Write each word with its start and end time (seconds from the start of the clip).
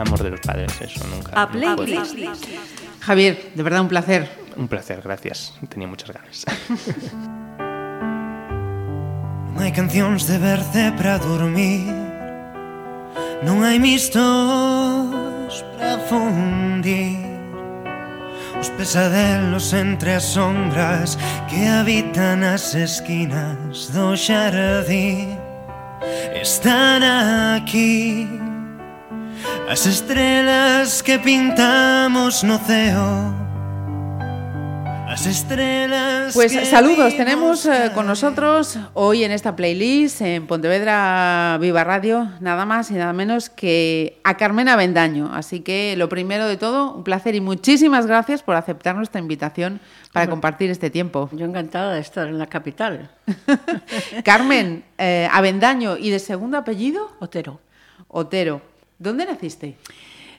amor 0.00 0.22
de 0.22 0.30
los 0.30 0.40
padres, 0.40 0.72
eso 0.80 1.06
nunca. 1.06 1.40
A 1.40 1.48
playlist. 1.48 2.14
nunca 2.14 2.32
Javier, 3.00 3.52
de 3.54 3.62
verdad 3.62 3.80
un 3.80 3.88
placer. 3.88 4.28
Un 4.56 4.68
placer, 4.68 5.00
gracias. 5.02 5.54
Tenía 5.68 5.88
muchas 5.88 6.10
ganas. 6.10 6.44
non 9.60 9.68
hai 9.68 9.76
cancións 9.76 10.24
de 10.24 10.40
verte 10.40 10.88
para 10.96 11.20
dormir 11.20 11.92
Non 13.44 13.60
hai 13.60 13.76
mistos 13.76 15.52
para 15.76 16.00
fundir 16.08 17.20
Os 18.56 18.72
pesadelos 18.72 19.76
entre 19.76 20.16
as 20.16 20.24
sombras 20.32 21.20
que 21.44 21.68
habitan 21.68 22.40
as 22.40 22.72
esquinas 22.72 23.92
do 23.92 24.16
xardín 24.16 25.36
Están 26.32 27.04
aquí 27.04 28.39
As 29.68 29.86
estrelas 29.86 31.02
que 31.02 31.18
pintamos 31.18 32.42
no 32.42 32.58
ceo 32.58 33.40
As 35.10 35.26
estrelas 35.26 36.34
Pues 36.34 36.52
que 36.52 36.64
saludos, 36.64 37.16
tenemos 37.16 37.66
eh, 37.66 37.90
con 37.94 38.06
nosotros 38.06 38.78
hoy 38.94 39.24
en 39.24 39.32
esta 39.32 39.56
playlist 39.56 40.20
en 40.20 40.46
Pontevedra 40.46 41.58
Viva 41.60 41.82
Radio, 41.82 42.30
nada 42.38 42.64
más 42.64 42.92
y 42.92 42.94
nada 42.94 43.12
menos 43.12 43.50
que 43.50 44.20
a 44.22 44.36
Carmen 44.36 44.68
Avendaño. 44.68 45.28
Así 45.34 45.60
que 45.60 45.96
lo 45.96 46.08
primero 46.08 46.46
de 46.46 46.56
todo, 46.56 46.94
un 46.94 47.02
placer 47.02 47.34
y 47.34 47.40
muchísimas 47.40 48.06
gracias 48.06 48.44
por 48.44 48.54
aceptar 48.54 48.94
nuestra 48.94 49.20
invitación 49.20 49.80
para 50.12 50.30
compartir 50.30 50.70
este 50.70 50.90
tiempo. 50.90 51.28
Yo 51.32 51.44
encantada 51.44 51.94
de 51.94 52.00
estar 52.00 52.28
en 52.28 52.38
la 52.38 52.46
capital. 52.46 53.10
Carmen 54.24 54.84
eh, 54.96 55.28
Avendaño 55.32 55.96
y 55.96 56.10
de 56.10 56.20
segundo 56.20 56.56
apellido, 56.56 57.10
Otero. 57.18 57.58
Otero. 58.06 58.69
¿Dónde 59.00 59.24
naciste? 59.24 59.76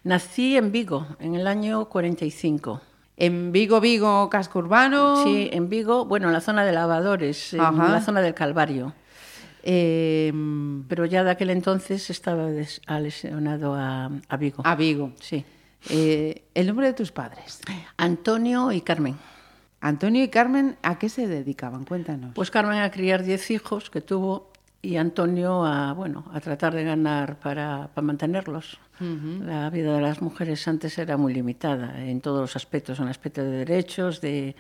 Nací 0.03 0.55
en 0.55 0.71
Vigo 0.71 1.07
en 1.19 1.33
el 1.35 1.47
año 1.47 1.85
45. 1.89 2.79
En 3.17 3.51
Vigo, 3.51 3.81
Vigo, 3.81 4.29
casco 4.29 4.59
urbano. 4.59 5.23
Sí, 5.23 5.49
en 5.51 5.67
Vigo, 5.67 6.05
bueno, 6.05 6.27
en 6.27 6.33
la 6.33 6.41
zona 6.41 6.63
de 6.63 6.71
lavadores, 6.71 7.53
en 7.55 7.59
la 7.59 8.01
zona 8.01 8.21
del 8.21 8.35
Calvario. 8.35 8.93
Eh, 9.63 10.31
Pero 10.87 11.05
ya 11.05 11.23
de 11.23 11.31
aquel 11.31 11.49
entonces 11.49 12.09
estaba 12.11 12.45
des- 12.47 12.81
lesionado 12.87 13.73
a, 13.75 14.09
a 14.29 14.37
Vigo. 14.37 14.61
a 14.65 14.75
Vigo. 14.75 15.11
Sí. 15.19 15.43
Eh, 15.89 16.43
el 16.53 16.67
nombre 16.67 16.85
de 16.87 16.93
tus 16.93 17.11
padres. 17.11 17.61
Antonio 17.97 18.71
y 18.71 18.81
Carmen. 18.81 19.17
Antonio 19.81 20.23
y 20.23 20.27
Carmen, 20.27 20.77
¿a 20.83 20.99
qué 20.99 21.09
se 21.09 21.25
dedicaban? 21.27 21.85
Cuéntanos. 21.85 22.33
Pues 22.35 22.51
Carmen 22.51 22.77
a 22.79 22.91
criar 22.91 23.23
10 23.23 23.49
hijos 23.51 23.89
que 23.89 24.01
tuvo 24.01 24.50
y 24.81 24.97
Antonio 24.97 25.63
a, 25.65 25.93
bueno, 25.93 26.25
a 26.33 26.39
tratar 26.39 26.73
de 26.73 26.83
ganar 26.83 27.39
para, 27.39 27.89
para 27.93 28.05
mantenerlos. 28.05 28.79
La 29.45 29.69
vida 29.71 29.95
de 29.95 30.01
las 30.01 30.21
mujeres 30.21 30.67
antes 30.67 30.95
era 30.99 31.17
muy 31.17 31.33
limitada 31.33 32.05
en 32.05 32.21
todos 32.21 32.39
los 32.41 32.55
aspectos, 32.55 32.99
en 32.99 33.05
el 33.05 33.09
aspecto 33.11 33.43
de 33.43 33.49
derechos, 33.49 34.21
de, 34.21 34.55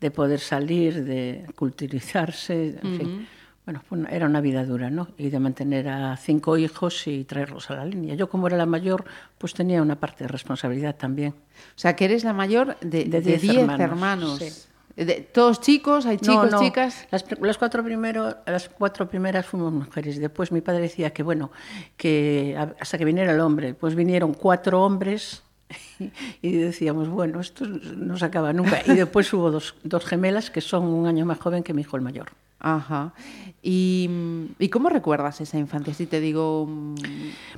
de 0.00 0.10
poder 0.12 0.38
salir, 0.38 1.04
de 1.04 1.44
culturizarse, 1.56 2.78
en 2.82 2.96
fin. 2.96 3.26
Bueno, 3.64 3.82
una- 3.90 4.08
era 4.08 4.26
una 4.26 4.40
vida 4.40 4.64
dura, 4.64 4.90
¿no? 4.90 5.08
Y 5.18 5.28
de 5.30 5.38
mantener 5.38 5.88
a 5.88 6.16
cinco 6.16 6.56
hijos 6.56 7.06
y 7.06 7.24
traerlos 7.24 7.70
a 7.70 7.74
la 7.76 7.84
línea. 7.84 8.14
Yo, 8.14 8.28
como 8.28 8.46
era 8.46 8.56
la 8.56 8.66
mayor, 8.66 9.04
pues 9.38 9.54
tenía 9.54 9.82
una 9.82 9.96
parte 9.96 10.24
de 10.24 10.28
responsabilidad 10.28 10.96
también. 10.96 11.32
O 11.32 11.78
sea, 11.78 11.94
que 11.96 12.04
eres 12.06 12.24
la 12.24 12.32
mayor 12.32 12.78
de, 12.80 13.04
De 13.04 13.04
de 13.04 13.20
diez 13.20 13.42
10 13.42 13.60
hermanos. 13.62 13.80
hermanos, 13.80 14.38
sí. 14.38 14.69
De- 15.04 15.20
¿Todos 15.32 15.60
chicos? 15.60 16.04
¿Hay 16.06 16.18
chicos, 16.18 16.50
No, 16.50 16.58
no. 16.58 16.60
chicas? 16.60 17.06
Las, 17.10 17.58
cuatro 17.58 17.82
primero, 17.82 18.36
las 18.46 18.68
cuatro 18.68 19.08
primeras 19.08 19.46
fuimos 19.46 19.72
mujeres. 19.72 20.18
Después 20.20 20.52
mi 20.52 20.60
padre 20.60 20.82
decía 20.82 21.10
que 21.10 21.22
bueno, 21.22 21.50
que 21.96 22.56
hasta 22.78 22.98
que 22.98 23.04
viniera 23.04 23.32
el 23.32 23.40
hombre, 23.40 23.74
pues 23.74 23.94
vinieron 23.94 24.34
cuatro 24.34 24.82
hombres 24.82 25.42
y 26.42 26.52
decíamos, 26.52 27.08
bueno, 27.08 27.40
esto 27.40 27.64
no 27.66 28.16
se 28.18 28.24
acaba 28.24 28.52
nunca. 28.52 28.80
Y 28.86 28.94
después 28.94 29.32
hubo 29.32 29.50
dos, 29.50 29.74
dos 29.84 30.04
gemelas 30.04 30.50
que 30.50 30.60
son 30.60 30.84
un 30.84 31.06
año 31.06 31.24
más 31.24 31.38
joven 31.38 31.62
que 31.62 31.72
mi 31.72 31.82
hijo 31.82 31.96
el 31.96 32.02
mayor. 32.02 32.28
Ajá. 32.62 33.14
¿Y, 33.62 34.06
mm, 34.10 34.44
¿Y 34.58 34.68
cómo 34.68 34.90
recuerdas 34.90 35.40
esa 35.40 35.56
infancia? 35.58 35.94
Si 35.94 36.04
te 36.06 36.20
digo... 36.20 36.66
mm, 36.68 36.94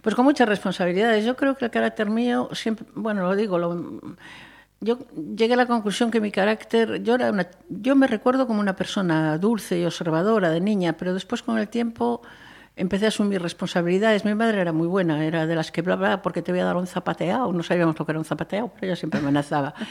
Pues 0.00 0.14
con 0.14 0.24
muchas 0.24 0.48
responsabilidades. 0.48 1.24
Yo 1.24 1.34
creo 1.34 1.56
que 1.56 1.64
el 1.64 1.70
carácter 1.72 2.08
mío 2.08 2.48
siempre, 2.52 2.86
bueno, 2.94 3.22
lo 3.22 3.34
digo, 3.34 3.58
lo- 3.58 4.00
yo 4.82 4.98
llegué 5.36 5.54
a 5.54 5.56
la 5.56 5.66
conclusión 5.66 6.10
que 6.10 6.20
mi 6.20 6.32
carácter, 6.32 7.02
yo 7.04 7.14
era 7.14 7.30
una, 7.30 7.48
yo 7.68 7.94
me 7.94 8.08
recuerdo 8.08 8.48
como 8.48 8.60
una 8.60 8.74
persona 8.74 9.38
dulce 9.38 9.78
y 9.78 9.84
observadora 9.84 10.50
de 10.50 10.60
niña, 10.60 10.94
pero 10.94 11.14
después 11.14 11.42
con 11.42 11.56
el 11.58 11.68
tiempo 11.68 12.20
empecé 12.74 13.04
a 13.04 13.08
asumir 13.08 13.40
responsabilidades. 13.40 14.24
Mi 14.24 14.34
madre 14.34 14.60
era 14.60 14.72
muy 14.72 14.88
buena, 14.88 15.24
era 15.24 15.46
de 15.46 15.54
las 15.54 15.70
que 15.70 15.82
bla 15.82 15.94
bla 15.94 16.20
porque 16.20 16.42
te 16.42 16.50
voy 16.50 16.60
a 16.60 16.64
dar 16.64 16.76
un 16.76 16.88
zapateado, 16.88 17.52
no 17.52 17.62
sabíamos 17.62 17.96
lo 17.96 18.04
que 18.04 18.12
era 18.12 18.18
un 18.18 18.24
zapateado, 18.24 18.72
pero 18.74 18.88
ella 18.88 18.96
siempre 18.96 19.20
amenazaba. 19.20 19.74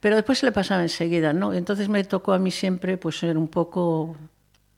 Pero 0.00 0.16
después 0.16 0.38
se 0.38 0.44
le 0.44 0.52
pasaba 0.52 0.82
enseguida, 0.82 1.32
¿no? 1.32 1.54
Entonces 1.54 1.88
me 1.88 2.04
tocó 2.04 2.34
a 2.34 2.38
mí 2.38 2.50
siempre 2.50 2.98
pues 2.98 3.18
ser 3.20 3.38
un 3.38 3.48
poco 3.48 4.14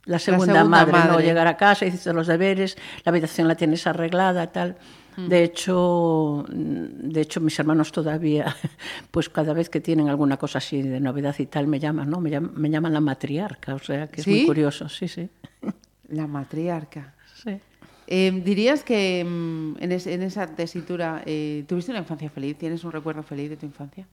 la 0.05 0.21
segunda, 0.21 0.55
segunda 0.55 0.65
madre, 0.65 1.11
¿no? 1.11 1.19
Llegar 1.19 1.49
a 1.49 1.57
casa, 1.57 1.85
hiciste 1.85 2.13
los 2.13 2.29
deberes, 2.29 2.79
la 3.05 3.11
habitación 3.11 3.49
la 3.49 3.57
tienes 3.57 3.89
arreglada, 3.89 4.47
tal. 4.53 4.77
De 5.17 5.43
hecho, 5.45 6.45
de 6.49 7.21
hecho 7.21 7.41
mis 7.41 7.59
hermanos 7.59 7.91
todavía, 7.93 8.55
pues 9.11 9.29
cada 9.29 9.53
vez 9.55 9.71
que 9.71 9.81
tienen 9.81 10.09
alguna 10.09 10.37
cosa 10.37 10.59
así 10.59 10.83
de 10.83 11.01
novedad 11.01 11.35
y 11.39 11.47
tal, 11.47 11.67
me 11.67 11.79
llaman, 11.81 12.11
¿no? 12.11 12.21
Me 12.21 12.31
llaman, 12.31 12.53
me 12.57 12.69
llaman 12.71 12.93
la 12.93 13.01
matriarca, 13.01 13.75
o 13.75 13.79
sea, 13.79 14.09
que 14.09 14.21
es 14.21 14.27
muy 14.29 14.47
curioso, 14.47 14.89
sí, 14.89 15.09
sí. 15.09 15.29
La 16.09 16.27
matriarca. 16.27 17.15
sí. 17.43 17.59
Eh, 18.09 18.31
¿Dirías 18.45 18.85
que 18.85 19.25
mm, 19.25 19.83
en, 19.83 19.91
es- 19.91 20.07
en 20.07 20.23
esa 20.23 20.47
tesitura 20.47 21.23
eh, 21.27 21.65
tuviste 21.67 21.91
una 21.91 21.99
infancia 22.01 22.31
feliz? 22.31 22.57
¿Tienes 22.57 22.85
un 22.85 22.93
recuerdo 22.93 23.25
feliz 23.25 23.51
de 23.51 23.57
tu 23.57 23.67
infancia? 23.67 24.07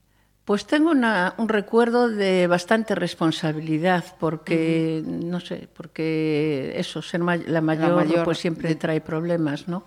Pues 0.46 0.66
tengo 0.66 0.90
una- 0.90 1.36
un 1.38 1.48
recuerdo 1.48 2.10
de 2.10 2.48
bastante 2.48 2.96
responsabilidad, 2.96 4.04
porque, 4.20 5.04
no 5.06 5.40
sé, 5.40 5.68
porque 5.78 6.74
eso, 6.76 7.02
ser 7.04 7.22
la 7.22 7.62
mayor, 7.62 7.96
mayor 7.96 8.24
pues 8.26 8.40
siempre 8.40 8.70
de- 8.70 8.76
trae 8.76 9.00
problemas, 9.00 9.68
¿no? 9.68 9.86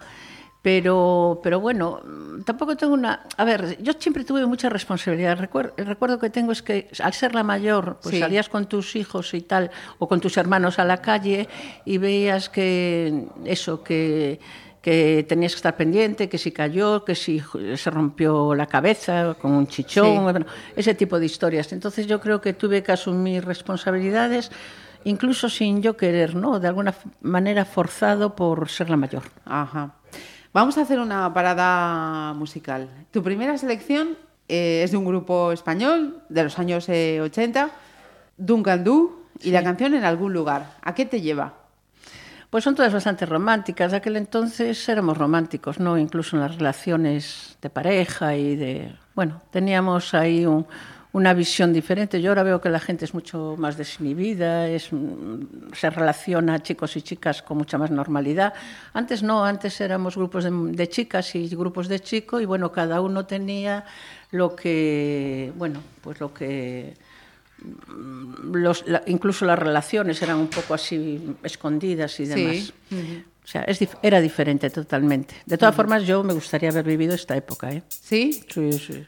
Pero, 0.70 1.38
pero 1.44 1.60
bueno, 1.60 2.00
mm, 2.04 2.42
tampoco 2.42 2.76
tengo 2.76 2.92
una... 2.92 3.20
A 3.36 3.44
ver, 3.44 3.80
yo 3.80 3.92
siempre 3.96 4.24
tuve 4.24 4.44
mucha 4.46 4.68
responsabilidad. 4.68 5.38
Recuer- 5.38 5.72
el 5.76 5.86
recuerdo 5.86 6.18
que 6.18 6.28
tengo 6.28 6.50
es 6.50 6.60
que 6.60 6.88
al 6.98 7.12
ser 7.12 7.36
la 7.36 7.44
mayor, 7.44 7.98
pues 8.02 8.16
Sí. 8.16 8.20
salías 8.20 8.48
con 8.48 8.66
tus 8.66 8.96
hijos 8.96 9.32
y 9.34 9.42
tal, 9.42 9.70
o 10.00 10.08
con 10.08 10.20
tus 10.20 10.36
hermanos 10.36 10.80
a 10.80 10.84
la 10.84 10.96
calle 11.00 11.48
y 11.84 11.98
veías 11.98 12.48
que 12.48 13.26
eso, 13.44 13.84
que 13.84 14.40
que 14.82 15.24
tenías 15.28 15.50
que 15.52 15.56
estar 15.56 15.76
pendiente, 15.76 16.28
que 16.28 16.38
si 16.38 16.52
cayó, 16.52 17.04
que 17.04 17.16
si 17.16 17.42
se 17.76 17.90
rompió 17.90 18.54
la 18.54 18.66
cabeza 18.66 19.34
con 19.40 19.50
un 19.52 19.66
chichón, 19.66 20.06
Sí. 20.16 20.18
bueno, 20.22 20.46
ese 20.76 20.94
tipo 20.94 21.18
de 21.18 21.26
historias. 21.26 21.72
Entonces 21.72 22.06
yo 22.06 22.20
creo 22.20 22.40
que 22.40 22.52
tuve 22.54 22.84
que 22.84 22.92
asumir 22.92 23.44
responsabilidades, 23.44 24.52
incluso 25.02 25.48
sin 25.48 25.82
yo 25.82 25.96
querer, 25.96 26.36
¿no? 26.36 26.60
De 26.60 26.68
alguna 26.68 26.94
manera 27.20 27.64
forzado 27.64 28.36
por 28.36 28.68
ser 28.68 28.88
la 28.90 28.96
mayor. 28.96 29.22
Ajá. 29.44 29.94
Vamos 30.56 30.78
a 30.78 30.80
hacer 30.80 30.98
una 31.00 31.34
parada 31.34 32.32
musical. 32.32 32.88
Tu 33.10 33.22
primera 33.22 33.58
selección 33.58 34.16
eh, 34.48 34.80
es 34.84 34.90
de 34.90 34.96
un 34.96 35.04
grupo 35.04 35.52
español 35.52 36.22
de 36.30 36.44
los 36.44 36.58
años 36.58 36.88
eh, 36.88 37.20
80, 37.20 37.68
Duncan 38.38 38.82
Du, 38.82 39.20
y 39.42 39.50
la 39.50 39.62
canción 39.62 39.92
En 39.92 40.06
algún 40.06 40.32
lugar. 40.32 40.72
¿A 40.80 40.94
qué 40.94 41.04
te 41.04 41.20
lleva? 41.20 41.52
Pues 42.48 42.64
son 42.64 42.74
todas 42.74 42.90
bastante 42.90 43.26
románticas. 43.26 43.90
De 43.90 43.98
aquel 43.98 44.16
entonces 44.16 44.88
éramos 44.88 45.18
románticos, 45.18 45.78
¿no? 45.78 45.98
Incluso 45.98 46.36
en 46.36 46.40
las 46.40 46.56
relaciones 46.56 47.58
de 47.60 47.68
pareja 47.68 48.34
y 48.34 48.56
de... 48.56 48.96
Bueno, 49.14 49.42
teníamos 49.50 50.14
ahí 50.14 50.46
un- 50.46 50.66
una 51.16 51.32
visión 51.32 51.72
diferente. 51.72 52.20
Yo 52.20 52.28
ahora 52.30 52.42
veo 52.42 52.60
que 52.60 52.68
la 52.68 52.78
gente 52.78 53.06
es 53.06 53.14
mucho 53.14 53.54
más 53.56 53.78
desinhibida, 53.78 54.68
es, 54.68 54.92
mm, 54.92 55.72
se 55.72 55.88
relaciona 55.88 56.62
chicos 56.62 56.94
y 56.96 57.00
chicas 57.00 57.40
con 57.42 57.56
mucha 57.56 57.78
más 57.78 57.90
normalidad. 57.90 58.52
Antes 58.92 59.22
no, 59.22 59.42
antes 59.44 59.80
éramos 59.80 60.16
grupos 60.16 60.44
de, 60.44 60.50
de 60.52 60.88
chicas 60.88 61.34
y 61.34 61.48
grupos 61.48 61.88
de 61.88 62.00
chicos 62.00 62.42
y 62.42 62.44
bueno, 62.44 62.70
cada 62.70 63.00
uno 63.00 63.24
tenía 63.24 63.84
lo 64.30 64.54
que, 64.54 65.52
bueno, 65.56 65.80
pues 66.02 66.20
lo 66.20 66.34
que 66.34 66.94
los, 68.52 68.86
la- 68.86 69.02
incluso 69.06 69.46
las 69.46 69.58
relaciones 69.58 70.20
eran 70.20 70.36
un 70.36 70.48
poco 70.48 70.74
así 70.74 71.34
escondidas 71.42 72.20
y 72.20 72.26
demás. 72.26 72.72
O 73.42 73.46
sea, 73.48 73.62
es 73.62 73.80
dif- 73.80 73.96
era 74.02 74.20
diferente 74.20 74.68
totalmente. 74.68 75.34
De 75.46 75.56
todas 75.56 75.74
formas, 75.74 76.02
yo 76.04 76.22
me 76.22 76.34
gustaría 76.34 76.68
haber 76.68 76.84
vivido 76.84 77.14
esta 77.14 77.34
época. 77.36 77.72
¿eh? 77.72 77.82
¿Sí? 77.88 78.44
Sí, 78.52 78.72
sí. 78.78 79.06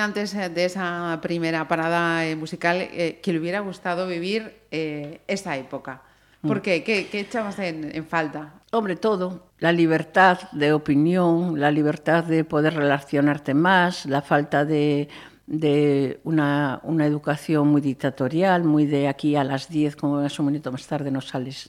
Antes 0.00 0.34
eh, 0.34 0.48
de 0.48 0.64
esa 0.64 1.18
primera 1.22 1.68
parada 1.68 2.26
eh, 2.26 2.36
musical 2.36 2.76
eh, 2.80 3.20
que 3.22 3.32
le 3.32 3.38
hubiera 3.38 3.60
gustado 3.60 4.06
vivir 4.06 4.52
eh, 4.70 5.20
esa 5.26 5.56
época. 5.56 6.02
¿Por 6.42 6.62
qué? 6.62 6.82
¿Qué, 6.82 7.08
qué 7.08 7.20
echabas 7.20 7.58
en, 7.58 7.94
en 7.94 8.06
falta? 8.06 8.54
Hombre, 8.72 8.96
todo. 8.96 9.50
La 9.58 9.72
libertad 9.72 10.50
de 10.52 10.72
opinión, 10.72 11.60
la 11.60 11.70
libertad 11.70 12.24
de 12.24 12.44
poder 12.44 12.74
relacionarte 12.74 13.52
más, 13.52 14.06
la 14.06 14.22
falta 14.22 14.64
de, 14.64 15.08
de 15.46 16.20
una, 16.24 16.80
una 16.82 17.04
educación 17.04 17.68
muy 17.68 17.82
dictatorial, 17.82 18.64
muy 18.64 18.86
de 18.86 19.08
aquí 19.08 19.36
a 19.36 19.44
las 19.44 19.68
10, 19.68 19.96
como 19.96 20.22
es 20.22 20.38
un 20.38 20.46
minuto 20.46 20.72
más 20.72 20.86
tarde 20.86 21.10
no 21.10 21.20
sales 21.20 21.68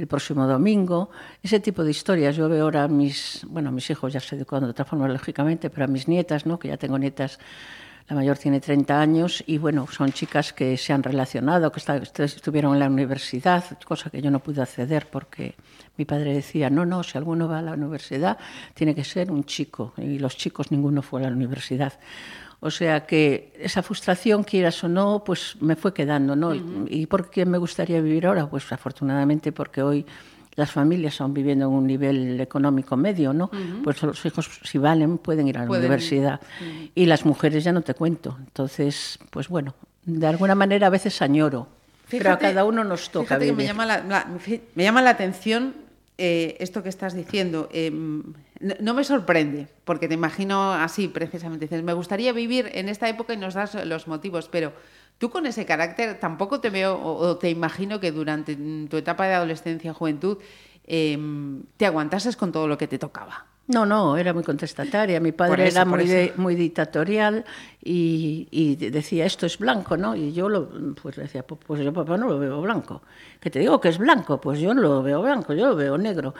el 0.00 0.06
próximo 0.08 0.46
domingo. 0.46 1.10
Ese 1.42 1.60
tipo 1.60 1.84
de 1.84 1.90
historias. 1.90 2.36
Yo 2.36 2.48
veo 2.48 2.64
ahora 2.64 2.84
a 2.84 2.88
mis, 2.88 3.46
bueno, 3.48 3.70
mis 3.70 3.88
hijos 3.90 4.12
ya 4.12 4.20
se 4.20 4.36
educan 4.36 4.62
de 4.64 4.70
otra 4.70 4.84
forma, 4.84 5.06
lógicamente, 5.08 5.70
pero 5.70 5.84
a 5.84 5.88
mis 5.88 6.08
nietas, 6.08 6.46
¿no? 6.46 6.58
que 6.58 6.68
ya 6.68 6.76
tengo 6.76 6.98
nietas 6.98 7.38
la 8.08 8.16
mayor 8.16 8.36
tiene 8.38 8.58
30 8.58 9.00
años 9.00 9.44
y 9.46 9.58
bueno, 9.58 9.86
son 9.86 10.10
chicas 10.10 10.52
que 10.52 10.76
se 10.76 10.92
han 10.92 11.00
relacionado, 11.04 11.70
que 11.70 11.78
está- 11.78 11.96
estuvieron 12.24 12.72
en 12.74 12.80
la 12.80 12.88
universidad, 12.88 13.62
cosa 13.86 14.10
que 14.10 14.20
yo 14.20 14.32
no 14.32 14.40
pude 14.40 14.60
acceder 14.62 15.06
porque 15.08 15.54
mi 15.96 16.04
padre 16.04 16.34
decía, 16.34 16.70
no, 16.70 16.84
no, 16.84 17.04
si 17.04 17.16
alguno 17.18 17.46
va 17.46 17.60
a 17.60 17.62
la 17.62 17.74
universidad 17.74 18.36
tiene 18.74 18.96
que 18.96 19.04
ser 19.04 19.30
un 19.30 19.44
chico 19.44 19.92
y 19.96 20.18
los 20.18 20.36
chicos 20.36 20.72
ninguno 20.72 21.02
fue 21.02 21.20
a 21.20 21.28
la 21.28 21.36
universidad. 21.36 21.92
O 22.62 22.70
sea 22.70 23.06
que 23.06 23.52
esa 23.58 23.82
frustración, 23.82 24.42
quieras 24.44 24.82
o 24.84 24.88
no, 24.88 25.24
pues 25.24 25.56
me 25.60 25.76
fue 25.76 25.94
quedando, 25.94 26.36
¿no? 26.36 26.54
¿Y 26.54 27.06
por 27.06 27.30
qué 27.30 27.46
me 27.46 27.56
gustaría 27.58 28.00
vivir 28.02 28.26
ahora? 28.26 28.48
Pues 28.48 28.70
afortunadamente 28.70 29.50
porque 29.50 29.80
hoy 29.82 30.04
las 30.56 30.70
familias 30.70 31.18
aún 31.22 31.32
viviendo 31.32 31.66
en 31.66 31.72
un 31.72 31.86
nivel 31.86 32.38
económico 32.40 32.96
medio, 32.96 33.32
¿no? 33.32 33.50
Pues 33.82 34.02
los 34.02 34.24
hijos, 34.26 34.60
si 34.62 34.76
valen, 34.76 35.16
pueden 35.16 35.48
ir 35.48 35.56
a 35.56 35.62
la 35.62 35.66
Pueden 35.68 35.84
universidad. 35.86 36.40
Y 36.94 37.06
las 37.06 37.24
mujeres 37.24 37.64
ya 37.64 37.72
no 37.72 37.80
te 37.80 37.94
cuento. 37.94 38.36
Entonces, 38.40 39.18
pues 39.30 39.48
bueno, 39.48 39.74
de 40.04 40.26
alguna 40.26 40.54
manera 40.54 40.88
a 40.88 40.90
veces 40.90 41.22
añoro. 41.22 41.66
pero 42.10 42.32
a 42.32 42.38
cada 42.38 42.64
uno 42.64 42.84
nos 42.84 43.10
toca 43.10 43.38
que 43.38 43.46
me 43.46 43.50
vivir. 43.52 43.66
llama 43.68 43.86
la, 43.86 44.02
la- 44.04 44.26
me 44.74 44.82
llama 44.84 45.00
la 45.00 45.10
atención 45.10 45.74
eh, 46.18 46.56
esto 46.60 46.82
que 46.82 46.90
estás 46.90 47.14
diciendo. 47.14 47.70
Eh, 47.72 47.90
no, 48.60 48.74
no 48.80 48.94
me 48.94 49.04
sorprende, 49.04 49.68
porque 49.84 50.06
te 50.08 50.14
imagino 50.14 50.72
así 50.72 51.08
precisamente. 51.08 51.64
Dices, 51.66 51.82
me 51.82 51.92
gustaría 51.94 52.32
vivir 52.32 52.70
en 52.74 52.88
esta 52.88 53.08
época 53.08 53.34
y 53.34 53.36
nos 53.36 53.54
das 53.54 53.74
los 53.86 54.06
motivos, 54.06 54.48
pero 54.48 54.72
tú 55.18 55.30
con 55.30 55.46
ese 55.46 55.66
carácter 55.66 56.18
tampoco 56.20 56.60
te 56.60 56.70
veo 56.70 56.94
o, 56.96 57.16
o 57.16 57.36
te 57.36 57.50
imagino 57.50 58.00
que 58.00 58.12
durante 58.12 58.56
tu 58.88 58.96
etapa 58.96 59.26
de 59.26 59.34
adolescencia, 59.34 59.92
juventud, 59.92 60.38
eh, 60.86 61.18
te 61.76 61.86
aguantases 61.86 62.36
con 62.36 62.52
todo 62.52 62.66
lo 62.68 62.76
que 62.78 62.86
te 62.88 62.98
tocaba. 62.98 63.46
No, 63.68 63.86
no, 63.86 64.16
era 64.16 64.32
muy 64.34 64.42
contestataria. 64.42 65.20
Mi 65.20 65.30
padre 65.30 65.68
eso, 65.68 65.76
era 65.78 65.84
muy, 65.84 66.04
de- 66.06 66.32
muy 66.36 66.54
dictatorial 66.56 67.44
y, 67.80 68.48
y 68.50 68.74
decía, 68.74 69.24
esto 69.24 69.46
es 69.46 69.58
blanco, 69.58 69.96
¿no? 69.96 70.16
Y 70.16 70.32
yo 70.32 70.48
lo, 70.48 70.68
pues 71.00 71.16
le 71.16 71.24
decía, 71.24 71.44
"Pues- 71.46 71.60
pues 71.64 71.80
yo 71.84 71.92
papá 71.92 72.16
no 72.16 72.26
lo 72.26 72.38
veo 72.40 72.60
blanco. 72.62 73.02
Que 73.38 73.48
te 73.48 73.60
digo 73.60 73.80
que 73.80 73.90
es 73.90 73.98
blanco, 73.98 74.40
pues 74.40 74.58
yo 74.58 74.74
no 74.74 74.82
lo 74.82 75.02
veo 75.04 75.22
blanco, 75.22 75.54
yo 75.54 75.68
lo 75.68 75.76
veo 75.76 75.96
negro. 75.98 76.34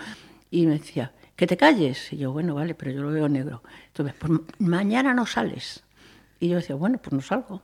Y 0.51 0.67
me 0.67 0.73
decía, 0.79 1.13
que 1.41 1.47
te 1.47 1.57
calles. 1.57 2.13
Y 2.13 2.19
yo, 2.19 2.33
bueno, 2.33 2.55
vale, 2.55 2.75
pero 2.75 2.91
yo 2.93 3.03
lo 3.03 3.11
veo 3.11 3.29
negro. 3.29 3.63
Entonces, 3.89 4.15
pues 4.19 4.31
ma- 4.31 4.43
mañana 4.59 5.15
no 5.15 5.25
sales. 5.27 5.83
Y 6.39 6.49
yo 6.49 6.57
decía, 6.57 6.77
bueno, 6.77 6.99
pues 7.03 7.13
no 7.13 7.21
salgo. 7.23 7.63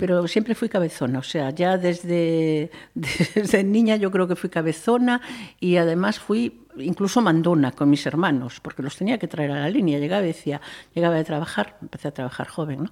pero 0.00 0.26
siempre 0.28 0.54
fui 0.54 0.68
cabezona, 0.68 1.18
o 1.18 1.22
sea, 1.24 1.50
ya 1.50 1.76
desde, 1.76 2.70
desde 2.94 3.64
niña 3.64 3.96
yo 3.96 4.10
creo 4.12 4.26
que 4.28 4.36
fui 4.36 4.48
cabezona 4.48 5.20
y 5.60 5.76
además 5.76 6.18
fui 6.20 6.62
incluso 6.76 7.20
mandona 7.20 7.72
con 7.72 7.90
mis 7.90 8.06
hermanos, 8.06 8.60
porque 8.60 8.82
los 8.82 8.96
tenía 8.96 9.18
que 9.18 9.26
traer 9.28 9.50
a 9.50 9.60
la 9.60 9.68
línea. 9.70 9.98
Llegaba 9.98 10.22
y 10.22 10.28
decía, 10.28 10.60
llegaba 10.94 11.16
de 11.16 11.24
trabajar, 11.24 11.76
empecé 11.82 12.08
a 12.08 12.12
trabajar 12.12 12.46
joven, 12.48 12.84
¿no? 12.84 12.90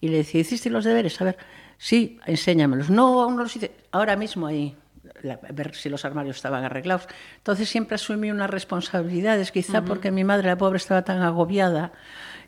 Y 0.00 0.08
le 0.08 0.18
decía, 0.18 0.40
¿hiciste 0.40 0.70
los 0.70 0.84
deberes? 0.84 1.20
A 1.20 1.24
ver, 1.24 1.36
sí, 1.78 2.18
enséñamelos. 2.26 2.88
No, 2.90 3.20
aún 3.22 3.36
no 3.36 3.42
los 3.42 3.56
hice. 3.56 3.72
Ahora 3.90 4.14
mismo 4.16 4.46
ahí, 4.46 4.76
la- 5.24 5.40
ver 5.52 5.74
si 5.74 5.88
los 5.88 6.04
armarios 6.04 6.36
estaban 6.36 6.62
arreglados. 6.64 7.08
Entonces 7.38 7.68
siempre 7.68 7.96
asumí 7.96 8.30
unas 8.30 8.50
responsabilidades, 8.50 9.50
quizá 9.50 9.82
porque 9.84 10.10
mi 10.10 10.22
madre, 10.24 10.48
la 10.48 10.56
pobre, 10.58 10.76
estaba 10.76 11.02
tan 11.02 11.22
agobiada 11.22 11.92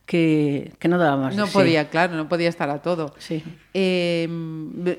que, 0.04 0.72
que 0.78 0.86
no 0.86 0.98
daba 0.98 1.16
más. 1.16 1.34
No 1.36 1.46
sí. 1.48 1.52
podía, 1.52 1.88
claro, 1.90 2.14
no 2.14 2.28
podía 2.28 2.48
estar 2.48 2.70
a 2.70 2.80
todo. 2.80 3.12
Sí. 3.18 3.42
Eh, 3.74 4.28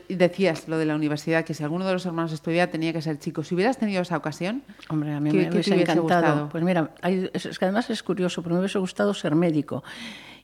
decías 0.10 0.68
lo 0.68 0.78
de 0.78 0.86
la 0.86 0.96
universidad, 0.96 1.46
que 1.46 1.54
si 1.54 1.64
alguno 1.64 1.86
de 1.86 1.94
los 1.94 2.06
hermanos 2.06 2.34
estudiaba 2.34 2.70
tenía 2.70 2.92
que 2.92 3.02
ser 3.02 3.18
chico. 3.18 3.44
Si 3.44 3.56
hubieras 3.56 3.78
tenido 3.78 4.02
esa 4.02 4.18
ocasión, 4.18 4.64
Hombre, 4.90 5.14
a 5.14 5.20
mí 5.22 5.32
¿Qué- 5.32 5.38
me 5.38 5.44
qué 5.46 5.50
te 5.50 5.56
hubiese 5.56 5.76
encantado. 5.76 6.02
gustado? 6.02 6.50
Pues 6.50 6.64
mira, 6.64 6.92
hay- 7.02 7.30
es, 7.34 7.58
que 7.58 7.66
además 7.66 7.90
es 7.90 8.04
curioso, 8.04 8.42
porque 8.42 8.54
me 8.56 8.60
hubiese 8.60 8.80
gustado 8.80 9.14
ser 9.14 9.36
médico 9.36 9.84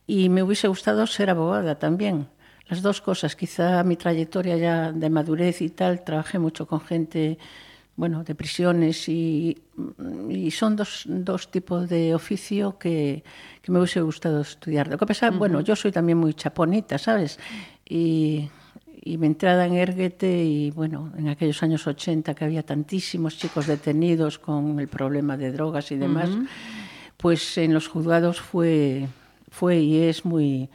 y 0.07 0.29
me 0.29 0.43
hubiese 0.43 0.67
gustado 0.69 1.05
ser 1.07 1.29
abogada 1.29 1.75
también. 1.79 2.27
Las 2.69 2.81
dos 2.81 3.01
cosas, 3.01 3.35
quizá 3.35 3.83
mi 3.83 3.95
trayectoria 3.97 4.57
ya 4.57 4.91
de 4.91 5.09
madurez 5.09 5.61
y 5.61 5.69
tal, 5.69 6.03
trabajé 6.03 6.39
mucho 6.39 6.65
con 6.65 6.79
gente, 6.81 7.37
bueno, 7.95 8.23
de 8.23 8.33
prisiones 8.35 9.07
y, 9.09 9.57
y 10.29 10.49
son 10.51 10.75
dos, 10.75 11.03
dos 11.07 11.51
tipos 11.51 11.89
de 11.89 12.15
oficio 12.15 12.77
que, 12.79 13.23
que 13.61 13.71
me 13.71 13.79
hubiese 13.79 14.01
gustado 14.01 14.41
estudiar. 14.41 14.87
Lo 14.87 14.97
que 14.97 15.05
pasa, 15.05 15.29
bueno, 15.31 15.59
yo 15.61 15.75
soy 15.75 15.91
también 15.91 16.17
muy 16.17 16.33
chaponita, 16.33 16.97
¿sabes? 16.97 17.37
Y, 17.87 18.49
y 19.03 19.17
mi 19.17 19.27
entrada 19.27 19.65
en 19.65 19.73
Erguete 19.75 20.43
y 20.45 20.71
bueno, 20.71 21.11
en 21.17 21.27
aquellos 21.27 21.61
años 21.63 21.85
80 21.85 22.33
que 22.33 22.45
había 22.45 22.63
tantísimos 22.63 23.37
chicos 23.37 23.67
detenidos 23.67 24.39
con 24.39 24.79
el 24.79 24.87
problema 24.87 25.35
de 25.35 25.51
drogas 25.51 25.91
y 25.91 25.97
demás, 25.97 26.29
pues 27.17 27.57
en 27.57 27.73
los 27.73 27.89
juzgados 27.89 28.39
fue, 28.39 29.07
fue 29.51 29.79
y 29.79 30.03
es 30.03 30.23
muy, 30.25 30.61
mu- 30.61 30.67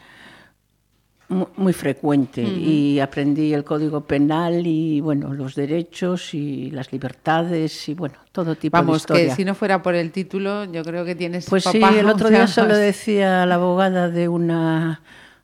muy 1.28 1.74
frecuente 1.74 2.42
y 2.42 3.00
aprendí 3.00 3.52
el 3.52 3.62
código 3.62 4.00
penal 4.00 4.66
y 4.66 5.00
bueno, 5.00 5.34
los 5.34 5.54
derechos 5.54 6.32
y 6.32 6.70
las 6.70 6.90
libertades 6.90 7.88
y 7.88 7.94
bueno, 7.94 8.14
todo 8.32 8.54
tipo 8.54 8.76
de 8.76 8.82
vamos, 8.82 8.98
historia. 8.98 9.28
que 9.28 9.34
si 9.34 9.44
no 9.44 9.54
fuera 9.54 9.82
por 9.82 9.94
el 9.94 10.10
título, 10.10 10.64
yo 10.64 10.82
creo 10.82 11.04
que 11.04 11.14
tienes 11.14 11.46
Pues 11.48 11.64
sí, 11.64 11.80
papá, 11.80 11.98
el 11.98 12.08
otro 12.08 12.30
día 12.30 12.46
se 12.46 12.62
lo 12.62 12.76
decía 12.76 13.42
a 13.42 13.46
la 13.46 13.56
abogada 13.56 14.08
de 14.08 14.28
una, 14.28 15.02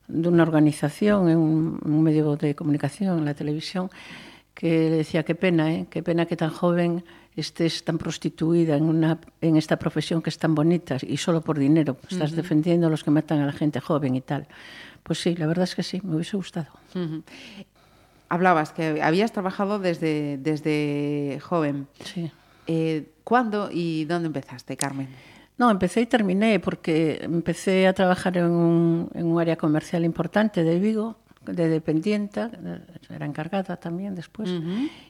de 0.08 0.28
una 0.28 0.42
organización, 0.42 1.28
en 1.28 1.36
un, 1.36 1.78
un 1.84 2.02
medio 2.02 2.36
de 2.36 2.54
comunicación, 2.54 3.18
en 3.18 3.24
la 3.26 3.34
televisión, 3.34 3.90
que 4.54 4.88
le 4.88 4.96
decía, 4.96 5.22
qué 5.22 5.34
pena, 5.34 5.72
¿eh? 5.74 5.86
qué 5.90 6.02
pena 6.02 6.24
que 6.24 6.36
tan 6.36 6.50
joven 6.50 7.04
estés 7.36 7.84
tan 7.84 7.98
prostituida 7.98 8.76
en, 8.76 8.84
una, 8.84 9.18
en 9.40 9.56
esta 9.56 9.76
profesión 9.76 10.22
que 10.22 10.30
es 10.30 10.38
tan 10.38 10.54
bonita 10.54 10.96
y 11.02 11.16
solo 11.16 11.40
por 11.40 11.58
dinero. 11.58 11.96
Estás 12.08 12.32
defendiendo 12.32 12.86
a 12.86 12.90
los 12.90 13.02
que 13.02 13.10
matan 13.10 13.40
a 13.40 13.46
la 13.46 13.52
gente 13.52 13.80
joven 13.80 14.14
y 14.14 14.20
tal. 14.20 14.46
Pues 15.04 15.20
sí, 15.20 15.36
la 15.36 15.46
verdad 15.46 15.64
es 15.64 15.76
que 15.76 15.84
sí, 15.84 16.00
me 16.02 16.16
hubiese 16.16 16.36
gustado. 16.36 16.72
Hablabas 18.28 18.72
que 18.72 19.00
habías 19.00 19.30
trabajado 19.32 19.78
desde, 19.78 20.38
desde 20.38 21.38
joven. 21.40 21.86
Sí. 22.02 22.32
Eh, 22.66 23.12
¿Cuándo 23.22 23.68
y 23.70 24.06
dónde 24.06 24.26
empezaste, 24.26 24.76
Carmen? 24.76 25.08
No, 25.56 25.70
empecé 25.70 26.00
y 26.00 26.06
terminé 26.06 26.58
porque 26.58 27.20
empecé 27.22 27.86
a 27.86 27.92
trabajar 27.92 28.36
en 28.38 28.46
un, 28.46 29.10
en 29.14 29.26
un 29.26 29.40
área 29.40 29.56
comercial 29.56 30.04
importante 30.04 30.64
de 30.64 30.80
Vigo, 30.80 31.16
de 31.46 31.68
dependienta, 31.68 32.50
era 33.10 33.26
encargada 33.26 33.76
también 33.76 34.14
después, 34.14 34.50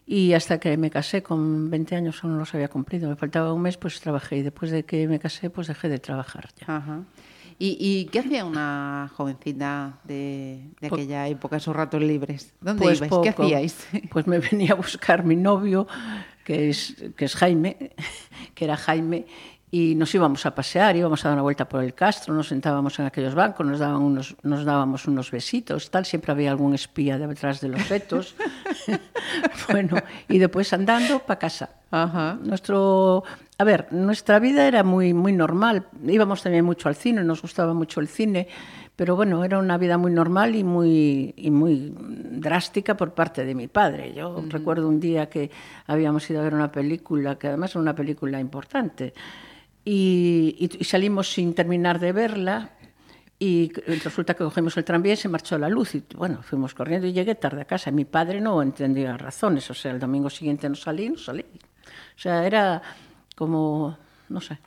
y 0.07 0.33
hasta 0.33 0.59
que 0.59 0.77
me 0.77 0.91
casé 0.91 1.23
con 1.23 1.71
20 1.71 1.97
años 1.97 2.23
aún 2.23 2.35
no 2.35 2.41
los 2.41 2.55
había 2.55 2.69
cumplido, 2.69 3.09
me 3.09 3.17
faltaba 3.17 3.53
un 3.53 3.63
mes, 3.63 3.77
pues 3.77 4.01
trabajé 4.01 4.39
y 4.39 4.43
después 4.43 4.71
de 4.71 4.85
que 4.85 5.07
me 5.09 5.19
casé, 5.19 5.49
pues 5.51 5.69
dejé 5.69 5.89
de 5.89 5.99
trabajar 5.99 6.49
ya. 6.59 7.05
¿Y, 7.59 7.77
y 7.81 8.07
qué 8.07 8.21
hacía 8.21 8.45
una 8.45 9.11
jovencita 9.17 10.01
de, 10.05 10.71
de 10.81 10.89
Po- 10.89 10.97
aquella 10.97 11.29
época, 11.29 11.57
esos 11.57 11.75
ratos 11.75 12.03
libres? 12.03 12.53
¿Dónde 12.61 12.83
Pues 12.83 12.99
ibais? 12.99 13.13
¿Qué 13.23 13.29
hacíais? 13.29 13.87
Pues 14.11 14.27
me 14.27 14.39
venía 14.39 14.73
a 14.73 14.75
buscar 14.75 15.25
mi 15.25 15.37
novio, 15.37 15.87
que 16.45 16.69
es, 16.71 16.97
que 17.17 17.25
es 17.27 17.37
Jaime, 17.37 17.93
que 18.55 18.65
era 18.65 18.77
Jaime, 18.77 19.27
y 19.75 19.97
nos 19.97 20.15
íbamos 20.15 20.47
a 20.47 20.55
pasear, 20.55 20.95
íbamos 20.95 21.25
a 21.25 21.31
dar 21.31 21.35
una 21.35 21.43
vuelta 21.43 21.69
por 21.69 21.83
el 21.83 21.95
Castro, 21.95 22.33
nos 22.33 22.47
sentábamos 22.47 22.97
en 23.01 23.07
aquellos 23.07 23.35
bancos, 23.35 23.67
nos, 23.67 23.81
daban 23.81 24.03
unos, 24.03 24.37
nos 24.45 24.65
dábamos 24.65 25.09
unos 25.09 25.33
besitos, 25.33 25.91
tal, 25.91 26.07
siempre 26.07 26.31
había 26.31 26.53
algún 26.53 26.77
espía 26.77 27.19
detrás 27.19 27.61
de 27.61 27.71
los 27.71 27.83
setos. 27.83 28.37
bueno, 29.73 29.97
y 30.29 30.39
después 30.39 30.73
andando 30.73 31.19
para 31.19 31.41
casa. 31.41 31.71
Ajá. 31.91 32.39
Nuestro, 32.41 33.25
a 33.59 33.65
ver, 33.65 33.89
nuestra 33.91 34.39
vida 34.39 34.69
era 34.69 34.85
muy, 34.85 35.13
muy 35.13 35.33
normal. 35.33 35.89
Íbamos 36.07 36.45
también 36.45 36.65
mucho 36.65 36.89
al 36.89 36.95
cine, 36.95 37.25
nos 37.25 37.43
gustaba 37.43 37.75
mucho 37.75 37.99
el 37.99 38.07
cine, 38.07 38.47
pero 38.95 39.17
bueno, 39.17 39.43
era 39.43 39.59
una 39.59 39.77
vida 39.77 39.99
muy 39.99 40.13
normal 40.13 40.55
y 40.55 40.63
muy, 40.63 41.35
y 41.37 41.51
muy 41.51 41.93
drástica 41.97 42.97
por 42.97 43.13
parte 43.13 43.45
de 43.45 43.57
mi 43.57 43.67
padre. 43.67 44.15
Yo 44.15 44.41
recuerdo 44.49 44.89
un 44.89 45.01
día 45.01 45.29
que 45.29 45.51
habíamos 45.89 46.31
ido 46.31 46.39
a 46.39 46.45
ver 46.45 46.55
una 46.55 46.71
película, 46.71 47.37
que 47.37 47.49
además 47.49 47.73
era 47.73 47.81
una 47.81 47.97
película 47.97 48.39
importante, 48.39 49.13
y, 49.85 50.57
y- 50.81 50.85
salimos 50.85 51.33
sin 51.33 51.55
terminar 51.55 51.99
de 51.99 52.13
verla. 52.13 52.71
Y 53.39 53.73
resulta 54.05 54.35
que 54.35 54.45
cogimos 54.45 54.77
el 54.77 54.85
tranvía 54.85 55.15
y 55.15 55.17
se 55.17 55.29
marchó 55.29 55.59
la 55.59 55.69
luz. 55.69 55.95
Y 55.97 56.05
bueno, 56.17 56.41
fuimos 56.43 56.73
corriendo 56.73 57.07
y 57.07 57.13
llegué 57.13 57.35
tarde 57.35 57.63
a 57.63 57.65
casa. 57.65 57.91
Mi 57.91 58.05
padre 58.05 58.41
no 58.41 58.63
entendía 58.63 59.17
razones. 59.17 59.69
O 59.71 59.75
sea, 59.75 59.91
el 59.91 59.99
domingo 59.99 60.31
siguiente 60.31 60.69
no 60.69 60.75
salí, 60.77 61.11
no 61.11 61.19
salí. 61.19 61.43
O 61.43 62.19
sea, 62.19 62.47
era 62.47 62.81
como, 63.37 63.99
no 64.29 64.41
sé, 64.41 64.59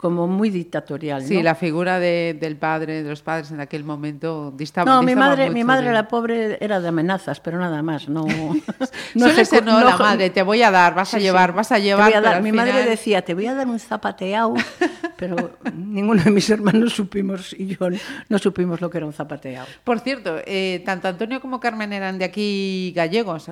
como 0.00 0.26
muy 0.26 0.48
dictatorial. 0.48 1.20
Sí, 1.22 1.36
¿no? 1.36 1.42
la 1.42 1.54
figura 1.54 1.98
de- 2.00 2.34
del 2.40 2.56
padre, 2.56 3.02
de 3.02 3.10
los 3.10 3.20
padres 3.20 3.50
en 3.50 3.60
aquel 3.60 3.84
momento 3.84 4.50
distaba 4.56 4.90
No, 4.90 5.02
mi 5.02 5.08
distaba 5.08 5.26
madre, 5.28 5.44
mucho 5.44 5.54
mi 5.54 5.64
madre, 5.64 5.88
de- 5.88 5.92
la 5.92 6.08
pobre, 6.08 6.56
era 6.64 6.80
de 6.80 6.88
amenazas, 6.88 7.38
pero 7.40 7.58
nada 7.58 7.82
más. 7.82 8.08
No, 8.08 8.24
Suele 9.14 9.44
ser, 9.44 9.62
ejecu- 9.62 9.66
no, 9.66 9.84
la 9.84 9.98
madre, 9.98 10.30
te 10.30 10.42
voy 10.42 10.62
a 10.62 10.70
dar, 10.70 10.94
vas 10.94 11.12
a 11.12 11.18
Sí, 11.18 11.22
llevar, 11.24 11.50
sí. 11.50 11.56
vas 11.56 11.72
a 11.72 11.74
Te 11.74 11.82
llevar. 11.82 12.04
voy 12.06 12.14
a 12.14 12.20
pero 12.22 12.32
dar- 12.32 12.42
Mi 12.42 12.50
madre 12.50 12.72
final- 12.72 12.88
decía, 12.88 13.22
te 13.22 13.34
voy 13.34 13.46
a 13.46 13.54
dar 13.54 13.66
un 13.66 13.78
zapateado, 13.78 14.54
pero 15.18 15.58
ninguno 15.76 16.22
de 16.22 16.30
mis 16.30 16.48
hermanos 16.48 16.94
supimos, 16.94 17.52
y 17.52 17.66
yo 17.76 17.88
no 18.30 18.38
supimos 18.38 18.80
lo 18.80 18.88
que 18.88 18.96
era 18.96 19.06
un 19.06 19.12
zapateado. 19.12 19.66
Por 19.84 20.00
cierto, 20.00 20.36
eh, 20.46 20.82
tanto 20.86 21.08
Antonio 21.08 21.42
como 21.42 21.60
Carmen 21.60 21.92
eran 21.92 22.18
de 22.18 22.24
aquí 22.24 22.94
gallegos. 22.96 23.50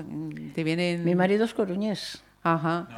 Te 0.55 0.65
vienen. 0.65 1.05
Mi 1.05 1.15
marido 1.15 1.45
es 1.45 1.53
coruñés. 1.53 2.23
Ajá. 2.43 2.89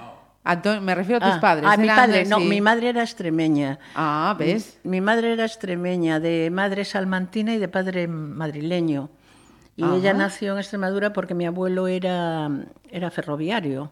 Me 0.44 0.94
refiero 0.94 1.24
a 1.24 1.28
tus 1.28 1.36
Ah, 1.36 1.40
padres. 1.40 1.66
Ah, 1.70 1.76
mi 1.76 1.86
padre, 1.88 2.24
no, 2.24 2.40
mi 2.40 2.60
madre 2.60 2.88
era 2.88 3.02
extremeña. 3.02 3.78
Ah, 3.94 4.34
¿ves? 4.38 4.78
Mi 4.84 5.00
madre 5.00 5.32
era 5.34 5.44
extremeña, 5.44 6.18
de 6.18 6.50
madre 6.50 6.84
salmantina 6.84 7.54
y 7.54 7.58
de 7.58 7.68
padre 7.68 8.08
madrileño. 8.08 9.10
Y 9.76 9.82
Ajá. 9.84 9.96
ella 9.96 10.14
nació 10.14 10.52
en 10.54 10.58
Extremadura 10.58 11.12
porque 11.12 11.34
mi 11.34 11.46
abuelo 11.46 11.88
era, 11.88 12.50
era 12.90 13.10
ferroviario. 13.10 13.90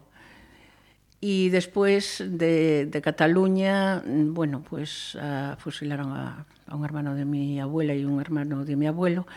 Y 1.21 1.49
después 1.49 2.23
de, 2.25 2.85
de 2.85 3.01
Cataluña, 3.01 4.01
bueno, 4.05 4.63
pues 4.67 5.17
ah, 5.21 5.55
fusilaron 5.59 6.13
a, 6.13 6.45
a 6.67 6.75
un 6.75 6.83
hermano 6.85 7.13
de 7.13 7.25
mi 7.25 7.59
abuela 7.59 7.93
y 7.93 8.05
un 8.05 8.21
hermano 8.21 8.65
de 8.65 8.75
mi 8.75 8.87
abuelo. 8.87 9.27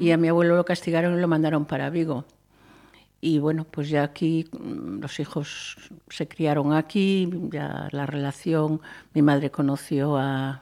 Y 0.00 0.10
a 0.10 0.16
mi 0.16 0.28
abuelo 0.28 0.56
lo 0.56 0.64
castigaron 0.64 1.16
y 1.18 1.20
lo 1.20 1.28
mandaron 1.28 1.64
para 1.64 1.90
Vigo. 1.90 2.24
Y 3.24 3.38
bueno, 3.38 3.64
pues 3.70 3.88
ya 3.88 4.02
aquí 4.02 4.46
mm, 4.52 4.98
los 5.00 5.20
hijos 5.20 5.76
se 6.08 6.26
criaron 6.26 6.72
aquí, 6.72 7.30
ya 7.52 7.88
la 7.92 8.04
relación, 8.04 8.80
mi 9.14 9.22
madre 9.22 9.48
conoció 9.52 10.16
a, 10.18 10.58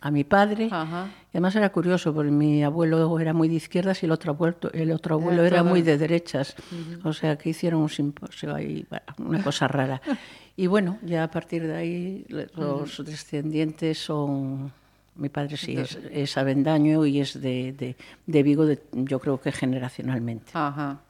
a 0.00 0.10
mi 0.10 0.24
padre. 0.24 0.68
Ajá. 0.72 1.08
Y 1.32 1.36
además 1.36 1.54
era 1.54 1.68
curioso, 1.70 2.14
porque 2.14 2.30
mi 2.30 2.64
abuelo 2.64 3.20
era 3.20 3.34
muy 3.34 3.48
de 3.48 3.56
izquierdas 3.56 4.02
y 4.02 4.06
el 4.06 4.12
otro 4.12 4.32
abuelo, 4.32 4.56
el 4.72 4.90
otro 4.90 5.16
abuelo 5.16 5.44
Era 5.44 5.62
muy 5.62 5.82
de 5.82 5.98
derechas. 5.98 6.56
O 7.04 7.12
sea, 7.12 7.36
que 7.36 7.50
hicieron 7.50 7.82
un 7.82 7.90
simposio 7.90 8.54
ahí, 8.54 8.86
una 9.18 9.42
cosa 9.44 9.68
rara. 9.68 10.00
Y 10.58 10.68
bueno, 10.68 10.96
ya 11.02 11.22
a 11.24 11.30
partir 11.30 11.66
de 11.66 11.76
ahí 11.76 12.24
los 12.56 13.04
descendientes 13.04 13.98
son... 13.98 14.72
Mi 15.16 15.28
padre 15.28 15.58
sí 15.58 15.76
es, 15.76 15.98
es 16.10 16.38
avendaño 16.38 17.04
y 17.04 17.20
es 17.20 17.38
de, 17.38 17.74
de, 17.74 17.94
de 18.26 18.42
Vigo, 18.42 18.64
de- 18.64 18.82
yo 18.92 19.18
creo 19.18 19.38
que 19.38 19.52
generacionalmente. 19.52 20.52
Ajá. 20.54 21.00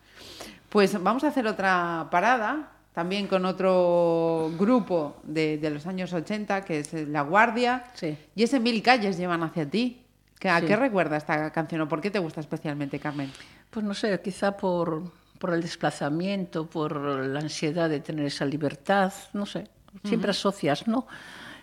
Pues 0.76 1.02
vamos 1.02 1.24
a 1.24 1.28
hacer 1.28 1.46
otra 1.46 2.06
parada, 2.10 2.68
también 2.92 3.28
con 3.28 3.46
otro 3.46 4.50
grupo 4.58 5.16
de, 5.22 5.56
de 5.56 5.70
los 5.70 5.86
años 5.86 6.12
80, 6.12 6.66
que 6.66 6.80
es 6.80 6.92
La 7.08 7.22
Guardia. 7.22 7.84
Sí. 7.94 8.14
Y 8.34 8.42
ese 8.42 8.60
Mil 8.60 8.82
calles 8.82 9.16
llevan 9.16 9.42
hacia 9.42 9.64
ti. 9.70 10.02
¿Qué- 10.38 10.50
¿A 10.50 10.60
Sí. 10.60 10.66
qué 10.66 10.76
recuerda 10.76 11.16
esta 11.16 11.50
canción 11.50 11.80
o 11.80 11.88
por 11.88 12.02
qué 12.02 12.10
te 12.10 12.18
gusta 12.18 12.40
especialmente, 12.42 12.98
Carmen? 12.98 13.32
Pues 13.70 13.86
no 13.86 13.94
sé, 13.94 14.20
quizá 14.20 14.54
por, 14.58 15.10
por 15.38 15.54
el 15.54 15.62
desplazamiento, 15.62 16.66
por 16.66 16.94
la 17.00 17.40
ansiedad 17.40 17.88
de 17.88 18.00
tener 18.00 18.26
esa 18.26 18.44
libertad, 18.44 19.14
no 19.32 19.46
sé. 19.46 19.68
Siempre 20.04 20.32
asocias, 20.32 20.86
¿no? 20.86 21.06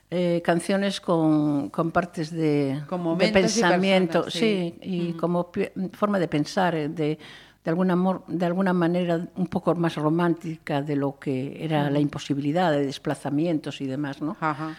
eh, 0.10 0.42
canciones 0.44 1.00
con, 1.00 1.70
con 1.70 1.92
partes 1.92 2.32
de, 2.32 2.82
Con 2.88 3.16
de 3.20 3.28
y 3.28 3.32
pensamiento, 3.32 4.24
personas, 4.24 4.34
sí, 4.34 4.76
sí. 4.82 4.90
y 5.10 5.14
como 5.14 5.52
forma 5.94 6.18
de 6.18 6.28
pensar, 6.28 6.74
eh, 6.76 6.90
de, 6.90 7.18
de, 7.64 7.72
alguna, 7.72 8.22
de 8.28 8.46
alguna 8.46 8.74
manera 8.74 9.26
un 9.36 9.48
poco 9.48 9.74
más 9.76 9.96
romántica 9.96 10.82
de 10.82 10.96
lo 10.96 11.18
que 11.18 11.64
era 11.64 11.90
la 11.90 12.00
imposibilidad 12.00 12.72
de 12.72 12.86
desplazamientos 12.86 13.80
y 13.82 13.88
demás, 13.88 14.22
¿no? 14.22 14.36
Ajá. 14.40 14.76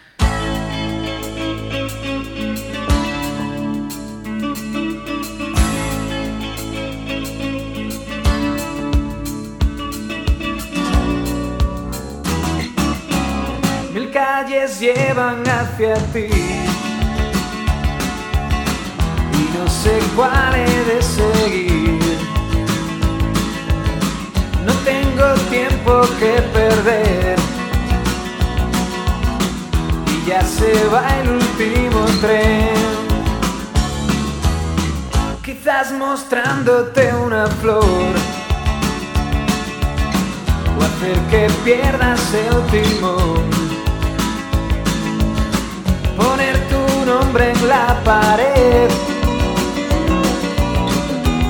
Mil 13.95 14.11
calles 14.11 14.81
llevan 14.81 15.43
hacia 15.49 15.95
ti 16.13 16.27
y 19.33 19.59
no 19.59 19.69
sé 19.69 19.99
cuál 20.15 20.55
he 20.57 20.85
de 20.85 21.03
seguir. 21.03 22.04
Tengo 25.25 25.35
tiempo 25.51 26.03
que 26.19 26.43
perder 26.53 27.37
y 30.07 30.29
ya 30.29 30.43
se 30.43 30.73
va 30.89 31.05
el 31.21 31.31
último 31.31 32.05
tren. 32.21 32.75
Quizás 35.43 35.93
mostrándote 35.93 37.15
una 37.15 37.47
flor 37.47 38.15
o 40.79 40.83
hacer 40.83 41.19
que 41.31 41.51
pierdas 41.65 42.21
el 42.35 42.57
timón. 42.73 43.51
Poner 46.17 46.57
tu 46.69 47.07
nombre 47.07 47.51
en 47.51 47.69
la 47.69 48.01
pared 48.05 48.91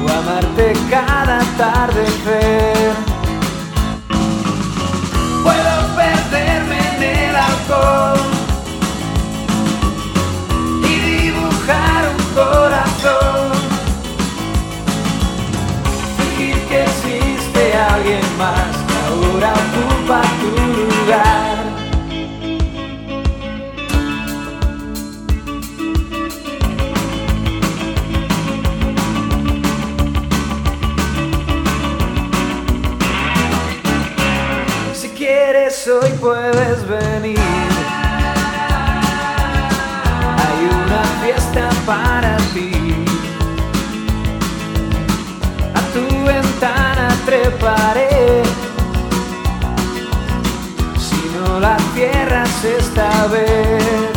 o 0.04 0.12
amarte 0.12 0.72
cada 0.90 1.40
atardecer. 1.40 3.13
Y 10.82 10.94
dibujar 11.22 12.02
un 12.16 12.22
corazón. 12.34 13.52
Fingir 16.16 16.58
que 16.68 16.82
existe 16.82 17.74
alguien 17.92 18.24
más 18.38 18.72
que 18.88 18.96
ahora 19.06 19.52
ocupa 19.64 20.20
tu 20.40 20.63
para 41.86 42.36
ti. 42.52 42.70
A 45.74 45.80
tu 45.92 46.24
ventana 46.24 47.08
treparé. 47.26 48.42
Si 50.98 51.20
no 51.36 51.60
la 51.60 51.76
cierras 51.94 52.64
esta 52.64 53.26
vez. 53.26 54.10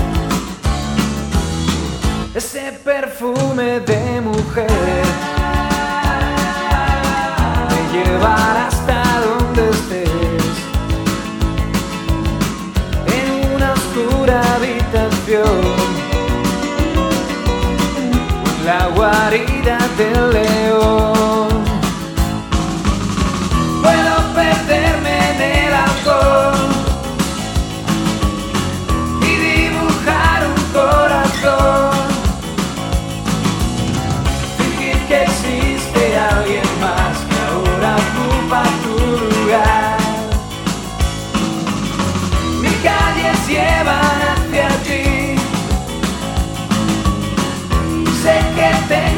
Ese 2.36 2.72
perfume 2.84 3.80
de 3.80 4.22
mujer 4.22 5.06
me 7.70 7.82
llevará 7.98 8.77
guarida 19.30 19.78
del 19.98 20.30
león. 20.32 21.37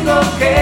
Tengo 0.09 0.21
que 0.39 0.59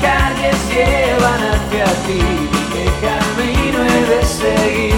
calles 0.00 0.56
llevan 0.68 1.42
hacia 1.52 1.84
ti. 2.06 2.20
¿Qué 2.72 2.84
camino 3.06 3.78
he 3.84 4.00
de 4.10 4.24
seguir? 4.24 4.97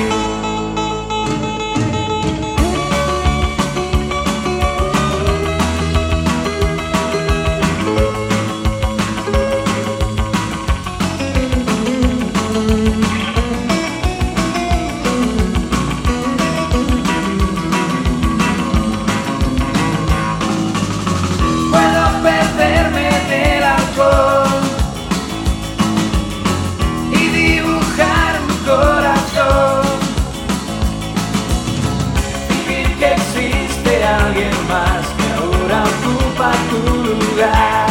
Ocupa 36.41 36.53
tu 36.71 36.95
lugar. 37.05 37.91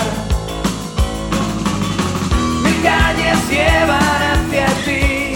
Mis 2.64 2.76
calles 2.84 3.50
llevan 3.50 4.22
hacia 4.32 4.66
ti. 4.86 5.34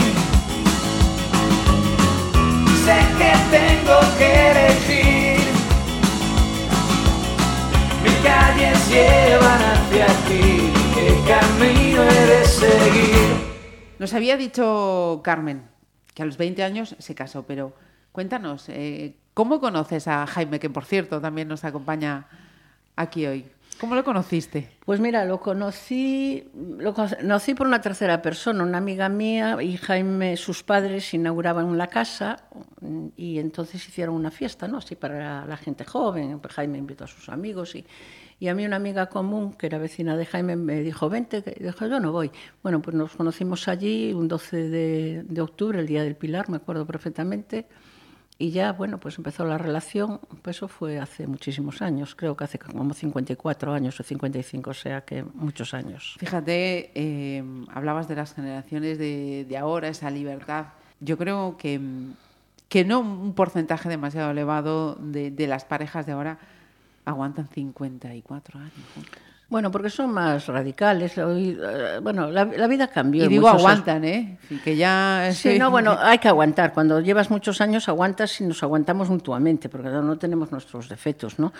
Sé 2.85 2.97
que 3.17 3.33
tengo 3.51 3.99
que 4.17 4.51
elegir. 4.51 5.39
Mis 8.03 8.15
calles 8.23 8.89
llevan 8.89 9.61
hacia 9.61 10.07
ti, 10.27 10.73
¿qué 10.93 11.07
camino 11.27 12.03
he 12.03 12.25
de 12.25 12.45
seguir? 12.45 13.53
Nos 13.99 14.13
había 14.13 14.37
dicho 14.37 15.21
Carmen 15.23 15.63
que 16.13 16.23
a 16.23 16.25
los 16.25 16.37
20 16.37 16.63
años 16.63 16.95
se 16.99 17.15
casó, 17.15 17.43
pero 17.43 17.73
cuéntanos, 18.11 18.69
eh, 18.69 19.15
¿cómo 19.33 19.59
conoces 19.59 20.07
a 20.07 20.27
Jaime, 20.27 20.59
que 20.59 20.69
por 20.69 20.85
cierto 20.85 21.21
también 21.21 21.47
nos 21.47 21.63
acompaña 21.63 22.27
aquí 22.95 23.25
hoy? 23.25 23.45
¿Cómo 23.79 23.95
lo 23.95 24.03
conociste? 24.03 24.69
Pues 24.85 24.99
mira, 24.99 25.25
lo 25.25 25.39
conocí, 25.39 26.47
lo 26.77 26.93
conocí 26.93 27.53
por 27.53 27.67
una 27.67 27.81
tercera 27.81 28.21
persona, 28.21 28.63
una 28.63 28.77
amiga 28.77 29.09
mía 29.09 29.57
y 29.61 29.77
Jaime, 29.77 30.37
sus 30.37 30.63
padres 30.63 31.13
inauguraban 31.13 31.77
la 31.77 31.87
casa 31.87 32.37
y 33.17 33.39
entonces 33.39 33.85
hicieron 33.87 34.15
una 34.15 34.31
fiesta, 34.31 34.67
¿no? 34.67 34.77
Así 34.77 34.95
para 34.95 35.45
la 35.45 35.57
gente 35.57 35.83
joven. 35.85 36.39
Pues 36.39 36.53
Jaime 36.53 36.77
invitó 36.77 37.05
a 37.05 37.07
sus 37.07 37.29
amigos 37.29 37.75
y, 37.75 37.85
y 38.39 38.47
a 38.47 38.55
mí 38.55 38.65
una 38.65 38.77
amiga 38.77 39.07
común 39.07 39.53
que 39.53 39.65
era 39.67 39.79
vecina 39.79 40.15
de 40.15 40.25
Jaime 40.27 40.55
me 40.55 40.81
dijo, 40.81 41.09
vente, 41.09 41.43
que 41.43 41.61
dijo, 41.61 41.85
yo 41.85 41.99
no 41.99 42.11
voy. 42.11 42.31
Bueno, 42.61 42.81
pues 42.81 42.95
nos 42.95 43.15
conocimos 43.15 43.67
allí 43.67 44.13
un 44.13 44.27
12 44.27 44.69
de, 44.69 45.23
de 45.23 45.41
octubre, 45.41 45.79
el 45.79 45.87
Día 45.87 46.03
del 46.03 46.15
Pilar, 46.15 46.49
me 46.49 46.57
acuerdo 46.57 46.85
perfectamente. 46.85 47.65
Y 48.39 48.51
ya, 48.51 48.73
bueno, 48.73 48.99
pues 48.99 49.17
empezó 49.17 49.45
la 49.45 49.57
relación, 49.57 50.19
pues 50.41 50.57
eso 50.57 50.67
fue 50.67 50.99
hace 50.99 51.27
muchísimos 51.27 51.81
años, 51.81 52.15
creo 52.15 52.35
que 52.35 52.43
hace 52.43 52.57
como 52.57 52.93
54 52.93 53.73
años 53.73 53.99
o 53.99 54.03
55, 54.03 54.69
o 54.69 54.73
sea 54.73 55.01
que 55.01 55.23
muchos 55.23 55.73
años. 55.73 56.15
Fíjate, 56.19 56.91
eh, 56.95 57.43
hablabas 57.71 58.07
de 58.07 58.15
las 58.15 58.33
generaciones 58.33 58.97
de, 58.97 59.57
ahora, 59.59 59.87
esa 59.87 60.09
libertad. 60.09 60.67
Yo 60.99 61.17
creo 61.17 61.57
que, 61.57 61.79
que 62.69 62.83
no 62.83 63.01
un 63.01 63.33
porcentaje 63.33 63.87
demasiado 63.87 64.31
elevado 64.31 64.95
de, 64.95 65.47
las 65.47 65.63
parejas 65.63 66.05
de 66.05 66.13
ahora 66.13 66.39
aguantan 67.05 67.47
54 67.47 68.59
años. 68.59 68.73
Bueno, 69.53 69.69
porque 69.69 69.91
son 69.91 70.11
más 70.11 70.47
radicales. 70.47 71.15
hoy, 71.19 71.55
eh, 71.61 71.99
Bueno, 72.01 72.31
la, 72.31 72.43
la 72.45 72.65
vida 72.65 72.87
cambió. 72.87 73.25
Y 73.25 73.27
digo, 73.27 73.47
aguantan, 73.47 74.03
¿eh? 74.03 74.39
Sí, 74.49 74.59
Que 74.63 74.75
ya... 74.75 75.29
Sí, 75.31 75.59
no, 75.59 75.69
bueno, 75.69 75.95
hay 76.01 76.17
que 76.17 76.27
aguantar. 76.27 76.73
Cuando 76.73 76.99
llevas 77.01 77.29
muchos 77.29 77.61
años 77.61 77.87
aguantas 77.87 78.41
y 78.41 78.45
nos 78.45 78.63
aguantamos 78.63 79.11
mutuamente, 79.11 79.69
porque 79.69 79.89
no 79.89 80.01
no 80.01 80.17
tenemos 80.17 80.51
nuestros 80.51 80.89
defectos, 80.89 81.37
¿no? 81.37 81.53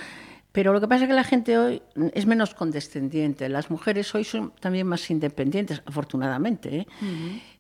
Pero 0.51 0.73
lo 0.73 0.82
que 0.82 0.88
pasa 0.88 1.03
es 1.03 1.08
que 1.08 1.13
la 1.13 1.23
gente 1.23 1.56
hoy 1.56 1.84
es 2.15 2.25
menos 2.25 2.56
condescendiente. 2.56 3.47
Las 3.47 3.69
mujeres 3.69 4.13
hoy 4.15 4.23
son 4.23 4.53
también 4.60 4.88
más 4.88 5.12
independientes, 5.12 5.84
afortunadamente. 5.86 6.77
¿eh? 6.77 6.88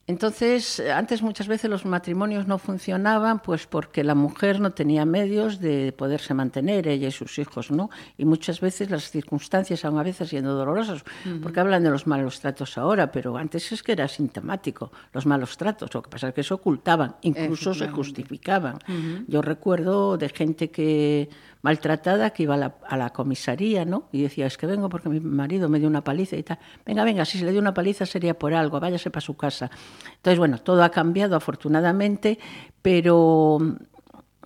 Entonces, 0.05 0.81
antes 0.81 1.21
muchas 1.21 1.47
veces 1.47 1.69
los 1.69 1.85
matrimonios 1.85 2.45
no 2.45 2.57
funcionaban 2.57 3.41
pues 3.41 3.67
porque 3.67 4.03
la 4.03 4.15
mujer 4.15 4.59
no 4.59 4.71
tenía 4.71 5.05
medios 5.05 5.61
de 5.61 5.93
poderse 5.93 6.33
mantener, 6.33 6.89
ella 6.89 7.07
y 7.07 7.11
sus 7.11 7.39
hijos, 7.39 7.71
¿no? 7.71 7.89
Y 8.17 8.25
muchas 8.25 8.59
veces 8.59 8.89
las 8.89 9.09
circunstancias, 9.09 9.85
aún 9.85 9.97
a 9.99 10.03
veces 10.03 10.27
siendo 10.27 10.55
dolorosas, 10.55 11.05
porque 11.41 11.61
hablan 11.61 11.83
de 11.83 11.89
los 11.89 12.05
malos 12.05 12.41
tratos 12.41 12.77
ahora, 12.77 13.13
pero 13.13 13.37
antes 13.37 13.71
es 13.71 13.81
que 13.81 13.93
era 13.93 14.09
sintomático, 14.09 14.91
los 15.13 15.25
malos 15.25 15.55
tratos. 15.55 15.93
Lo 15.93 16.01
que 16.01 16.09
pasa 16.09 16.27
es 16.27 16.33
que 16.33 16.43
se 16.43 16.53
ocultaban, 16.53 17.15
incluso 17.21 17.73
se 17.73 17.87
justificaban. 17.87 18.79
Yo 19.27 19.41
recuerdo 19.41 20.17
de 20.17 20.27
gente 20.27 20.69
que 20.69 21.29
maltratada 21.63 22.31
que 22.31 22.43
iba 22.43 22.53
a 22.55 22.57
la, 22.57 22.75
a 22.87 22.97
la 22.97 23.09
comisaría, 23.11 23.85
¿no? 23.85 24.09
Y 24.11 24.21
decía, 24.21 24.45
es 24.45 24.57
que 24.57 24.67
vengo 24.67 24.89
porque 24.89 25.09
mi 25.09 25.19
marido 25.21 25.69
me 25.69 25.79
dio 25.79 25.87
una 25.87 26.03
paliza 26.03 26.35
y 26.35 26.43
tal. 26.43 26.59
Venga, 26.85 27.05
venga, 27.05 27.23
si 27.25 27.39
se 27.39 27.45
le 27.45 27.51
dio 27.51 27.61
una 27.61 27.73
paliza 27.73 28.05
sería 28.05 28.37
por 28.37 28.53
algo, 28.53 28.79
váyase 28.81 29.09
para 29.09 29.21
su 29.21 29.35
casa. 29.35 29.71
Entonces, 30.17 30.37
bueno, 30.37 30.57
todo 30.59 30.83
ha 30.83 30.89
cambiado 30.89 31.37
afortunadamente, 31.37 32.37
pero 32.81 33.59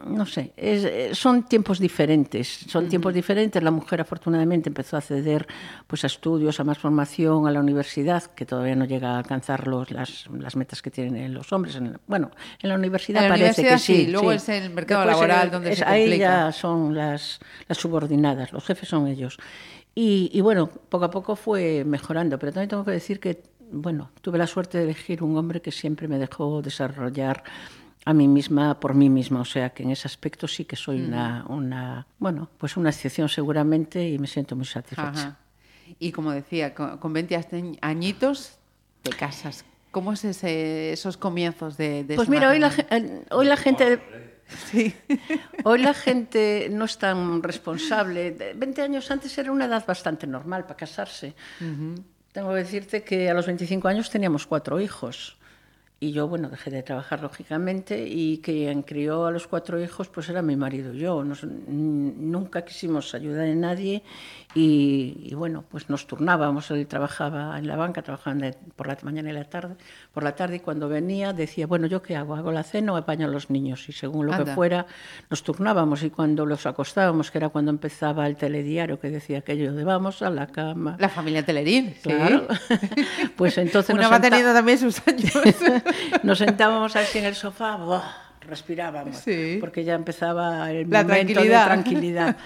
no 0.06 0.26
sé, 0.26 0.54
es- 0.56 0.84
eh, 0.86 1.10
son 1.14 1.44
tiempos 1.44 1.80
diferentes, 1.80 2.48
son 2.68 2.88
tiempos 2.88 3.14
diferentes. 3.14 3.62
La 3.64 3.72
mujer 3.72 4.02
afortunadamente 4.02 4.70
empezó 4.70 4.96
a 4.96 5.00
acceder 5.00 5.48
pues, 5.88 6.04
a 6.04 6.08
estudios, 6.08 6.60
a 6.60 6.64
más 6.64 6.78
formación, 6.78 7.48
a 7.48 7.52
la 7.52 7.60
universidad, 7.60 8.24
que 8.24 8.46
todavía 8.46 8.76
no 8.76 8.86
llega 8.86 9.16
a 9.16 9.18
alcanzar 9.20 9.68
los, 9.68 9.90
las, 9.92 10.26
las 10.32 10.56
metas 10.56 10.82
que 10.82 10.92
tienen 10.92 11.34
los 11.34 11.52
hombres. 11.52 11.76
En 11.76 11.94
la- 11.94 12.00
bueno, 12.08 12.32
en 12.62 12.70
la 12.70 12.76
universidad 12.76 13.24
En 13.24 13.30
la 13.30 13.36
parece 13.36 13.62
universidad 13.62 13.74
que 13.74 13.80
sí. 14.02 14.06
sí, 14.06 14.12
luego 14.12 14.30
sí. 14.32 14.36
es 14.38 14.50
el 14.50 14.70
mercado 14.70 15.02
Después, 15.06 15.28
laboral 15.28 15.48
eh, 15.48 15.52
donde 15.52 15.72
es- 15.72 15.80
se 15.80 15.86
ahí 15.86 16.02
complica. 16.04 16.46
ya 16.46 16.52
son 16.52 16.96
las, 16.96 17.40
las 17.68 17.78
subordinadas, 17.78 18.54
los 18.54 18.64
jefes 18.66 18.88
son 18.90 19.08
ellos. 19.08 19.38
Y, 19.96 20.30
y 20.32 20.42
bueno, 20.42 20.68
poco 20.90 21.06
a 21.06 21.10
poco 21.12 21.36
fue 21.36 21.84
mejorando, 21.84 22.38
pero 22.38 22.52
también 22.54 22.70
tengo 22.70 22.86
que 22.86 22.92
decir 22.92 23.20
que, 23.20 23.42
bueno, 23.72 24.12
tuve 24.22 24.38
la 24.38 24.46
suerte 24.48 24.78
de 24.78 24.84
elegir 24.84 25.24
un 25.24 25.36
hombre 25.38 25.60
que 25.62 25.72
siempre 25.72 26.08
me 26.08 26.20
dejó 26.20 26.62
desarrollar 26.62 27.44
a 28.10 28.14
mí 28.14 28.28
misma 28.28 28.80
por 28.80 28.94
mí 28.94 29.10
misma, 29.10 29.42
o 29.42 29.46
sea 29.46 29.72
que 29.72 29.84
en 29.84 29.92
ese 29.92 30.08
aspecto 30.08 30.48
sí 30.48 30.64
que 30.66 30.76
soy 30.76 31.02
una, 31.02 31.46
una, 31.50 32.08
bueno, 32.20 32.50
pues 32.58 32.78
una 32.78 32.90
excepción 32.90 33.28
seguramente 33.28 34.08
y 34.08 34.18
me 34.18 34.28
siento 34.28 34.56
muy 34.56 34.66
satisfecha. 34.66 35.10
Ajá. 35.10 35.38
Y 36.00 36.12
como 36.12 36.32
decía, 36.32 36.74
con, 36.74 36.98
con 37.00 37.12
20 37.14 37.36
añi- 37.38 37.78
añitos 37.82 38.58
te 39.02 39.12
casas. 39.12 39.66
¿Cómo 39.92 40.14
es 40.14 40.24
ese, 40.26 40.94
esos 40.94 41.18
comienzos 41.18 41.76
de, 41.78 42.04
de 42.04 42.16
Pues 42.16 42.30
mira, 42.30 42.50
hoy 42.50 42.60
la, 42.60 42.72
eh, 42.92 43.24
hoy 43.32 43.46
la 43.46 43.58
gente... 43.58 44.00
Sí. 44.72 44.94
Hoy 45.66 45.80
la 45.80 45.94
gente 45.94 46.70
no 46.72 46.86
es 46.86 46.98
tan 46.98 47.44
responsable. 47.44 48.32
De- 48.32 48.54
20 48.54 48.82
años 48.82 49.12
antes 49.12 49.38
era 49.38 49.52
una 49.52 49.66
edad 49.66 49.86
bastante 49.86 50.26
normal 50.26 50.64
para 50.64 50.78
casarse. 50.78 51.36
Tengo 52.32 52.50
que 52.52 52.56
decirte 52.56 53.04
que 53.04 53.30
a 53.30 53.34
los 53.34 53.46
25 53.46 53.90
años 53.90 54.10
teníamos 54.10 54.48
cuatro 54.48 54.80
hijos. 54.80 55.36
Y 56.00 56.12
yo, 56.12 56.28
bueno, 56.28 56.50
dejé 56.50 56.70
de 56.70 56.84
trabajar 56.84 57.24
lógicamente 57.24 58.08
y 58.08 58.38
quien 58.38 58.84
crió 58.84 59.26
a 59.26 59.32
los 59.32 59.48
cuatro 59.48 59.82
hijos 59.82 60.10
pues 60.10 60.30
era 60.30 60.44
mi 60.44 60.56
marido 60.56 60.94
y 60.94 61.00
yo. 61.00 61.24
Nos- 61.24 61.44
nunca 61.44 62.64
quisimos 62.64 63.16
ayudar 63.16 63.48
a 63.48 63.56
nadie 63.56 64.04
y, 64.54 65.18
y, 65.24 65.34
bueno, 65.34 65.64
pues 65.68 65.90
nos 65.90 66.06
turnábamos. 66.06 66.70
Él 66.70 66.86
trabajaba 66.86 67.58
en 67.58 67.66
la 67.68 67.76
banca, 67.78 68.04
trabajaba 68.04 68.38
por 68.76 68.86
la 68.88 68.98
mañana 69.02 69.32
y 69.32 69.34
la 69.34 69.46
tarde. 69.46 69.76
Por 70.14 70.22
la 70.24 70.36
tarde 70.36 70.58
y 70.58 70.60
cuando 70.60 70.88
venía 70.88 71.34
decía, 71.34 71.66
bueno, 71.66 71.88
¿yo 71.88 72.04
qué 72.04 72.16
hago? 72.16 72.36
¿Hago 72.36 72.52
la 72.52 72.62
cena 72.62 72.94
o 72.94 72.96
apaño 72.96 73.26
a 73.26 73.30
los 73.30 73.50
niños? 73.50 73.90
Y 73.90 73.92
según 73.92 74.28
lo 74.28 74.38
que 74.38 74.46
fuera, 74.54 74.86
nos 75.32 75.42
turnábamos 75.42 76.04
y 76.04 76.12
cuando 76.12 76.46
los 76.46 76.68
acostábamos, 76.68 77.32
que 77.32 77.40
era 77.40 77.50
cuando 77.50 77.72
empezaba 77.72 78.28
el 78.28 78.36
telediario 78.36 79.00
que 79.00 79.10
decía 79.10 79.40
aquello 79.40 79.74
de 79.74 79.84
vamos 79.84 80.22
a 80.22 80.30
la 80.30 80.46
cama. 80.46 80.96
La 81.00 81.10
familia 81.10 81.44
Telerín, 81.44 81.96
sí. 81.96 82.10
Claro. 82.10 82.48
pues 83.36 83.58
entonces 83.58 83.96
Una 83.96 84.10
va 84.10 84.22
teniendo 84.22 84.54
también 84.54 84.78
sus 84.78 85.02
años. 85.08 85.32
nos 86.24 86.38
sentábamos 86.40 86.96
así 86.96 87.20
en 87.20 87.26
el 87.26 87.36
sofá, 87.36 87.76
¡buah! 87.78 88.02
respirábamos, 88.42 89.18
Sí. 89.18 89.58
porque 89.60 89.84
ya 89.84 89.94
empezaba 89.96 90.72
el 90.72 90.90
La 90.90 91.04
momento 91.04 91.34
tranquilidad. 91.34 91.60
de 91.62 91.66
tranquilidad. 91.74 92.38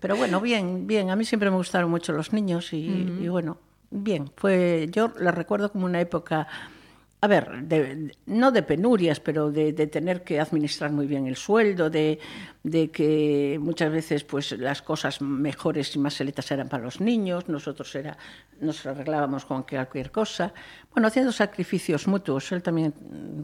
Pero 0.00 0.16
bueno, 0.16 0.40
bien, 0.40 0.86
bien. 0.86 1.10
A 1.10 1.16
mí 1.16 1.24
siempre 1.24 1.50
me 1.50 1.56
gustaron 1.56 1.90
mucho 1.90 2.12
los 2.12 2.32
niños 2.32 2.72
y, 2.72 2.86
y 3.20 3.28
bueno, 3.28 3.58
bien. 3.90 4.30
Fue, 4.36 4.88
yo 4.90 5.12
la 5.18 5.30
recuerdo 5.30 5.70
como 5.70 5.84
una 5.84 6.00
época, 6.00 6.48
a 7.24 7.28
ver, 7.28 7.62
de- 7.68 8.10
no 8.26 8.50
de 8.50 8.64
penurias, 8.64 9.20
pero 9.20 9.52
de, 9.52 9.72
de 9.72 9.86
tener 9.86 10.24
que 10.24 10.40
administrar 10.40 10.90
muy 10.90 11.06
bien 11.06 11.28
el 11.28 11.36
sueldo, 11.36 11.88
de, 11.88 12.18
de 12.64 12.90
que 12.90 13.58
muchas 13.62 13.92
veces 13.92 14.24
pues 14.24 14.50
las 14.58 14.82
cosas 14.82 15.22
mejores 15.22 15.94
y 15.94 16.00
más 16.00 16.14
selectas 16.14 16.50
eran 16.50 16.68
para 16.68 16.82
los 16.82 17.00
niños, 17.00 17.48
nosotros 17.48 17.94
era, 17.94 18.18
nos 18.60 18.84
arreglábamos 18.86 19.44
con 19.44 19.62
cualquier 19.62 20.10
cosa. 20.10 20.52
Bueno, 20.92 21.06
haciendo 21.06 21.30
sacrificios 21.30 22.08
mutuos. 22.08 22.50
Él 22.50 22.60
también 22.60 22.92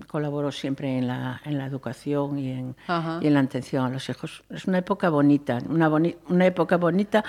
colaboró 0.08 0.50
siempre 0.50 0.98
en 0.98 1.06
la, 1.06 1.40
en 1.44 1.56
la 1.56 1.66
educación 1.66 2.36
y 2.36 2.50
en, 2.50 2.76
Ajá. 2.88 3.20
y 3.22 3.28
en 3.28 3.34
la 3.34 3.40
atención 3.40 3.84
a 3.86 3.90
los 3.90 4.08
hijos. 4.08 4.42
Es 4.50 4.64
una 4.64 4.78
época 4.78 5.08
bonita, 5.08 5.58
una, 5.68 5.88
boni- 5.88 6.16
una 6.28 6.46
época 6.46 6.78
bonita 6.78 7.24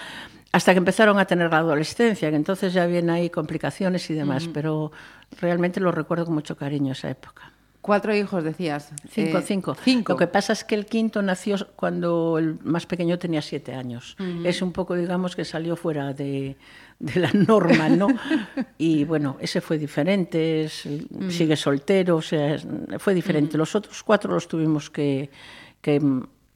hasta 0.51 0.71
que 0.73 0.79
empezaron 0.79 1.19
a 1.19 1.25
tener 1.25 1.51
la 1.51 1.59
adolescencia, 1.59 2.31
que 2.31 2.35
entonces 2.35 2.73
ya 2.73 2.88
vienen 2.88 3.12
ahí 3.12 3.29
complicaciones 3.29 4.09
y 4.09 4.15
demás, 4.15 4.49
pero 4.51 4.91
realmente 5.39 5.79
lo 5.79 5.91
recuerdo 5.91 6.25
con 6.25 6.33
mucho 6.35 6.55
cariño 6.57 6.93
esa 6.93 7.09
época. 7.09 7.51
Cuatro 7.81 8.13
hijos, 8.13 8.43
decías. 8.43 8.91
Cinco, 9.09 9.37
Eh, 9.37 9.43
cinco. 9.45 9.75
Cinco. 9.81 10.11
Lo 10.13 10.17
que 10.19 10.27
pasa 10.27 10.51
es 10.51 10.65
que 10.65 10.75
el 10.75 10.85
quinto 10.85 11.21
nació 11.21 11.55
cuando 11.77 12.37
el 12.37 12.59
más 12.63 12.85
pequeño 12.85 13.17
tenía 13.17 13.41
siete 13.41 13.73
años. 13.73 14.17
Es 14.43 14.61
un 14.61 14.73
poco, 14.73 14.95
digamos, 14.95 15.35
que 15.35 15.45
salió 15.45 15.77
fuera 15.77 16.11
de, 16.13 16.57
de 16.99 17.19
la 17.21 17.31
norma, 17.31 17.87
¿no? 17.87 18.07
y 18.77 19.05
bueno, 19.05 19.37
ese 19.39 19.61
fue 19.61 19.77
diferente, 19.77 20.65
es- 20.65 20.87
sigue 21.29 21.55
soltero, 21.55 22.17
o 22.17 22.21
sea, 22.21 22.57
fue 22.99 23.13
diferente. 23.13 23.57
Los 23.57 23.73
otros 23.75 24.03
cuatro 24.03 24.33
los 24.33 24.49
tuvimos 24.49 24.89
que, 24.89 25.29
que, 25.81 25.99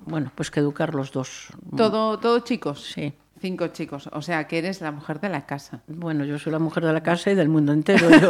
bueno, 0.06 0.30
pues 0.36 0.52
que 0.52 0.60
educar 0.60 0.94
los 0.94 1.14
dos. 1.14 1.48
Todo, 1.78 2.20
todo 2.20 2.40
chicos. 2.42 2.84
Sí. 2.94 3.14
Cinco 3.44 3.68
chicos. 3.68 4.10
O 4.14 4.22
sea, 4.22 4.48
que 4.48 4.58
eres 4.58 4.80
la 4.80 4.94
mujer 4.94 5.20
de 5.20 5.28
la 5.28 5.46
casa. 5.46 5.82
Bueno, 5.88 6.24
yo 6.24 6.40
soy 6.40 6.54
la 6.54 6.60
mujer 6.60 6.86
de 6.86 6.94
la 6.94 7.04
casa 7.04 7.30
y 7.30 7.36
del 7.36 7.50
mundo 7.50 7.74
entero. 7.74 8.10
Yo, 8.10 8.30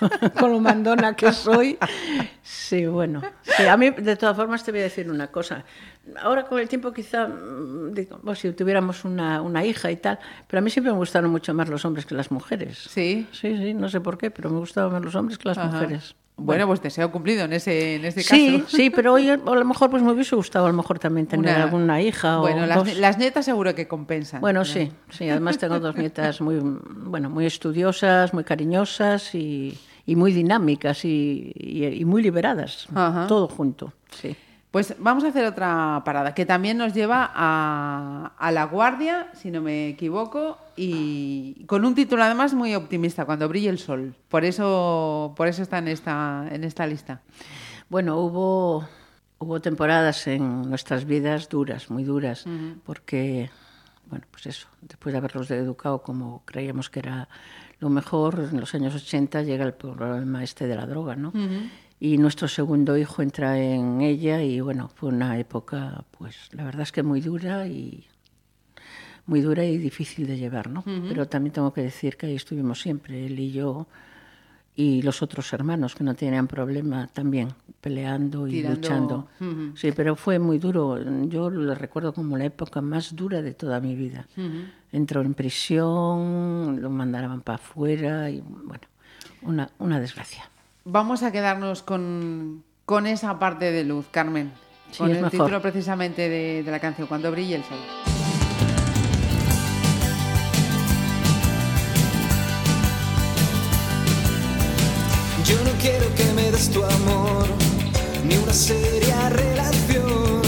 con 0.40 0.50
lo 0.50 0.60
mandona 0.60 1.14
que 1.14 1.30
soy. 1.30 1.76
Sí, 2.42 2.86
bueno. 2.86 3.20
Sí, 3.42 3.66
a 3.66 3.76
mí, 3.76 3.90
de 3.90 4.16
todas 4.16 4.34
formas, 4.34 4.64
te 4.64 4.70
voy 4.70 4.80
a 4.80 4.84
decir 4.84 5.10
una 5.10 5.26
cosa. 5.26 5.62
Ahora, 6.22 6.44
con 6.46 6.58
el 6.58 6.70
tiempo, 6.70 6.90
quizá, 6.90 7.28
mm, 7.28 7.92
digo, 7.92 8.18
pues, 8.24 8.38
si 8.38 8.50
tuviéramos 8.52 9.04
una, 9.04 9.42
una 9.42 9.62
hija 9.62 9.90
y 9.90 9.96
tal, 9.96 10.18
pero 10.46 10.60
a 10.60 10.62
mí 10.62 10.70
siempre 10.70 10.90
me 10.90 10.96
gustaron 10.96 11.30
mucho 11.30 11.52
más 11.52 11.68
los 11.68 11.84
hombres 11.84 12.06
que 12.06 12.14
las 12.14 12.30
mujeres. 12.30 12.78
Sí. 12.78 13.26
Sí, 13.32 13.58
sí, 13.58 13.74
no 13.74 13.90
sé 13.90 14.00
por 14.00 14.16
qué, 14.16 14.30
pero 14.30 14.48
me 14.48 14.58
gustaban 14.58 14.90
más 14.90 15.02
los 15.02 15.14
hombres 15.16 15.36
que 15.36 15.48
las 15.50 15.58
Ajá. 15.58 15.66
mujeres. 15.70 16.16
Bueno, 16.38 16.66
pues 16.66 16.82
deseo 16.82 17.10
cumplido 17.10 17.44
en 17.46 17.54
ese, 17.54 17.94
en 17.96 18.04
ese 18.04 18.22
Sí, 18.22 18.58
caso. 18.60 18.76
sí, 18.76 18.90
pero 18.90 19.14
hoy 19.14 19.30
a 19.30 19.36
lo 19.38 19.64
mejor 19.64 19.88
pues 19.90 20.02
me 20.02 20.12
hubiese 20.12 20.36
gustado 20.36 20.66
a 20.66 20.68
lo 20.68 20.76
mejor 20.76 20.98
también 20.98 21.26
tener 21.26 21.54
Una- 21.54 21.64
alguna 21.64 22.02
hija 22.02 22.38
Bueno, 22.38 22.64
o 22.64 22.66
las, 22.66 22.76
dos. 22.84 22.96
las 22.98 23.16
nietas 23.18 23.44
seguro 23.46 23.74
que 23.74 23.88
compensan. 23.88 24.42
Bueno, 24.42 24.64
sí, 24.66 24.92
sí. 25.08 25.28
Además 25.30 25.56
tengo 25.56 25.80
dos 25.80 25.96
nietas 25.96 26.42
muy, 26.42 26.56
bueno, 26.60 27.30
muy 27.30 27.46
estudiosas, 27.46 28.34
muy 28.34 28.44
cariñosas 28.44 29.34
y, 29.34 29.78
y 30.04 30.14
muy 30.14 30.32
dinámicas 30.32 31.06
y, 31.06 31.52
y- 31.54 31.86
y 31.86 32.04
muy 32.04 32.22
liberadas. 32.22 32.86
Ajá. 32.94 33.26
Todo 33.26 33.48
junto. 33.48 33.94
Sí. 34.10 34.36
Pues 34.76 34.94
vamos 34.98 35.24
a 35.24 35.28
hacer 35.28 35.46
otra 35.46 36.02
parada 36.04 36.34
que 36.34 36.44
también 36.44 36.76
nos 36.76 36.92
lleva 36.92 37.30
a, 37.34 38.34
a 38.36 38.52
La 38.52 38.64
Guardia, 38.64 39.30
si 39.32 39.50
no 39.50 39.62
me 39.62 39.88
equivoco, 39.88 40.58
y 40.76 41.64
con 41.64 41.86
un 41.86 41.94
título 41.94 42.22
además 42.22 42.52
muy 42.52 42.74
optimista, 42.74 43.24
Cuando 43.24 43.48
brille 43.48 43.70
el 43.70 43.78
sol. 43.78 44.14
Por 44.28 44.44
eso, 44.44 45.32
por 45.34 45.48
eso 45.48 45.62
está 45.62 45.78
en 45.78 45.88
esta, 45.88 46.46
en 46.50 46.62
esta 46.62 46.86
lista. 46.86 47.22
Bueno, 47.88 48.18
hubo, 48.18 48.86
hubo 49.38 49.60
temporadas 49.62 50.26
en 50.26 50.68
nuestras 50.68 51.06
vidas 51.06 51.48
duras, 51.48 51.88
muy 51.88 52.04
duras, 52.04 52.44
porque, 52.84 53.48
bueno, 54.10 54.26
pues 54.30 54.44
eso, 54.44 54.68
después 54.82 55.14
de 55.14 55.16
haberlos 55.16 55.50
educado 55.52 56.02
como 56.02 56.42
creíamos 56.44 56.90
que 56.90 56.98
era 56.98 57.30
lo 57.80 57.88
mejor, 57.88 58.46
en 58.52 58.60
los 58.60 58.74
años 58.74 58.94
80 58.94 59.40
llega 59.40 59.64
el 59.64 59.72
problema 59.72 60.44
este 60.44 60.66
de 60.66 60.76
la 60.76 60.84
droga, 60.84 61.16
¿no? 61.16 61.32
Y 61.98 62.18
nuestro 62.18 62.46
segundo 62.46 62.96
hijo 62.98 63.22
entra 63.22 63.58
en 63.58 64.02
ella 64.02 64.42
y, 64.42 64.60
bueno, 64.60 64.90
fue 64.94 65.08
una 65.08 65.38
época, 65.38 66.04
pues, 66.18 66.50
la 66.52 66.64
verdad 66.64 66.82
es 66.82 66.92
que 66.92 67.02
muy 67.02 67.20
dura 67.20 67.66
y 67.66 68.04
muy 69.24 69.40
dura 69.40 69.64
y 69.64 69.78
difícil 69.78 70.26
de 70.26 70.36
llevar, 70.36 70.70
¿no? 70.70 70.84
Pero 70.84 71.26
también 71.26 71.52
tengo 71.52 71.72
que 71.72 71.82
decir 71.82 72.16
que 72.16 72.26
ahí 72.26 72.34
estuvimos 72.36 72.80
siempre, 72.80 73.26
él 73.26 73.40
y 73.40 73.50
yo, 73.50 73.86
y 74.76 75.00
los 75.02 75.22
otros 75.22 75.52
hermanos 75.54 75.94
que 75.94 76.04
no 76.04 76.14
tenían 76.14 76.46
problema 76.46 77.06
también 77.08 77.48
peleando 77.80 78.46
y 78.46 78.52
Tirando. 78.52 78.76
luchando. 78.76 79.28
Sí, 79.74 79.90
pero 79.92 80.16
fue 80.16 80.38
muy 80.38 80.58
duro. 80.58 80.98
Yo 81.28 81.48
lo 81.48 81.74
recuerdo 81.74 82.12
como 82.12 82.36
la 82.36 82.44
época 82.44 82.82
más 82.82 83.16
dura 83.16 83.40
de 83.40 83.54
toda 83.54 83.80
mi 83.80 83.96
vida. 83.96 84.26
Entró 84.92 85.22
en 85.22 85.32
prisión, 85.34 86.80
lo 86.80 86.90
mandaban 86.90 87.40
para 87.40 87.56
afuera 87.56 88.30
y 88.30 88.42
bueno, 88.42 88.84
una, 89.42 89.70
una 89.78 89.98
desgracia. 89.98 90.50
Vamos 90.88 91.24
a 91.24 91.32
quedarnos 91.32 91.82
con, 91.82 92.62
con 92.84 93.08
esa 93.08 93.40
parte 93.40 93.72
de 93.72 93.82
luz, 93.82 94.06
Carmen. 94.12 94.52
Sí, 94.92 94.98
con 94.98 95.10
el 95.10 95.16
mejor. 95.16 95.30
título 95.32 95.60
precisamente 95.60 96.28
de, 96.28 96.62
de 96.62 96.70
la 96.70 96.78
canción, 96.78 97.08
Cuando 97.08 97.32
brille 97.32 97.56
el 97.56 97.64
sol. 97.64 97.78
Yo 105.44 105.56
no 105.64 105.70
quiero 105.80 106.06
que 106.14 106.32
me 106.34 106.52
des 106.52 106.70
tu 106.70 106.84
amor, 106.84 107.46
ni 108.24 108.36
una 108.36 108.52
seria 108.52 109.28
relación. 109.30 110.42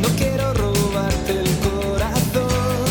No 0.00 0.08
quiero 0.16 0.54
robarte 0.54 1.40
el 1.40 1.50
corazón. 1.68 2.86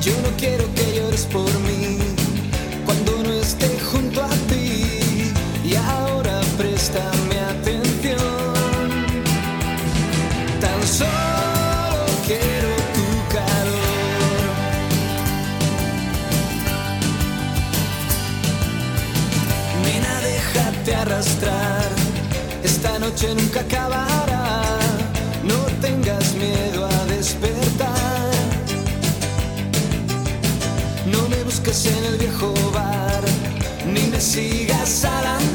Yo 0.00 0.12
no 0.22 0.36
quiero 0.36 0.64
que 0.76 0.96
llores 0.98 1.26
por 1.26 1.50
mí 1.60 1.63
Esta 22.62 22.98
noche 23.00 23.34
nunca 23.34 23.60
acabará. 23.60 24.62
No 25.42 25.56
tengas 25.80 26.34
miedo 26.34 26.86
a 26.86 27.06
despertar. 27.06 28.30
No 31.06 31.28
me 31.28 31.42
busques 31.42 31.86
en 31.86 32.04
el 32.04 32.18
viejo 32.18 32.54
bar, 32.72 33.22
ni 33.92 34.02
me 34.12 34.20
sigas 34.20 35.04
al 35.04 35.26
andar. 35.26 35.53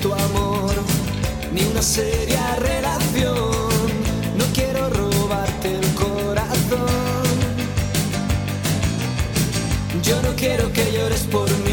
Tu 0.00 0.12
amor, 0.12 0.74
ni 1.52 1.62
una 1.64 1.82
seria 1.82 2.56
relación. 2.56 3.78
No 4.36 4.44
quiero 4.54 4.88
robarte 4.90 5.74
el 5.74 5.94
corazón. 5.94 7.26
Yo 10.02 10.22
no 10.22 10.34
quiero 10.36 10.72
que 10.72 10.92
llores 10.92 11.22
por 11.22 11.50
mí 11.64 11.67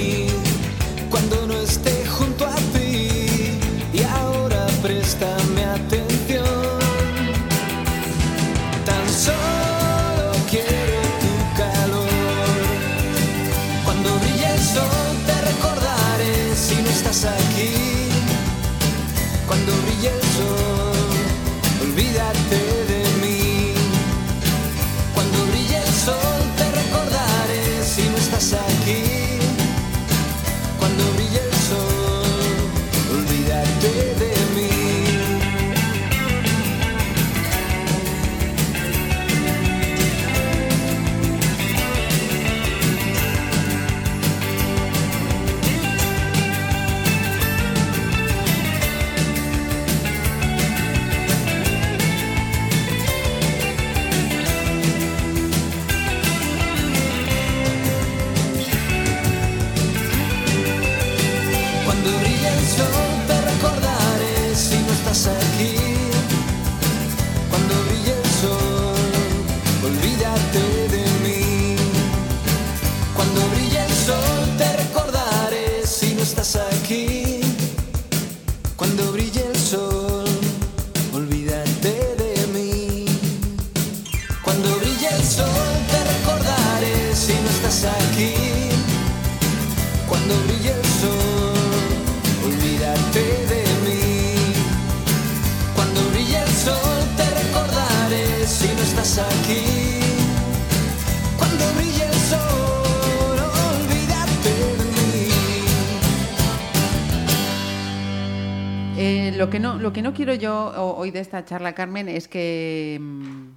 yo 110.33 110.95
hoy 110.97 111.11
de 111.11 111.19
esta 111.19 111.45
charla, 111.45 111.73
Carmen, 111.73 112.09
es 112.09 112.27
que... 112.27 112.97
mm, 112.99 113.47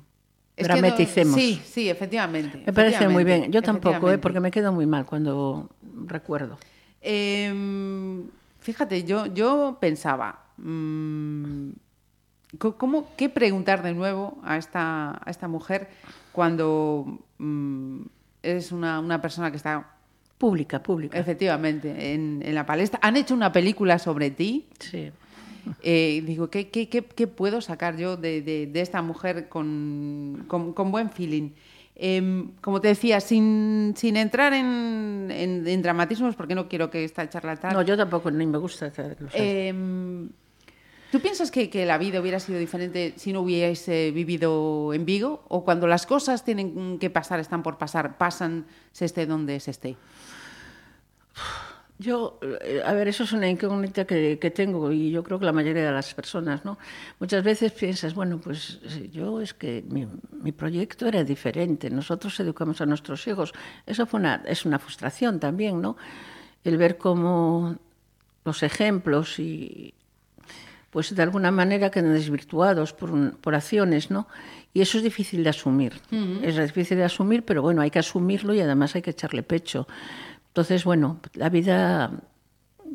es 0.57 0.67
que 0.67 0.75
no- 0.75 0.81
Dramaticemos. 0.81 1.35
sí, 1.35 1.61
sí, 1.65 1.89
efectivamente. 1.89 2.63
Me 2.67 2.73
parece 2.73 3.09
muy 3.09 3.25
bien. 3.25 3.51
Yo 3.53 3.63
tampoco, 3.63 4.11
¿eh? 4.11 4.19
porque 4.19 4.41
me 4.41 4.51
quedo 4.51 4.73
muy 4.73 4.87
mal 4.87 5.07
cuando 5.07 5.71
recuerdo. 6.07 6.59
Em, 7.01 8.25
fíjate, 8.61 9.05
yo, 9.05 9.27
yo 9.27 9.79
pensaba, 9.81 10.41
mm, 10.57 11.71
¿cómo, 12.59 13.09
¿qué 13.17 13.29
preguntar 13.29 13.83
de 13.83 13.95
nuevo 13.95 14.39
a 14.43 14.57
esta, 14.57 15.21
a 15.25 15.31
esta 15.31 15.47
mujer 15.49 15.89
cuando 16.33 17.19
mm, 17.39 18.01
es 18.43 18.73
una, 18.73 18.99
una 19.01 19.21
persona 19.21 19.51
que 19.51 19.57
está 19.57 19.91
Pública, 20.39 20.83
pública. 20.83 21.19
efectivamente 21.19 22.15
en, 22.15 22.43
en 22.45 22.55
la 22.55 22.67
palestra? 22.67 22.99
Han 23.03 23.17
hecho 23.17 23.35
una 23.35 23.53
película 23.53 23.99
sobre 23.99 24.31
ti. 24.31 24.67
Sí. 24.81 25.11
Eh, 25.83 26.23
digo, 26.27 26.51
¿qué, 26.51 26.69
qué, 26.69 26.89
qué, 26.89 27.03
qué 27.05 27.27
puedo 27.27 27.61
sacar 27.61 27.97
yo 27.97 28.17
de, 28.17 28.43
de- 28.43 28.67
de 28.67 28.81
esta 28.81 29.03
mujer 29.03 29.49
con, 29.49 30.45
con- 30.49 30.73
con 30.73 30.91
buen 30.91 31.11
feeling? 31.11 31.51
Em, 32.01 32.53
como 32.61 32.81
te 32.81 32.89
decía, 32.89 33.21
sin, 33.21 33.95
sin 33.97 34.17
entrar 34.17 34.53
en, 34.53 35.29
en- 35.33 35.67
en 35.67 35.83
dramatismos, 35.83 36.37
porque 36.37 36.55
no 36.55 36.69
quiero 36.69 36.91
que 36.91 37.03
esta 37.05 37.29
charla 37.29 37.57
tal. 37.57 37.73
No, 37.75 37.83
yo 37.83 37.97
tampoco, 37.97 38.31
ni 38.31 38.47
me 38.47 38.59
gusta. 38.59 38.87
hacer 38.87 39.17
cosas. 39.17 39.35
Em, 39.35 40.29
¿Tú 41.11 41.21
piensas 41.21 41.51
que, 41.51 41.71
que 41.71 41.87
la 41.87 41.97
vida 41.97 42.21
hubiera 42.21 42.39
sido 42.39 42.59
diferente 42.59 43.15
si 43.17 43.33
no 43.33 43.41
hubiese 43.41 44.11
vivido 44.11 44.93
en 44.93 45.07
Vigo? 45.07 45.43
¿O 45.49 45.65
cuando 45.65 45.87
las 45.87 46.05
cosas 46.07 46.45
tienen 46.45 46.99
que 46.99 47.09
pasar, 47.09 47.41
están 47.41 47.63
por 47.63 47.79
pasar, 47.79 48.19
pasan, 48.19 48.67
se 48.93 49.07
esté 49.07 49.25
donde 49.25 49.59
se 49.59 49.71
esté? 49.71 49.97
Yo, 52.01 52.39
eh, 52.63 52.81
a 52.85 52.93
ver, 52.93 53.09
eso 53.09 53.25
es 53.25 53.33
una 53.33 53.49
incógnita 53.49 54.05
que, 54.05 54.39
que 54.41 54.51
tengo 54.53 54.93
y 54.93 55.11
yo 55.11 55.25
creo 55.25 55.41
que 55.41 55.45
la 55.45 55.53
mayoría 55.53 55.85
de 55.87 55.91
las 55.93 56.15
personas, 56.15 56.65
¿no? 56.65 56.79
Muchas 57.19 57.43
veces 57.43 57.73
piensas, 57.73 58.15
bueno, 58.15 58.39
pues 58.39 58.79
eh, 58.85 59.11
yo 59.13 59.41
es 59.41 59.53
que 59.53 59.83
mi, 59.89 60.07
mi 60.41 60.53
proyecto 60.53 61.07
era 61.09 61.25
diferente, 61.25 61.91
nosotros 61.91 62.39
educamos 62.39 62.81
a 62.81 62.87
nuestros 62.87 63.27
hijos. 63.27 63.53
Eso 63.85 64.07
fue 64.07 64.21
una, 64.21 64.43
es 64.47 64.65
una 64.65 64.79
frustración 64.79 65.41
también, 65.41 65.81
¿no? 65.83 65.97
El 66.63 66.77
ver 66.79 66.99
cómo 66.99 67.77
los 68.45 68.63
ejemplos 68.63 69.41
y, 69.41 69.93
pues 70.91 71.15
de 71.15 71.23
alguna 71.23 71.51
manera 71.51 71.91
quedan 71.91 72.15
desvirtuados 72.15 72.93
por, 72.93 73.11
un- 73.11 73.33
por 73.33 73.55
acciones, 73.57 74.11
¿no? 74.11 74.29
Y 74.73 74.83
eso 74.83 74.99
es 74.99 75.03
difícil 75.05 75.43
de 75.43 75.51
asumir. 75.51 75.95
Es 76.45 76.57
difícil 76.57 76.97
de 76.99 77.05
asumir, 77.05 77.43
pero 77.45 77.61
bueno, 77.63 77.81
hay 77.83 77.91
que 77.91 77.99
asumirlo 77.99 78.55
y 78.55 78.61
además 78.61 78.95
hay 78.95 79.03
que 79.03 79.11
echarle 79.11 79.43
pecho. 79.43 79.89
Entonces, 80.49 80.85
bueno, 80.85 81.21
la 81.35 81.49
vida, 81.49 82.11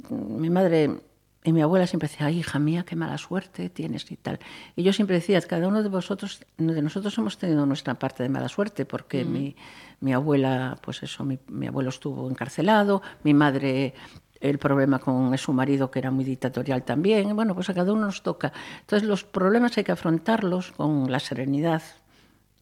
mi 0.10 0.50
madre 0.50 1.02
y 1.46 1.52
mi 1.52 1.62
abuela 1.62 1.88
siempre 1.88 2.08
decía, 2.08 2.28
ay, 2.28 2.40
hija 2.40 2.58
mía, 2.60 2.84
qué 2.84 2.96
mala 2.96 3.18
suerte 3.18 3.70
tienes 3.70 4.10
y 4.12 4.16
tal. 4.16 4.40
Y 4.76 4.84
yo 4.84 4.94
siempre 4.94 5.18
decía, 5.18 5.42
cada 5.42 5.68
uno 5.68 5.84
de 5.84 5.90
vosotros, 5.90 6.46
de 6.58 6.82
nosotros 6.82 7.18
hemos 7.18 7.38
tenido 7.38 7.66
nuestra 7.66 7.96
parte 7.96 8.24
de 8.24 8.30
mala 8.30 8.48
suerte, 8.48 8.86
porque 8.86 9.26
mi, 9.26 9.56
mi 10.00 10.14
abuela, 10.14 10.78
pues 10.82 11.04
eso, 11.04 11.24
mi, 11.26 11.40
mi 11.48 11.68
abuelo 11.68 11.90
estuvo 11.90 12.30
encarcelado, 12.30 13.02
mi 13.24 13.34
madre 13.34 13.94
el 14.44 14.60
problema 14.60 15.00
con 15.00 15.36
su 15.38 15.54
marido 15.54 15.90
que 15.90 16.00
era 16.00 16.12
muy 16.12 16.26
dictatorial 16.26 16.84
también. 16.84 17.34
Bueno, 17.36 17.56
pues 17.56 17.70
a 17.70 17.74
cada 17.74 17.94
uno 17.94 18.06
nos 18.08 18.24
toca. 18.24 18.52
Entonces 18.82 19.08
los 19.08 19.24
problemas 19.24 19.78
hay 19.78 19.86
que 19.86 19.94
afrontarlos 19.94 20.74
con 20.74 21.10
la 21.10 21.20
serenidad, 21.20 21.82
mm, 21.82 22.03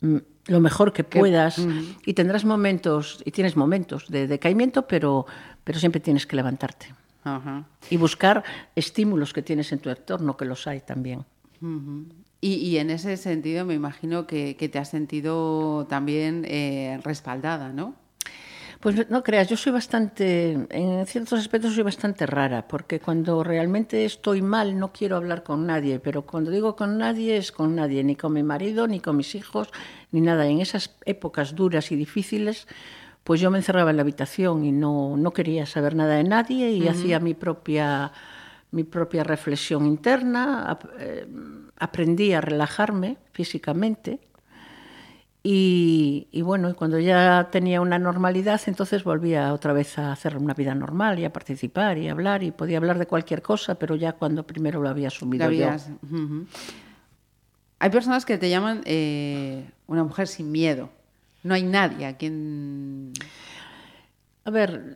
lo 0.01 0.59
mejor 0.59 0.93
que 0.93 1.03
puedas 1.03 1.61
y 2.05 2.13
tendrás 2.13 2.45
momentos, 2.45 3.21
y 3.25 3.31
tienes 3.31 3.55
momentos 3.55 4.09
de 4.09 4.27
decaimiento, 4.27 4.87
pero, 4.87 5.25
pero 5.63 5.79
siempre 5.79 6.01
tienes 6.01 6.25
que 6.25 6.35
levantarte 6.35 6.87
y 7.89 7.97
buscar 7.97 8.43
estímulos 8.75 9.33
que 9.33 9.41
tienes 9.41 9.71
en 9.71 9.79
tu 9.79 9.89
entorno, 9.89 10.37
que 10.37 10.45
los 10.45 10.65
hay 10.67 10.81
también. 10.81 11.25
Y, 12.41 12.53
y 12.55 12.77
en 12.77 12.89
ese 12.89 13.17
sentido 13.17 13.65
me 13.65 13.75
imagino 13.75 14.25
que, 14.25 14.55
que 14.57 14.67
te 14.67 14.79
has 14.79 14.89
sentido 14.89 15.85
también 15.87 16.43
eh, 16.47 16.99
respaldada, 17.03 17.71
¿no? 17.71 17.95
Pues 18.81 19.11
no 19.11 19.21
creas, 19.21 19.47
yo 19.47 19.57
soy 19.57 19.71
bastante, 19.71 20.53
en 20.69 21.05
ciertos 21.05 21.39
aspectos 21.39 21.75
soy 21.75 21.83
bastante 21.83 22.25
rara, 22.25 22.67
porque 22.67 22.99
cuando 22.99 23.43
realmente 23.43 24.05
estoy 24.05 24.41
mal 24.41 24.79
no 24.79 24.91
quiero 24.91 25.17
hablar 25.17 25.43
con 25.43 25.67
nadie, 25.67 25.99
pero 25.99 26.23
cuando 26.23 26.49
digo 26.49 26.75
con 26.75 26.97
nadie 26.97 27.37
es 27.37 27.51
con 27.51 27.75
nadie, 27.75 28.03
ni 28.03 28.15
con 28.15 28.33
mi 28.33 28.41
marido, 28.41 28.87
ni 28.87 28.99
con 28.99 29.17
mis 29.17 29.35
hijos, 29.35 29.69
ni 30.11 30.19
nada. 30.19 30.47
En 30.47 30.61
esas 30.61 30.95
épocas 31.05 31.53
duras 31.55 31.91
y 31.91 31.95
difíciles, 31.95 32.67
pues 33.23 33.39
yo 33.39 33.51
me 33.51 33.59
encerraba 33.59 33.91
en 33.91 33.97
la 33.97 34.01
habitación 34.01 34.65
y 34.65 34.71
no, 34.71 35.15
no 35.15 35.31
quería 35.31 35.67
saber 35.67 35.95
nada 35.95 36.15
de 36.15 36.23
nadie 36.23 36.71
y 36.71 36.87
hacía 36.87 37.19
mi 37.19 37.35
propia, 37.35 38.11
mi 38.71 38.83
propia 38.83 39.23
reflexión 39.23 39.85
interna, 39.85 40.79
eh, 40.97 41.27
aprendí 41.77 42.33
a 42.33 42.41
relajarme 42.41 43.17
físicamente. 43.31 44.19
Y, 45.43 46.27
y 46.31 46.43
bueno, 46.43 46.75
cuando 46.75 46.99
ya 46.99 47.49
tenía 47.51 47.81
una 47.81 47.97
normalidad, 47.97 48.61
entonces 48.67 49.03
volvía 49.03 49.53
otra 49.53 49.73
vez 49.73 49.97
a 49.97 50.11
hacer 50.11 50.37
una 50.37 50.53
vida 50.53 50.75
normal 50.75 51.17
y 51.17 51.25
a 51.25 51.33
participar 51.33 51.97
y 51.97 52.09
a 52.09 52.11
hablar 52.11 52.43
y 52.43 52.51
podía 52.51 52.77
hablar 52.77 52.99
de 52.99 53.07
cualquier 53.07 53.41
cosa, 53.41 53.73
pero 53.75 53.95
ya 53.95 54.13
cuando 54.13 54.43
primero 54.45 54.81
lo 54.81 54.89
había 54.89 55.07
asumido 55.07 55.49
La 55.49 55.51
yo. 55.55 55.65
habías- 55.67 55.89
Ujú. 56.03 56.45
Hay 57.79 57.89
personas 57.89 58.25
que 58.25 58.37
te 58.37 58.49
llaman 58.51 58.81
eh, 58.85 59.65
una 59.87 60.03
mujer 60.03 60.27
sin 60.27 60.51
miedo. 60.51 60.89
No 61.43 61.55
hay 61.55 61.63
nadie 61.63 62.05
a 62.05 62.17
quien... 62.17 63.11
A 64.45 64.51
ver, 64.51 64.95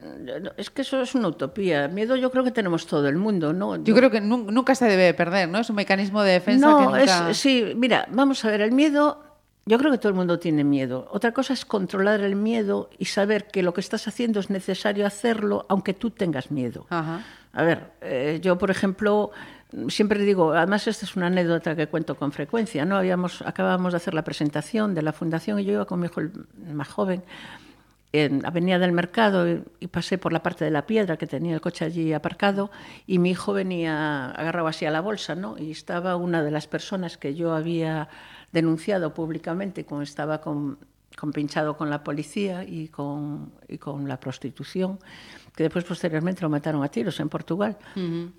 es 0.58 0.69
que 0.69 0.84
eso 0.84 1.01
es 1.01 1.15
una 1.15 1.27
utopía. 1.29 1.88
Miedo 1.88 2.15
yo 2.15 2.29
creo 2.31 2.43
que 2.43 2.51
tenemos 2.51 2.86
todo 2.86 3.08
el 3.08 3.15
mundo, 3.15 3.53
¿no? 3.53 3.84
Yo 3.84 3.95
creo 3.95 4.12
que 4.12 4.21
nu- 4.21 4.51
nunca 4.51 4.75
se 4.75 4.86
debe 4.86 5.03
de 5.03 5.13
perder, 5.15 5.49
¿no? 5.49 5.60
Es 5.60 5.69
un 5.71 5.75
mecanismo 5.75 6.21
de 6.21 6.34
defensa 6.34 6.67
no, 6.69 6.77
que 6.77 6.86
nunca... 6.86 7.29
es, 7.31 7.38
sí, 7.38 7.73
mira, 7.75 8.08
vamos 8.12 8.43
a 8.45 8.49
ver, 8.49 8.62
el 8.62 8.71
miedo, 8.71 9.23
yo 9.65 9.80
creo 9.80 9.91
que 9.91 9.97
todo 9.97 10.10
el 10.10 10.15
mundo 10.15 10.38
tiene 10.38 10.63
miedo. 10.63 11.08
Otra 11.12 11.32
cosa 11.32 11.54
es 11.54 11.65
controlar 11.65 12.21
el 12.21 12.36
miedo 12.36 12.89
y 12.99 13.06
saber 13.06 13.47
que 13.47 13.63
lo 13.63 13.73
que 13.73 13.82
estás 13.82 14.08
haciendo 14.08 14.39
es 14.39 14.51
necesario 14.51 15.08
hacerlo 15.08 15.65
aunque 15.69 15.93
tú 15.93 16.12
tengas 16.12 16.51
miedo. 16.51 16.86
Ajá. 16.89 17.23
A 17.51 17.63
ver, 17.63 17.91
eh, 18.01 18.39
yo, 18.43 18.58
por 18.60 18.69
ejemplo, 18.69 19.32
siempre 19.88 20.19
digo, 20.19 20.54
además 20.54 20.88
esta 20.88 21.06
es 21.06 21.15
una 21.15 21.28
anécdota 21.28 21.75
que 21.75 21.88
cuento 21.88 22.15
con 22.15 22.32
frecuencia, 22.32 22.86
¿no? 22.86 22.97
Habíamos, 22.97 23.41
acabábamos 23.41 23.93
de 23.93 23.97
hacer 23.97 24.13
la 24.13 24.23
presentación 24.23 24.93
de 24.93 25.01
la 25.01 25.13
fundación 25.13 25.60
y 25.60 25.65
yo 25.65 25.73
iba 25.73 25.86
con 25.86 25.99
mi 25.99 26.08
hijo 26.08 26.19
el 26.19 26.32
más 26.73 26.89
joven 26.89 27.23
en 28.12 28.45
Avenida 28.45 28.78
del 28.78 28.91
Mercado 28.91 29.49
y, 29.49 29.63
y 29.80 29.88
pasé 29.88 30.17
por 30.19 30.32
la 30.32 30.43
parte 30.43 30.63
de 30.63 30.71
la 30.71 30.86
piedra 30.86 31.17
que 31.17 31.25
tenía 31.25 31.56
el 31.56 31.62
coche 31.62 31.86
allí 31.86 32.13
aparcado 32.13 32.69
y 33.08 33.17
mi 33.17 33.32
hijo 33.32 33.51
venía 33.51 34.30
agarrado 34.30 34.67
así 34.67 34.86
a 34.86 34.91
la 34.91 35.01
bolsa, 35.01 35.34
¿no? 35.34 35.58
Y 35.58 35.71
estaba 35.71 36.17
una 36.17 36.43
de 36.43 36.51
las 36.51 36.67
personas 36.67 37.17
que 37.17 37.34
yo 37.34 37.54
había 37.54 38.10
denunciado 38.55 39.13
públicamente, 39.13 39.85
como 39.85 40.01
estaba 40.01 40.39
con, 40.41 40.79
con 41.15 41.31
pinchado 41.31 41.75
con 41.77 41.89
la 41.91 42.03
policía 42.03 42.63
y 42.63 42.87
con, 42.87 43.51
y 43.67 43.77
con 43.77 44.07
la 44.07 44.17
prostitución, 44.19 44.97
que 45.55 45.63
después 45.63 45.83
posteriormente 45.85 46.41
lo 46.41 46.49
mataron 46.49 46.83
a 46.83 46.87
tiros 46.89 47.19
en 47.19 47.29
Portugal. 47.29 47.77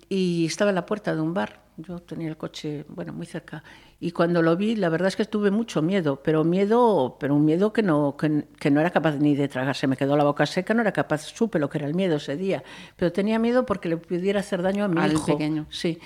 Y 0.09 0.45
estaba 0.45 0.71
en 0.71 0.75
la 0.75 0.85
puerta 0.85 1.15
de 1.15 1.21
un 1.21 1.33
bar. 1.33 1.65
Yo 1.77 1.99
tenía 1.99 2.27
el 2.27 2.37
coche, 2.37 2.85
bueno, 2.89 3.13
muy 3.13 3.27
cerca. 3.27 3.63
Y 3.99 4.09
cuando 4.11 4.41
lo 4.41 4.57
vi, 4.57 4.75
la 4.75 4.89
verdad 4.89 5.09
es 5.09 5.15
que 5.15 5.25
tuve 5.25 5.51
mucho 5.51 5.83
miedo, 5.83 6.21
pero 6.23 6.43
miedo, 6.43 7.17
pero 7.19 7.35
un 7.35 7.45
miedo 7.45 7.71
que 7.71 7.83
no, 7.83 8.17
que, 8.17 8.47
que 8.59 8.71
no 8.71 8.79
era 8.81 8.89
capaz 8.89 9.17
ni 9.17 9.35
de 9.35 9.47
tragarse. 9.47 9.85
Me 9.85 9.95
quedó 9.95 10.17
la 10.17 10.23
boca 10.23 10.45
seca, 10.47 10.73
no 10.73 10.81
era 10.81 10.91
capaz, 10.91 11.21
supe 11.23 11.59
lo 11.59 11.69
que 11.69 11.77
era 11.77 11.87
el 11.87 11.93
miedo 11.93 12.15
ese 12.17 12.35
día. 12.35 12.63
Pero 12.95 13.11
tenía 13.11 13.37
miedo 13.37 13.65
porque 13.67 13.89
le 13.89 13.97
pudiera 13.97 14.39
hacer 14.39 14.63
daño 14.63 14.85
a 14.85 14.87
mi 14.87 14.99
Al 14.99 15.13
hijo. 15.13 15.25
pequeño. 15.27 15.67
Sí. 15.69 15.99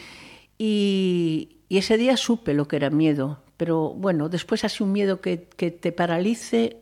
Y, 0.57 1.57
y 1.69 1.77
ese 1.77 1.97
día 1.97 2.17
supe 2.17 2.53
lo 2.53 2.67
que 2.67 2.75
era 2.75 2.89
miedo. 2.89 3.41
Pero 3.61 3.89
bueno, 3.93 4.27
después 4.27 4.65
así 4.65 4.81
un 4.81 4.91
miedo 4.91 5.21
que, 5.21 5.43
que 5.55 5.69
te 5.69 5.91
paralice, 5.91 6.77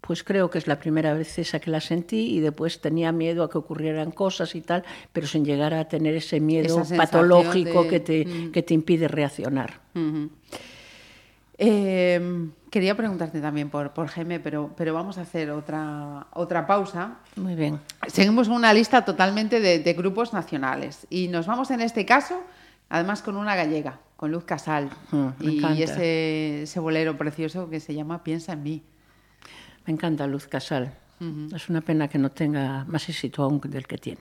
pues 0.00 0.22
creo 0.22 0.48
que 0.48 0.58
es 0.58 0.68
la 0.68 0.78
primera 0.78 1.12
vez 1.12 1.36
esa 1.40 1.58
que 1.58 1.72
la 1.72 1.80
sentí 1.80 2.36
y 2.36 2.38
después 2.38 2.80
tenía 2.80 3.10
miedo 3.10 3.42
a 3.42 3.50
que 3.50 3.58
ocurrieran 3.58 4.12
cosas 4.12 4.54
y 4.54 4.60
tal, 4.60 4.84
pero 5.12 5.26
sin 5.26 5.44
llegar 5.44 5.74
a 5.74 5.88
tener 5.88 6.14
ese 6.14 6.38
miedo 6.38 6.84
patológico 6.96 7.82
de- 7.82 7.88
que, 7.90 7.98
te, 7.98 8.24
Mm. 8.26 8.52
que 8.52 8.62
te 8.62 8.74
impide 8.74 9.08
reaccionar. 9.08 9.80
Eh, 11.58 12.48
quería 12.70 12.96
preguntarte 12.96 13.40
también 13.40 13.68
por, 13.68 13.90
por 13.90 14.06
Jaime, 14.06 14.38
pero, 14.38 14.70
pero 14.76 14.94
vamos 14.94 15.18
a 15.18 15.22
hacer 15.22 15.50
otra, 15.50 16.28
otra 16.32 16.64
pausa. 16.64 17.18
Muy 17.34 17.56
bien. 17.56 17.80
Seguimos 18.06 18.46
una 18.46 18.72
lista 18.72 19.04
totalmente 19.04 19.58
de, 19.58 19.80
de 19.80 19.92
grupos 19.94 20.32
nacionales 20.32 21.08
y 21.10 21.26
nos 21.26 21.46
vamos 21.46 21.72
en 21.72 21.80
este 21.80 22.06
caso, 22.06 22.40
además 22.88 23.20
con 23.20 23.36
una 23.36 23.56
gallega, 23.56 23.98
con 24.20 24.30
Luz 24.32 24.44
Casal 24.44 24.90
Mm, 25.12 25.16
me 25.16 25.46
y 25.46 25.56
encanta. 25.56 25.82
ese, 25.82 26.62
ese 26.64 26.78
bolero 26.78 27.16
precioso 27.16 27.70
que 27.70 27.80
se 27.80 27.94
llama 27.94 28.22
Piensa 28.22 28.52
en 28.52 28.62
mí. 28.62 28.82
Me 29.86 29.94
encanta 29.94 30.26
Luz 30.26 30.46
Casal. 30.46 30.92
Es 31.54 31.70
una 31.70 31.80
pena 31.80 32.06
que 32.06 32.18
no 32.18 32.30
tenga 32.30 32.84
más 32.84 33.08
éxito 33.08 33.42
aún 33.42 33.60
del 33.64 33.86
que 33.86 33.96
tiene. 33.96 34.20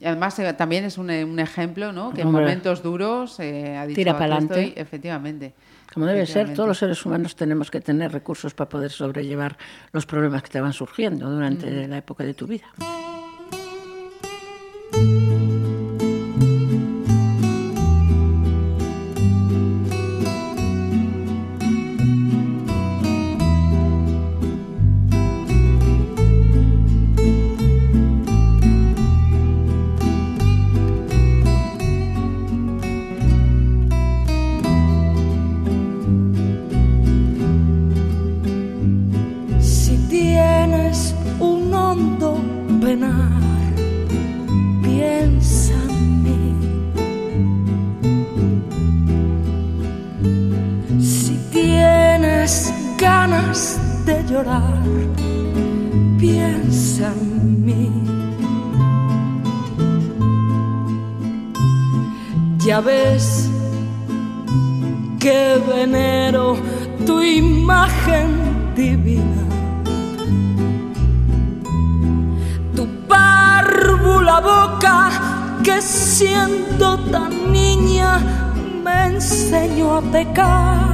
Y 0.00 0.06
además 0.06 0.38
eh, 0.38 0.50
también 0.54 0.84
es 0.84 0.96
un, 0.96 1.10
eh, 1.10 1.24
un 1.26 1.38
ejemplo, 1.38 1.92
¿no? 1.92 2.10
Que 2.14 2.22
en 2.22 2.32
momentos 2.32 2.82
duros 2.82 3.38
eh, 3.38 3.76
ha 3.76 3.86
dicho 3.86 3.96
Tira 3.96 4.12
"Aquí 4.12 4.18
pa'lante". 4.20 4.62
estoy", 4.68 4.80
efectivamente. 4.82 5.52
Como 5.92 6.06
debe 6.06 6.24
ser, 6.24 6.54
todos 6.54 6.66
los 6.66 6.78
seres 6.78 7.04
humanos 7.04 7.36
tenemos 7.36 7.70
que 7.70 7.82
tener 7.82 8.12
recursos 8.12 8.54
para 8.54 8.70
poder 8.70 8.90
sobrellevar 8.90 9.58
los 9.92 10.06
problemas 10.06 10.42
que 10.42 10.48
te 10.48 10.60
van 10.62 10.72
surgiendo 10.72 11.28
durante 11.28 11.86
la 11.86 11.98
época 11.98 12.24
de 12.24 12.32
tu 12.32 12.46
vida. 12.46 12.64
Piensa 56.18 57.12
en 57.12 57.64
mí. 57.64 57.90
Ya 62.58 62.80
ves 62.80 63.50
que 65.18 65.60
venero 65.68 66.56
tu 67.06 67.22
imagen 67.22 68.74
divina. 68.74 69.44
Tu 72.74 72.86
párvula 73.08 74.40
boca 74.40 75.10
que 75.62 75.80
siendo 75.80 76.98
tan 77.10 77.52
niña 77.52 78.18
me 78.82 79.06
enseñó 79.06 79.96
a 79.96 80.02
pecar. 80.02 80.93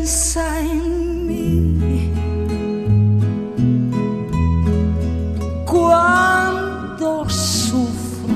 Piensa 0.00 0.60
en 0.60 1.26
mí 1.26 2.10
cuando 5.66 7.28
sufras, 7.28 8.34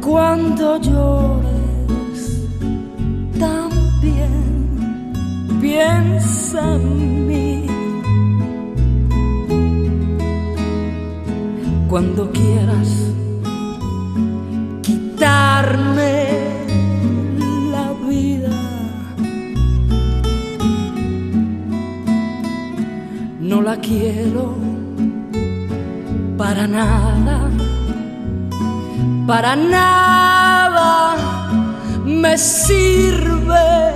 cuando 0.00 0.78
llores 0.80 2.48
también 3.38 5.12
piensa 5.60 6.76
en 6.76 7.26
mí. 7.26 7.66
Cuando 11.90 12.30
quieras 12.32 13.03
quiero 23.94 24.56
para 26.36 26.66
nada, 26.66 27.48
para 29.26 29.54
nada 29.54 31.14
me 32.04 32.36
sirve 32.36 33.93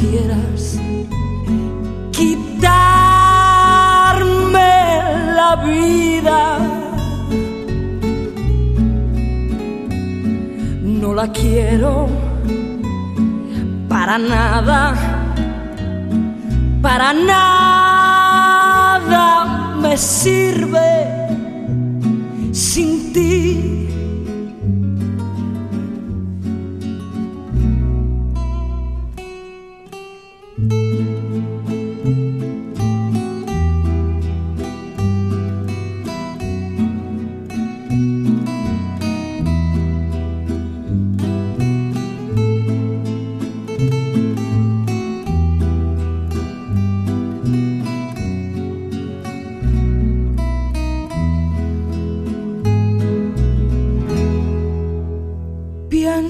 quieras 0.00 0.80
quitarme 2.10 2.70
la 5.36 5.56
vida, 5.56 6.58
no 10.82 11.14
la 11.14 11.30
quiero 11.30 12.08
para 13.88 14.16
nada, 14.18 14.94
para 16.80 17.12
nada 17.12 18.16
me 19.82 19.96
sirve 19.98 21.19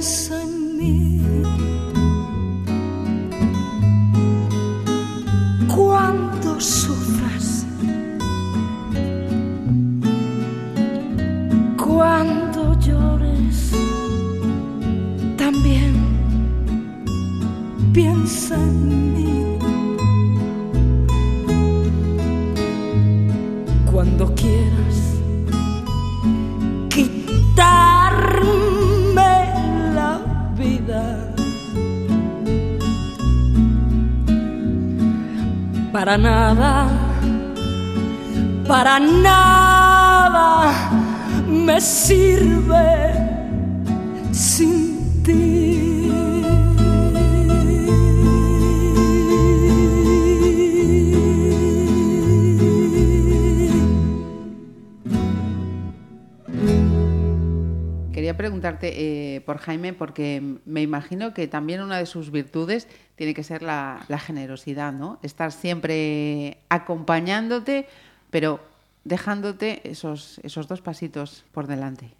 Piensa 0.00 0.40
en 0.40 1.19
para 38.82 38.98
nada 38.98 40.72
me 41.46 41.78
sirve 41.82 43.12
sin 44.32 45.22
ti. 45.22 46.08
Quería 58.14 58.34
preguntarte 58.38 58.94
eh, 58.94 59.42
por 59.42 59.58
Jaime, 59.58 59.92
porque 59.92 60.42
me 60.64 60.80
imagino 60.80 61.34
que 61.34 61.46
también 61.48 61.82
una 61.82 61.98
de 61.98 62.06
sus 62.06 62.30
virtudes 62.30 62.88
tiene 63.16 63.34
que 63.34 63.42
ser 63.42 63.60
la, 63.60 64.06
la 64.08 64.18
generosidad, 64.18 64.94
¿no? 64.94 65.18
Estar 65.22 65.52
siempre 65.52 66.62
acompañándote, 66.70 67.86
pero 68.30 68.69
dejándote 69.04 69.88
esos, 69.88 70.40
esos 70.42 70.68
dos 70.68 70.80
pasitos 70.80 71.44
por 71.52 71.66
delante. 71.66 72.10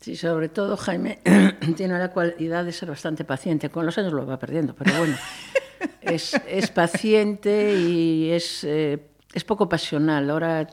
Sí, 0.00 0.16
sobre 0.16 0.48
todo 0.48 0.76
Jaime 0.76 1.20
tiene 1.76 1.98
la 1.98 2.10
cualidad 2.10 2.64
de 2.64 2.72
ser 2.72 2.88
bastante 2.88 3.24
paciente. 3.24 3.70
Con 3.70 3.86
los 3.86 3.96
años 3.98 4.12
lo 4.12 4.26
va 4.26 4.38
perdiendo, 4.38 4.74
pero 4.74 4.98
bueno, 4.98 5.16
es, 6.00 6.34
es 6.48 6.70
paciente 6.70 7.74
y 7.78 8.30
es, 8.30 8.64
eh, 8.64 8.98
es 9.32 9.44
poco 9.44 9.68
pasional. 9.68 10.28
Ahora 10.30 10.66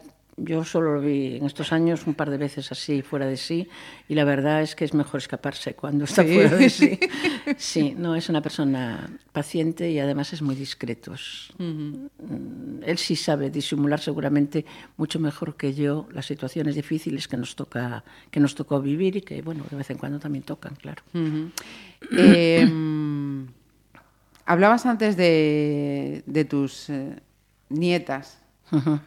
yo 0.43 0.63
solo 0.63 0.95
lo 0.95 1.01
vi 1.01 1.35
en 1.37 1.45
estos 1.45 1.71
años 1.73 2.05
un 2.07 2.13
par 2.13 2.29
de 2.29 2.37
veces 2.37 2.71
así, 2.71 3.01
fuera 3.01 3.25
de 3.25 3.37
sí, 3.37 3.67
y 4.07 4.15
la 4.15 4.23
verdad 4.23 4.61
es 4.61 4.75
que 4.75 4.85
es 4.85 4.93
mejor 4.93 5.19
escaparse 5.19 5.73
cuando 5.73 6.05
está 6.05 6.23
Sí. 6.23 6.33
fuera 6.33 6.55
de 6.57 6.69
sí. 6.69 6.99
Sí, 7.57 7.95
no, 7.97 8.15
es 8.15 8.29
una 8.29 8.41
persona 8.41 9.09
paciente 9.31 9.89
y 9.91 9.99
además 9.99 10.33
es 10.33 10.41
muy 10.41 10.55
discreto. 10.55 11.13
Mm, 11.57 12.83
Él 12.83 12.97
sí 12.97 13.15
sabe 13.15 13.49
disimular 13.49 13.99
seguramente 13.99 14.65
mucho 14.97 15.19
mejor 15.19 15.55
que 15.55 15.73
yo 15.73 16.07
las 16.11 16.25
situaciones 16.25 16.75
difíciles 16.75 17.27
que 17.27 17.37
nos 17.37 17.55
toca 17.55 18.03
que 18.31 18.39
nos 18.39 18.55
tocó 18.55 18.81
vivir 18.81 19.15
y 19.17 19.21
que 19.21 19.41
bueno 19.41 19.63
de 19.69 19.75
vez 19.77 19.89
en 19.89 19.97
cuando 19.97 20.19
también 20.19 20.43
tocan, 20.43 20.75
claro. 20.75 21.01
Eh, 22.11 22.65
hablabas 24.45 24.85
antes 24.85 25.15
de, 25.17 26.23
de 26.25 26.45
tus 26.45 26.89
eh, 26.89 27.15
nietas. 27.69 28.39
Ujú. 28.71 28.99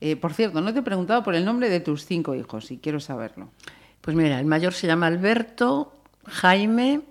Eh, 0.00 0.16
por 0.16 0.32
cierto, 0.32 0.60
no 0.60 0.72
te 0.72 0.80
he 0.80 0.82
preguntado 0.82 1.22
por 1.22 1.34
el 1.34 1.44
nombre 1.44 1.68
de 1.68 1.80
tus 1.80 2.06
cinco 2.06 2.34
hijos 2.34 2.70
y 2.70 2.78
quiero 2.78 3.00
saberlo. 3.00 3.50
Pues 4.00 4.16
mira, 4.16 4.38
el 4.40 4.46
mayor 4.46 4.72
se 4.72 4.86
llama 4.86 5.06
Alberto, 5.08 5.92
Jaime, 6.26 7.02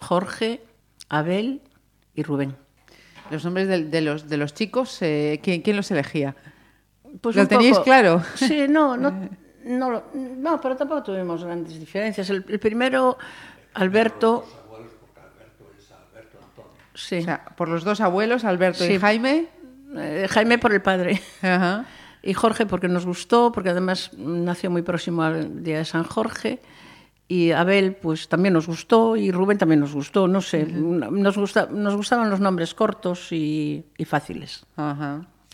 Jorge, 0.00 0.62
Abel 1.10 1.60
y 2.14 2.22
Rubén. 2.22 2.56
Los 3.30 3.44
nombres 3.44 3.68
de, 3.68 4.00
los, 4.00 4.28
de 4.28 4.36
los 4.36 4.54
chicos, 4.54 4.98
eh, 5.02 5.40
¿quién, 5.42 5.60
quién 5.62 5.76
los 5.76 5.90
elegía? 5.90 6.34
Pues 7.20 7.36
¿Lo 7.36 7.46
teníais 7.46 7.74
poco- 7.74 7.84
claro? 7.84 8.22
Sí, 8.36 8.66
no, 8.68 8.96
no, 8.98 9.10
no, 9.64 9.90
lo- 9.90 10.04
no, 10.14 10.60
pero 10.60 10.76
tampoco 10.76 11.02
tuvimos 11.02 11.44
grandes 11.44 11.78
diferencias. 11.78 12.28
El, 12.30 12.44
el 12.48 12.58
primero, 12.58 13.18
Alberto. 13.74 14.46
Sí. 16.94 17.18
O 17.18 17.22
sea, 17.22 17.44
por 17.56 17.68
los 17.68 17.82
dos 17.84 18.00
abuelos, 18.00 18.44
Alberto 18.44 18.84
y. 18.84 18.98
Jaime. 18.98 19.48
Eh, 19.96 20.26
Jaime 20.30 20.58
por 20.58 20.72
el 20.72 20.80
padre. 20.82 21.20
Ajá. 21.42 21.84
Y 22.26 22.32
Jorge 22.32 22.64
porque 22.64 22.88
nos 22.88 23.04
gustó, 23.04 23.52
porque 23.52 23.68
además 23.68 24.10
nació 24.16 24.70
muy 24.70 24.80
próximo 24.82 25.22
al 25.22 25.62
día 25.62 25.78
de 25.78 25.84
San 25.84 26.04
Jorge. 26.04 26.60
Y 27.28 27.50
Abel, 27.52 27.96
pues 27.96 28.28
también 28.28 28.54
nos 28.54 28.66
gustó 28.66 29.16
y 29.16 29.30
Rubén 29.30 29.58
también 29.58 29.80
nos 29.80 29.94
gustó, 29.94 30.28
no 30.28 30.40
sé, 30.40 30.66
nos, 30.66 31.36
gusta, 31.36 31.68
nos 31.70 31.96
gustaban 31.96 32.28
los 32.28 32.38
nombres 32.38 32.74
cortos 32.74 33.32
y, 33.32 33.84
y 33.96 34.04
fáciles, 34.04 34.66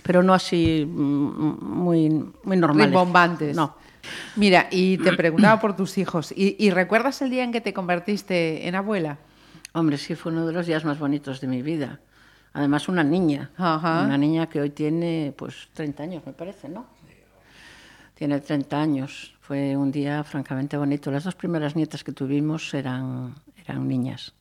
pero 0.03 0.23
no 0.25 0.35
así 0.35 0.85
mm, 0.85 1.65
muy, 1.65 2.09
muy 2.43 2.57
normales. 2.57 2.91
Rimbombantes. 2.91 3.57
No. 3.57 3.77
Mira, 4.35 4.67
y 4.71 4.99
te 4.99 5.13
preguntaba 5.13 5.61
por 5.61 5.77
tus 5.77 5.97
hijos. 5.99 6.33
¿Y, 6.33 6.57
y 6.59 6.71
recuerdas 6.71 7.23
el 7.23 7.31
día 7.31 7.45
en 7.45 7.53
que 7.53 7.61
te 7.61 7.73
convertiste 7.73 8.67
en 8.67 8.75
abuela? 8.75 9.19
Hombre, 9.73 9.97
sí, 9.99 10.17
fue 10.17 10.33
uno 10.33 10.47
de 10.47 10.53
los 10.53 10.67
días 10.67 10.85
más 10.85 10.99
bonitos 10.99 11.41
de 11.41 11.47
mi 11.47 11.63
vida. 11.63 12.01
Además, 12.53 12.89
una 12.89 13.05
niña. 13.05 13.51
Ajá. 13.57 14.03
Una 14.05 14.19
niña 14.19 14.49
que 14.49 14.61
hoy 14.61 14.71
tiene, 14.71 15.33
pues, 15.37 15.69
30 15.75 16.03
años, 16.03 16.23
me 16.27 16.33
parece, 16.33 16.69
¿no? 16.69 16.87
Tiene 18.15 18.41
30 18.41 18.81
años. 18.81 19.35
Fue 19.41 19.77
un 19.77 19.91
día 19.91 20.23
francamente 20.25 20.77
bonito. 20.77 21.11
Las 21.11 21.25
dos 21.25 21.35
primeras 21.35 21.75
nietas 21.77 22.05
que 22.05 22.13
tuvimos 22.13 22.75
eran, 22.75 23.35
eran 23.65 23.87
niñas. 23.89 24.35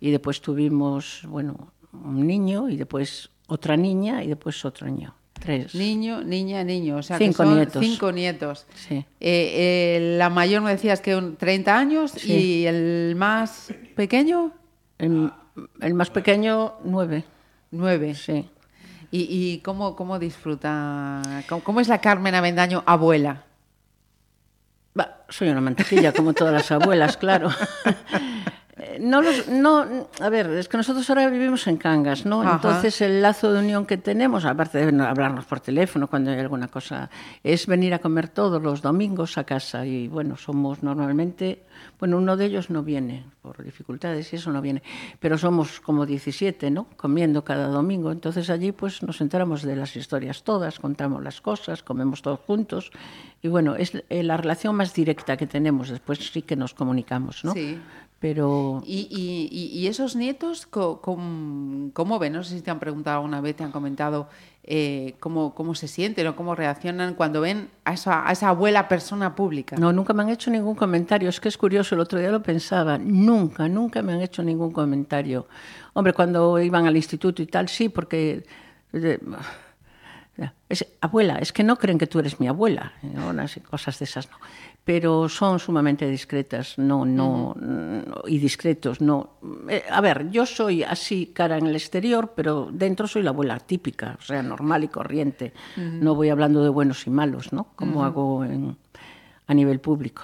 Y 0.00 0.10
después 0.10 0.40
tuvimos, 0.40 1.22
bueno, 1.28 1.72
un 1.92 2.26
niño 2.26 2.68
y 2.68 2.76
después 2.76 3.30
otra 3.46 3.76
niña 3.76 4.24
y 4.24 4.28
después 4.28 4.64
otro 4.64 4.86
niño. 4.88 5.14
Tres. 5.34 5.74
Niño, 5.74 6.22
niña, 6.22 6.64
niño. 6.64 6.96
O 6.96 7.02
sea, 7.02 7.18
Cinco 7.18 7.30
que 7.30 7.36
son 7.48 7.54
nietos. 7.56 7.84
cinco 7.84 8.12
nietos. 8.12 8.66
Sí. 8.74 8.94
Eh, 8.96 9.06
eh, 9.20 10.16
la 10.18 10.28
mayor 10.30 10.62
me 10.62 10.70
decías 10.70 11.00
que 11.00 11.14
un 11.16 11.36
30 11.36 11.78
años 11.78 12.12
Sí. 12.12 12.32
y 12.32 12.66
el 12.66 13.14
más 13.16 13.72
pequeño, 13.96 14.52
El, 14.98 15.30
el 15.80 15.94
más 15.94 16.10
pequeño, 16.10 16.74
nueve. 16.84 17.24
9. 17.72 18.14
Sí. 18.14 18.48
¿Y, 19.10 19.26
y 19.28 19.58
cómo, 19.58 19.96
cómo 19.96 20.18
disfruta? 20.18 21.20
¿Cómo, 21.48 21.64
cómo 21.64 21.80
es 21.80 21.88
la 21.88 22.00
Carmen 22.00 22.34
Avendaño 22.34 22.82
abuela? 22.86 23.42
Va, 24.98 25.24
soy 25.28 25.48
una 25.48 25.60
mantequilla, 25.60 26.12
como 26.12 26.32
todas 26.32 26.52
las 26.52 26.70
abuelas, 26.70 27.16
claro. 27.16 27.50
No, 29.00 29.22
los- 29.22 29.48
no, 29.48 29.86
a 30.20 30.28
ver, 30.28 30.46
es 30.50 30.68
que 30.68 30.76
nosotros 30.76 31.08
ahora 31.10 31.28
vivimos 31.28 31.66
en 31.66 31.76
Cangas, 31.76 32.24
¿no? 32.26 32.42
Ajá. 32.42 32.54
Entonces 32.54 33.00
el 33.00 33.22
lazo 33.22 33.52
de 33.52 33.60
unión 33.60 33.86
que 33.86 33.96
tenemos, 33.96 34.44
aparte 34.44 34.84
de 34.84 34.92
no 34.92 35.04
hablarnos 35.04 35.44
por 35.44 35.60
teléfono 35.60 36.08
cuando 36.08 36.30
hay 36.30 36.38
alguna 36.38 36.68
cosa, 36.68 37.10
es 37.42 37.66
venir 37.66 37.94
a 37.94 37.98
comer 38.00 38.28
todos 38.28 38.62
los 38.62 38.82
domingos 38.82 39.38
a 39.38 39.44
casa 39.44 39.86
y 39.86 40.08
bueno, 40.08 40.36
somos 40.36 40.82
normalmente, 40.82 41.64
bueno, 41.98 42.18
uno 42.18 42.36
de 42.36 42.46
ellos 42.46 42.70
no 42.70 42.82
viene 42.82 43.24
por 43.42 43.62
dificultades 43.64 44.32
y 44.32 44.36
eso 44.36 44.50
no 44.52 44.60
viene, 44.60 44.82
pero 45.20 45.36
somos 45.38 45.80
como 45.80 46.06
17, 46.06 46.70
¿no? 46.70 46.86
Comiendo 46.96 47.44
cada 47.44 47.68
domingo, 47.68 48.12
entonces 48.12 48.50
allí 48.50 48.72
pues 48.72 49.02
nos 49.02 49.20
enteramos 49.20 49.62
de 49.62 49.76
las 49.76 49.96
historias 49.96 50.42
todas, 50.44 50.78
contamos 50.78 51.22
las 51.22 51.40
cosas, 51.40 51.82
comemos 51.82 52.22
todos 52.22 52.40
juntos 52.46 52.90
y 53.42 53.48
bueno, 53.48 53.74
es 53.76 53.92
la 54.08 54.36
relación 54.36 54.76
más 54.76 54.94
directa 54.94 55.36
que 55.36 55.46
tenemos, 55.46 55.88
después 55.88 56.18
sí 56.32 56.42
que 56.42 56.56
nos 56.56 56.74
comunicamos, 56.74 57.44
¿no? 57.44 57.52
Sí. 57.52 57.78
Pero 58.22 58.84
¿Y, 58.86 59.08
y- 59.10 59.48
y- 59.50 59.78
y 59.80 59.86
esos 59.88 60.14
nietos 60.14 60.66
cómo 61.92 62.18
ven? 62.20 62.32
No 62.34 62.44
sé 62.44 62.54
si 62.56 62.62
te 62.62 62.70
han 62.70 62.78
preguntado 62.78 63.16
alguna 63.16 63.40
vez, 63.40 63.56
te 63.56 63.64
han 63.64 63.72
comentado 63.72 64.28
eh, 64.62 65.16
cómo, 65.18 65.56
cómo 65.56 65.74
se 65.74 65.88
sienten 65.88 66.28
o 66.28 66.36
cómo 66.36 66.54
reaccionan 66.54 67.14
cuando 67.14 67.40
ven 67.40 67.68
a 67.84 67.94
esa, 67.94 68.24
a 68.28 68.30
esa 68.30 68.50
abuela 68.50 68.86
persona 68.86 69.34
pública. 69.34 69.74
No, 69.76 69.92
nunca 69.92 70.12
me 70.12 70.22
han 70.22 70.28
hecho 70.28 70.52
ningún 70.52 70.76
comentario. 70.76 71.28
Es 71.28 71.40
que 71.40 71.48
es 71.48 71.58
curioso, 71.58 71.96
el 71.96 72.00
otro 72.00 72.20
día 72.20 72.30
lo 72.30 72.44
pensaba. 72.44 72.96
Nunca, 72.96 73.66
nunca 73.68 74.02
me 74.02 74.12
han 74.12 74.22
hecho 74.22 74.44
ningún 74.44 74.70
comentario. 74.70 75.48
Hombre, 75.94 76.12
cuando 76.12 76.60
iban 76.60 76.86
al 76.86 76.96
instituto 76.96 77.42
y 77.42 77.46
tal, 77.46 77.68
sí, 77.68 77.88
porque... 77.88 78.46
eh, 78.92 79.18
es, 80.68 80.86
abuela, 81.00 81.36
es 81.36 81.52
que 81.52 81.62
no 81.62 81.76
creen 81.76 81.98
que 81.98 82.06
tú 82.06 82.18
eres 82.18 82.40
mi 82.40 82.48
abuela, 82.48 82.94
cosas 83.68 83.98
de 83.98 84.06
esas 84.06 84.30
no. 84.30 84.36
Pero 84.84 85.28
son 85.28 85.60
sumamente 85.60 86.08
discretas, 86.08 86.76
no, 86.76 87.04
no, 87.04 87.54
no, 87.60 88.04
y 88.26 88.38
discretos, 88.38 89.00
no. 89.00 89.34
Eh, 89.68 89.84
a 89.88 90.00
ver, 90.00 90.28
yo 90.30 90.44
soy 90.44 90.82
así 90.82 91.26
cara 91.32 91.56
en 91.56 91.66
el 91.68 91.76
exterior, 91.76 92.32
pero 92.34 92.68
dentro 92.72 93.06
soy 93.06 93.22
la 93.22 93.30
abuela 93.30 93.60
típica, 93.60 94.16
o 94.18 94.22
sea, 94.22 94.42
normal 94.42 94.82
y 94.82 94.88
corriente. 94.88 95.52
No 95.76 96.16
voy 96.16 96.30
hablando 96.30 96.64
de 96.64 96.68
buenos 96.68 97.06
y 97.06 97.10
malos, 97.10 97.52
¿no? 97.52 97.68
Como 97.76 98.04
hago 98.04 98.44
en, 98.44 98.76
a 99.46 99.54
nivel 99.54 99.78
público. 99.78 100.22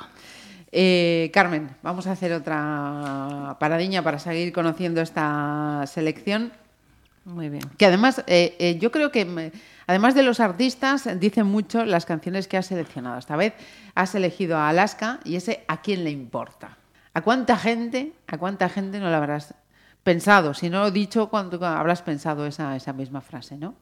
Eh, 0.72 1.30
Carmen, 1.32 1.70
vamos 1.82 2.09
a 2.09 2.12
hacer 2.12 2.32
otra 2.32 3.56
paradiña 3.61 4.02
para 4.02 4.18
seguir 4.18 4.52
conociendo 4.52 5.00
esta 5.00 5.84
selección. 5.86 6.52
Muy 7.24 7.48
bien. 7.48 7.62
Que 7.76 7.86
además, 7.86 8.24
eh, 8.26 8.56
eh, 8.59 8.76
yo 8.80 8.90
creo 8.90 9.12
que, 9.12 9.24
me- 9.24 9.52
además 9.89 10.14
de 10.14 10.22
los 10.22 10.39
artistas, 10.39 11.09
dicen 11.18 11.47
mucho 11.47 11.84
las 11.84 12.07
canciones 12.07 12.47
que 12.47 12.57
has 12.57 12.66
seleccionado. 12.66 13.18
Esta 13.18 13.36
vez 13.36 13.55
has 13.97 14.14
elegido 14.14 14.57
a 14.57 14.68
Alaska 14.68 15.18
y 15.24 15.34
ese 15.34 15.64
¿a 15.66 15.80
quién 15.80 16.05
le 16.05 16.11
importa? 16.11 16.76
¿A 17.14 17.22
cuánta 17.22 17.57
gente, 17.57 18.12
a 18.28 18.39
cuánta 18.39 18.68
gente 18.68 19.01
no 19.01 19.11
lo 19.11 19.16
habrás 19.16 19.55
pensado? 20.05 20.55
Si 20.55 20.70
no 20.70 20.91
dicho, 20.93 21.30
cuando 21.30 21.64
habrás 21.66 22.03
pensado 22.03 22.47
esa, 22.47 22.76
esa 22.76 22.93
misma 22.93 23.22
frase, 23.22 23.57
¿no? 23.57 23.74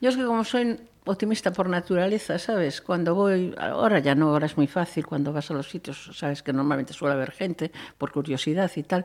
Yo 0.00 0.08
es 0.08 0.16
que 0.16 0.24
como 0.24 0.44
soy 0.44 0.78
optimista 1.04 1.52
por 1.52 1.68
naturaleza, 1.68 2.38
¿sabes? 2.38 2.80
Cuando 2.80 3.14
voy, 3.14 3.54
ahora 3.58 3.98
ya 3.98 4.14
no, 4.14 4.30
ahora 4.30 4.46
es 4.46 4.56
muy 4.56 4.66
fácil, 4.66 5.06
cuando 5.06 5.32
vas 5.32 5.50
a 5.50 5.54
los 5.54 5.68
sitios, 5.68 6.10
sabes 6.14 6.42
que 6.42 6.52
normalmente 6.52 6.92
suele 6.92 7.14
haber 7.14 7.32
gente 7.32 7.72
por 7.98 8.12
curiosidad 8.12 8.70
y 8.76 8.82
tal, 8.82 9.04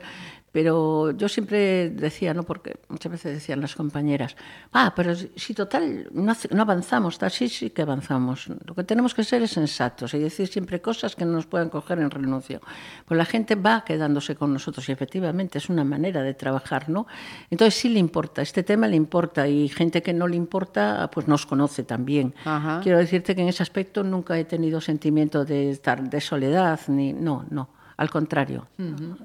pero 0.55 1.11
yo 1.11 1.27
siempre 1.27 1.89
decía, 1.89 2.33
¿no? 2.33 2.43
Porque 2.43 2.77
muchas 2.87 3.11
veces 3.11 3.33
decían 3.33 3.59
las 3.59 3.75
compañeras, 3.75 4.37
ah, 4.71 4.93
pero 4.95 5.13
si 5.13 5.53
total 5.53 6.07
no, 6.13 6.33
no 6.51 6.61
avanzamos, 6.61 7.17
tal, 7.17 7.29
sí, 7.29 7.49
sí 7.49 7.71
que 7.71 7.81
avanzamos. 7.81 8.47
Lo 8.65 8.73
que 8.73 8.85
tenemos 8.85 9.13
que 9.13 9.25
ser 9.25 9.41
es 9.41 9.51
sensatos 9.51 10.13
y 10.13 10.19
decir 10.19 10.47
siempre 10.47 10.79
cosas 10.79 11.13
que 11.15 11.25
no 11.25 11.33
nos 11.33 11.45
puedan 11.45 11.69
coger 11.69 11.99
en 11.99 12.09
renuncio. 12.09 12.61
Pues 13.05 13.17
la 13.17 13.25
gente 13.25 13.55
va 13.55 13.83
quedándose 13.83 14.35
con 14.35 14.53
nosotros 14.53 14.87
y 14.87 14.93
efectivamente 14.93 15.57
es 15.57 15.67
una 15.67 15.83
manera 15.83 16.21
de 16.21 16.33
trabajar, 16.33 16.87
¿no? 16.87 17.05
Entonces 17.49 17.75
sí 17.75 17.89
le 17.89 17.99
importa, 17.99 18.41
este 18.41 18.63
tema 18.63 18.87
le 18.87 18.95
importa 18.95 19.49
y 19.49 19.67
gente 19.67 20.01
que 20.01 20.13
no 20.13 20.25
le 20.25 20.37
importa, 20.37 20.84
pues 21.11 21.27
nos 21.27 21.45
conoce 21.45 21.83
también. 21.83 22.33
Ajá. 22.45 22.79
Quiero 22.83 22.97
decirte 22.99 23.35
que 23.35 23.41
en 23.41 23.47
ese 23.49 23.63
aspecto 23.63 24.03
nunca 24.03 24.37
he 24.37 24.45
tenido 24.45 24.79
sentimiento 24.81 25.45
de 25.45 25.71
estar 25.71 26.01
de 26.09 26.21
soledad, 26.21 26.79
ni 26.87 27.13
no, 27.13 27.45
no, 27.49 27.69
al 27.97 28.09
contrario, 28.09 28.67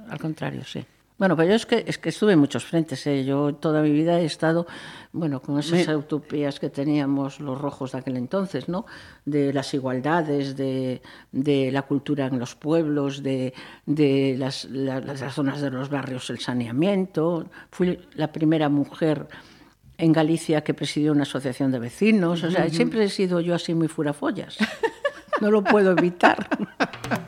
al 0.08 0.18
contrario, 0.18 0.62
sí. 0.64 0.84
Bueno, 1.18 1.36
pero 1.36 1.50
yo 1.50 1.54
es 1.54 1.66
que, 1.66 1.84
es 1.86 1.98
que 1.98 2.08
estuve 2.08 2.32
en 2.32 2.38
muchos 2.38 2.64
frentes. 2.64 3.06
¿eh? 3.06 3.26
Yo 3.26 3.54
toda 3.54 3.82
mi 3.82 3.90
vida 3.90 4.18
he 4.18 4.24
estado, 4.24 4.66
bueno, 5.12 5.42
con 5.42 5.58
esas 5.58 5.86
utopías 5.94 6.58
que 6.58 6.70
teníamos 6.70 7.40
los 7.40 7.60
rojos 7.60 7.92
de 7.92 7.98
aquel 7.98 8.16
entonces, 8.16 8.70
¿no? 8.70 8.86
De 9.26 9.52
las 9.52 9.74
igualdades, 9.74 10.56
de, 10.56 11.02
de 11.30 11.70
la 11.72 11.82
cultura 11.82 12.24
en 12.24 12.38
los 12.38 12.54
pueblos, 12.54 13.22
de, 13.22 13.52
de 13.84 14.34
las, 14.38 14.64
la- 14.70 15.00
las 15.00 15.34
zonas 15.34 15.60
de 15.60 15.70
los 15.70 15.90
barrios, 15.90 16.30
el 16.30 16.38
saneamiento. 16.38 17.50
Fui 17.70 17.98
la 18.14 18.32
primera 18.32 18.70
mujer 18.70 19.28
en 20.00 20.12
Galicia 20.12 20.62
que 20.62 20.74
presidió 20.74 21.12
una 21.12 21.22
asociación 21.22 21.70
de 21.70 21.78
vecinos. 21.78 22.42
O 22.42 22.50
sea, 22.50 22.68
siempre 22.68 23.04
he 23.04 23.08
sido 23.08 23.40
yo 23.40 23.54
así 23.54 23.74
muy 23.74 23.88
furafollas. 23.88 24.56
No 25.40 25.50
lo 25.50 25.62
puedo 25.62 25.92
evitar. 25.92 26.48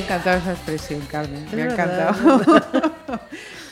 encantado 0.00 0.38
esa 0.38 0.52
expresión, 0.52 1.00
Carmen. 1.10 1.46
Me 1.52 1.62
ha 1.62 1.72
encantado. 1.72 2.42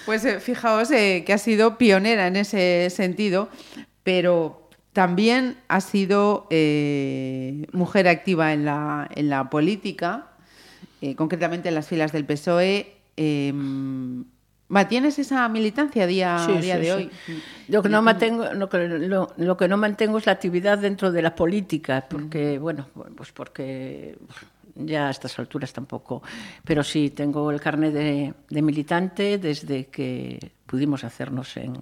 pues 0.06 0.24
eh, 0.24 0.40
fijaos 0.40 0.90
eh, 0.90 1.24
que 1.26 1.32
ha 1.32 1.38
sido 1.38 1.76
pionera 1.78 2.26
en 2.26 2.36
ese 2.36 2.88
sentido, 2.90 3.48
pero 4.02 4.68
también 4.92 5.58
ha 5.68 5.80
sido 5.80 6.48
eh, 6.50 7.66
mujer 7.72 8.08
activa 8.08 8.52
en 8.52 8.64
la, 8.64 9.08
en 9.14 9.28
la 9.28 9.48
política, 9.48 10.26
eh, 11.00 11.14
concretamente 11.14 11.68
en 11.68 11.76
las 11.76 11.86
filas 11.86 12.10
del 12.10 12.24
PSOE. 12.24 12.96
Eh, 13.16 13.52
¿Mantienes 14.70 15.18
esa 15.18 15.48
militancia 15.48 16.02
a 16.02 16.06
día, 16.06 16.38
Sí, 16.44 16.52
día 16.58 16.74
sí, 16.74 16.80
de 16.80 16.86
sí. 16.86 16.90
hoy? 16.90 17.10
Lo 17.68 17.82
que, 17.82 17.88
no 17.88 18.02
mantengo, 18.02 18.52
lo, 18.52 18.68
que, 18.68 18.88
lo, 18.88 19.32
lo 19.36 19.56
que 19.56 19.68
no 19.68 19.76
mantengo 19.76 20.18
es 20.18 20.26
la 20.26 20.32
actividad 20.32 20.78
dentro 20.78 21.12
de 21.12 21.22
la 21.22 21.34
política, 21.34 22.04
porque, 22.10 22.58
bueno, 22.58 22.86
pues 23.16 23.30
porque 23.30 24.18
ya 24.78 25.08
a 25.08 25.10
estas 25.10 25.38
alturas 25.38 25.72
tampoco. 25.72 26.22
Pero 26.64 26.82
sí, 26.82 27.10
tengo 27.10 27.50
el 27.50 27.60
carnet 27.60 27.92
de, 27.92 28.34
de 28.48 28.62
militante 28.62 29.38
desde 29.38 29.86
que 29.86 30.52
pudimos 30.66 31.04
hacernos 31.04 31.56
en, 31.56 31.74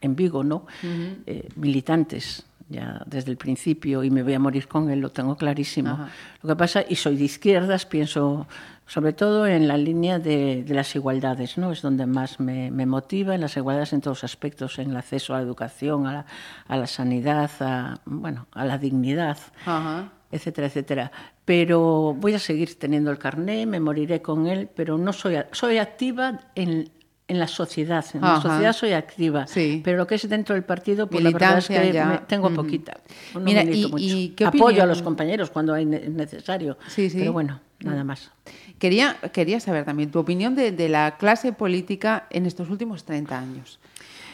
en 0.00 0.16
Vigo, 0.16 0.42
¿no? 0.42 0.66
Eh, 0.82 1.48
militantes 1.56 2.44
ya 2.68 3.02
desde 3.04 3.32
el 3.32 3.36
principio 3.36 4.04
y 4.04 4.10
me 4.10 4.22
voy 4.22 4.34
a 4.34 4.38
morir 4.38 4.68
con 4.68 4.90
él, 4.90 5.00
lo 5.00 5.10
tengo 5.10 5.36
clarísimo. 5.36 5.90
Ajá. 5.90 6.08
Lo 6.42 6.50
que 6.50 6.56
pasa, 6.56 6.84
y 6.88 6.94
soy 6.94 7.16
de 7.16 7.24
izquierdas, 7.24 7.84
pienso 7.84 8.46
sobre 8.86 9.12
todo 9.12 9.46
en 9.46 9.68
la 9.68 9.76
línea 9.76 10.18
de, 10.18 10.64
de 10.64 10.74
las 10.74 10.94
igualdades, 10.94 11.58
¿no? 11.58 11.72
Es 11.72 11.82
donde 11.82 12.06
más 12.06 12.40
me, 12.40 12.70
me 12.70 12.86
motiva, 12.86 13.34
en 13.34 13.40
las 13.40 13.56
igualdades 13.56 13.92
en 13.92 14.00
todos 14.00 14.18
los 14.18 14.24
aspectos, 14.24 14.78
en 14.78 14.90
el 14.90 14.96
acceso 14.96 15.34
a 15.34 15.38
la 15.38 15.42
educación, 15.42 16.06
a 16.06 16.12
la, 16.12 16.26
a 16.66 16.76
la 16.76 16.86
sanidad, 16.86 17.50
a, 17.60 18.00
bueno, 18.04 18.46
a 18.52 18.64
la 18.64 18.78
dignidad 18.78 19.38
Ajá. 19.66 20.12
etcétera, 20.30 20.68
etcétera. 20.68 21.12
Pero 21.50 22.14
voy 22.16 22.32
a 22.34 22.38
seguir 22.38 22.78
teniendo 22.78 23.10
el 23.10 23.18
carné, 23.18 23.66
me 23.66 23.80
moriré 23.80 24.22
con 24.22 24.46
él, 24.46 24.68
pero 24.72 24.96
no 24.98 25.12
soy, 25.12 25.34
soy 25.50 25.78
activa 25.78 26.42
en, 26.54 26.88
en 27.26 27.38
la 27.40 27.48
sociedad. 27.48 28.04
En 28.14 28.20
la 28.20 28.40
sociedad 28.40 28.72
soy 28.72 28.92
activa, 28.92 29.48
Sí. 29.48 29.80
pero 29.84 29.96
lo 29.96 30.06
que 30.06 30.14
es 30.14 30.28
dentro 30.28 30.54
del 30.54 30.62
partido, 30.62 31.08
pues 31.08 31.24
la 31.24 31.32
verdad 31.32 31.58
es 31.58 31.66
que 31.66 31.92
ya. 31.92 32.04
me- 32.06 32.18
tengo 32.18 32.50
poquita. 32.54 32.98
No 33.34 33.40
Mira, 33.40 33.64
y- 33.64 33.82
mucho. 33.88 33.96
y 33.98 34.28
¿qué 34.36 34.44
Apoyo 34.44 34.64
opinión- 34.66 34.84
a 34.84 34.86
los 34.86 35.02
compañeros 35.02 35.50
cuando 35.50 35.74
hay 35.74 35.86
ne- 35.86 36.08
necesario, 36.08 36.78
Sí, 36.86 37.10
sí. 37.10 37.18
pero 37.18 37.32
bueno, 37.32 37.58
nada 37.80 38.04
más. 38.04 38.30
Quería, 38.78 39.16
quería 39.32 39.58
saber 39.58 39.84
también 39.84 40.12
tu 40.12 40.20
opinión 40.20 40.54
de, 40.54 40.70
de 40.70 40.88
la 40.88 41.16
clase 41.16 41.52
política 41.52 42.28
en 42.30 42.46
estos 42.46 42.70
últimos 42.70 43.02
30 43.04 43.36
años. 43.36 43.80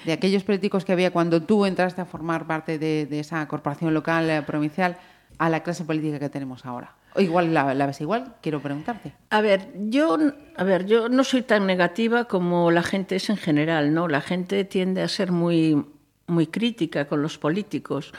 De 0.05 0.13
aquellos 0.13 0.45
políticos 0.45 0.85
que 0.85 0.93
había 0.93 1.11
cuando 1.13 1.41
tú 1.41 1.65
entraste 1.65 2.03
a 2.03 2.05
formar 2.05 2.47
parte 2.47 2.79
de, 2.79 3.07
de 3.07 3.21
esa 3.21 3.49
corporación 3.49 3.95
local, 3.95 4.29
eh, 4.29 4.43
provincial, 4.43 4.99
a 5.39 5.49
la 5.49 5.63
clase 5.63 5.85
política 5.85 6.19
que 6.19 6.29
tenemos 6.29 6.67
ahora. 6.67 6.93
O 7.17 7.21
igual 7.21 7.55
la, 7.55 7.73
la 7.75 7.87
ves 7.87 8.01
igual, 8.03 8.35
quiero 8.43 8.61
preguntarte. 8.61 9.13
A 9.31 9.41
ver, 9.41 9.71
yo, 9.89 10.19
a 10.57 10.65
ver, 10.65 10.85
yo 10.85 11.09
no 11.09 11.25
soy 11.25 11.43
tan 11.43 11.67
negativa 11.67 12.25
como 12.27 12.71
la 12.71 12.83
gente 12.83 13.17
es 13.17 13.31
en 13.31 13.39
general, 13.39 13.95
¿no? 13.95 14.07
La 14.07 14.21
gente 14.21 14.65
tiende 14.65 15.01
a 15.01 15.09
ser 15.09 15.33
muy, 15.33 15.83
muy 16.27 16.47
crítica 16.47 17.07
con 17.07 17.23
los 17.23 17.39
políticos. 17.39 18.13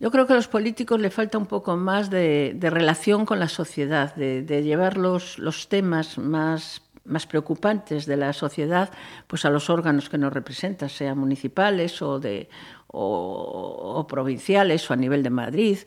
Yo 0.00 0.10
creo 0.10 0.26
que 0.26 0.32
a 0.32 0.36
los 0.36 0.48
políticos 0.48 1.00
le 1.00 1.10
falta 1.10 1.38
un 1.38 1.46
poco 1.46 1.76
más 1.76 2.10
de, 2.10 2.58
relación 2.60 3.26
con 3.26 3.38
la 3.38 3.48
sociedad, 3.48 4.14
de, 4.16 4.62
llevar 4.64 4.96
los, 4.96 5.38
los 5.38 5.68
temas 5.68 6.18
más, 6.18 6.82
más 7.04 7.26
preocupantes 7.26 8.06
de 8.06 8.16
la 8.16 8.32
sociedad 8.32 8.90
pues 9.28 9.44
a 9.44 9.50
los 9.50 9.70
órganos 9.70 10.08
que 10.08 10.18
nos 10.18 10.32
representan, 10.32 10.88
sean 10.88 11.16
municipales 11.16 12.02
o, 12.02 12.18
de, 12.18 12.50
o 12.88 14.04
provinciales 14.08 14.90
o 14.90 14.94
a 14.94 14.96
nivel 14.96 15.22
de 15.22 15.30
Madrid 15.30 15.78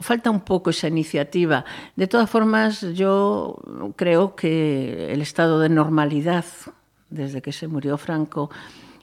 falta 0.00 0.30
un 0.30 0.40
poco 0.40 0.70
esa 0.70 0.88
iniciativa. 0.88 1.64
De 1.96 2.06
todas 2.06 2.30
formas, 2.30 2.80
yo 2.94 3.58
creo 3.96 4.36
que 4.36 5.12
el 5.12 5.20
estado 5.22 5.58
de 5.60 5.68
normalidad, 5.68 6.44
desde 7.10 7.42
que 7.42 7.52
se 7.52 7.66
murió 7.68 7.96
Franco 7.98 8.50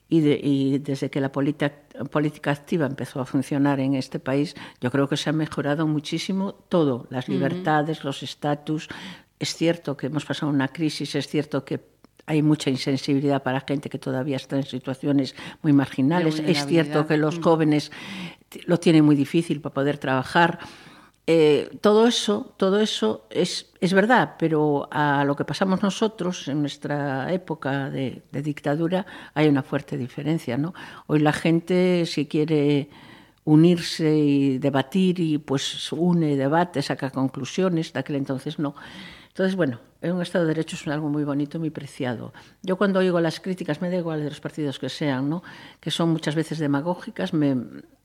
y, 0.09 0.21
de- 0.21 0.39
y 0.41 0.77
desde 0.79 1.09
que 1.09 1.21
la 1.21 1.31
política, 1.31 1.71
política 2.09 2.51
activa 2.51 2.85
empezó 2.85 3.19
a 3.21 3.25
funcionar 3.25 3.79
en 3.79 3.95
este 3.95 4.19
país, 4.19 4.55
yo 4.79 4.91
creo 4.91 5.07
que 5.07 5.17
se 5.17 5.29
ha 5.29 5.33
mejorado 5.33 5.87
muchísimo 5.87 6.53
todo, 6.53 7.07
las 7.09 7.27
libertades, 7.27 8.03
los 8.03 8.23
estatus. 8.23 8.87
Es 9.39 9.55
cierto 9.55 9.97
que 9.97 10.07
hemos 10.07 10.25
pasado 10.25 10.51
una 10.51 10.67
crisis, 10.67 11.15
es 11.15 11.27
cierto 11.27 11.63
que 11.65 11.79
hay 12.27 12.41
mucha 12.43 12.69
insensibilidad 12.69 13.41
para 13.43 13.61
gente 13.61 13.89
que 13.89 13.97
todavía 13.97 14.35
está 14.37 14.55
en 14.55 14.63
situaciones 14.63 15.35
muy 15.63 15.73
marginales. 15.73 16.39
Es 16.39 16.65
cierto 16.67 17.07
que 17.07 17.17
los 17.17 17.39
jóvenes 17.39 17.89
t- 17.89 18.40
lo 18.65 18.79
tienen 18.79 19.05
muy 19.05 19.15
difícil 19.15 19.61
para 19.61 19.73
poder 19.73 19.97
trabajar. 19.97 20.59
Eh, 21.27 21.69
todo 21.81 22.07
eso, 22.07 22.53
todo 22.57 22.79
eso 22.79 23.27
es, 23.29 23.71
es 23.79 23.93
verdad, 23.93 24.35
pero 24.39 24.89
a 24.91 25.23
lo 25.23 25.35
que 25.35 25.45
pasamos 25.45 25.83
nosotros 25.83 26.47
en 26.47 26.61
nuestra 26.61 27.31
época 27.31 27.89
de, 27.89 28.23
de 28.31 28.41
dictadura 28.41 29.05
hay 29.33 29.47
una 29.47 29.63
fuerte 29.63 29.97
diferencia. 29.97 30.57
¿no? 30.57 30.73
Hoy 31.07 31.19
la 31.19 31.31
gente, 31.31 32.05
si 32.05 32.25
quiere 32.25 32.89
unirse 33.43 34.17
y 34.17 34.57
debatir, 34.57 35.19
y 35.19 35.37
pues 35.37 35.91
une, 35.91 36.35
debate, 36.35 36.81
saca 36.81 37.09
conclusiones, 37.09 37.93
de 37.93 37.99
aquel 37.99 38.15
entonces 38.17 38.59
no. 38.59 38.75
Entonces, 39.29 39.55
bueno, 39.55 39.79
en 40.01 40.13
un 40.13 40.21
Estado 40.21 40.45
de 40.45 40.53
Derecho 40.53 40.75
es 40.75 40.87
algo 40.87 41.09
muy 41.09 41.23
bonito, 41.23 41.59
muy 41.59 41.69
preciado. 41.69 42.33
Yo 42.61 42.77
cuando 42.77 42.99
oigo 42.99 43.19
las 43.21 43.39
críticas, 43.39 43.81
me 43.81 43.89
da 43.89 43.97
igual 43.97 44.21
de 44.21 44.29
los 44.29 44.41
partidos 44.41 44.77
que 44.77 44.89
sean, 44.89 45.29
¿no? 45.29 45.43
que 45.79 45.91
son 45.91 46.09
muchas 46.09 46.35
veces 46.35 46.59
demagógicas, 46.59 47.33
me, 47.33 47.55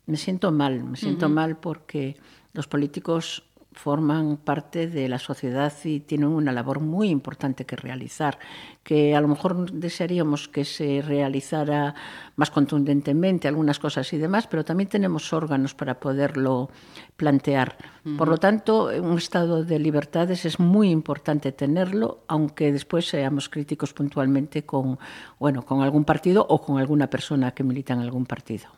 me 0.06 0.16
siento 0.16 0.52
mal, 0.52 0.84
me 0.84 0.96
siento 0.96 1.28
mal 1.28 1.56
porque 1.56 2.16
los 2.52 2.66
políticos 2.66 3.44
forman 3.76 4.38
parte 4.38 4.86
de 4.88 5.08
la 5.08 5.18
sociedad 5.18 5.72
y 5.84 6.00
tienen 6.00 6.28
una 6.28 6.50
labor 6.50 6.80
muy 6.80 7.10
importante 7.10 7.66
que 7.66 7.76
realizar, 7.76 8.38
que 8.82 9.14
a 9.14 9.20
lo 9.20 9.28
mejor 9.28 9.70
desearíamos 9.70 10.48
que 10.48 10.64
se 10.64 11.02
realizara 11.02 11.94
más 12.36 12.50
contundentemente 12.50 13.48
algunas 13.48 13.78
cosas 13.78 14.10
y 14.14 14.18
demás, 14.18 14.46
pero 14.46 14.64
también 14.64 14.88
tenemos 14.88 15.32
órganos 15.32 15.74
para 15.74 16.00
poderlo 16.00 16.70
plantear. 17.16 17.76
Por 18.16 18.28
lo 18.28 18.38
tanto, 18.38 18.86
un 18.86 19.18
estado 19.18 19.64
de 19.64 19.78
libertades 19.78 20.46
es 20.46 20.58
muy 20.58 20.90
importante 20.90 21.52
tenerlo, 21.52 22.20
aunque 22.28 22.72
después 22.72 23.06
seamos 23.06 23.48
críticos 23.48 23.92
puntualmente 23.92 24.64
con, 24.64 24.98
bueno, 25.38 25.62
con 25.62 25.82
algún 25.82 26.04
partido 26.04 26.46
o 26.48 26.62
con 26.62 26.78
alguna 26.78 27.10
persona 27.10 27.50
que 27.50 27.62
milita 27.62 27.92
en 27.92 28.00
algún 28.00 28.24
partido. 28.24 28.68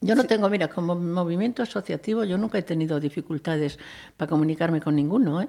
Yo 0.00 0.14
no 0.14 0.24
tengo, 0.24 0.48
mira, 0.48 0.68
como 0.68 0.94
movimiento 0.94 1.62
asociativo, 1.62 2.24
yo 2.24 2.38
nunca 2.38 2.58
he 2.58 2.62
tenido 2.62 2.98
dificultades 3.00 3.78
para 4.16 4.28
comunicarme 4.28 4.80
con 4.80 4.96
ninguno. 4.96 5.42
¿eh? 5.42 5.48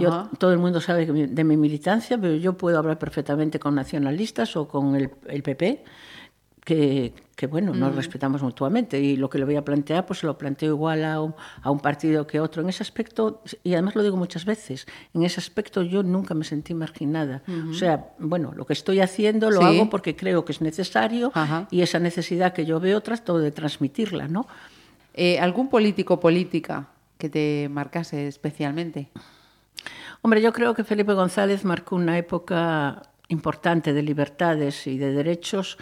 Yo, 0.00 0.28
todo 0.38 0.52
el 0.52 0.58
mundo 0.58 0.80
sabe 0.80 1.06
de 1.06 1.44
mi 1.44 1.56
militancia, 1.56 2.18
pero 2.18 2.34
yo 2.34 2.56
puedo 2.56 2.78
hablar 2.78 2.98
perfectamente 2.98 3.58
con 3.58 3.74
nacionalistas 3.74 4.56
o 4.56 4.66
con 4.66 4.96
el, 4.96 5.10
el 5.28 5.42
PP, 5.42 5.84
que, 6.64 7.12
que, 7.34 7.46
bueno, 7.48 7.74
nos 7.74 7.94
respetamos 7.96 8.42
mutuamente. 8.42 9.00
Y 9.00 9.16
lo 9.16 9.28
que 9.28 9.38
le 9.38 9.44
voy 9.44 9.56
a 9.56 9.64
plantear, 9.64 10.06
pues 10.06 10.20
se 10.20 10.26
lo 10.26 10.38
planteo 10.38 10.70
igual 10.74 11.04
a 11.04 11.20
un, 11.20 11.34
a 11.62 11.70
un 11.70 11.80
partido 11.80 12.26
que 12.26 12.38
otro. 12.38 12.62
En 12.62 12.68
ese 12.68 12.82
aspecto, 12.84 13.42
y 13.64 13.72
además 13.72 13.96
lo 13.96 14.02
digo 14.04 14.16
muchas 14.16 14.44
veces, 14.44 14.86
en 15.12 15.24
ese 15.24 15.40
aspecto 15.40 15.82
yo 15.82 16.02
nunca 16.04 16.34
me 16.34 16.44
sentí 16.44 16.72
marginada. 16.74 17.42
O 17.68 17.74
sea, 17.74 18.10
bueno, 18.18 18.52
lo 18.54 18.64
que 18.64 18.74
estoy 18.74 19.00
haciendo 19.00 19.50
lo 19.50 19.60
Sí. 19.60 19.66
hago 19.66 19.90
porque 19.90 20.14
creo 20.14 20.44
que 20.44 20.52
es 20.52 20.60
necesario 20.60 21.32
Ajá. 21.34 21.66
y 21.70 21.80
esa 21.82 21.98
necesidad 21.98 22.52
que 22.52 22.64
yo 22.64 22.78
veo 22.78 23.00
trato 23.00 23.38
de 23.38 23.50
transmitirla, 23.50 24.28
¿no? 24.28 24.46
Eh, 25.14 25.40
¿Algún 25.40 25.68
político 25.68 26.20
política 26.20 26.88
que 27.18 27.28
te 27.28 27.68
marcase 27.70 28.28
especialmente? 28.28 29.10
Hombre, 30.22 30.40
yo 30.40 30.52
creo 30.52 30.74
que 30.74 30.84
Felipe 30.84 31.12
González 31.14 31.64
marcó 31.64 31.96
una 31.96 32.16
época 32.16 33.02
importante 33.28 33.92
de 33.92 34.02
libertades 34.02 34.86
y 34.86 34.96
de 34.98 35.10
derechos, 35.12 35.76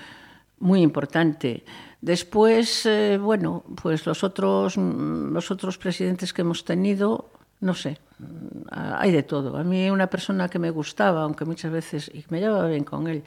muy 0.60 0.82
importante. 0.82 1.64
Después, 2.00 2.86
eh, 2.86 3.18
bueno, 3.18 3.64
pues 3.82 4.06
los 4.06 4.24
otros, 4.24 4.76
los 4.76 5.50
otros 5.50 5.76
presidentes 5.76 6.32
que 6.32 6.42
hemos 6.42 6.64
tenido, 6.64 7.30
no 7.60 7.74
sé, 7.74 7.98
mm, 8.18 8.68
hay 8.70 9.10
de 9.10 9.22
todo. 9.22 9.56
A 9.56 9.64
mí 9.64 9.90
una 9.90 10.06
persona 10.06 10.48
que 10.48 10.58
me 10.58 10.70
gustaba, 10.70 11.22
aunque 11.22 11.44
muchas 11.44 11.72
veces, 11.72 12.10
y 12.14 12.24
me 12.30 12.40
llevaba 12.40 12.68
bien 12.68 12.84
con 12.84 13.06
él, 13.08 13.22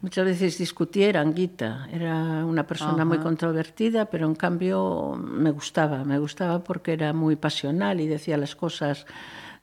muchas 0.00 0.24
veces 0.24 0.58
discutía, 0.58 1.08
era 1.08 1.20
Anguita. 1.20 1.88
Era 1.92 2.44
una 2.44 2.66
persona 2.66 3.04
muy 3.04 3.18
controvertida, 3.18 4.06
pero 4.06 4.26
en 4.26 4.34
cambio 4.34 5.14
me 5.16 5.50
gustaba, 5.50 6.04
me 6.04 6.18
gustaba 6.18 6.62
porque 6.64 6.92
era 6.92 7.12
muy 7.12 7.36
pasional 7.36 8.00
y 8.00 8.08
decía 8.08 8.36
las 8.36 8.56
cosas 8.56 9.06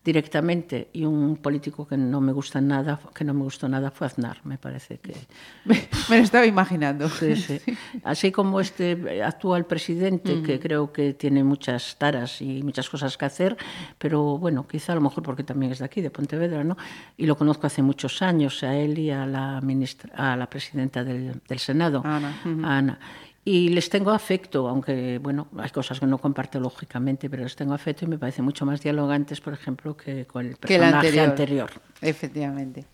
directamente 0.10 0.90
y 0.94 1.06
un 1.06 1.38
político 1.38 1.88
que 1.88 1.98
no 1.98 2.20
me 2.22 2.32
gusta 2.32 2.60
nada 2.60 3.00
que 3.14 3.24
no 3.24 3.34
me 3.34 3.44
gustó 3.44 3.70
nada 3.70 3.92
fue 3.92 4.08
Aznar 4.08 4.38
me 4.44 4.58
parece 4.58 4.98
que 4.98 5.14
Me, 5.66 5.88
me 6.10 6.18
lo 6.18 6.24
estaba 6.24 6.46
imaginando. 6.46 7.10
Sí, 7.20 7.36
sí. 7.36 7.60
Así 8.04 8.32
como 8.32 8.62
este 8.62 9.22
actual 9.24 9.66
presidente, 9.66 10.42
que 10.42 10.60
creo 10.60 10.94
que 10.94 11.14
tiene 11.14 11.44
muchas 11.44 11.98
taras 11.98 12.42
y 12.42 12.64
muchas 12.64 12.90
cosas 12.90 13.18
que 13.18 13.26
hacer, 13.26 13.58
pero 13.98 14.38
bueno, 14.38 14.66
quizá 14.68 14.94
a 14.94 14.96
lo 14.96 15.02
mejor 15.02 15.24
porque 15.24 15.44
también 15.44 15.74
es 15.74 15.80
de 15.80 15.86
aquí, 15.86 16.02
de 16.02 16.10
Pontevedra, 16.10 16.64
¿no? 16.64 16.78
Y 17.18 17.26
lo 17.26 17.36
conozco 17.36 17.68
hace 17.68 17.82
muchos 17.82 18.22
años, 18.22 18.64
a 18.64 18.76
él 18.76 18.98
y 19.00 19.12
a 19.12 19.26
la, 19.26 19.60
ministra, 19.62 20.14
a 20.16 20.38
la 20.38 20.50
presidenta 20.50 21.04
del, 21.04 21.42
del 21.48 21.60
Senado, 21.60 22.02
Ana, 22.06 22.42
Ana. 22.64 23.00
Y 23.46 23.70
les 23.70 23.90
tengo 23.90 24.12
afecto, 24.12 24.68
aunque, 24.68 25.18
bueno, 25.18 25.48
hay 25.58 25.70
cosas 25.70 26.00
que 26.00 26.06
no 26.06 26.18
comparto 26.18 26.60
lógicamente, 26.60 27.30
pero 27.30 27.44
les 27.44 27.56
tengo 27.56 27.74
afecto 27.74 28.06
y 28.06 28.08
me 28.08 28.18
parece 28.18 28.42
mucho 28.42 28.66
más 28.66 28.82
dialogantes, 28.82 29.42
por 29.42 29.54
ejemplo, 29.54 29.96
que 29.98 30.26
con 30.26 30.46
el 30.46 30.58
Que 30.58 30.76
el 30.76 30.82
personaje 30.82 31.08
anterior. 31.08 31.30
anterior. 31.30 31.70
Efectivamente. 32.02 32.86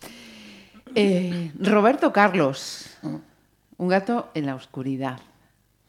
Eh, 0.94 1.52
Roberto 1.60 2.14
Carlos, 2.14 2.98
un 3.78 3.88
gato 3.88 4.30
en 4.34 4.46
la 4.46 4.56
oscuridad. 4.56 5.20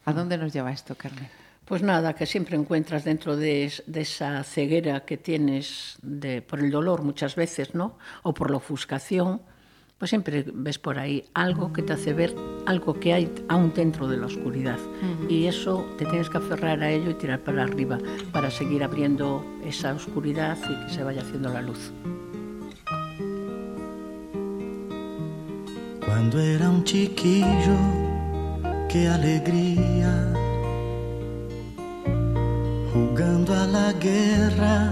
¿A 0.04 0.12
dónde 0.12 0.38
nos 0.38 0.52
lleva 0.52 0.72
esto, 0.72 0.94
Carmen? 0.94 1.28
Pues 1.64 1.82
nada, 1.82 2.14
que 2.14 2.26
siempre 2.26 2.57
encuentras 2.57 3.04
dentro 3.04 3.36
de, 3.36 3.72
de 3.86 4.00
esa 4.00 4.42
ceguera 4.44 5.04
que 5.04 5.16
tienes 5.16 5.98
de, 6.00 6.40
por 6.40 6.61
el 6.61 6.70
dolor 6.70 7.02
muchas 7.02 7.34
veces, 7.34 7.74
¿no? 7.74 7.98
O 8.22 8.32
por 8.32 8.50
la 8.50 8.57
ofuscación, 8.59 9.42
pues 9.99 10.11
siempre 10.11 10.44
ves 10.53 10.78
por 10.78 10.99
ahí 10.99 11.24
algo 11.32 11.72
que 11.72 11.82
te 11.82 11.94
hace 11.94 12.12
ver 12.12 12.34
algo 12.66 13.01
que 13.01 13.14
hay 13.14 13.32
aún 13.49 13.72
dentro 13.74 14.09
de 14.09 14.18
la 14.18 14.26
oscuridad. 14.26 14.78
Y 15.28 15.47
eso 15.47 15.86
te 15.97 16.05
tienes 16.05 16.28
que 16.28 16.38
aferrar 16.38 16.82
a 16.82 16.90
ello 16.90 17.11
y 17.11 17.14
tirar 17.14 17.40
para 17.40 17.62
arriba 17.62 17.99
para 18.32 18.51
seguir 18.51 18.82
abriendo 18.82 19.44
esa 19.64 19.94
oscuridad 19.94 20.59
y 20.68 20.86
que 20.86 20.92
se 20.92 21.03
vaya 21.03 21.22
haciendo 21.22 21.49
la 21.49 21.62
luz. 21.62 21.92
Cuando 26.05 26.40
era 26.40 26.68
un 26.68 26.84
chiquillo, 26.84 27.76
qué 28.88 29.09
alegría. 29.09 30.32
Jugando 32.92 33.55
a 33.55 33.66
la 33.66 33.92
guerra, 33.92 34.90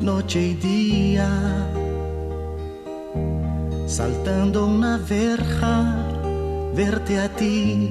noche 0.00 0.48
y 0.48 0.54
día. 0.54 1.87
Saltando 3.88 4.66
una 4.66 4.98
verja, 4.98 5.96
verte 6.76 7.18
a 7.18 7.28
ti. 7.30 7.90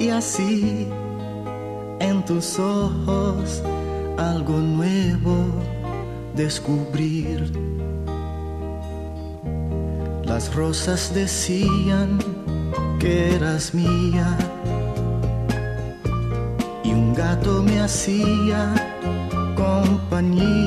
Y 0.00 0.08
así, 0.08 0.88
en 2.00 2.24
tus 2.24 2.58
ojos, 2.58 3.62
algo 4.16 4.56
nuevo 4.56 5.36
descubrir. 6.34 7.52
Las 10.24 10.54
rosas 10.54 11.12
decían 11.14 12.18
que 12.98 13.34
eras 13.36 13.74
mía 13.74 14.34
y 16.82 16.90
un 16.90 17.12
gato 17.12 17.62
me 17.62 17.80
hacía 17.80 18.74
compañía. 19.54 20.63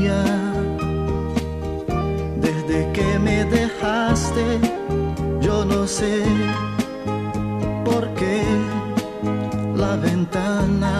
Sé 6.00 6.24
por 7.84 8.08
qué 8.20 8.44
la 9.76 9.96
ventana 9.96 10.94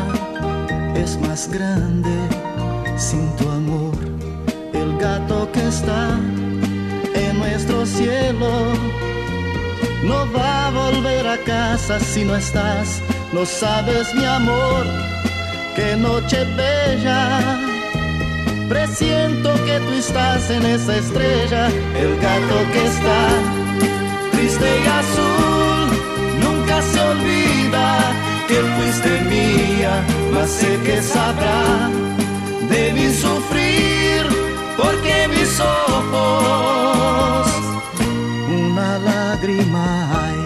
es 0.96 1.20
más 1.20 1.52
grande 1.52 2.16
sin 2.98 3.30
tu 3.36 3.48
amor. 3.50 3.94
El 4.74 4.98
gato 4.98 5.52
que 5.52 5.68
está 5.68 6.18
en 7.14 7.38
nuestro 7.38 7.86
cielo. 7.86 8.52
No 10.04 10.18
va 10.36 10.68
a 10.68 10.72
volver 10.72 11.28
a 11.28 11.38
casa 11.44 12.00
si 12.00 12.24
no 12.24 12.36
estás, 12.36 13.02
no 13.34 13.46
sabes 13.46 14.16
mi 14.16 14.26
amor, 14.26 14.84
qué 15.76 15.96
noche 15.96 16.40
bella. 16.56 17.40
Presiento 18.70 19.50
que 19.66 19.80
tú 19.86 19.92
estás 19.94 20.50
en 20.50 20.64
esa 20.66 20.98
estrella, 20.98 21.68
el 22.04 22.16
gato 22.20 22.58
que 22.74 22.86
está 22.86 23.57
triste 24.58 24.84
y 24.84 24.88
azul, 24.88 25.90
nunca 26.42 26.82
se 26.82 27.00
olvida 27.00 28.14
que 28.48 28.56
fuiste 28.56 29.22
mía, 29.30 30.04
mas 30.34 30.50
sé 30.50 30.80
que 30.84 31.02
sabrá 31.02 31.90
de 32.70 32.94
mi 32.94 33.10
sufrir, 33.14 34.28
porque 34.78 35.28
mis 35.30 35.60
ojos 35.60 37.48
una 38.50 38.98
lágrima. 39.00 40.37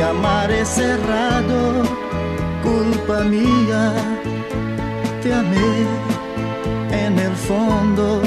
Si 0.00 0.06
amar 0.06 0.50
es 0.50 0.66
cerrado, 0.66 1.82
culpa 2.62 3.20
mía, 3.20 3.92
te 5.22 5.34
amé 5.34 5.84
en 6.90 7.18
el 7.18 7.36
fondo, 7.36 8.22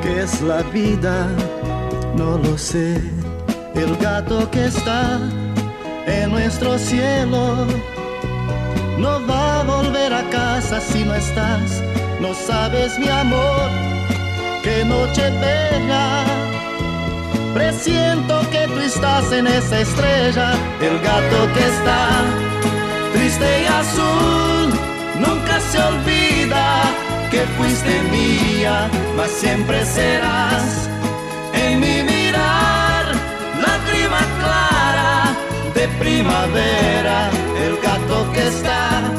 que 0.00 0.20
es 0.22 0.40
la 0.42 0.62
vida, 0.62 1.26
no 2.14 2.38
lo 2.38 2.56
sé. 2.56 3.02
El 3.74 3.96
gato 3.96 4.48
que 4.52 4.66
está 4.66 5.18
en 6.06 6.30
nuestro 6.30 6.78
cielo 6.78 7.66
no 8.96 9.26
va 9.26 9.58
a 9.58 9.64
volver 9.64 10.14
a 10.14 10.22
casa 10.30 10.78
si 10.80 11.02
no 11.02 11.16
estás, 11.16 11.82
no 12.20 12.32
sabes 12.32 12.96
mi 13.00 13.08
amor, 13.08 13.68
qué 14.62 14.84
noche 14.84 15.30
bella. 15.40 16.41
Presiento 17.54 18.40
que 18.50 18.66
tú 18.66 18.78
estás 18.80 19.30
en 19.30 19.46
esa 19.46 19.80
estrella, 19.80 20.52
el 20.80 20.98
gato 21.00 21.52
que 21.52 21.60
está 21.60 22.08
triste 23.12 23.62
y 23.62 23.66
azul, 23.66 24.72
nunca 25.18 25.60
se 25.60 25.78
olvida 25.78 26.82
que 27.30 27.40
fuiste 27.58 28.02
mía, 28.10 28.88
mas 29.16 29.30
siempre 29.30 29.84
serás 29.84 30.88
en 31.52 31.80
mi 31.80 32.02
mirar, 32.02 33.04
lágrima 33.60 34.20
clara 34.40 35.36
de 35.74 35.88
primavera, 36.02 37.30
el 37.64 37.76
gato 37.82 38.32
que 38.32 38.48
está 38.48 39.11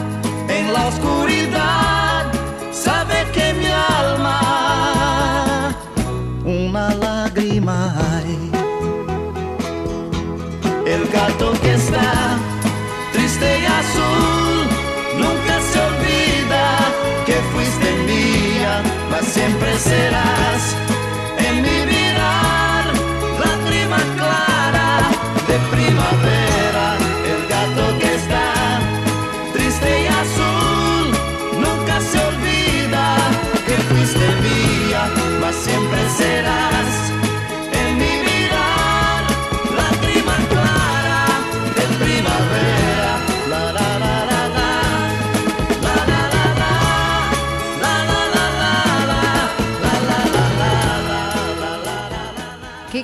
siempre 19.33 19.79
serás 19.79 20.75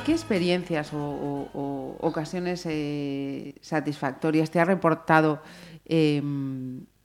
¿Qué, 0.10 0.16
qué 0.16 0.22
experiencias 0.22 0.94
o, 0.94 0.98
o- 0.98 1.50
o 1.54 2.08
ocasiones 2.08 2.66
eh, 2.66 3.54
satisfactorias 3.62 4.50
te 4.50 4.60
ha 4.60 4.66
reportado 4.66 5.42
eh, 5.86 6.22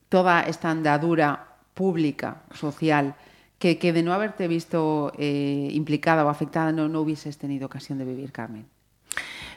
toda 0.09 0.41
esta 0.43 0.71
andadura 0.71 1.49
pública, 1.75 2.43
social, 2.55 3.15
que, 3.59 3.79
que 3.79 3.93
de 3.93 4.03
no 4.03 4.13
haberte 4.15 4.49
visto 4.49 5.13
eh, 5.19 5.69
implicada 5.73 6.25
o 6.25 6.29
afectada 6.31 6.73
no, 6.73 6.89
no 6.89 7.01
hubieses 7.03 7.37
tenido 7.37 7.67
ocasión 7.67 7.99
de 7.99 8.05
vivir, 8.05 8.33
Carmen? 8.33 8.67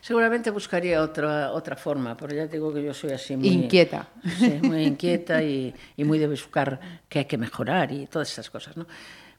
Seguramente 0.01 0.51
buscaría 0.51 1.01
otra, 1.01 1.51
otra 1.51 1.75
forma, 1.75 2.15
pero 2.15 2.33
ya 2.35 2.45
te 2.47 2.53
digo 2.57 2.73
que 2.73 2.83
yo 2.83 2.93
soy 2.93 3.11
así 3.11 3.35
muy... 3.35 3.47
Inquieta. 3.49 4.07
Sí, 4.37 4.59
muy 4.61 4.83
inquieta 4.83 5.41
y, 5.43 5.73
y 5.95 6.03
muy 6.03 6.19
de 6.19 6.27
buscar 6.27 6.79
que 7.09 7.19
hay 7.19 7.25
que 7.25 7.37
mejorar 7.37 7.91
y 7.91 8.05
todas 8.07 8.29
esas 8.31 8.49
cosas, 8.49 8.77
¿no? 8.77 8.85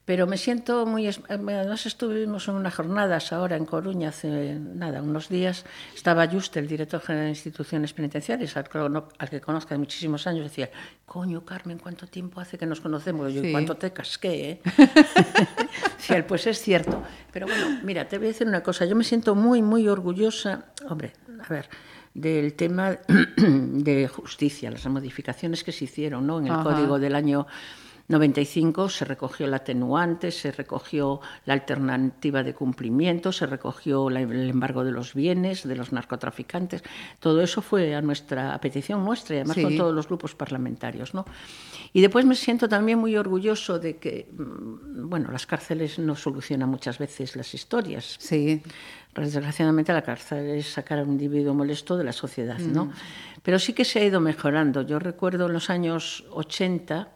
Pero 0.08 0.26
me 0.26 0.38
siento 0.38 0.86
muy... 0.86 1.06
es- 1.06 1.18
eh, 1.28 1.36
Además 1.36 1.84
estuvimos 1.84 2.48
en 2.48 2.54
unas 2.54 2.74
jornadas 2.74 3.30
ahora 3.30 3.56
en 3.56 3.66
Coruña 3.66 4.08
hace 4.08 4.58
nada, 4.58 5.02
unos 5.02 5.28
días. 5.28 5.66
Estaba 5.94 6.26
Juste, 6.26 6.60
el 6.60 6.66
director 6.66 7.02
general 7.02 7.26
de 7.26 7.30
instituciones 7.32 7.92
penitenciarias, 7.92 8.56
al, 8.56 8.64
que 8.64 8.78
cono- 8.78 9.08
al 9.18 9.28
que 9.28 9.42
conozco 9.42 9.74
de 9.74 9.78
muchísimos 9.78 10.26
años, 10.26 10.44
decía, 10.44 10.70
coño, 11.04 11.44
Carmen, 11.44 11.76
¿cuánto 11.78 12.06
tiempo 12.06 12.40
hace 12.40 12.56
que 12.56 12.64
nos 12.64 12.80
conocemos? 12.80 13.34
Yo, 13.34 13.42
Sí. 13.42 13.52
¿cuánto 13.52 13.76
te 13.76 13.92
casqué? 13.92 14.50
eh?". 14.50 14.62
Pues 16.26 16.46
es 16.46 16.58
cierto. 16.62 17.02
Pero 17.30 17.46
bueno, 17.46 17.80
mira, 17.84 18.08
te 18.08 18.16
voy 18.16 18.28
a 18.28 18.30
decir 18.30 18.46
una 18.46 18.62
cosa. 18.62 18.86
Yo 18.86 18.96
me 18.96 19.04
siento 19.04 19.34
muy, 19.34 19.60
muy 19.60 19.88
orgullosa, 19.88 20.64
hombre, 20.88 21.12
a 21.46 21.52
ver, 21.52 21.68
del 22.14 22.54
tema 22.54 22.96
de 23.36 24.08
justicia, 24.08 24.70
las 24.70 24.86
modificaciones 24.86 25.62
que 25.64 25.72
se 25.72 25.84
hicieron 25.84 26.26
¿no? 26.26 26.38
en 26.38 26.46
el 26.46 26.52
Ajá. 26.52 26.62
Código 26.62 26.98
del 26.98 27.14
año 27.14 27.46
95 28.08 28.88
se 28.88 29.04
recogió 29.04 29.46
el 29.46 29.54
atenuante, 29.54 30.30
se 30.30 30.50
recogió 30.50 31.20
la 31.44 31.52
alternativa 31.54 32.42
de 32.42 32.54
cumplimiento, 32.54 33.32
se 33.32 33.46
recogió 33.46 34.08
la- 34.08 34.20
el 34.22 34.48
embargo 34.50 34.82
de 34.84 34.92
los 34.92 35.12
bienes, 35.14 35.68
de 35.68 35.76
los 35.76 35.92
narcotraficantes. 35.92 36.82
Todo 37.20 37.42
eso 37.42 37.60
fue 37.60 37.94
a 37.94 38.00
nuestra 38.00 38.54
a 38.54 38.60
petición 38.60 39.04
nuestra 39.04 39.36
y 39.36 39.38
además 39.40 39.56
Sí. 39.56 39.62
con 39.62 39.76
todos 39.76 39.94
los 39.94 40.06
grupos 40.08 40.34
parlamentarios. 40.34 41.12
¿no? 41.14 41.26
Y 41.92 42.00
después 42.00 42.24
me 42.24 42.34
siento 42.34 42.68
también 42.68 42.98
muy 42.98 43.16
orgulloso 43.16 43.78
de 43.78 43.96
que, 43.98 44.28
mm, 44.32 45.08
bueno, 45.08 45.30
las 45.30 45.46
cárceles 45.46 45.98
no 45.98 46.16
solucionan 46.16 46.68
muchas 46.68 46.98
veces 46.98 47.36
las 47.36 47.52
historias. 47.54 48.16
Sí, 48.18 48.62
Desgraciadamente 49.14 49.92
la 49.92 50.02
cárcel 50.02 50.48
es 50.50 50.68
sacar 50.72 51.00
a 51.00 51.02
un 51.02 51.08
individuo 51.10 51.52
molesto 51.52 51.96
de 51.96 52.04
la 52.04 52.12
sociedad, 52.12 52.58
Mm. 52.60 52.72
¿no? 52.72 52.92
Pero 53.42 53.58
sí 53.58 53.72
que 53.72 53.84
se 53.84 53.98
ha 53.98 54.04
ido 54.04 54.20
mejorando. 54.20 54.82
Yo 54.82 55.00
recuerdo 55.00 55.46
en 55.46 55.54
los 55.54 55.70
años 55.70 56.24
80, 56.30 57.08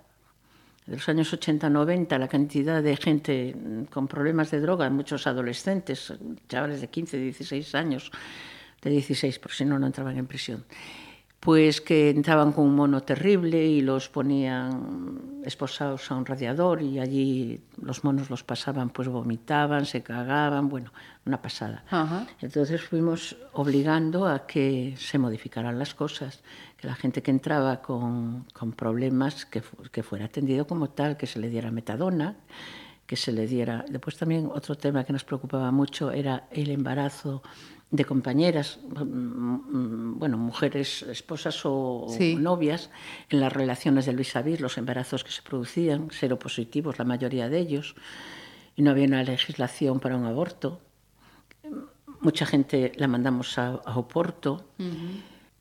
de 0.87 0.97
los 0.97 1.09
años 1.09 1.33
80-90, 1.33 2.19
la 2.19 2.29
cantidad 2.29 2.83
de 2.83 2.97
gente 2.97 3.55
mm, 3.55 3.85
con 3.85 4.09
problemas 4.09 4.51
de 4.51 4.61
droga, 4.61 4.91
muchos 4.91 5.27
adolescentes, 5.27 6.13
chavales 6.49 6.81
de 6.81 6.89
15, 6.89 7.19
16 7.19 7.75
años, 7.75 8.11
de 8.83 8.91
16, 8.91 9.39
por 9.39 9.53
si 9.53 9.65
no, 9.65 9.79
no 9.79 9.87
entraban 9.87 10.19
en 10.19 10.27
prisión, 10.27 10.65
pues 11.39 11.81
que 11.81 12.11
entraban 12.11 12.53
con 12.53 12.67
un 12.67 12.75
mono 12.75 13.03
terrible 13.03 13.65
y 13.65 13.81
los 13.81 14.09
ponían 14.09 15.41
esposados 15.45 16.11
a 16.11 16.17
un 16.17 16.27
radiador 16.27 16.83
y 16.83 16.99
allí 16.99 17.61
los 17.81 18.05
monos 18.05 18.31
los 18.31 18.45
pasaban, 18.45 18.91
pues 18.91 19.09
vomitaban, 19.09 19.87
se 19.87 20.03
cagaban, 20.03 20.69
bueno, 20.69 20.93
una 21.27 21.43
pasada. 21.43 21.85
Ajá. 21.91 22.27
Entonces 22.41 22.81
fuimos 22.83 23.37
obligando 23.53 24.27
a 24.27 24.47
que 24.47 24.95
se 24.99 25.19
modificaran 25.19 25.79
las 25.79 25.95
cosas, 25.95 26.43
que 26.83 26.89
la 26.89 26.97
gente 26.97 27.23
que 27.23 27.31
entraba 27.31 27.81
con, 27.81 28.45
con 28.53 28.73
problemas 28.73 29.47
que, 29.47 29.63
fu- 29.63 29.77
que 29.93 30.03
fuera 30.03 30.25
atendido 30.25 30.67
como 30.67 30.91
tal, 30.91 31.17
que 31.17 31.29
se 31.29 31.39
le 31.39 31.49
diera 31.49 31.71
metadona, 31.71 32.35
que 33.07 33.15
se 33.15 33.31
le 33.31 33.47
diera... 33.47 33.85
Después 33.89 34.17
también 34.19 34.51
otro 34.53 34.75
tema 34.75 35.05
que 35.05 35.13
nos 35.13 35.23
preocupaba 35.23 35.71
mucho 35.71 36.11
era 36.11 36.49
el 36.51 36.71
embarazo 36.71 37.41
de 37.93 38.05
compañeras, 38.05 38.81
mm, 38.83 39.03
mm, 39.05 40.19
bueno, 40.19 40.39
mujeres, 40.39 41.03
esposas 41.03 41.61
o 41.65 42.07
Sí. 42.19 42.35
novias, 42.35 42.91
en 43.31 43.39
las 43.39 43.53
relaciones 43.53 44.07
de 44.07 44.15
Luis 44.15 44.35
Avir, 44.35 44.61
los 44.61 44.77
embarazos 44.77 45.23
que 45.23 45.31
se 45.31 45.43
producían, 45.43 46.11
seropositivos, 46.11 46.99
la 46.99 47.05
mayoría 47.05 47.49
de 47.49 47.61
ellos, 47.61 47.95
y 48.75 48.83
no 48.83 48.91
había 48.91 49.07
una 49.07 49.23
legislación 49.23 50.01
para 50.01 50.17
un 50.17 50.25
aborto 50.25 50.81
mucha 52.21 52.47
gente 52.47 52.93
la 52.97 53.09
mandamos 53.09 53.59
a, 53.59 53.69
a 53.85 53.99
Oporto. 53.99 54.65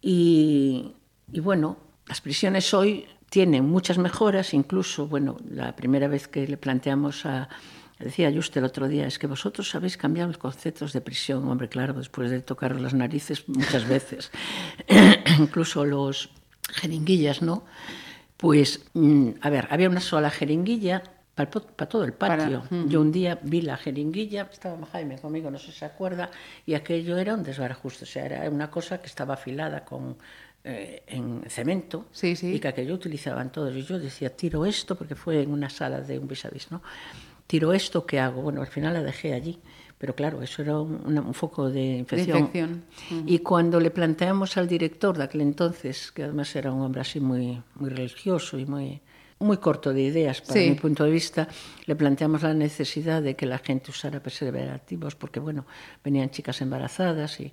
y, 0.01 0.93
y 1.31 1.39
bueno, 1.39 1.77
las 2.07 2.21
prisiones 2.21 2.73
hoy 2.73 3.05
tienen 3.29 3.65
muchas 3.65 3.97
mejoras, 3.97 4.53
incluso, 4.53 5.07
bueno, 5.07 5.37
la 5.49 5.75
primera 5.75 6.07
vez 6.07 6.27
que 6.27 6.47
le 6.47 6.57
planteamos 6.57 7.25
a, 7.25 7.47
decía 7.99 8.31
Juste 8.33 8.59
el 8.59 8.65
otro 8.65 8.87
día, 8.87 9.07
es 9.07 9.19
que 9.19 9.27
vosotros 9.27 9.73
habéis 9.75 9.95
cambiado 9.97 10.27
los 10.27 10.37
conceptos 10.37 10.91
de 10.93 11.01
prisión, 11.01 11.47
hombre, 11.47 11.69
claro, 11.69 11.93
después 11.93 12.29
de 12.29 12.41
tocar 12.41 12.79
las 12.79 12.93
narices 12.93 13.47
muchas 13.47 13.87
veces, 13.87 14.31
incluso 15.39 15.85
los 15.85 16.29
jeringuillas, 16.73 17.41
¿no? 17.41 17.63
Pues, 18.37 18.85
mm, 18.93 19.29
a 19.41 19.49
ver, 19.49 19.67
había 19.69 19.89
una 19.89 20.01
sola 20.01 20.29
jeringuilla 20.29 21.03
para, 21.35 21.49
todo 21.49 22.03
el 22.03 22.13
Para- 22.13 22.37
patio. 22.37 22.63
Yo 22.87 22.99
un 23.01 23.11
día 23.11 23.39
vi 23.41 23.61
la 23.61 23.77
jeringuilla, 23.77 24.49
estaba 24.51 24.85
Jaime 24.87 25.17
conmigo, 25.19 25.49
no 25.49 25.57
sé 25.57 25.67
si 25.71 25.79
se 25.79 25.85
acuerda, 25.85 26.29
y 26.65 26.73
aquello 26.73 27.17
era 27.17 27.33
un 27.35 27.43
desbarajuste, 27.43 28.03
o 28.03 28.07
sea, 28.07 28.25
era 28.25 28.49
una 28.49 28.69
cosa 28.69 28.99
que 28.99 29.07
estaba 29.07 29.35
afilada 29.35 29.85
con, 29.85 30.17
eh, 30.63 31.03
en 31.07 31.43
cemento 31.47 32.05
Sí, 32.11 32.35
sí. 32.35 32.53
y 32.55 32.59
que 32.59 32.67
aquello 32.67 32.93
utilizaban 32.93 33.51
todos. 33.51 33.75
Y 33.75 33.83
yo 33.83 33.97
decía, 33.99 34.29
tiro 34.35 34.65
esto, 34.65 34.95
porque 34.95 35.15
fue 35.15 35.41
en 35.41 35.51
una 35.51 35.69
sala 35.69 36.01
de 36.01 36.19
un 36.19 36.27
vis 36.27 36.45
vis, 36.51 36.71
¿no? 36.71 36.81
Tiro 37.47 37.73
esto, 37.73 38.05
¿qué 38.05 38.19
hago? 38.19 38.41
Bueno, 38.43 38.61
al 38.61 38.67
final 38.67 38.93
la 38.93 39.03
dejé 39.03 39.33
allí, 39.33 39.59
pero 39.97 40.15
claro, 40.15 40.41
eso 40.41 40.61
era 40.61 40.79
un, 40.79 41.17
un 41.17 41.33
foco 41.33 41.69
de 41.69 41.97
infección. 41.97 42.37
infección. 42.39 42.83
Y 43.27 43.39
cuando 43.39 43.79
le 43.79 43.91
planteamos 43.91 44.55
al 44.57 44.67
director 44.67 45.17
de 45.17 45.23
aquel 45.25 45.41
entonces, 45.41 46.11
que 46.13 46.23
además 46.23 46.55
era 46.55 46.71
un 46.71 46.81
hombre 46.81 47.01
así 47.01 47.19
muy, 47.19 47.61
muy 47.75 47.89
religioso 47.89 48.57
y 48.57 48.65
muy, 48.65 49.01
muy 49.39 49.57
corto 49.57 49.91
de 49.91 50.01
ideas 50.01 50.39
para 50.41 50.53
Sí. 50.61 50.69
mi 50.69 50.75
punto 50.75 51.03
de 51.03 51.11
vista, 51.11 51.47
le 51.87 51.95
planteamos 51.97 52.43
la 52.43 52.53
necesidad 52.53 53.21
de 53.21 53.35
que 53.35 53.45
la 53.45 53.57
gente 53.57 53.91
usara 53.91 54.21
preservativos, 54.21 55.15
porque 55.15 55.39
bueno, 55.41 55.65
venían 56.05 56.29
chicas 56.29 56.61
embarazadas 56.61 57.37
y 57.41 57.51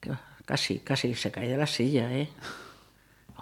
que 0.00 0.10
casi, 0.44 0.78
casi 0.80 1.14
se 1.14 1.30
cae 1.30 1.48
de 1.48 1.56
la 1.56 1.66
silla, 1.66 2.12
¿eh? 2.12 2.28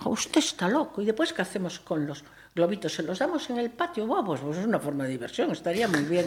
"Oh, 0.04 0.10
Usted 0.10 0.38
está 0.38 0.68
loco. 0.68 1.02
¿Y 1.02 1.04
después 1.06 1.32
qué 1.32 1.42
hacemos 1.42 1.80
con 1.80 2.06
los 2.06 2.24
globitos? 2.54 2.94
¿Se 2.94 3.02
los 3.02 3.18
damos 3.18 3.48
en 3.50 3.58
el 3.58 3.70
patio? 3.70 4.06
Buah, 4.06 4.24
pues, 4.24 4.40
pues 4.40 4.58
es 4.58 4.66
una 4.66 4.78
forma 4.78 5.04
de 5.04 5.10
diversión, 5.10 5.50
estaría 5.50 5.88
muy 5.88 6.02
bien. 6.04 6.26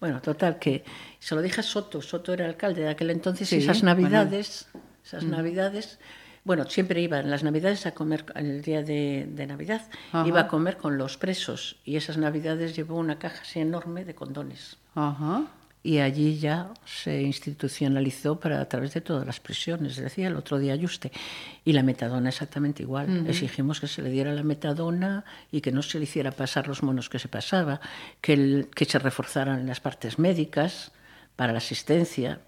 Bueno, 0.00 0.20
total, 0.20 0.58
que 0.58 0.84
se 1.18 1.34
lo 1.34 1.40
dije 1.40 1.60
a 1.60 1.64
Soto. 1.64 2.02
Soto 2.02 2.32
era 2.34 2.44
alcalde 2.46 2.82
de 2.82 2.90
aquel 2.90 3.10
entonces 3.10 3.50
y 3.52 3.56
esas 3.56 3.80
bueno. 3.80 3.94
navidades, 3.96 4.68
esas 5.04 5.24
navidades, 5.24 5.98
bueno, 6.44 6.66
siempre 6.68 7.00
iba 7.00 7.18
en 7.18 7.30
las 7.30 7.42
navidades 7.42 7.86
a 7.86 7.92
comer, 7.92 8.26
el 8.34 8.60
día 8.60 8.82
de, 8.82 9.26
de 9.30 9.46
Navidad, 9.46 9.88
Ajá. 10.12 10.28
iba 10.28 10.40
a 10.42 10.48
comer 10.48 10.76
con 10.76 10.98
los 10.98 11.16
presos 11.16 11.76
y 11.84 11.96
esas 11.96 12.18
navidades 12.18 12.76
llevó 12.76 12.96
una 12.96 13.18
caja 13.18 13.40
así 13.40 13.60
enorme 13.60 14.04
de 14.04 14.14
condones. 14.14 14.76
Ajá. 14.94 15.44
Y 15.86 16.00
allí 16.00 16.38
ya 16.38 16.70
se 16.84 17.22
institucionalizó 17.22 18.40
para 18.40 18.60
a 18.60 18.68
través 18.68 18.92
de 18.94 19.00
todas 19.00 19.24
las 19.24 19.38
prisiones, 19.38 19.96
decía 19.96 20.26
el 20.26 20.34
otro 20.36 20.58
día 20.58 20.76
Juste. 20.76 21.12
Y 21.64 21.72
la 21.72 21.82
metadona 21.84 22.28
exactamente 22.30 22.82
igual. 22.82 23.26
Exigimos 23.28 23.78
que 23.80 23.86
se 23.86 24.02
le 24.02 24.10
diera 24.10 24.32
la 24.34 24.42
metadona 24.42 25.24
y 25.52 25.60
que 25.60 25.70
no 25.70 25.82
se 25.82 25.98
le 25.98 26.04
hiciera 26.04 26.32
pasar 26.32 26.66
los 26.66 26.82
monos 26.82 27.08
que 27.08 27.18
se 27.20 27.28
pasaba, 27.28 27.80
que, 28.20 28.32
el- 28.32 28.68
que 28.74 28.84
se 28.84 28.98
reforzaran 28.98 29.64
las 29.66 29.78
partes 29.80 30.18
médicas 30.18 30.90
para 31.36 31.52
la 31.52 31.58
asistencia. 31.58 32.40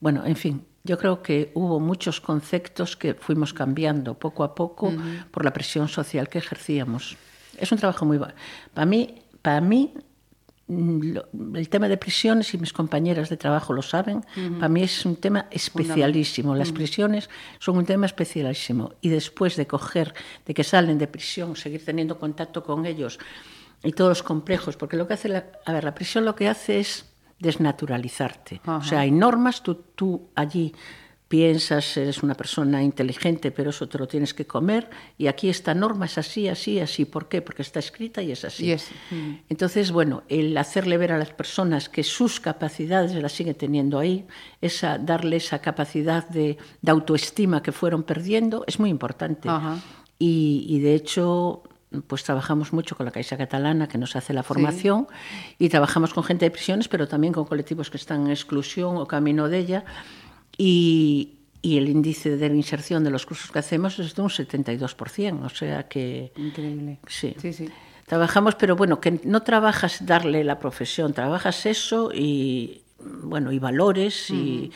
Bueno, 0.00 0.24
en 0.24 0.36
fin, 0.36 0.64
yo 0.84 0.96
creo 0.96 1.20
que 1.22 1.50
hubo 1.54 1.80
muchos 1.80 2.20
conceptos 2.20 2.96
que 2.96 3.14
fuimos 3.14 3.52
cambiando 3.52 4.14
poco 4.18 4.44
a 4.44 4.54
poco 4.54 4.92
por 5.32 5.44
la 5.44 5.52
presión 5.52 5.88
social 5.88 6.28
que 6.28 6.38
ejercíamos. 6.38 7.16
Es 7.58 7.72
un 7.72 7.78
trabajo 7.78 8.04
muy... 8.04 8.18
Para 8.72 8.86
mí, 8.86 9.22
para 9.42 9.60
mí 9.60 9.94
el 10.66 11.68
tema 11.68 11.88
de 11.88 11.96
prisiones 11.96 12.54
y 12.54 12.58
mis 12.58 12.72
compañeras 12.72 13.28
de 13.28 13.36
trabajo 13.36 13.72
lo 13.72 13.82
saben, 13.82 14.24
para 14.58 14.68
mí 14.68 14.82
es 14.82 15.04
un 15.04 15.16
tema 15.16 15.46
especialísimo. 15.50 16.54
Las 16.54 16.72
prisiones 16.72 17.28
son 17.58 17.76
un 17.76 17.84
tema 17.84 18.06
especialísimo. 18.06 18.94
Y 19.00 19.10
después 19.10 19.56
de 19.56 19.66
coger, 19.66 20.14
de 20.46 20.54
que 20.54 20.64
salen 20.64 20.98
de 20.98 21.06
prisión, 21.06 21.54
seguir 21.56 21.84
teniendo 21.84 22.18
contacto 22.18 22.62
con 22.64 22.86
ellos 22.86 23.18
y 23.82 23.92
todos 23.92 24.08
los 24.08 24.22
complejos, 24.22 24.76
porque 24.76 24.96
lo 24.96 25.06
que 25.06 25.14
hace 25.14 25.28
la, 25.28 25.44
a 25.66 25.72
ver, 25.72 25.84
la 25.84 25.94
prisión 25.94 26.24
lo 26.24 26.34
que 26.34 26.48
hace 26.48 26.80
es 26.80 27.12
desnaturalizarte. 27.38 28.62
O 28.64 28.82
sea, 28.82 29.00
hay 29.00 29.10
normas, 29.10 29.62
tú, 29.62 29.74
tú 29.94 30.28
allí 30.34 30.72
piensas, 31.34 31.96
eres 31.96 32.22
una 32.22 32.34
persona 32.36 32.80
inteligente, 32.80 33.50
pero 33.50 33.70
eso 33.70 33.88
te 33.88 33.98
lo 33.98 34.06
tienes 34.06 34.32
que 34.34 34.46
comer, 34.46 34.88
y 35.18 35.26
aquí 35.26 35.48
esta 35.48 35.74
norma 35.74 36.04
es 36.06 36.16
así, 36.16 36.46
así, 36.46 36.78
así. 36.78 37.04
¿Por 37.06 37.28
qué? 37.28 37.42
Porque 37.42 37.62
está 37.62 37.80
escrita 37.80 38.22
y 38.22 38.30
es 38.30 38.44
así. 38.44 38.66
Y 38.66 38.70
es- 38.70 38.88
Entonces, 39.48 39.90
bueno, 39.90 40.22
el 40.28 40.56
hacerle 40.56 40.96
ver 40.96 41.10
a 41.10 41.18
las 41.18 41.30
personas 41.30 41.88
que 41.88 42.04
sus 42.04 42.38
capacidades 42.38 43.14
las 43.20 43.32
siguen 43.32 43.56
teniendo 43.56 43.98
ahí, 43.98 44.26
esa, 44.60 44.96
darle 44.98 45.36
esa 45.38 45.58
capacidad 45.58 46.28
de, 46.28 46.56
de 46.82 46.90
autoestima 46.92 47.64
que 47.64 47.72
fueron 47.72 48.04
perdiendo, 48.04 48.62
es 48.68 48.78
muy 48.78 48.90
importante. 48.90 49.48
Ajá. 49.48 49.80
Y, 50.20 50.64
y, 50.68 50.78
de 50.78 50.94
hecho, 50.94 51.64
pues 52.06 52.22
trabajamos 52.22 52.72
mucho 52.72 52.94
con 52.96 53.06
la 53.06 53.10
Caixa 53.12 53.36
Catalana, 53.36 53.88
que 53.88 53.98
nos 53.98 54.14
hace 54.14 54.32
la 54.32 54.44
formación, 54.44 55.08
y 55.58 55.68
trabajamos 55.68 56.14
con 56.14 56.22
gente 56.22 56.44
de 56.44 56.52
prisiones, 56.52 56.86
pero 56.86 57.08
también 57.08 57.32
con 57.32 57.44
colectivos 57.44 57.90
que 57.90 57.96
están 57.96 58.26
en 58.26 58.30
exclusión 58.30 58.96
o 58.98 59.06
camino 59.08 59.48
de 59.48 59.58
ella. 59.58 59.84
Y, 60.56 61.34
y 61.62 61.78
el 61.78 61.88
índice 61.88 62.36
de 62.36 62.46
inserción 62.48 63.04
de 63.04 63.10
los 63.10 63.26
cursos 63.26 63.50
que 63.50 63.58
hacemos 63.58 63.98
es 63.98 64.14
de 64.14 64.22
un 64.22 64.28
72%, 64.28 65.44
o 65.44 65.48
sea 65.48 65.88
que... 65.88 66.32
Increíble. 66.36 66.98
Sí. 67.06 67.34
Sí, 67.40 67.52
sí. 67.52 67.70
Trabajamos, 68.06 68.54
pero 68.54 68.76
bueno, 68.76 69.00
que 69.00 69.18
no 69.24 69.42
trabajas 69.42 70.04
darle 70.04 70.44
la 70.44 70.58
profesión, 70.58 71.14
trabajas 71.14 71.64
eso 71.64 72.10
y 72.12 72.82
bueno, 72.98 73.50
y 73.50 73.58
valores 73.58 74.30
y, 74.30 74.70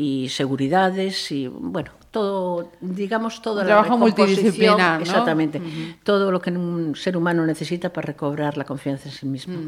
y 0.00 0.30
seguridades 0.30 1.30
y 1.30 1.46
bueno, 1.46 1.90
todo, 2.10 2.72
digamos, 2.80 3.42
la 3.44 3.64
trabajo 3.66 3.98
multidisciplinar, 3.98 4.96
¿no? 4.96 5.02
Exactamente. 5.02 5.60
Todo 6.02 6.32
lo 6.32 6.40
que 6.40 6.50
un 6.50 6.96
ser 6.96 7.18
humano 7.18 7.44
necesita 7.44 7.92
para 7.92 8.06
recobrar 8.06 8.56
la 8.56 8.64
confianza 8.64 9.10
en 9.10 9.14
sí 9.14 9.26
mismo. 9.26 9.58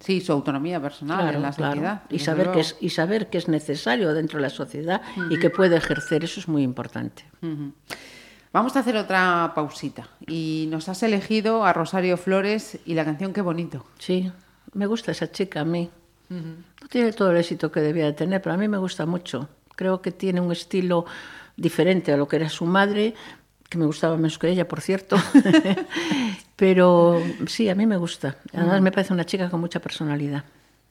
Sí, 0.00 0.20
su 0.20 0.32
autonomía 0.32 0.82
personal 0.82 1.32
en 1.32 1.40
la 1.40 1.52
sociedad. 1.52 2.02
Y 2.10 2.18
saber, 2.18 2.50
que 2.50 2.60
es, 2.60 2.76
y 2.80 2.90
saber 2.90 3.30
que 3.30 3.38
es 3.38 3.46
necesario 3.46 4.12
dentro 4.12 4.38
de 4.38 4.42
la 4.42 4.50
sociedad 4.50 5.02
y 5.30 5.38
que 5.38 5.50
puede 5.50 5.76
ejercer, 5.76 6.24
eso 6.24 6.40
es 6.40 6.48
muy 6.48 6.64
importante. 6.64 7.22
Vamos 8.52 8.74
a 8.74 8.80
hacer 8.80 8.96
otra 8.96 9.52
pausita. 9.54 10.08
Y 10.26 10.66
nos 10.68 10.88
has 10.88 11.00
elegido 11.04 11.64
a 11.64 11.72
Rosario 11.72 12.16
Flores 12.16 12.80
y 12.84 12.94
la 12.94 13.04
canción 13.04 13.32
Qué 13.32 13.40
bonito. 13.40 13.86
Sí, 13.98 14.32
me 14.74 14.86
gusta 14.86 15.12
esa 15.12 15.30
chica 15.30 15.60
a 15.60 15.64
mí. 15.64 15.90
No 16.28 16.88
tiene 16.90 17.12
todo 17.12 17.30
el 17.30 17.36
éxito 17.36 17.70
que 17.70 17.80
debía 17.80 18.06
de 18.06 18.14
tener, 18.14 18.42
pero 18.42 18.56
a 18.56 18.58
mí 18.58 18.66
me 18.66 18.78
gusta 18.78 19.06
mucho. 19.06 19.48
Creo 19.76 20.02
que 20.02 20.10
tiene 20.10 20.40
un 20.40 20.50
estilo 20.50 21.04
diferente 21.56 22.12
a 22.12 22.16
lo 22.16 22.26
que 22.26 22.36
era 22.36 22.48
su 22.48 22.64
madre, 22.66 23.14
que 23.68 23.78
me 23.78 23.86
gustaba 23.86 24.16
menos 24.16 24.38
que 24.38 24.48
ella, 24.48 24.66
por 24.66 24.80
cierto. 24.80 25.16
pero 26.56 27.22
sí, 27.46 27.68
a 27.68 27.74
mí 27.74 27.86
me 27.86 27.96
gusta. 27.96 28.36
Además, 28.52 28.80
me 28.80 28.92
parece 28.92 29.12
una 29.12 29.24
chica 29.24 29.48
con 29.50 29.60
mucha 29.60 29.80
personalidad. 29.80 30.44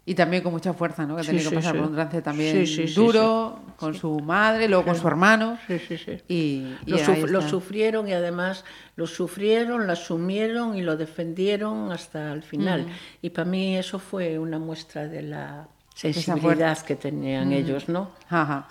Y 0.07 0.13
también 0.13 0.43
con 0.43 0.51
mucha 0.53 0.71
fuerza, 0.73 1.03
¿no? 1.07 1.15
Que 1.15 1.21
ha 1.21 1.23
Sí, 1.23 1.31
que 1.31 1.39
sí, 1.39 1.55
pasar 1.55 1.73
sí. 1.73 1.79
por 1.79 1.87
un 1.89 1.95
trance 1.95 2.21
también 2.21 2.63
duro, 2.93 3.59
con 3.75 3.95
su 3.95 4.19
madre, 4.19 4.67
luego 4.69 4.85
con 4.85 4.95
su 4.95 5.07
hermano. 5.07 5.57
Sí, 5.65 5.79
sí, 5.79 5.97
sí. 5.97 6.11
Y, 6.27 6.75
y 6.85 6.91
Lo, 6.91 6.97
suf- 6.99 7.27
lo 7.31 7.41
sufrieron 7.41 8.07
y 8.07 8.13
además 8.13 8.65
lo 8.97 9.07
sufrieron, 9.07 9.87
lo 9.87 9.93
asumieron 9.93 10.77
y 10.77 10.83
lo 10.83 10.95
defendieron 10.95 11.91
hasta 11.91 12.31
el 12.33 12.43
final. 12.43 12.85
Y 13.23 13.31
para 13.31 13.49
mí 13.49 13.75
eso 13.77 13.97
fue 13.97 14.37
una 14.37 14.59
muestra 14.59 15.07
de 15.07 15.23
la 15.23 15.67
sensibilidad 15.95 16.77
que 16.79 16.95
tenían 16.95 17.51
ellos, 17.51 17.89
¿no? 17.89 18.09
Ajá. 18.29 18.67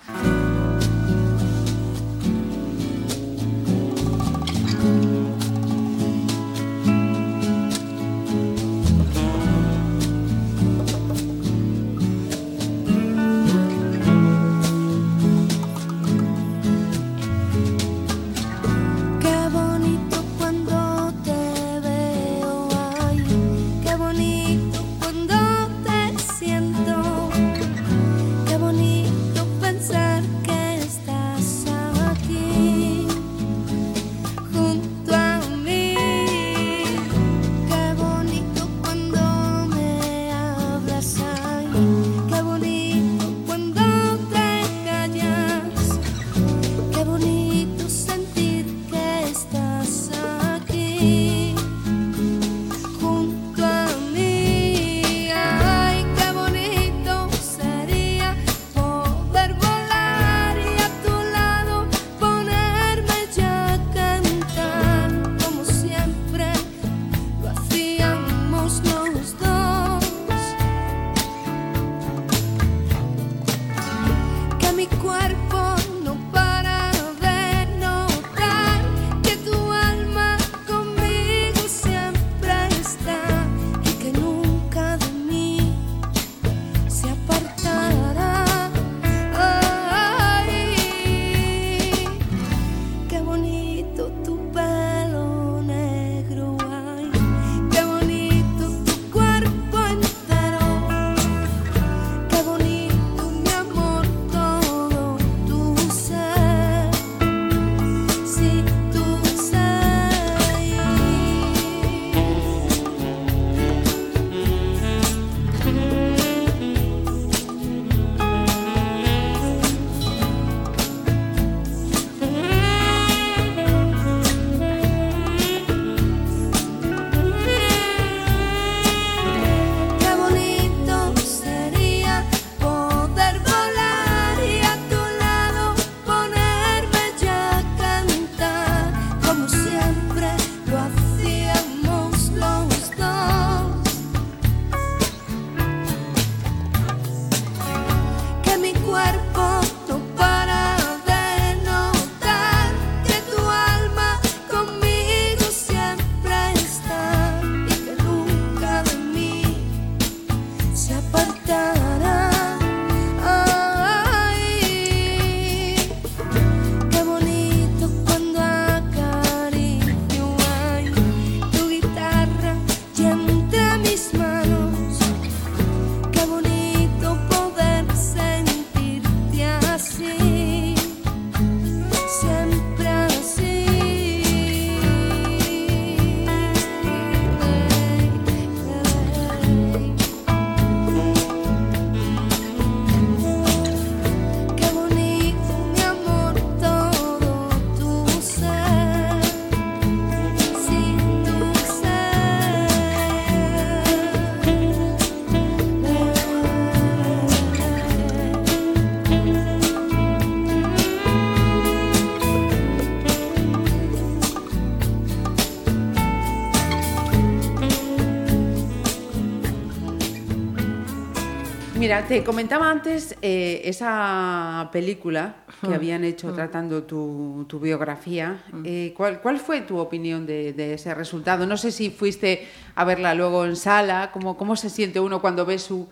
Mira, 221.94 222.08
te 222.08 222.24
comentaba 222.24 222.68
antes 222.68 223.14
eh, 223.22 223.60
esa 223.66 224.68
película 224.72 225.36
que 225.60 225.72
habían 225.72 226.02
hecho 226.02 226.32
tratando 226.32 226.82
tu, 226.82 227.46
tu 227.48 227.60
biografía. 227.60 228.42
Eh, 228.64 228.92
¿cuál, 228.96 229.20
cuál 229.20 229.38
fue 229.38 229.60
tu 229.60 229.78
opinión 229.78 230.26
de, 230.26 230.52
de 230.54 230.74
ese 230.74 230.92
resultado? 230.92 231.46
No 231.46 231.56
sé 231.56 231.70
si 231.70 231.90
fuiste 231.90 232.48
a 232.74 232.84
verla 232.84 233.14
luego 233.14 233.44
en 233.44 233.54
sala, 233.54 234.10
¿cómo, 234.12 234.36
cómo 234.36 234.56
se 234.56 234.70
siente 234.70 234.98
uno 234.98 235.20
cuando 235.20 235.46
ve 235.46 235.60
su, 235.60 235.88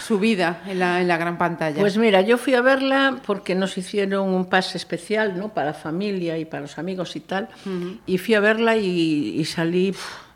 su 0.00 0.18
vida 0.18 0.60
en 0.66 0.80
la, 0.80 1.00
en 1.00 1.06
la 1.06 1.18
gran 1.18 1.38
pantalla. 1.38 1.78
Pues 1.78 1.98
mira, 1.98 2.20
yo 2.22 2.36
fui 2.36 2.54
a 2.54 2.60
verla 2.60 3.20
porque 3.24 3.54
nos 3.54 3.78
hicieron 3.78 4.30
un 4.30 4.46
pase 4.46 4.76
especial, 4.76 5.38
¿no? 5.38 5.50
Para 5.50 5.68
la 5.68 5.74
familia 5.74 6.36
y 6.36 6.46
para 6.46 6.62
los 6.62 6.78
amigos 6.78 7.14
y 7.14 7.20
tal. 7.20 7.48
Y 8.06 8.18
fui 8.18 8.34
a 8.34 8.40
verla 8.40 8.76
y, 8.76 9.38
y 9.38 9.44
salí 9.44 9.94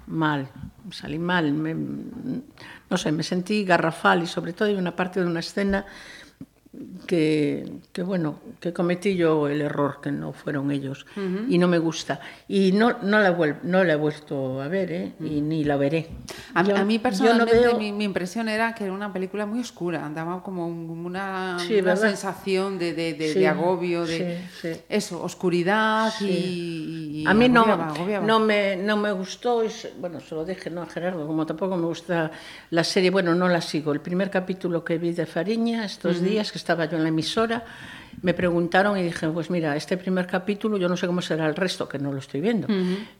mal, 0.09 0.48
salí 0.90 1.18
mal, 1.20 1.52
me, 1.52 1.74
no 1.74 2.96
sei, 2.96 3.12
me 3.12 3.22
sentí 3.22 3.64
garrafal 3.64 4.24
e 4.24 4.26
sobre 4.26 4.56
todo 4.56 4.72
hai 4.72 4.76
unha 4.76 4.96
parte 4.96 5.20
dunha 5.20 5.44
escena 5.44 5.84
que, 7.07 7.66
que, 7.93 8.03
bueno, 8.03 8.39
que 8.61 8.73
cometí 8.73 9.16
yo 9.16 9.49
el 9.49 9.61
error, 9.62 10.01
que 10.03 10.11
no 10.12 10.33
fueron 10.33 10.71
ellos, 10.71 11.07
y 11.49 11.59
no 11.59 11.66
me 11.69 11.79
gusta. 11.79 12.21
Y 12.47 12.73
no, 12.73 12.99
no, 13.03 13.19
la, 13.21 13.37
vuel- 13.37 13.59
no 13.62 13.83
la 13.85 13.95
he 13.95 13.97
vuelto 13.97 14.61
a 14.61 14.69
ver, 14.69 14.93
¿eh? 14.93 15.12
y 15.21 15.41
ni 15.41 15.64
la 15.64 15.77
veré. 15.77 16.09
A, 16.55 16.62
mí- 16.62 16.69
Yo- 16.71 16.77
a 16.77 16.85
mí 16.85 16.95
yo 16.95 16.99
no 16.99 17.03
personalmente 17.03 17.59
veo- 17.59 17.79
mi, 17.79 17.93
mi 17.93 18.05
impresión 18.05 18.49
era 18.49 18.75
que 18.75 18.85
era 18.85 18.93
una 18.93 19.12
película 19.12 19.47
muy 19.47 19.61
oscura, 19.61 20.11
daba 20.14 20.43
como 20.43 20.66
un- 20.69 20.89
una, 21.07 21.57
Sí, 21.59 21.81
una 21.81 21.97
sensación 21.97 22.79
de, 22.79 22.93
de- 22.93 23.14
de- 23.14 23.33
Sí, 23.33 23.39
de 23.41 23.49
agobio, 23.49 24.05
de 24.07 24.43
sí, 24.61 24.69
eso, 24.89 25.23
oscuridad 25.23 26.12
y, 26.21 27.23
y 27.23 27.25
A 27.27 27.35
mí 27.35 27.49
no, 27.49 27.61
agobiaba, 27.62 27.89
agobiaba. 27.95 28.27
no, 28.27 28.41
me, 28.41 28.77
no 28.77 28.97
me 28.97 29.12
gustó, 29.12 29.64
y 29.64 29.69
bueno, 29.99 30.21
se 30.21 30.35
lo 30.35 30.45
dije 30.45 30.71
¿no? 30.71 30.83
a 30.83 30.87
Gerardo, 30.87 31.27
como 31.27 31.47
tampoco 31.47 31.77
me 31.77 31.87
gusta 31.87 32.31
la 32.71 32.85
serie, 32.85 33.11
bueno, 33.11 33.35
no 33.35 33.49
la 33.49 33.61
sigo. 33.61 33.93
El 33.93 34.01
primer 34.01 34.31
capítulo 34.31 34.85
que 34.85 34.99
vi 34.99 35.12
de 35.12 35.27
Fariña 35.27 35.85
estos 35.85 36.21
días, 36.21 36.53
que 36.53 36.57
estaba 36.59 36.84
yo 36.84 36.96
en 36.96 37.04
la 37.04 37.09
emisora, 37.09 37.64
me 38.22 38.34
preguntaron 38.34 38.98
y 38.98 39.02
dije, 39.02 39.28
pues 39.28 39.48
mira, 39.50 39.76
este 39.76 39.96
primer 39.96 40.26
capítulo, 40.26 40.76
yo 40.76 40.88
no 40.88 40.96
sé 40.96 41.06
cómo 41.06 41.22
será 41.22 41.46
el 41.46 41.54
resto, 41.54 41.88
que 41.88 41.98
no 41.98 42.12
lo 42.12 42.18
estoy 42.18 42.40
viendo, 42.40 42.66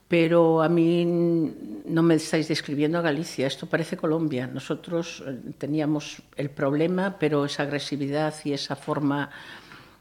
pero 0.07 0.63
a 0.63 0.69
mí 0.69 1.05
no 1.87 2.03
me 2.03 2.15
estáis 2.17 2.49
describiendo 2.49 2.99
a 2.99 3.03
Galicia, 3.03 3.47
esto 3.47 3.67
parece 3.67 3.97
Colombia. 3.97 4.47
Nosotros 4.47 5.23
eh, 5.27 5.53
teníamos 5.57 6.23
el 6.37 6.51
problema, 6.51 7.17
pero 7.19 7.45
esa 7.45 7.63
agresividad 7.63 8.35
y 8.45 8.53
esa 8.53 8.77
forma 8.77 9.31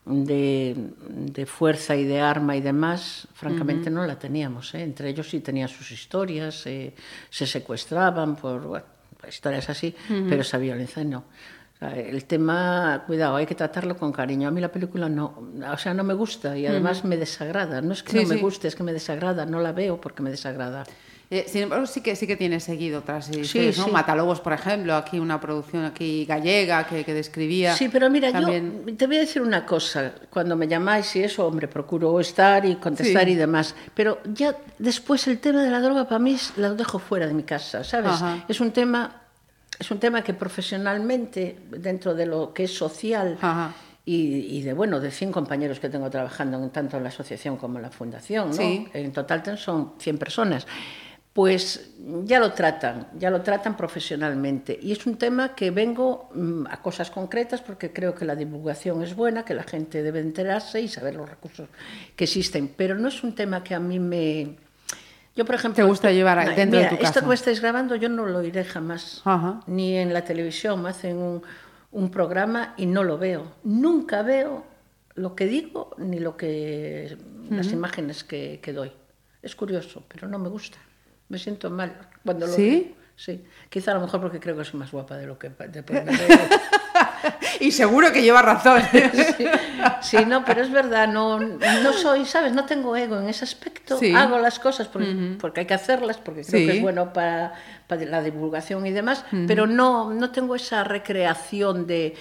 de, 0.05 0.75
de 1.09 1.45
fuerza 1.45 1.95
y 1.95 2.05
de 2.05 2.21
arma 2.21 2.55
y 2.55 2.61
demás, 2.61 3.27
francamente 3.33 3.89
no 3.89 4.05
la 4.05 4.17
teníamos. 4.17 4.73
¿eh? 4.73 4.81
Entre 4.81 5.09
ellos 5.09 5.29
sí 5.29 5.41
tenían 5.41 5.67
sus 5.67 5.91
historias, 5.91 6.65
eh, 6.65 6.93
se 7.29 7.45
secuestraban 7.45 8.35
por 8.35 8.61
bueno, 8.61 8.85
historias 9.27 9.69
así, 9.69 9.93
pero 10.07 10.41
esa 10.41 10.57
violencia 10.57 11.03
no. 11.03 11.25
O 11.77 11.79
sea, 11.79 11.95
El 11.95 12.25
tema, 12.25 13.03
cuidado, 13.05 13.35
hay 13.35 13.45
que 13.45 13.53
tratarlo 13.53 13.95
con 13.97 14.11
cariño. 14.11 14.47
A 14.47 14.51
mí 14.51 14.59
la 14.59 14.71
película 14.71 15.07
no, 15.09 15.47
o 15.71 15.77
sea, 15.77 15.93
no 15.93 16.03
me 16.03 16.15
gusta 16.15 16.57
y 16.57 16.65
además 16.65 17.05
me 17.05 17.17
desagrada. 17.17 17.81
No 17.81 17.93
es 17.93 18.01
que 18.01 18.13
Sí, 18.13 18.23
no 18.23 18.27
me 18.29 18.35
sí. 18.35 18.41
guste, 18.41 18.67
es 18.67 18.75
que 18.75 18.81
me 18.83 18.93
desagrada. 18.93 19.45
No 19.45 19.59
la 19.61 19.73
veo 19.73 20.01
porque 20.01 20.23
me 20.23 20.31
desagrada. 20.31 20.85
Eh, 21.29 21.43
sin 21.47 21.63
embargo, 21.63 21.85
sí 21.85 21.99
que 22.01 22.15
sí 22.15 22.25
que 22.25 22.37
tiene 22.37 22.59
seguido 22.61 22.99
otras 22.99 23.29
historias, 23.29 23.77
¿no? 23.77 23.83
sí. 23.85 23.91
Matalobos, 23.91 24.39
por 24.39 24.53
ejemplo, 24.53 24.95
aquí 24.95 25.19
una 25.19 25.41
producción 25.41 25.83
aquí 25.83 26.23
gallega 26.25 26.87
que, 26.87 27.03
que 27.03 27.13
describía. 27.13 27.75
Sí, 27.75 27.89
pero 27.89 28.09
mira, 28.09 28.31
también... 28.31 28.83
yo 28.87 28.95
te 28.95 29.07
voy 29.07 29.17
a 29.17 29.19
decir 29.19 29.41
una 29.41 29.65
cosa. 29.65 30.13
Cuando 30.31 30.55
me 30.55 30.67
llamáis 30.69 31.13
y 31.17 31.23
eso, 31.23 31.45
hombre, 31.45 31.67
procuro 31.67 32.17
estar 32.21 32.65
y 32.65 32.77
contestar 32.77 33.25
Sí. 33.25 33.31
y 33.31 33.35
demás. 33.35 33.75
Pero 33.93 34.19
ya 34.33 34.55
después 34.79 35.27
el 35.27 35.39
tema 35.39 35.61
de 35.63 35.69
la 35.69 35.81
droga 35.81 36.05
para 36.07 36.17
mí 36.19 36.31
es- 36.35 36.53
lo 36.57 36.73
dejo 36.75 36.97
fuera 36.97 37.27
de 37.27 37.33
mi 37.33 37.43
casa, 37.43 37.83
¿sabes? 37.83 38.13
Ajá. 38.13 38.45
Es 38.47 38.61
un 38.61 38.71
tema 38.71 39.23
es 39.79 39.91
un 39.91 39.99
tema 39.99 40.23
que 40.23 40.33
profesionalmente 40.33 41.57
dentro 41.69 42.15
de 42.15 42.25
lo 42.25 42.53
que 42.53 42.63
es 42.63 42.75
social 42.75 43.37
y, 44.05 44.57
y 44.57 44.61
de 44.61 44.73
bueno 44.73 44.99
de 44.99 45.11
100 45.11 45.31
compañeros 45.31 45.79
que 45.79 45.89
tengo 45.89 46.09
trabajando 46.09 46.61
en, 46.63 46.69
tanto 46.69 46.97
en 46.97 47.03
la 47.03 47.09
asociación 47.09 47.57
como 47.57 47.77
en 47.77 47.83
la 47.83 47.91
fundación, 47.91 48.49
¿no? 48.49 48.53
Sí. 48.53 48.87
En 48.93 49.11
total 49.11 49.57
son 49.57 49.93
100 49.99 50.17
personas. 50.17 50.67
Pues 51.37 51.91
ya 52.23 52.39
lo 52.39 52.53
tratan, 52.53 53.09
ya 53.15 53.29
lo 53.29 53.43
tratan 53.43 53.77
profesionalmente. 53.77 54.79
Y 54.81 54.91
es 54.91 55.05
un 55.05 55.19
tema 55.19 55.53
que 55.53 55.69
vengo 55.69 56.29
mm, 56.33 56.65
a 56.67 56.81
cosas 56.81 57.11
concretas 57.11 57.61
porque 57.61 57.93
creo 57.93 58.15
que 58.15 58.25
la 58.25 58.35
divulgación 58.35 59.03
es 59.03 59.15
buena, 59.15 59.45
que 59.45 59.53
la 59.53 59.61
gente 59.61 60.01
debe 60.01 60.19
enterarse 60.19 60.81
y 60.81 60.87
saber 60.87 61.13
los 61.13 61.29
recursos 61.29 61.69
que 62.15 62.23
existen. 62.23 62.73
Pero 62.75 62.95
no 62.95 63.09
es 63.09 63.23
un 63.23 63.35
tema 63.35 63.63
que 63.63 63.75
a 63.75 63.79
mí 63.79 63.99
me... 63.99 64.55
Yo, 65.37 65.45
por 65.45 65.55
ejemplo... 65.55 65.83
Te 65.83 65.87
gusta 65.87 66.11
llevar 66.11 66.43
No, 66.43 66.55
dentro 66.55 66.79
de 66.79 66.97
Esto 66.99 67.21
que 67.21 67.27
me 67.27 67.35
estáis 67.35 67.61
grabando 67.61 67.95
yo 67.95 68.09
no 68.09 68.25
lo 68.25 68.39
oiré 68.39 68.65
jamás. 68.65 69.21
Ajá. 69.23 69.61
Ni 69.67 69.95
en 69.95 70.11
la 70.11 70.23
televisión 70.23 70.81
me 70.81 70.89
hacen 70.89 71.17
un, 71.17 71.43
un 71.91 72.09
programa 72.09 72.73
y 72.75 72.87
no 72.87 73.03
lo 73.03 73.19
veo. 73.19 73.53
Nunca 73.63 74.23
veo 74.23 74.65
lo 75.13 75.35
que 75.35 75.45
digo 75.45 75.91
ni 75.97 76.19
lo 76.19 76.35
que 76.37 77.17
las 77.49 77.71
imágenes 77.71 78.23
que, 78.23 78.59
que 78.61 78.73
doy. 78.73 78.91
Es 79.41 79.55
curioso, 79.55 80.03
pero 80.07 80.27
no 80.27 80.39
me 80.39 80.49
gusta. 80.49 80.77
Me 81.29 81.37
siento 81.37 81.69
mal 81.69 82.09
cuando 82.25 82.47
lo 82.47 82.53
¿Sí? 82.53 82.69
veo. 82.69 83.07
Sí, 83.15 83.43
quizá 83.69 83.91
a 83.91 83.95
lo 83.95 84.01
mejor 84.01 84.21
porque 84.21 84.39
creo 84.39 84.55
que 84.55 84.63
soy 84.63 84.79
más 84.79 84.91
guapa 84.91 85.17
de 85.17 85.25
lo 85.25 85.39
que 85.39 85.49
de. 85.49 85.83
Y 87.59 87.71
seguro 87.71 88.11
que 88.11 88.21
lleva 88.21 88.41
razón. 88.41 88.81
Sí, 90.01 90.17
no, 90.25 90.43
pero 90.45 90.61
es 90.61 90.71
verdad, 90.71 91.07
no, 91.07 91.39
no 91.39 91.93
soy, 91.93 92.25
¿sabes? 92.25 92.53
No 92.53 92.65
tengo 92.65 92.95
ego 92.95 93.19
en 93.19 93.27
ese 93.29 93.43
aspecto. 93.45 93.97
Sí. 93.97 94.13
Hago 94.13 94.37
las 94.37 94.59
cosas 94.59 94.87
porque, 94.87 95.35
porque 95.39 95.61
hay 95.61 95.65
que 95.65 95.73
hacerlas, 95.73 96.17
porque 96.17 96.41
creo 96.43 96.59
Sí. 96.61 96.65
que 96.67 96.77
es 96.77 96.81
bueno 96.81 97.13
para, 97.13 97.53
para 97.87 98.05
la 98.05 98.21
divulgación 98.21 98.85
y 98.85 98.91
demás, 98.91 99.25
pero 99.47 99.67
no, 99.67 100.13
no 100.13 100.29
tengo 100.31 100.55
esa 100.55 100.83
recreación 100.83 101.87
de... 101.87 102.15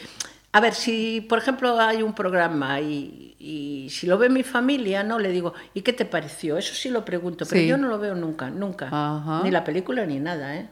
A 0.52 0.60
ver, 0.60 0.74
si 0.74 1.20
por 1.28 1.38
ejemplo 1.38 1.78
hay 1.78 2.02
un 2.02 2.14
programa 2.14 2.80
y, 2.80 3.36
y 3.38 3.88
si 3.90 4.06
lo 4.06 4.16
ve 4.16 4.30
mi 4.30 4.42
familia, 4.42 5.02
no 5.02 5.18
le 5.18 5.30
digo, 5.30 5.52
¿y 5.74 5.82
qué 5.82 5.92
te 5.92 6.06
pareció? 6.06 6.56
Eso 6.56 6.74
sí 6.74 6.88
lo 6.88 7.04
pregunto, 7.04 7.44
pero 7.48 7.60
Sí. 7.60 7.66
yo 7.66 7.76
no 7.76 7.88
lo 7.88 7.98
veo 7.98 8.14
nunca, 8.14 8.48
nunca. 8.48 8.86
Ajá. 8.86 9.42
Ni 9.44 9.50
la 9.50 9.62
película 9.64 10.06
ni 10.06 10.18
nada, 10.18 10.56
¿eh? 10.56 10.68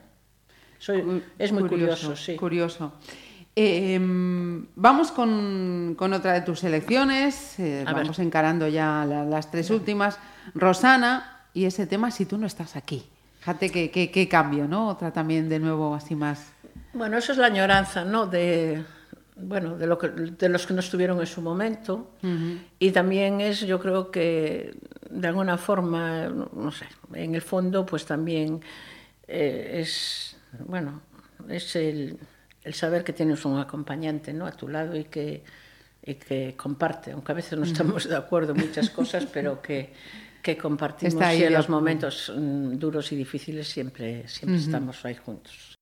Soy, 0.78 1.22
es 1.38 1.52
muy 1.52 1.68
curioso, 1.68 2.16
sí. 2.16 2.34
Curioso. 2.36 2.94
Eh, 3.56 3.94
em, 3.94 4.66
vamos 4.74 5.12
con, 5.12 5.94
con 5.97 6.12
otra 6.12 6.32
de 6.32 6.40
tus 6.40 6.60
selecciones. 6.60 7.59
eh, 7.60 7.85
ver. 7.86 7.94
vamos 7.94 8.18
encarando 8.18 8.66
ya 8.68 9.05
la- 9.06 9.24
las 9.24 9.51
tres 9.51 9.70
últimas. 9.70 10.18
Rosana 10.55 11.47
y 11.55 11.64
ese 11.66 11.86
tema 11.86 12.10
Si 12.10 12.26
tú 12.26 12.36
no 12.39 12.47
estás 12.47 12.74
aquí. 12.76 13.05
Fíjate 13.40 13.70
qué, 13.70 13.90
qué 14.10 14.28
cambio, 14.28 14.66
¿no? 14.66 14.89
Otra 14.89 15.12
también 15.12 15.48
de 15.48 15.59
nuevo 15.59 15.94
así 15.94 16.14
más. 16.16 16.51
Bueno, 16.94 17.18
eso 17.18 17.32
es 17.32 17.39
la 17.39 17.47
añoranza, 17.47 18.05
¿no? 18.05 18.26
De, 18.26 18.82
bueno, 19.36 19.76
de, 19.76 19.86
lo 19.86 19.98
que, 19.98 20.09
de 20.09 20.48
los 20.48 20.66
que 20.66 20.72
no 20.74 20.81
estuvieron 20.81 21.20
en 21.20 21.26
su 21.26 21.43
momento. 21.43 22.10
Y 22.78 22.90
también 22.93 23.40
es, 23.40 23.60
yo 23.60 23.78
creo 23.81 24.10
que, 24.10 24.74
de 25.10 25.28
alguna 25.28 25.59
forma, 25.59 26.28
no, 26.28 26.48
no 26.55 26.72
sé, 26.72 26.86
en 27.12 27.35
el 27.35 27.43
fondo, 27.43 27.85
pues 27.85 28.06
también 28.06 28.60
eh, 29.28 29.81
es, 29.82 30.36
bueno, 30.66 31.02
es 31.48 31.76
el, 31.76 32.18
el 32.64 32.74
saber 32.74 33.04
que 33.04 33.12
tienes 33.12 33.44
un 33.44 33.58
acompañante, 33.58 34.32
¿no? 34.32 34.46
A 34.46 34.52
tu 34.52 34.68
lado 34.68 34.96
y 34.96 35.04
que, 35.04 35.44
y 36.02 36.14
que 36.14 36.54
comparte, 36.56 37.12
aunque 37.12 37.32
a 37.32 37.34
veces 37.34 37.58
no 37.58 37.64
estamos 37.64 38.08
de 38.08 38.16
acuerdo 38.16 38.52
en 38.54 38.60
muchas 38.66 38.90
cosas, 38.90 39.26
pero 39.26 39.60
que, 39.60 39.92
que 40.42 40.56
compartimos 40.56 41.22
ahí 41.22 41.40
y 41.40 41.44
en 41.44 41.52
los 41.52 41.68
momentos 41.68 42.32
mm, 42.34 42.78
duros 42.78 43.12
y 43.12 43.16
difíciles 43.16 43.68
siempre, 43.68 44.26
siempre 44.26 44.58
estamos 44.58 45.04
ahí 45.04 45.14
juntos. 45.14 45.78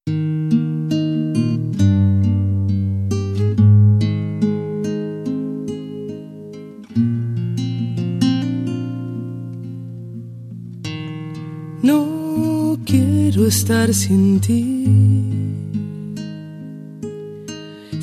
No 11.82 12.78
quiero 12.84 13.46
estar 13.46 13.92
sin 13.94 14.40
ti. 14.40 15.31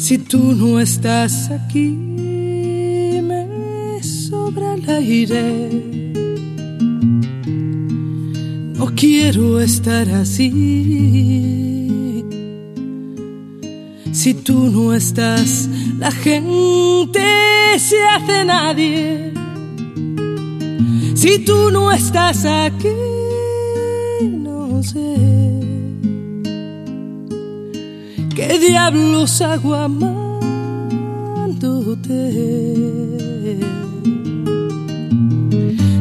Si 0.10 0.18
tú 0.18 0.56
no 0.56 0.80
estás 0.80 1.52
aquí, 1.52 1.96
me 3.22 4.02
sobra 4.02 4.74
el 4.74 4.90
aire. 4.90 5.70
No 8.74 8.88
quiero 8.96 9.60
estar 9.60 10.10
así. 10.10 10.50
Si 14.12 14.34
tú 14.34 14.72
no 14.72 14.96
estás, 14.96 15.70
la 16.00 16.10
gente 16.10 17.20
se 17.78 18.02
hace 18.02 18.46
nadie. 18.46 19.32
Si 21.14 21.38
tú 21.46 21.70
no 21.70 21.92
estás 21.92 22.46
aquí, 22.46 22.96
no 24.24 24.82
sé 24.82 25.29
qué 28.40 28.58
diablos 28.58 29.42
hago 29.42 29.76
amándote. 29.76 30.40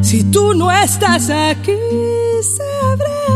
Si 0.03 0.23
tú 0.25 0.55
no 0.55 0.71
estás 0.71 1.31
aquí, 1.31 1.73
sabrás 2.57 3.27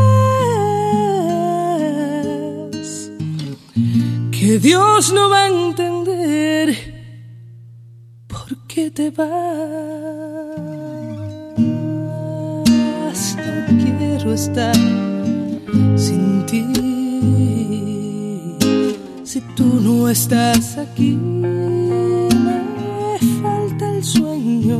que 4.31 4.59
Dios 4.61 5.13
no 5.13 5.29
va 5.31 5.45
a 5.45 5.49
entender 5.49 6.69
por 8.29 8.57
qué 8.69 8.91
te 8.91 9.11
vas. 9.11 9.27
No 13.37 13.55
quiero 13.83 14.33
estar 14.33 14.77
sin 15.97 16.47
ti. 16.47 16.92
Si 19.33 19.41
tú 19.57 19.81
no 19.81 20.11
estás 20.11 20.77
aquí, 20.77 21.13
me 21.15 22.29
falta 23.41 23.89
el 23.97 24.05
sueño. 24.05 24.79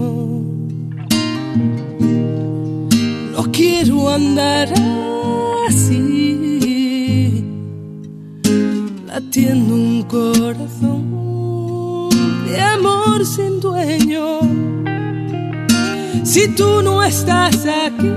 No 3.35 3.43
quiero 3.51 4.11
andar 4.11 4.69
así, 5.67 7.43
latiendo 9.07 9.75
un 9.75 10.03
corazón 10.03 12.11
de 12.47 12.61
amor 12.61 13.25
sin 13.25 13.59
dueño. 13.59 14.41
Si 16.25 16.47
tú 16.49 16.83
no 16.83 17.03
estás 17.03 17.67
aquí, 17.87 18.11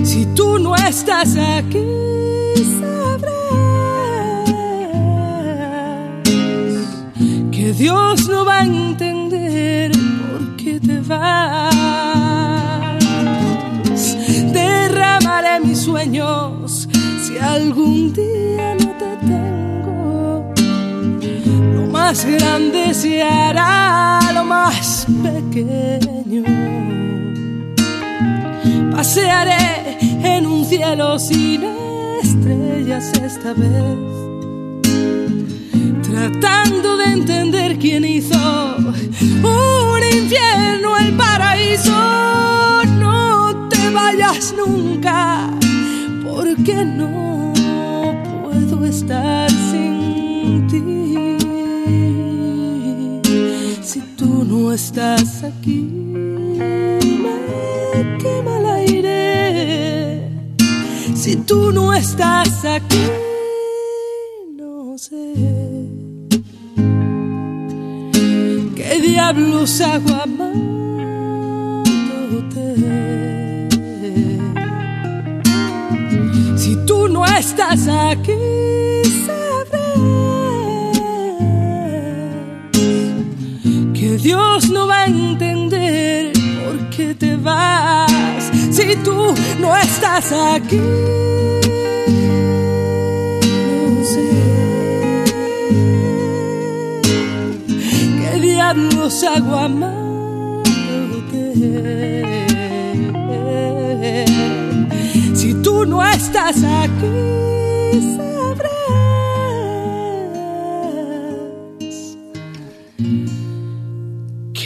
Si 0.05 0.27
tú 0.35 0.59
no 0.59 0.75
estás 0.77 1.37
aquí, 1.37 1.85
sabrás 2.81 3.31
que 7.51 7.73
Dios 7.75 8.29
no 8.29 8.45
va 8.47 8.61
a 8.61 8.65
entender 8.65 9.93
por 9.93 10.57
qué 10.57 10.81
te 10.81 11.01
vas. 11.01 11.37
Derramaré 14.53 15.61
mis 15.61 15.81
sueños 15.81 16.89
si 17.23 17.37
algún 17.37 18.13
día 18.15 18.80
más 22.11 22.25
grande 22.25 22.93
se 22.93 23.23
hará 23.23 24.19
lo 24.35 24.43
más 24.43 25.07
pequeño. 25.23 26.43
Pasearé 28.91 29.97
en 30.25 30.45
un 30.45 30.65
cielo 30.65 31.21
sin 31.21 31.63
estrellas 32.21 33.13
esta 33.13 33.53
vez 33.53 34.01
tratando 36.03 36.97
de 36.97 37.05
entender 37.13 37.79
quién 37.79 38.05
hizo 38.05 38.41
un 39.45 40.03
infierno 40.21 40.99
el 40.99 41.17
paraíso. 41.17 41.97
No 42.99 43.69
te 43.69 43.89
vayas 43.91 44.53
nunca, 44.59 45.49
porque 46.25 46.85
no 46.85 47.53
puedo 48.43 48.85
estar 48.85 49.50
no 54.45 54.73
estás 54.73 55.43
aquí, 55.43 55.83
me 57.25 57.37
quema 58.19 58.59
el 58.59 58.67
aire. 58.67 60.29
Si 61.15 61.37
tú 61.37 61.73
no 61.73 61.93
estás 61.93 62.65
aquí, 62.65 63.07
no 64.57 64.97
sé 64.97 65.35
qué 68.77 69.01
diablos 69.01 69.81
hago 69.81 70.15
amándote. 70.23 70.61
Si 76.57 76.77
tú 76.87 77.09
no 77.09 77.25
estás 77.27 77.89
aquí, 77.89 78.33
Dios 84.23 84.69
no 84.69 84.87
va 84.87 85.03
a 85.03 85.07
entender 85.07 86.33
por 86.63 86.91
qué 86.91 87.15
te 87.15 87.37
vas. 87.37 88.51
Si 88.71 88.97
tú 88.97 89.35
no 89.59 89.75
estás 89.77 90.31
aquí, 90.33 90.77
no 93.87 94.05
sé. 94.05 94.31
¿Qué 98.21 98.41
diablos 98.41 99.25
hago 99.25 99.57
amándote? 99.57 100.65
Si 105.35 105.55
tú 105.63 105.87
no 105.87 106.05
estás 106.07 106.63
aquí, 106.63 107.31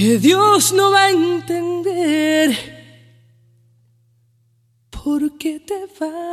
que 0.05 0.19
Dios 0.19 0.75
no 0.75 0.91
va 0.91 1.05
a 1.05 1.11
entender 1.11 2.51
por 4.91 5.39
qué 5.39 5.59
te 5.61 5.87
vas 5.99 6.25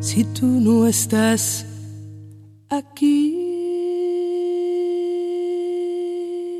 si 0.00 0.24
tú 0.34 0.46
no 0.46 0.88
estás 0.88 1.64
aquí. 2.68 3.36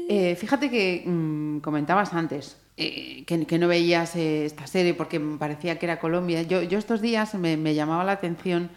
Eh, 0.08 0.36
fíjate 0.36 0.70
que 0.70 1.02
mm, 1.04 1.49
comentabas 1.60 2.12
antes 2.14 2.56
eh, 2.76 3.24
que, 3.26 3.46
que 3.46 3.58
no 3.58 3.68
veías 3.68 4.16
eh, 4.16 4.46
esta 4.46 4.66
serie 4.66 4.94
porque 4.94 5.18
me 5.18 5.38
parecía 5.38 5.78
que 5.78 5.86
era 5.86 5.98
Colombia. 5.98 6.42
Yo, 6.42 6.62
yo 6.62 6.78
estos 6.78 7.00
días 7.00 7.34
me, 7.34 7.56
me 7.56 7.74
llamaba 7.74 8.04
la 8.04 8.12
atención 8.12 8.70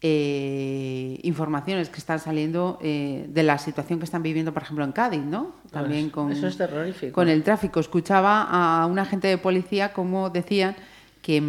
eh, 0.00 1.18
informaciones 1.22 1.88
que 1.88 1.98
están 1.98 2.20
saliendo 2.20 2.78
de 2.80 3.42
la 3.42 3.58
situación 3.58 3.98
que 3.98 4.04
están 4.04 4.22
viviendo, 4.22 4.52
por 4.52 4.62
ejemplo, 4.62 4.84
en 4.84 4.92
Cádiz, 4.92 5.24
¿no? 5.24 5.52
También 5.72 6.10
con, 6.10 6.30
Eso 6.30 6.46
es 6.46 6.56
terrorífico. 6.56 7.12
con 7.12 7.28
el 7.28 7.42
tráfico. 7.42 7.80
Escuchaba 7.80 8.42
a 8.42 8.86
un 8.86 8.98
agente 8.98 9.26
de 9.28 9.38
policía 9.38 9.92
como 9.92 10.30
decían 10.30 10.76
que, 11.22 11.42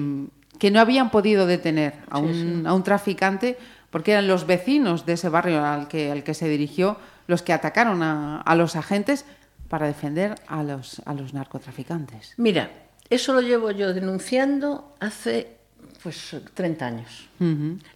que 0.57 0.71
no 0.71 0.79
habían 0.79 1.11
podido 1.11 1.45
detener 1.45 1.93
a 2.09 2.17
un, 2.17 2.65
a 2.65 2.73
un 2.73 2.83
traficante 2.83 3.57
porque 3.91 4.11
eran 4.13 4.27
los 4.27 4.47
vecinos 4.47 5.05
de 5.05 5.13
ese 5.13 5.29
barrio 5.29 5.63
al 5.63 5.87
que, 5.87 6.11
al 6.11 6.23
que 6.23 6.33
se 6.33 6.47
dirigió 6.47 6.97
los 7.27 7.41
que 7.43 7.53
atacaron 7.53 8.01
a, 8.01 8.41
a 8.41 8.55
los 8.55 8.75
agentes 8.75 9.25
para 9.69 9.87
defender 9.87 10.35
a 10.47 10.63
los, 10.63 11.01
a 11.05 11.13
los 11.13 11.33
narcotraficantes. 11.33 12.33
Mira, 12.37 12.69
eso 13.09 13.33
lo 13.33 13.41
llevo 13.41 13.71
yo 13.71 13.93
denunciando 13.93 14.95
hace 14.99 15.55
pues 16.03 16.35
30 16.53 16.85
años. 16.85 17.29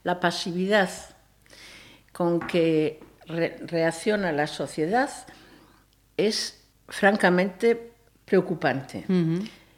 La 0.04 0.20
pasividad 0.20 0.90
con 2.12 2.40
que 2.40 3.00
re- 3.26 3.58
reacciona 3.66 4.32
la 4.32 4.48
sociedad 4.48 5.10
es 6.18 6.64
francamente 6.88 7.92
preocupante. 8.26 9.06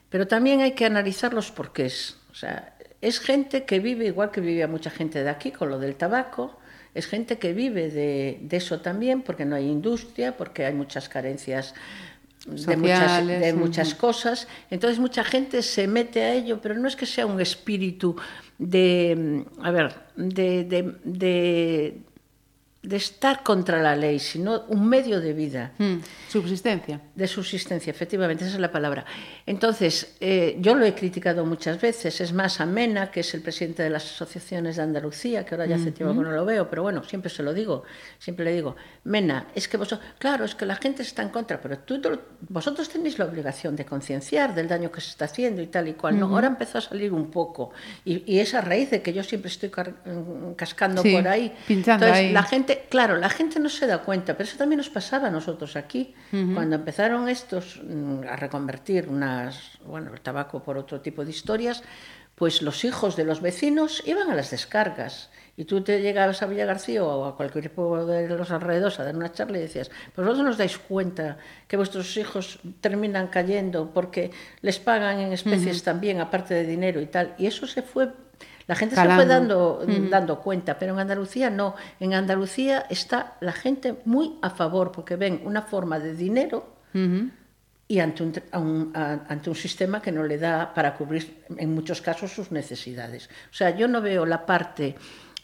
Pero 0.09 0.27
también 0.27 0.61
hay 0.61 0.72
que 0.73 0.85
analizar 0.85 1.34
los 1.34 1.51
porqués. 1.51 2.17
O 2.31 2.35
sea, 2.35 2.76
es 3.01 3.19
gente 3.19 3.65
que 3.65 3.80
vive 3.80 4.05
igual 4.05 4.31
que 4.31 4.41
vivía 4.41 4.67
mucha 4.67 4.89
gente 4.89 5.23
de 5.23 5.30
aquí 5.30 5.51
con 5.51 5.69
lo 5.69 5.80
del 5.80 5.95
tabaco, 5.95 6.59
es 6.95 7.05
gente 7.07 7.38
que 7.38 7.53
vive 7.53 7.91
de, 7.91 8.39
de 8.41 8.57
eso 8.57 8.80
también 8.80 9.22
porque 9.22 9.45
no 9.45 9.55
hay 9.55 9.67
industria, 9.67 10.35
porque 10.35 10.65
hay 10.65 10.73
muchas 10.73 11.09
carencias 11.09 11.76
de 12.45 12.77
muchas, 12.77 12.99
Sociales, 12.99 13.41
de 13.41 13.53
muchas 13.53 13.95
cosas. 13.95 14.47
Entonces 14.69 14.99
mucha 14.99 15.23
gente 15.23 15.61
se 15.61 15.88
mete 15.88 16.23
a 16.23 16.34
ello, 16.34 16.61
pero 16.61 16.76
no 16.76 16.88
es 16.88 16.95
que 16.95 17.05
sea 17.05 17.26
un 17.26 17.41
espíritu 17.41 18.15
de, 18.57 19.45
a 19.61 19.72
ver, 19.72 19.93
de, 20.15 20.63
de, 20.63 20.95
de, 21.03 21.97
de 22.88 22.98
estar 22.98 23.44
contra 23.44 23.82
la 23.82 23.95
ley, 23.95 24.20
sino 24.20 24.64
un 24.68 24.88
medio 24.88 25.20
de 25.20 25.34
vida. 25.34 25.72
Mm, 25.78 25.95
Subsistencia. 26.30 26.99
De 27.16 27.28
subsistencia, 27.28 27.91
efectivamente, 27.91 28.44
esa 28.45 28.56
es 28.56 28.60
la 28.60 28.72
palabra. 28.72 29.06
Entonces, 29.45 30.16
eh, 30.20 30.57
yo 30.60 30.76
lo 30.76 30.86
he 30.86 30.94
criticado 30.94 31.45
muchas 31.45 31.80
veces. 31.80 32.20
Es 32.22 32.34
más, 32.34 32.60
a 32.60 32.66
Mena, 32.66 33.10
que 33.12 33.22
es 33.22 33.34
el 33.34 33.41
presidente 33.41 33.84
de 33.84 33.90
las 33.90 34.03
asociaciones 34.06 34.76
de 34.76 34.84
Andalucía, 34.84 35.45
que 35.45 35.56
ahora 35.56 35.66
ya 35.66 35.76
hace 35.76 35.91
tiempo 35.91 36.14
que 36.14 36.22
no 36.22 36.32
lo 36.32 36.45
veo, 36.45 36.70
pero 36.70 36.84
bueno, 36.84 37.03
siempre 37.03 37.30
se 37.30 37.41
lo 37.44 37.53
digo, 37.53 37.84
siempre 38.20 38.45
le 38.45 38.53
digo, 38.53 38.76
Mena, 39.06 39.48
es 39.56 39.68
que 39.68 39.78
vosotros, 39.78 40.07
claro, 40.20 40.45
es 40.45 40.56
que 40.56 40.66
la 40.66 40.76
gente 40.76 41.03
está 41.03 41.22
en 41.22 41.30
contra, 41.30 41.62
pero 41.62 41.80
tú, 41.80 42.02
vosotros 42.49 42.90
tenéis 42.90 43.18
la 43.20 43.26
obligación 43.26 43.76
de 43.76 43.86
concienciar 43.86 44.53
del 44.53 44.68
daño 44.68 44.91
que 44.91 44.99
se 45.02 45.10
está 45.10 45.26
haciendo 45.26 45.62
y 45.62 45.68
tal 45.68 45.88
y 45.88 45.94
cual. 45.94 46.20
No, 46.20 46.28
ahora 46.28 46.48
empezó 46.48 46.80
a 46.80 46.82
salir 46.82 47.14
un 47.14 47.32
poco. 47.32 47.72
Y, 48.03 48.24
y 48.32 48.40
esa 48.40 48.62
raíz 48.62 48.90
de 48.91 49.02
que 49.02 49.14
yo 49.14 49.24
siempre 49.24 49.49
estoy 49.49 49.70
mm, 49.70 50.53
cascando 50.56 51.02
Sí, 51.02 51.14
por 51.14 51.28
ahí. 51.28 51.53
pinchando 51.68 52.06
Entonces, 52.06 52.28
ahí. 52.28 52.34
la 52.34 52.44
gente, 52.44 52.74
claro, 52.89 53.18
la 53.18 53.30
gente 53.30 53.60
no 53.60 53.69
se 53.69 53.88
da 53.88 53.99
cuenta, 53.99 54.34
pero 54.34 54.47
eso 54.47 54.57
también 54.57 54.77
nos 54.77 54.89
pasaba 54.89 55.27
a 55.27 55.31
nosotros 55.31 55.76
aquí. 55.76 56.14
Cuando 56.53 56.76
empezaron 56.76 57.30
estos 57.30 57.81
mm, 57.84 58.23
a 58.30 58.35
reconvertir 58.35 59.07
unas, 59.07 59.80
bueno, 59.85 60.14
el 60.14 60.22
tabaco 60.22 60.61
por 60.61 60.77
otro 60.77 61.02
tipo 61.02 61.23
de 61.23 61.31
historias, 61.31 61.81
pues 62.35 62.61
los 62.61 62.84
hijos 62.84 63.15
de 63.15 63.23
los 63.23 63.41
vecinos 63.41 64.03
iban 64.06 64.30
a 64.30 64.35
las 64.35 64.52
descargas. 64.52 65.30
Y 65.57 65.64
tú 65.64 65.81
te 65.81 66.02
llegabas 66.02 66.41
a 66.41 66.47
Villa 66.47 66.65
García 66.65 67.02
o 67.02 67.23
a 67.23 67.38
cualquier 67.38 67.72
pueblo 67.72 68.06
de 68.06 68.27
los 68.27 68.52
alrededores 68.52 68.99
a 68.99 69.06
dar 69.06 69.15
una 69.15 69.31
charla 69.31 69.57
y 69.57 69.61
decías, 69.61 69.89
pues 70.14 70.27
vosotros 70.27 70.45
nos 70.45 70.57
dais 70.57 70.77
cuenta 70.77 71.38
que 71.69 71.77
vuestros 71.77 72.18
hijos 72.18 72.60
terminan 72.81 73.27
cayendo 73.27 73.91
porque 73.93 74.31
les 74.61 74.80
pagan 74.80 75.22
en 75.22 75.31
especies 75.31 75.81
también, 75.84 76.19
aparte 76.19 76.53
de 76.53 76.65
dinero 76.65 76.99
y 76.99 77.06
tal. 77.06 77.35
Y 77.38 77.45
eso 77.45 77.68
se 77.68 77.81
fue 77.81 78.11
La 78.67 78.75
gente 78.75 78.95
se 78.95 79.03
fue 79.03 79.25
dando, 79.27 79.85
dando 80.09 80.39
cuenta, 80.41 80.79
pero 80.79 80.93
en 80.93 80.99
Andalucía 80.99 81.49
no. 81.51 81.75
En 81.99 82.13
Andalucía 82.15 82.85
está 82.89 83.37
la 83.41 83.51
gente 83.51 83.95
muy 84.05 84.37
a 84.41 84.49
favor 84.49 84.91
porque 84.91 85.15
ven 85.15 85.41
una 85.45 85.61
forma 85.61 85.99
de 85.99 86.15
dinero 86.15 86.73
y 87.87 87.99
ante 87.99 88.23
un, 88.23 88.33
un- 88.53 88.91
ante 88.95 89.49
un 89.49 89.55
sistema 89.55 90.01
que 90.01 90.11
no 90.11 90.23
le 90.23 90.37
da 90.39 90.73
para 90.73 90.95
cubrir 90.95 91.43
en 91.57 91.73
muchos 91.75 92.01
casos 92.01 92.31
sus 92.31 92.51
necesidades. 92.51 93.29
O 93.51 93.53
sea, 93.53 93.75
yo 93.77 93.87
no 93.87 94.01
veo 94.01 94.25
la 94.25 94.45
parte 94.45 94.95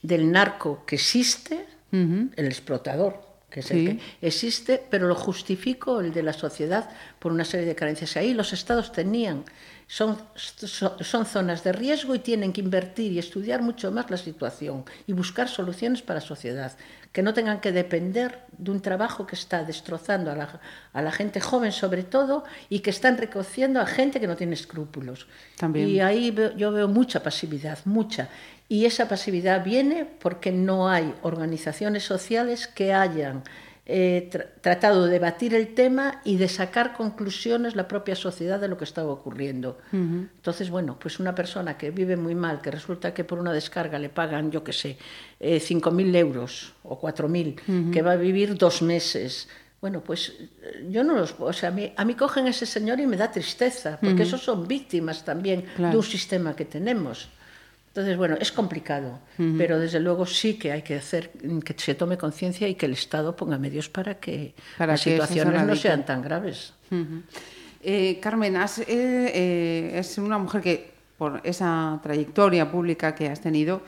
del 0.01 0.31
narco 0.31 0.83
que 0.85 0.95
existe, 0.95 1.67
el 1.91 2.45
explotador, 2.47 3.21
que 3.51 3.59
es 3.59 3.65
Sí. 3.67 3.85
el 3.87 3.97
que 3.97 4.03
existe, 4.27 4.81
pero 4.89 5.07
lo 5.07 5.13
justifico 5.15 5.99
el 5.99 6.11
de 6.13 6.23
la 6.23 6.33
sociedad 6.33 6.89
por 7.19 7.31
una 7.33 7.43
serie 7.45 7.67
de 7.67 7.75
carencias. 7.75 8.15
Ahí 8.17 8.33
los 8.33 8.53
estados 8.53 8.91
tenían, 8.93 9.43
son, 9.91 10.17
son, 10.35 11.25
zonas 11.25 11.65
de 11.65 11.73
riesgo 11.73 12.15
y 12.15 12.19
tienen 12.19 12.53
que 12.53 12.61
invertir 12.61 13.11
y 13.11 13.19
estudiar 13.19 13.61
mucho 13.61 13.91
más 13.91 14.09
la 14.09 14.15
situación 14.15 14.85
y 15.05 15.11
buscar 15.11 15.49
soluciones 15.49 16.01
para 16.01 16.21
la 16.21 16.25
sociedad, 16.25 16.71
que 17.11 17.21
no 17.21 17.33
tengan 17.33 17.59
que 17.59 17.73
depender 17.73 18.39
de 18.57 18.71
un 18.71 18.79
trabajo 18.81 19.27
que 19.27 19.35
está 19.35 19.65
destrozando 19.65 20.31
a 20.31 20.35
la, 20.35 20.61
a 20.93 21.01
la 21.01 21.11
gente 21.11 21.41
joven 21.41 21.73
sobre 21.73 22.03
todo 22.03 22.45
y 22.69 22.79
que 22.79 22.89
están 22.89 23.17
recociendo 23.17 23.81
a 23.81 23.85
gente 23.85 24.21
que 24.21 24.27
no 24.27 24.37
tiene 24.37 24.53
escrúpulos. 24.53 25.27
También. 25.57 25.89
Y 25.89 25.99
ahí 25.99 26.31
veo- 26.31 26.55
yo 26.55 26.71
veo 26.71 26.87
mucha 26.87 27.21
pasividad, 27.21 27.77
mucha. 27.83 28.29
Y 28.69 28.85
esa 28.85 29.09
pasividad 29.09 29.61
viene 29.61 30.05
porque 30.05 30.53
no 30.53 30.87
hay 30.87 31.13
organizaciones 31.21 32.03
sociales 32.05 32.65
que 32.65 32.93
hayan 32.93 33.43
eh, 33.85 34.29
tra- 34.31 34.47
tratado 34.61 35.05
de 35.05 35.11
debatir 35.13 35.55
el 35.55 35.73
tema 35.73 36.21
y 36.23 36.37
de 36.37 36.47
sacar 36.47 36.93
conclusiones 36.93 37.75
la 37.75 37.87
propia 37.87 38.15
sociedad 38.15 38.59
de 38.59 38.67
lo 38.67 38.77
que 38.77 38.83
estaba 38.83 39.11
ocurriendo. 39.11 39.79
Entonces, 39.91 40.69
bueno, 40.69 40.97
pues 40.99 41.19
una 41.19 41.33
persona 41.35 41.77
que 41.77 41.91
vive 41.91 42.15
muy 42.15 42.35
mal, 42.35 42.61
que 42.61 42.71
resulta 42.71 43.13
que 43.13 43.23
por 43.23 43.39
una 43.39 43.51
descarga 43.53 43.97
le 43.99 44.09
pagan, 44.09 44.51
yo 44.51 44.63
qué 44.63 44.71
sé, 44.73 44.97
eh, 45.39 45.59
5.000 45.59 46.15
euros 46.15 46.73
o 46.83 46.99
4.000, 47.01 47.91
que 47.91 48.01
va 48.01 48.11
a 48.13 48.15
vivir 48.17 48.55
dos 48.57 48.81
meses. 48.81 49.49
Bueno, 49.81 50.01
pues 50.03 50.29
eh, 50.61 50.87
yo 50.91 51.03
no 51.03 51.15
los... 51.15 51.33
O 51.39 51.51
sea, 51.51 51.69
a 51.69 51.71
mí, 51.71 51.91
a 51.97 52.05
mí 52.05 52.13
cogen 52.13 52.45
a 52.45 52.51
ese 52.51 52.67
señor 52.67 52.99
y 52.99 53.07
me 53.07 53.17
da 53.17 53.31
tristeza, 53.31 53.97
porque 53.99 54.23
esos 54.23 54.41
son 54.43 54.67
víctimas 54.67 55.25
también 55.25 55.63
Claro. 55.75 55.91
de 55.93 55.97
un 55.97 56.03
sistema 56.03 56.55
que 56.55 56.65
tenemos. 56.65 57.29
Entonces, 57.91 58.15
bueno, 58.15 58.37
es 58.39 58.53
complicado, 58.53 59.19
pero 59.57 59.77
desde 59.77 59.99
luego 59.99 60.25
sí 60.25 60.53
que 60.57 60.71
hay 60.71 60.81
que 60.81 60.95
hacer 60.95 61.31
que 61.65 61.75
se 61.77 61.93
tome 61.93 62.17
conciencia 62.17 62.69
y 62.69 62.75
que 62.75 62.85
el 62.85 62.93
Estado 62.93 63.35
ponga 63.35 63.57
medios 63.57 63.89
para 63.89 64.15
que 64.15 64.55
Para 64.77 64.93
las 64.93 65.03
que 65.03 65.11
situaciones 65.11 65.63
no 65.63 65.75
sean 65.75 66.05
tan 66.05 66.21
graves. 66.21 66.73
Eh, 67.83 68.19
Carmen, 68.21 68.55
has, 68.55 68.79
eh, 68.79 68.85
eh, 68.87 69.91
es 69.95 70.17
una 70.19 70.37
mujer 70.37 70.61
que, 70.61 70.91
por 71.17 71.41
esa 71.43 71.99
trayectoria 72.01 72.71
pública 72.71 73.13
que 73.13 73.27
has 73.27 73.41
tenido, 73.41 73.81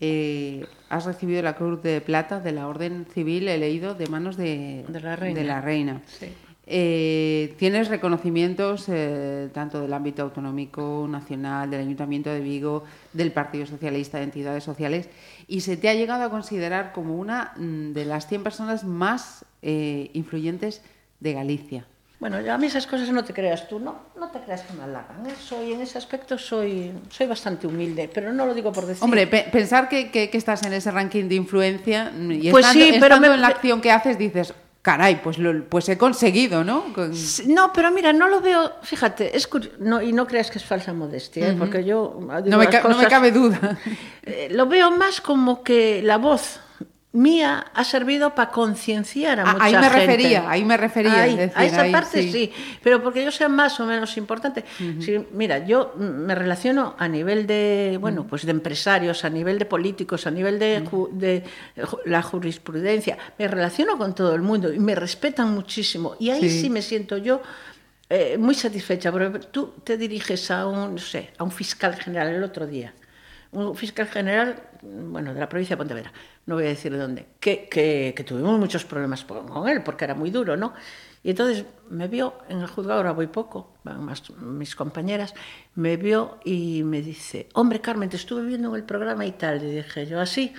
eh, 0.00 0.66
has 0.90 1.06
recibido 1.06 1.40
la 1.40 1.56
Cruz 1.56 1.82
de 1.82 2.02
Plata 2.02 2.40
de 2.40 2.52
la 2.52 2.68
Orden 2.68 3.06
Civil, 3.14 3.48
he 3.48 3.56
leído, 3.56 3.94
de 3.94 4.06
manos 4.08 4.36
de, 4.36 4.84
De 4.88 5.00
la 5.00 5.16
reina. 5.16 5.42
la 5.42 5.60
reina. 5.62 6.02
Sí. 6.06 6.26
Eh, 6.68 7.54
tienes 7.58 7.86
reconocimientos 7.88 8.86
eh, 8.88 9.48
tanto 9.54 9.80
del 9.80 9.92
ámbito 9.92 10.22
autonómico, 10.22 11.06
nacional, 11.08 11.70
del 11.70 11.80
Ayuntamiento 11.82 12.28
de 12.30 12.40
Vigo, 12.40 12.82
del 13.12 13.30
Partido 13.30 13.66
Socialista, 13.66 14.18
de 14.18 14.24
entidades 14.24 14.64
sociales, 14.64 15.08
y 15.46 15.60
se 15.60 15.76
te 15.76 15.88
ha 15.88 15.94
llegado 15.94 16.24
a 16.24 16.30
considerar 16.30 16.92
como 16.92 17.14
una 17.16 17.52
mm, 17.56 17.92
de 17.92 18.04
las 18.04 18.26
100 18.26 18.42
personas 18.42 18.82
más 18.84 19.44
eh, 19.62 20.10
influyentes 20.14 20.82
de 21.20 21.32
Galicia. 21.34 21.86
Bueno, 22.18 22.40
yo 22.40 22.52
a 22.52 22.58
mí 22.58 22.66
esas 22.66 22.86
cosas 22.86 23.10
no 23.10 23.22
te 23.24 23.32
creas 23.34 23.68
tú, 23.68 23.78
no, 23.78 23.94
no 24.18 24.28
te 24.30 24.40
creas 24.40 24.62
que 24.62 24.72
me 24.72 24.82
halagan. 24.84 25.24
¿eh? 25.26 25.34
Soy, 25.38 25.72
en 25.74 25.82
ese 25.82 25.98
aspecto 25.98 26.36
soy, 26.38 26.90
soy 27.10 27.26
bastante 27.26 27.66
humilde, 27.66 28.10
pero 28.12 28.32
no 28.32 28.44
lo 28.46 28.54
digo 28.54 28.72
por 28.72 28.86
decir. 28.86 29.04
Hombre, 29.04 29.26
pe- 29.26 29.46
pensar 29.52 29.88
que, 29.88 30.10
que- 30.10 30.30
que 30.30 30.38
estás 30.38 30.64
en 30.64 30.72
ese 30.72 30.90
ranking 30.90 31.28
de 31.28 31.34
influencia 31.36 32.10
mm, 32.12 32.30
y 32.32 32.50
Pues 32.50 32.66
estando, 32.66 32.84
sí, 32.86 32.90
pero 32.94 33.04
estando 33.14 33.28
me- 33.28 33.34
en 33.34 33.40
la 33.42 33.48
acción 33.48 33.80
que 33.82 33.92
haces 33.92 34.16
dices, 34.18 34.54
caray, 34.86 35.16
pues, 35.20 35.36
lo- 35.38 35.64
pues 35.64 35.88
he 35.88 35.98
conseguido, 35.98 36.62
¿no? 36.62 36.84
No, 37.48 37.72
pero 37.72 37.90
mira, 37.90 38.12
no 38.12 38.28
lo 38.28 38.40
veo, 38.40 38.70
fíjate, 38.82 39.36
es 39.36 39.48
no, 39.80 40.00
y 40.00 40.12
no 40.12 40.28
creas 40.28 40.48
que 40.48 40.58
es 40.58 40.64
falsa 40.64 40.92
modestia, 40.92 41.48
¿eh? 41.48 41.56
porque 41.58 41.84
yo 41.84 42.16
digo 42.20 42.30
No 42.44 42.58
me, 42.58 42.66
no 42.66 43.08
cabe 43.08 43.32
duda. 43.32 43.78
Eh, 44.22 44.46
lo 44.52 44.66
veo 44.66 44.92
más 44.92 45.20
como 45.20 45.64
que 45.64 46.02
la 46.04 46.18
voz 46.18 46.60
mía 47.16 47.66
ha 47.74 47.84
servido 47.84 48.34
para 48.34 48.50
concienciar 48.50 49.40
a 49.40 49.42
Ah, 49.44 49.52
mucha 49.54 49.64
ahí 49.64 49.72
me 49.74 49.82
gente. 49.90 49.98
refería, 49.98 50.50
ahí 50.50 50.64
me 50.64 50.76
refería, 50.76 51.22
Ahí, 51.22 51.36
decir, 51.36 51.52
a 51.56 51.64
esa 51.64 51.82
ahí 51.82 51.92
parte 51.92 52.22
sí. 52.22 52.32
sí. 52.32 52.52
pero 52.82 53.02
porque 53.02 53.24
yo 53.24 53.30
sea 53.30 53.48
más 53.48 53.80
o 53.80 53.86
menos 53.86 54.16
importante. 54.16 54.64
Sí, 55.00 55.18
mira, 55.32 55.66
yo 55.66 55.94
me 55.98 56.34
relaciono 56.34 56.94
a 56.98 57.08
nivel 57.08 57.46
de, 57.46 57.98
bueno, 58.00 58.26
pues 58.26 58.44
de 58.44 58.50
empresarios, 58.52 59.24
a 59.24 59.30
nivel 59.30 59.58
de 59.58 59.64
políticos, 59.64 60.26
a 60.26 60.30
nivel 60.30 60.58
de, 60.58 60.84
ju- 60.84 61.10
de 61.10 61.42
ju- 61.78 62.00
la 62.04 62.22
jurisprudencia, 62.22 63.16
me 63.38 63.48
relaciono 63.48 63.96
con 63.98 64.14
todo 64.14 64.34
el 64.34 64.42
mundo 64.42 64.72
y 64.72 64.78
me 64.78 64.94
respetan 64.94 65.50
muchísimo. 65.52 66.16
Y 66.18 66.30
ahí 66.30 66.48
Sí. 66.50 66.60
sí, 66.62 66.70
me 66.70 66.82
siento 66.82 67.16
yo 67.18 67.40
eh, 68.08 68.36
muy 68.38 68.54
satisfecha, 68.54 69.10
porque 69.10 69.40
tú 69.50 69.74
te 69.82 69.96
diriges 69.96 70.50
a 70.50 70.66
un, 70.66 70.92
no 70.94 70.98
sé, 70.98 71.30
a 71.38 71.42
un 71.44 71.50
fiscal 71.50 71.94
general 71.96 72.28
el 72.28 72.44
otro 72.44 72.66
día 72.66 72.92
un 73.56 73.74
fiscal 73.76 74.06
general, 74.06 74.62
bueno, 74.82 75.32
de 75.34 75.40
la 75.40 75.48
provincia 75.48 75.74
de 75.74 75.78
Pontevedra, 75.78 76.12
no 76.46 76.54
voy 76.54 76.64
a 76.64 76.68
decir 76.68 76.92
de 76.92 76.98
dónde, 76.98 77.26
que, 77.40 77.68
que, 77.68 78.12
que 78.16 78.24
tuvimos 78.24 78.58
muchos 78.58 78.84
problemas 78.84 79.24
con 79.24 79.68
él, 79.68 79.82
porque 79.82 80.04
era 80.04 80.14
muy 80.14 80.30
duro, 80.30 80.56
¿no? 80.56 80.74
Y 81.22 81.30
entonces 81.30 81.64
me 81.90 82.06
vio 82.06 82.34
en 82.48 82.60
el 82.60 82.66
juzgado, 82.68 82.98
ahora 82.98 83.12
voy 83.12 83.26
poco, 83.26 83.74
más 83.84 84.30
mis 84.38 84.76
compañeras, 84.76 85.34
me 85.74 85.96
vio 85.96 86.38
y 86.44 86.82
me 86.84 87.02
dice, 87.02 87.48
hombre 87.54 87.80
Carmen, 87.80 88.08
te 88.08 88.16
estuve 88.16 88.44
viendo 88.44 88.68
en 88.68 88.76
el 88.76 88.84
programa 88.84 89.26
y 89.26 89.32
tal, 89.32 89.62
y 89.64 89.70
dije 89.76 90.06
yo 90.06 90.20
así. 90.20 90.52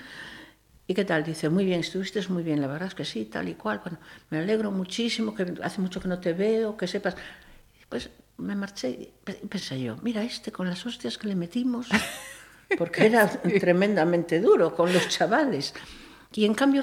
¿Y 0.90 0.94
qué 0.94 1.04
tal? 1.04 1.22
Dice, 1.22 1.48
muy 1.50 1.64
bien, 1.66 1.80
estuviste 1.80 2.20
muy 2.28 2.42
bien, 2.42 2.60
la 2.62 2.66
verdad 2.66 2.88
es 2.88 2.94
que 2.94 3.04
sí, 3.04 3.26
tal 3.26 3.48
y 3.48 3.54
cual. 3.54 3.80
Bueno, 3.84 3.98
me 4.30 4.38
alegro 4.38 4.70
muchísimo, 4.70 5.34
que 5.34 5.54
hace 5.62 5.80
mucho 5.82 6.00
que 6.00 6.08
no 6.08 6.18
te 6.18 6.32
veo, 6.32 6.76
que 6.78 6.86
sepas. 6.86 7.14
Pues 7.90 8.08
me 8.38 8.54
marché 8.56 8.88
y 8.90 9.12
pe- 9.24 9.40
pensé 9.48 9.80
yo, 9.80 9.96
mira 10.02 10.22
este 10.22 10.50
con 10.52 10.66
las 10.68 10.84
hostias 10.86 11.18
que 11.18 11.28
le 11.28 11.34
metimos, 11.34 11.88
porque 12.76 13.06
era 13.06 13.26
tremendamente 13.60 14.40
duro 14.40 14.74
con 14.74 14.92
los 14.92 15.08
chavales. 15.08 15.72
Y 16.34 16.44
en 16.44 16.52
cambio 16.52 16.82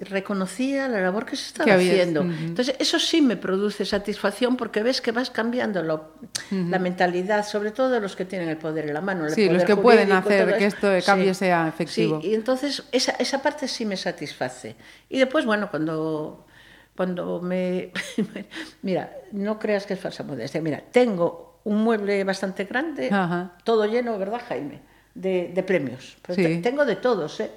reconocía 0.00 0.86
la 0.86 1.00
labor 1.00 1.26
que 1.26 1.34
se 1.34 1.48
estaba 1.48 1.74
haciendo. 1.74 2.20
Ujú. 2.20 2.30
Entonces, 2.30 2.76
eso 2.78 3.00
sí 3.00 3.20
me 3.20 3.36
produce 3.36 3.84
satisfacción 3.84 4.56
porque 4.56 4.84
ves 4.84 5.00
que 5.00 5.10
vas 5.10 5.30
cambiando 5.30 5.82
lo- 5.82 6.12
la 6.52 6.78
mentalidad, 6.78 7.44
sobre 7.44 7.72
todo 7.72 7.90
de 7.90 7.98
los 8.00 8.14
que 8.14 8.24
tienen 8.24 8.48
el 8.48 8.58
poder 8.58 8.86
en 8.86 8.94
la 8.94 9.00
mano. 9.00 9.26
el 9.26 9.32
Sí, 9.32 9.46
los 9.46 9.54
poder 9.64 9.66
que 9.66 9.76
pueden 9.76 10.12
hacer 10.12 10.56
que 10.56 10.66
esto 10.66 10.86
de 10.88 11.02
cambio 11.02 11.34
sea 11.34 11.66
efectivo. 11.66 12.20
Sí, 12.22 12.28
y 12.28 12.34
entonces 12.34 12.84
esa, 12.92 13.10
esa 13.18 13.42
parte 13.42 13.66
sí 13.66 13.84
me 13.84 13.96
satisface. 13.96 14.76
Y 15.08 15.18
después, 15.18 15.44
bueno, 15.44 15.68
cuando, 15.68 16.46
cuando 16.94 17.40
me... 17.42 17.90
mira, 18.82 19.12
no 19.32 19.58
creas 19.58 19.84
que 19.84 19.94
es 19.94 20.00
falsa 20.00 20.22
modestia. 20.22 20.60
Mira, 20.60 20.80
tengo 20.92 21.58
un 21.64 21.82
mueble 21.82 22.22
bastante 22.22 22.64
grande, 22.66 23.08
Ajá. 23.12 23.56
todo 23.64 23.84
lleno, 23.86 24.16
¿verdad, 24.16 24.40
Jaime? 24.48 24.80
De, 25.16 25.50
de 25.54 25.62
premios. 25.62 26.16
Pero 26.22 26.34
Sí. 26.36 26.42
te- 26.42 26.56
tengo 26.58 26.84
de 26.84 26.96
todos, 26.96 27.40
¿eh? 27.40 27.50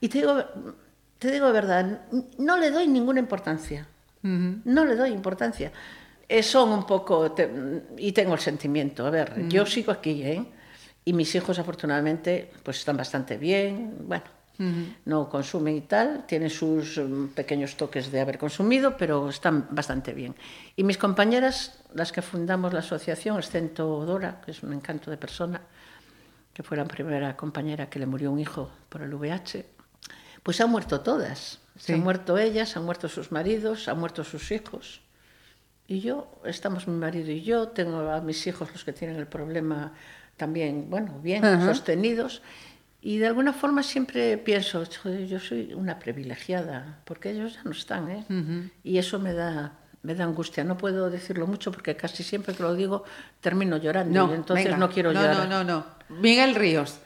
Y 0.00 0.08
te 0.08 0.18
digo, 0.18 0.36
te 1.18 1.30
digo 1.32 1.46
de 1.46 1.52
verdad, 1.52 2.02
no 2.38 2.56
le 2.56 2.70
doy 2.70 2.86
ninguna 2.86 3.18
importancia. 3.20 3.86
No 4.22 4.84
le 4.84 4.94
doy 4.96 5.10
importancia. 5.10 5.72
Eh, 6.28 6.42
son 6.42 6.70
un 6.70 6.86
poco, 6.86 7.32
te- 7.32 7.50
y 7.98 8.12
tengo 8.12 8.34
el 8.34 8.40
sentimiento, 8.40 9.04
a 9.06 9.10
ver, 9.10 9.48
yo 9.48 9.66
sigo 9.66 9.90
aquí, 9.90 10.22
¿eh? 10.22 10.44
Y 11.04 11.12
mis 11.12 11.34
hijos 11.34 11.58
afortunadamente 11.58 12.52
pues 12.62 12.78
están 12.78 12.96
bastante 12.96 13.36
bien, 13.38 13.96
bueno, 14.06 14.24
no 15.06 15.28
consumen 15.30 15.74
y 15.76 15.80
tal, 15.80 16.24
tienen 16.26 16.50
sus 16.50 16.98
mm, 16.98 17.28
pequeños 17.28 17.76
toques 17.76 18.12
de 18.12 18.20
haber 18.20 18.36
consumido, 18.38 18.94
pero 18.96 19.30
están 19.30 19.66
bastante 19.70 20.12
bien. 20.12 20.34
Y 20.76 20.84
mis 20.84 20.98
compañeras, 20.98 21.80
las 21.94 22.12
que 22.12 22.20
fundamos 22.22 22.72
la 22.74 22.80
asociación, 22.80 23.38
excepto 23.38 24.04
Dora, 24.04 24.42
que 24.44 24.50
es 24.52 24.62
un 24.62 24.74
encanto 24.74 25.10
de 25.10 25.16
persona, 25.16 25.62
que 26.52 26.62
fue 26.62 26.76
la 26.76 26.84
primera 26.84 27.36
compañera 27.36 27.88
que 27.88 27.98
le 27.98 28.06
murió 28.06 28.30
un 28.30 28.40
hijo 28.40 28.70
por 28.88 29.02
el 29.02 29.14
VIH, 29.14 29.66
pues 30.42 30.60
han 30.60 30.70
muerto 30.70 31.00
todas. 31.00 31.60
Se 31.76 31.94
han 31.94 32.00
muerto 32.00 32.36
ellas, 32.38 32.76
han 32.76 32.84
muerto 32.84 33.08
sus 33.08 33.32
maridos, 33.32 33.88
han 33.88 33.98
muerto 33.98 34.24
sus 34.24 34.50
hijos. 34.52 35.00
Y 35.86 36.00
yo, 36.00 36.40
estamos 36.44 36.86
mi 36.86 36.96
marido 36.96 37.30
y 37.30 37.42
yo, 37.42 37.68
tengo 37.68 38.10
a 38.10 38.20
mis 38.20 38.46
hijos 38.46 38.70
los 38.72 38.84
que 38.84 38.92
tienen 38.92 39.16
el 39.16 39.26
problema 39.26 39.92
también, 40.36 40.88
bueno, 40.88 41.18
bien, 41.22 41.42
sostenidos. 41.64 42.42
Y 43.02 43.18
de 43.18 43.26
alguna 43.26 43.52
forma 43.54 43.82
siempre 43.82 44.36
pienso, 44.36 44.84
"Joder, 45.02 45.26
yo 45.26 45.40
soy 45.40 45.72
una 45.74 45.98
privilegiada, 45.98 47.00
porque 47.04 47.30
ellos 47.30 47.54
ya 47.54 47.62
no 47.64 47.70
están, 47.72 48.10
¿eh? 48.10 48.24
Y 48.84 48.98
eso 48.98 49.18
me 49.18 49.32
da, 49.32 49.72
me 50.02 50.14
da 50.14 50.24
angustia. 50.24 50.64
No 50.64 50.76
puedo 50.78 51.10
decirlo 51.10 51.46
mucho 51.46 51.70
porque 51.72 51.96
casi 51.96 52.22
siempre 52.22 52.54
que 52.54 52.62
lo 52.62 52.74
digo 52.74 53.04
termino 53.40 53.76
llorando. 53.76 54.26
No, 54.26 54.32
y 54.32 54.36
entonces 54.36 54.64
venga. 54.66 54.78
no 54.78 54.90
quiero 54.90 55.12
no, 55.12 55.20
llorar. 55.20 55.48
No, 55.48 55.64
no, 55.64 55.64
no. 55.64 55.86
Miguel 56.20 56.54
Ríos. 56.54 56.98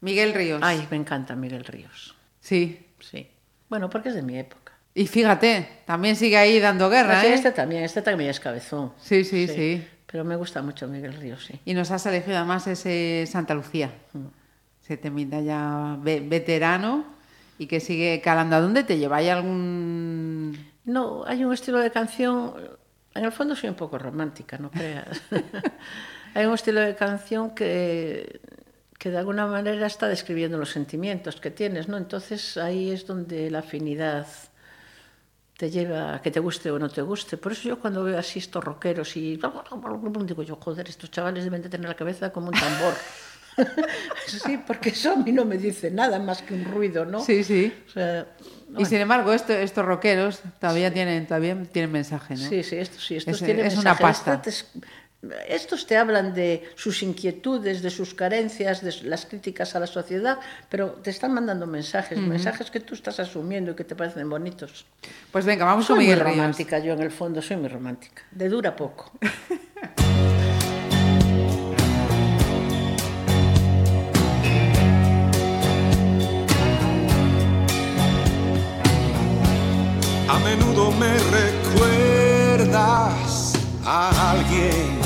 Miguel 0.00 0.32
Ríos. 0.34 0.60
Ay, 0.62 0.86
me 0.90 0.96
encanta 0.96 1.34
Miguel 1.36 1.64
Ríos. 1.64 2.14
Sí. 2.40 2.86
Sí. 3.00 3.28
Bueno, 3.68 3.90
porque 3.90 4.08
es 4.10 4.14
de 4.14 4.22
mi 4.22 4.38
época. 4.38 4.72
Y 4.94 5.06
fíjate, 5.06 5.82
también 5.84 6.16
sigue 6.16 6.36
ahí 6.36 6.58
dando 6.58 6.88
guerra, 6.90 7.24
¿eh? 7.24 7.34
este 7.34 7.52
también, 7.52 7.84
este 7.84 8.02
también 8.02 8.30
es 8.30 8.40
cabezón. 8.40 8.92
Sí, 9.00 9.22
sí, 9.24 9.46
sí. 9.46 9.86
Pero 10.10 10.24
me 10.24 10.34
gusta 10.36 10.62
mucho 10.62 10.88
Miguel 10.88 11.12
Ríos, 11.14 11.44
sí. 11.44 11.60
Y 11.64 11.74
nos 11.74 11.90
has 11.90 12.04
elegido 12.06 12.36
además 12.38 12.66
ese 12.66 13.24
Santa 13.30 13.54
Lucía. 13.54 13.92
Ese 14.82 14.96
temita 14.96 15.40
ya 15.40 15.96
ve- 16.00 16.20
veterano 16.26 17.04
y 17.58 17.66
que 17.66 17.78
sigue 17.78 18.20
calando. 18.24 18.56
¿A 18.56 18.60
dónde 18.60 18.82
te 18.84 18.96
lleva? 18.98 19.18
¿Hay 19.18 19.28
algún...? 19.28 20.66
No, 20.88 21.22
hay 21.26 21.44
un 21.44 21.52
estilo 21.52 21.78
de 21.80 21.90
canción. 21.90 22.54
En 23.14 23.24
el 23.24 23.32
fondo 23.32 23.54
soy 23.54 23.68
un 23.68 23.76
poco 23.76 23.98
romántica, 23.98 24.56
no 24.56 24.70
creas. 24.70 25.20
hay 26.34 26.46
un 26.46 26.54
estilo 26.54 26.80
de 26.80 26.94
canción 26.94 27.50
que, 27.50 28.40
que 28.98 29.10
de 29.10 29.18
alguna 29.18 29.46
manera 29.46 29.86
está 29.86 30.08
describiendo 30.08 30.56
los 30.56 30.70
sentimientos 30.70 31.36
que 31.36 31.50
tienes, 31.50 31.88
¿no? 31.88 31.98
Entonces 31.98 32.56
ahí 32.56 32.90
es 32.90 33.06
donde 33.06 33.50
la 33.50 33.58
afinidad 33.58 34.26
te 35.58 35.70
lleva 35.70 36.14
a 36.14 36.22
que 36.22 36.30
te 36.30 36.40
guste 36.40 36.70
o 36.70 36.78
no 36.78 36.88
te 36.88 37.02
guste. 37.02 37.36
Por 37.36 37.52
eso 37.52 37.68
yo 37.68 37.78
cuando 37.78 38.02
veo 38.02 38.18
así 38.18 38.38
estos 38.38 38.64
rockeros 38.64 39.14
y 39.18 39.38
digo 40.24 40.42
yo, 40.42 40.56
joder, 40.56 40.88
estos 40.88 41.10
chavales 41.10 41.44
deben 41.44 41.60
de 41.60 41.68
tener 41.68 41.88
la 41.88 41.96
cabeza 41.96 42.32
como 42.32 42.48
un 42.48 42.54
tambor. 42.54 42.94
sí, 44.26 44.58
porque 44.66 44.90
eso 44.90 45.12
a 45.12 45.16
mí 45.16 45.32
no 45.32 45.44
me 45.44 45.58
dice 45.58 45.90
nada 45.90 46.18
más 46.18 46.42
que 46.42 46.54
un 46.54 46.64
ruido, 46.64 47.04
¿no? 47.04 47.20
Sí, 47.20 47.44
sí. 47.44 47.72
O 47.88 47.90
sea, 47.90 48.26
Y 48.76 48.84
sin 48.84 48.98
embargo, 48.98 49.32
esto- 49.32 49.52
estos 49.54 49.84
rockeros 49.84 50.40
todavía 50.60 50.92
tienen, 50.92 51.26
todavía 51.26 51.56
tienen 51.72 51.90
mensaje, 51.92 52.34
¿no? 52.34 52.48
Sí, 52.48 52.62
sí, 52.62 52.76
estos 52.76 53.04
sí, 53.06 53.16
estos 53.16 53.36
Es- 53.40 53.44
tienen 53.44 53.64
es 53.66 53.74
una 53.74 53.94
mensajes. 53.94 54.02
pasta. 54.02 54.42
Estos, 55.48 55.86
te 55.88 55.96
hablan 55.96 56.32
de 56.32 56.62
sus 56.76 57.02
inquietudes, 57.02 57.82
de 57.82 57.90
sus 57.90 58.14
carencias, 58.14 58.84
de 58.84 58.92
las 59.02 59.26
críticas 59.26 59.74
a 59.74 59.80
la 59.80 59.88
sociedad, 59.88 60.38
pero 60.68 60.90
te 60.92 61.10
están 61.10 61.34
mandando 61.34 61.66
mensajes, 61.66 62.18
mensajes 62.18 62.70
que 62.70 62.78
tú 62.78 62.94
estás 62.94 63.18
asumiendo 63.18 63.72
y 63.72 63.74
que 63.74 63.82
te 63.82 63.96
parecen 63.96 64.30
bonitos. 64.30 64.86
Pues 65.32 65.44
venga, 65.44 65.64
vamos 65.64 65.86
soy 65.86 65.96
con 65.96 66.04
Miguel 66.04 66.18
muy 66.18 66.24
Ríos. 66.26 66.36
romántica, 66.36 66.78
yo 66.78 66.92
en 66.92 67.02
el 67.02 67.10
fondo 67.10 67.42
soy 67.42 67.56
muy 67.56 67.68
romántica. 67.68 68.22
De 68.30 68.48
dura 68.48 68.76
poco. 68.76 69.10
A 80.28 80.38
menudo 80.40 80.90
me 80.92 81.16
recuerdas 81.38 82.74
a 83.84 84.30
alguien. 84.32 84.98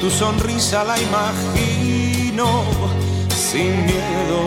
Tu 0.00 0.10
sonrisa 0.10 0.82
la 0.82 1.00
imagino 1.00 2.64
sin 3.28 3.86
miedo. 3.86 4.44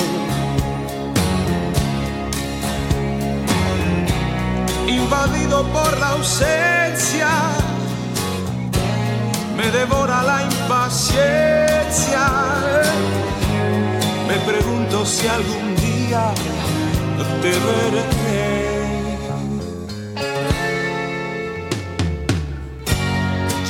Invadido 4.88 5.64
por 5.72 5.98
la 6.00 6.10
ausencia, 6.10 7.30
me 9.56 9.72
devora 9.72 10.22
la 10.24 10.44
impaciencia. 10.44 12.24
Me 14.28 14.36
pregunto 14.52 15.06
si 15.06 15.28
algún 15.28 15.76
día 15.76 15.99
te 17.42 17.50
veré. 17.50 18.30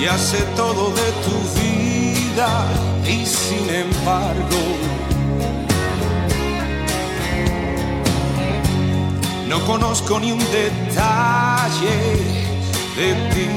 Ya 0.02 0.18
sé 0.18 0.38
todo 0.56 0.91
de 0.91 1.11
tu 1.26 1.38
vida 1.60 2.66
y 3.06 3.26
sin 3.26 3.70
embargo 3.70 4.61
no 9.49 9.60
conozco 9.66 10.20
ni 10.20 10.32
un 10.32 10.40
detalle 10.40 11.98
de 12.95 13.14
ti. 13.34 13.49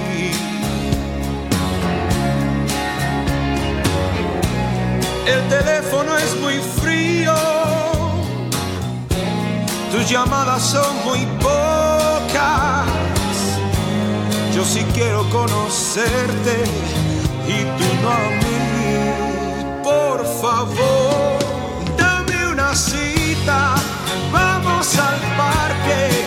El 5.26 5.48
teléfono 5.48 6.18
es 6.18 6.34
muy 6.40 6.58
frío, 6.80 7.34
tus 9.92 10.08
llamadas 10.08 10.62
son 10.62 11.04
muy 11.04 11.26
pocas. 11.38 12.88
Yo 14.54 14.64
sí 14.64 14.84
quiero 14.94 15.28
conocerte 15.28 16.64
y 17.46 17.58
tú 17.76 17.88
no 18.02 18.10
a 18.10 18.30
mí. 18.40 19.82
Por 19.84 20.24
favor, 20.40 21.38
dame 21.98 22.46
una 22.48 22.74
cita, 22.74 23.74
vamos 24.32 24.98
al 24.98 25.20
parque, 25.36 26.24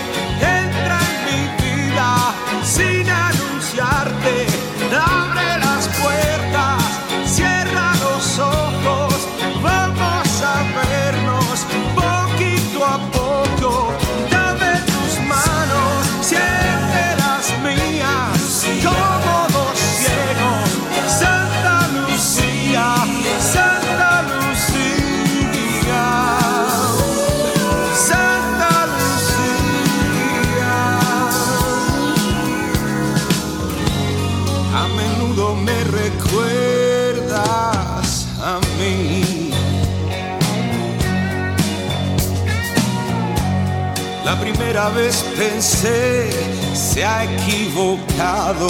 primera 44.66 44.90
vez 44.90 45.24
pensé, 45.38 46.28
se 46.74 47.06
ha 47.06 47.24
equivocado. 47.24 48.68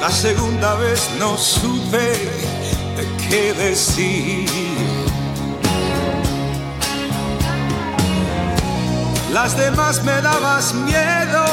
La 0.00 0.10
segunda 0.10 0.74
vez 0.76 1.10
no 1.18 1.36
supe 1.36 2.30
qué 3.28 3.52
decir. 3.52 4.48
Las 9.30 9.56
demás 9.58 10.02
me 10.04 10.22
dabas 10.22 10.72
miedo, 10.72 11.44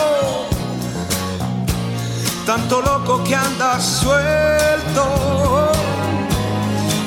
tanto 2.45 2.81
loco 2.81 3.21
que 3.25 3.35
andas 3.35 3.83
suelto. 4.01 5.81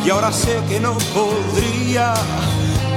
Y 0.04 0.10
ahora 0.10 0.30
sé 0.30 0.60
que 0.68 0.78
no 0.78 0.98
podría 1.14 2.12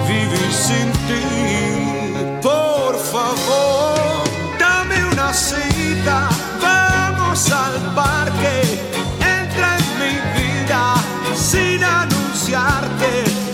vivir 0.07 0.51
sin 0.51 0.91
ti. 1.07 2.41
Por 2.41 2.97
favor, 2.97 4.23
dame 4.59 5.05
una 5.05 5.33
cita, 5.33 6.27
vamos 6.61 7.49
al 7.49 7.95
parque, 7.95 8.61
entra 9.21 9.77
en 9.77 9.87
mi 10.01 10.15
vida 10.37 10.95
sin 11.33 11.81
anunciarte. 11.81 13.46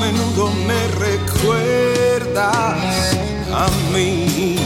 Menudo 0.00 0.50
me 0.66 0.86
recuerdas 0.98 2.38
a 3.52 3.68
mí. 3.92 4.56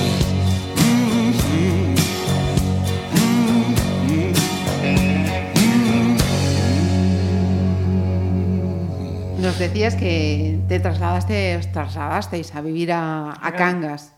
Nos 9.39 9.59
decías 9.59 9.94
que 9.94 10.59
te 10.69 10.81
trasladaste, 10.81 11.56
os 11.59 11.70
trasladasteis 11.70 12.55
a 12.55 12.62
vivir 12.62 12.93
a, 12.93 13.35
a 13.43 13.52
Cangas. 13.52 14.14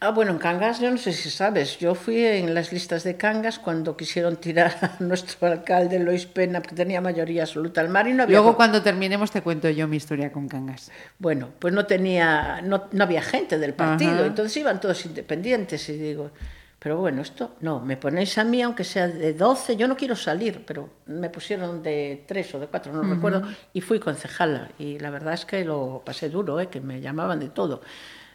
Ah, 0.00 0.10
bueno, 0.12 0.30
en 0.30 0.38
Cangas, 0.38 0.78
yo 0.78 0.92
no 0.92 0.96
sé 0.96 1.12
si 1.12 1.28
sabes, 1.28 1.78
yo 1.78 1.96
fui 1.96 2.24
en 2.24 2.54
las 2.54 2.72
listas 2.72 3.02
de 3.02 3.16
Cangas 3.16 3.58
cuando 3.58 3.96
quisieron 3.96 4.36
tirar 4.36 4.72
a 4.80 4.96
nuestro 5.02 5.48
alcalde 5.48 5.98
Lois 5.98 6.24
Pena, 6.24 6.60
porque 6.60 6.76
tenía 6.76 7.00
mayoría 7.00 7.42
absoluta 7.42 7.80
al 7.80 7.88
mar 7.88 8.06
y 8.06 8.12
no 8.12 8.22
había... 8.22 8.38
Luego, 8.38 8.54
cuando 8.56 8.80
terminemos, 8.80 9.32
te 9.32 9.42
cuento 9.42 9.68
yo 9.70 9.88
mi 9.88 9.96
historia 9.96 10.30
con 10.30 10.46
Cangas. 10.46 10.92
Bueno, 11.18 11.48
pues 11.58 11.74
no 11.74 11.84
tenía, 11.86 12.60
no, 12.62 12.84
no 12.92 13.02
había 13.02 13.22
gente 13.22 13.58
del 13.58 13.74
partido, 13.74 14.12
Ajá. 14.12 14.26
entonces 14.26 14.56
iban 14.56 14.80
todos 14.80 15.04
independientes 15.04 15.88
y 15.88 15.94
digo, 15.94 16.30
Pero 16.78 16.98
bueno, 16.98 17.22
esto 17.22 17.56
no, 17.60 17.80
me 17.80 17.96
ponéis 17.96 18.38
a 18.38 18.44
mí, 18.44 18.62
aunque 18.62 18.84
sea 18.84 19.08
de 19.08 19.34
12, 19.34 19.74
yo 19.76 19.88
no 19.88 19.96
quiero 19.96 20.14
salir, 20.14 20.62
pero 20.64 20.90
me 21.06 21.28
pusieron 21.28 21.82
de 21.82 22.22
3 22.28 22.54
o 22.54 22.60
de 22.60 22.68
4, 22.68 22.92
no 22.92 23.02
recuerdo, 23.02 23.42
y 23.72 23.80
fui 23.80 23.98
concejala. 23.98 24.70
Y 24.78 25.00
la 25.00 25.10
verdad 25.10 25.34
es 25.34 25.44
que 25.44 25.64
lo 25.64 26.02
pasé 26.06 26.30
duro, 26.30 26.60
¿eh? 26.60 26.68
que 26.68 26.80
me 26.80 27.00
llamaban 27.00 27.40
de 27.40 27.48
todo. 27.48 27.82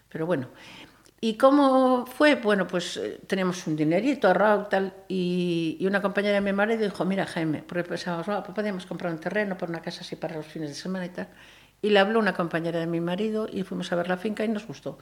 Pero 0.10 0.26
bueno, 0.28 0.50
¿y 1.28 1.36
cómo 1.44 2.06
fue? 2.06 2.36
Bueno, 2.36 2.68
pues 2.68 2.98
eh, 2.98 3.20
teníamos 3.28 3.66
un 3.68 3.76
dinerito 3.76 4.28
ahorrado 4.28 4.66
tal, 4.74 4.94
y, 5.08 5.78
y 5.80 5.86
una 5.88 6.02
compañera 6.02 6.36
de 6.36 6.42
mi 6.42 6.52
marido 6.54 6.82
dijo, 6.84 7.06
mira 7.06 7.26
Jaime, 7.26 7.64
porque 7.68 7.84
pensábamos, 7.86 8.28
"Ah, 8.30 8.44
pues 8.44 8.54
podíamos 8.56 8.86
comprar 8.86 9.12
un 9.14 9.20
terreno 9.20 9.58
por 9.58 9.70
una 9.70 9.82
casa 9.82 10.02
así 10.02 10.16
para 10.18 10.36
los 10.36 10.46
fines 10.46 10.70
de 10.70 10.76
semana 10.76 11.06
y 11.06 11.10
tal. 11.10 11.28
Y 11.82 11.90
le 11.92 12.00
habló 12.00 12.20
una 12.20 12.34
compañera 12.34 12.80
de 12.80 12.88
mi 12.88 13.00
marido 13.00 13.48
y 13.52 13.64
fuimos 13.64 13.92
a 13.92 13.96
ver 13.96 14.08
la 14.10 14.18
finca 14.18 14.44
y 14.44 14.50
nos 14.50 14.66
gustó. 14.68 14.98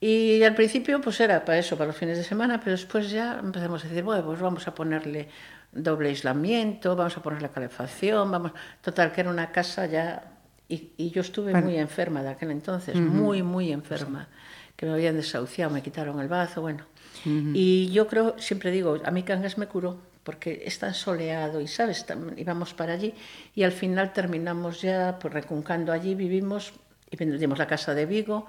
Y 0.00 0.42
al 0.42 0.54
principio 0.54 1.00
pues 1.00 1.20
era 1.20 1.44
para 1.44 1.58
eso, 1.58 1.76
para 1.78 1.88
los 1.88 1.96
fines 1.96 2.18
de 2.18 2.24
semana, 2.24 2.58
pero 2.58 2.72
después 2.72 3.10
ya 3.10 3.38
empezamos 3.38 3.84
a 3.84 3.88
decir, 3.88 4.02
bueno, 4.02 4.24
pues 4.24 4.40
vamos 4.40 4.66
a 4.68 4.74
ponerle 4.74 5.28
doble 5.72 6.08
aislamiento, 6.10 6.94
vamos 6.96 7.16
a 7.16 7.22
ponerle 7.22 7.48
calefacción, 7.48 8.30
vamos... 8.30 8.52
Total, 8.82 9.12
que 9.12 9.20
era 9.22 9.30
una 9.30 9.50
casa 9.52 9.86
ya... 9.86 10.32
Y, 10.68 10.90
y 10.96 11.10
yo 11.10 11.20
estuve 11.20 11.52
Bueno. 11.52 11.66
muy 11.68 11.78
enferma 11.78 12.22
de 12.22 12.30
aquel 12.30 12.50
entonces, 12.50 12.96
muy, 12.96 13.42
muy 13.42 13.70
enferma, 13.72 14.28
que 14.76 14.86
me 14.86 14.92
habían 14.92 15.16
desahuciado, 15.16 15.70
me 15.70 15.82
quitaron 15.82 16.20
el 16.20 16.28
bazo, 16.28 16.60
bueno. 16.60 16.84
Y 17.26 17.90
yo 17.90 18.06
creo, 18.06 18.38
siempre 18.38 18.70
digo, 18.70 19.00
a 19.02 19.10
mí 19.10 19.22
Cangas 19.22 19.56
me 19.56 19.66
curó, 19.66 19.96
porque 20.24 20.62
es 20.66 20.78
tan 20.78 20.92
soleado 20.92 21.60
y, 21.60 21.68
¿sabes? 21.68 22.04
Íbamos 22.36 22.74
para 22.74 22.92
allí 22.92 23.14
y 23.54 23.62
al 23.62 23.72
final 23.72 24.12
terminamos 24.12 24.82
ya 24.82 25.18
pues, 25.18 25.32
recuncando 25.32 25.90
allí, 25.92 26.14
vivimos 26.14 26.74
y 27.10 27.16
vendimos 27.16 27.58
la 27.58 27.66
casa 27.66 27.94
de 27.94 28.04
Vigo 28.04 28.46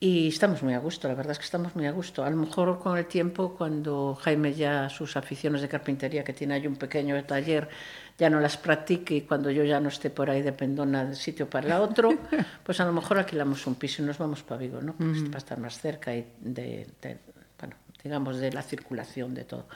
y 0.00 0.28
estamos 0.28 0.62
muy 0.62 0.74
a 0.74 0.78
gusto, 0.78 1.08
la 1.08 1.14
verdad 1.14 1.32
es 1.32 1.38
que 1.38 1.44
estamos 1.44 1.74
muy 1.74 1.86
a 1.86 1.90
gusto. 1.90 2.22
A 2.24 2.30
lo 2.30 2.36
mejor 2.36 2.78
con 2.78 2.96
el 2.96 3.06
tiempo, 3.06 3.54
cuando 3.58 4.14
Jaime 4.14 4.54
ya 4.54 4.88
sus 4.88 5.16
aficiones 5.16 5.60
de 5.60 5.68
carpintería, 5.68 6.22
que 6.22 6.32
tiene 6.32 6.54
ahí 6.54 6.66
un 6.68 6.76
pequeño 6.76 7.22
taller, 7.24 7.68
ya 8.16 8.30
no 8.30 8.38
las 8.38 8.56
practique 8.56 9.16
y 9.16 9.20
cuando 9.22 9.50
yo 9.50 9.64
ya 9.64 9.80
no 9.80 9.88
esté 9.88 10.10
por 10.10 10.30
ahí 10.30 10.42
de 10.42 10.52
pendona 10.52 11.04
de 11.04 11.16
sitio 11.16 11.50
para 11.50 11.80
otro, 11.80 12.10
pues 12.62 12.78
a 12.80 12.84
lo 12.84 12.92
mejor 12.92 13.18
alquilamos 13.18 13.66
un 13.66 13.74
piso 13.74 14.02
y 14.02 14.06
nos 14.06 14.18
vamos 14.18 14.42
para 14.44 14.60
Vigo, 14.60 14.80
¿no? 14.80 14.94
Pues 14.94 15.22
para 15.24 15.38
estar 15.38 15.58
más 15.58 15.80
cerca 15.80 16.14
y 16.14 16.26
de, 16.40 16.86
de- 17.02 17.18
bueno, 17.58 17.74
digamos, 18.02 18.38
de 18.38 18.52
la 18.52 18.62
circulación 18.62 19.34
de 19.34 19.44
todo. 19.44 19.66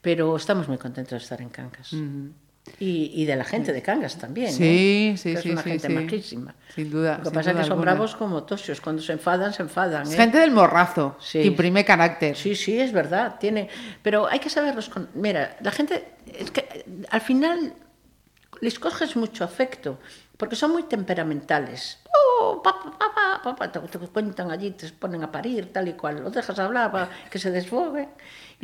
Pero 0.00 0.36
estamos 0.36 0.68
muy 0.68 0.78
contentos 0.78 1.12
de 1.12 1.16
estar 1.18 1.40
en 1.42 1.48
Cangas. 1.48 1.92
Y, 2.80 3.12
y 3.14 3.26
de 3.26 3.36
la 3.36 3.44
gente 3.44 3.72
de 3.72 3.82
Cangas 3.82 4.16
también. 4.16 4.50
Sí, 4.52 5.12
¿eh? 5.14 5.16
sí, 5.18 5.34
Que 5.34 5.40
sí, 5.42 5.48
Es 5.48 5.52
una 5.52 5.62
sí, 5.62 5.70
gente 5.70 5.86
sí. 5.86 5.92
majísima. 5.92 6.54
Sin 6.74 6.90
duda, 6.90 7.18
Lo 7.18 7.24
que 7.24 7.34
pasa 7.34 7.50
es 7.50 7.56
que 7.56 7.62
son 7.62 7.72
alguna. 7.72 7.92
bravos 7.92 8.16
como 8.16 8.42
tosios. 8.44 8.80
Cuando 8.80 9.02
se 9.02 9.12
enfadan, 9.12 9.52
se 9.52 9.62
enfadan. 9.62 10.02
Es 10.04 10.14
¿eh? 10.14 10.16
gente 10.16 10.38
del 10.38 10.50
morrazo, 10.50 11.16
Sí. 11.20 11.40
que 11.40 11.46
imprime 11.46 11.84
carácter. 11.84 12.34
Sí, 12.36 12.56
sí, 12.56 12.80
es 12.80 12.90
verdad. 12.92 13.36
Tiene, 13.38 13.68
pero 14.02 14.26
hay 14.26 14.38
que 14.38 14.48
saberlos. 14.50 14.88
Con... 14.88 15.08
Mira, 15.14 15.56
la 15.60 15.70
gente 15.70 16.14
es 16.26 16.50
que 16.50 16.60
eh, 16.60 16.84
al 17.10 17.20
final 17.20 17.74
les 18.60 18.78
coges 18.78 19.14
mucho 19.14 19.44
afecto 19.44 19.98
porque 20.38 20.56
son 20.56 20.72
muy 20.72 20.84
temperamentales. 20.84 22.00
Oh, 22.40 22.62
papá, 22.62 22.96
papá, 22.98 23.40
papá, 23.44 23.70
te, 23.72 23.78
te 23.80 23.98
cuentan 24.08 24.50
allí, 24.50 24.70
te 24.72 24.88
ponen 24.90 25.22
a 25.22 25.30
parir, 25.30 25.72
tal 25.72 25.86
y 25.88 25.92
cual. 25.92 26.22
Los 26.22 26.32
dejas 26.32 26.58
hablar 26.58 26.90
para 26.90 27.08
que 27.30 27.38
se 27.38 27.50
desfogue. 27.50 28.08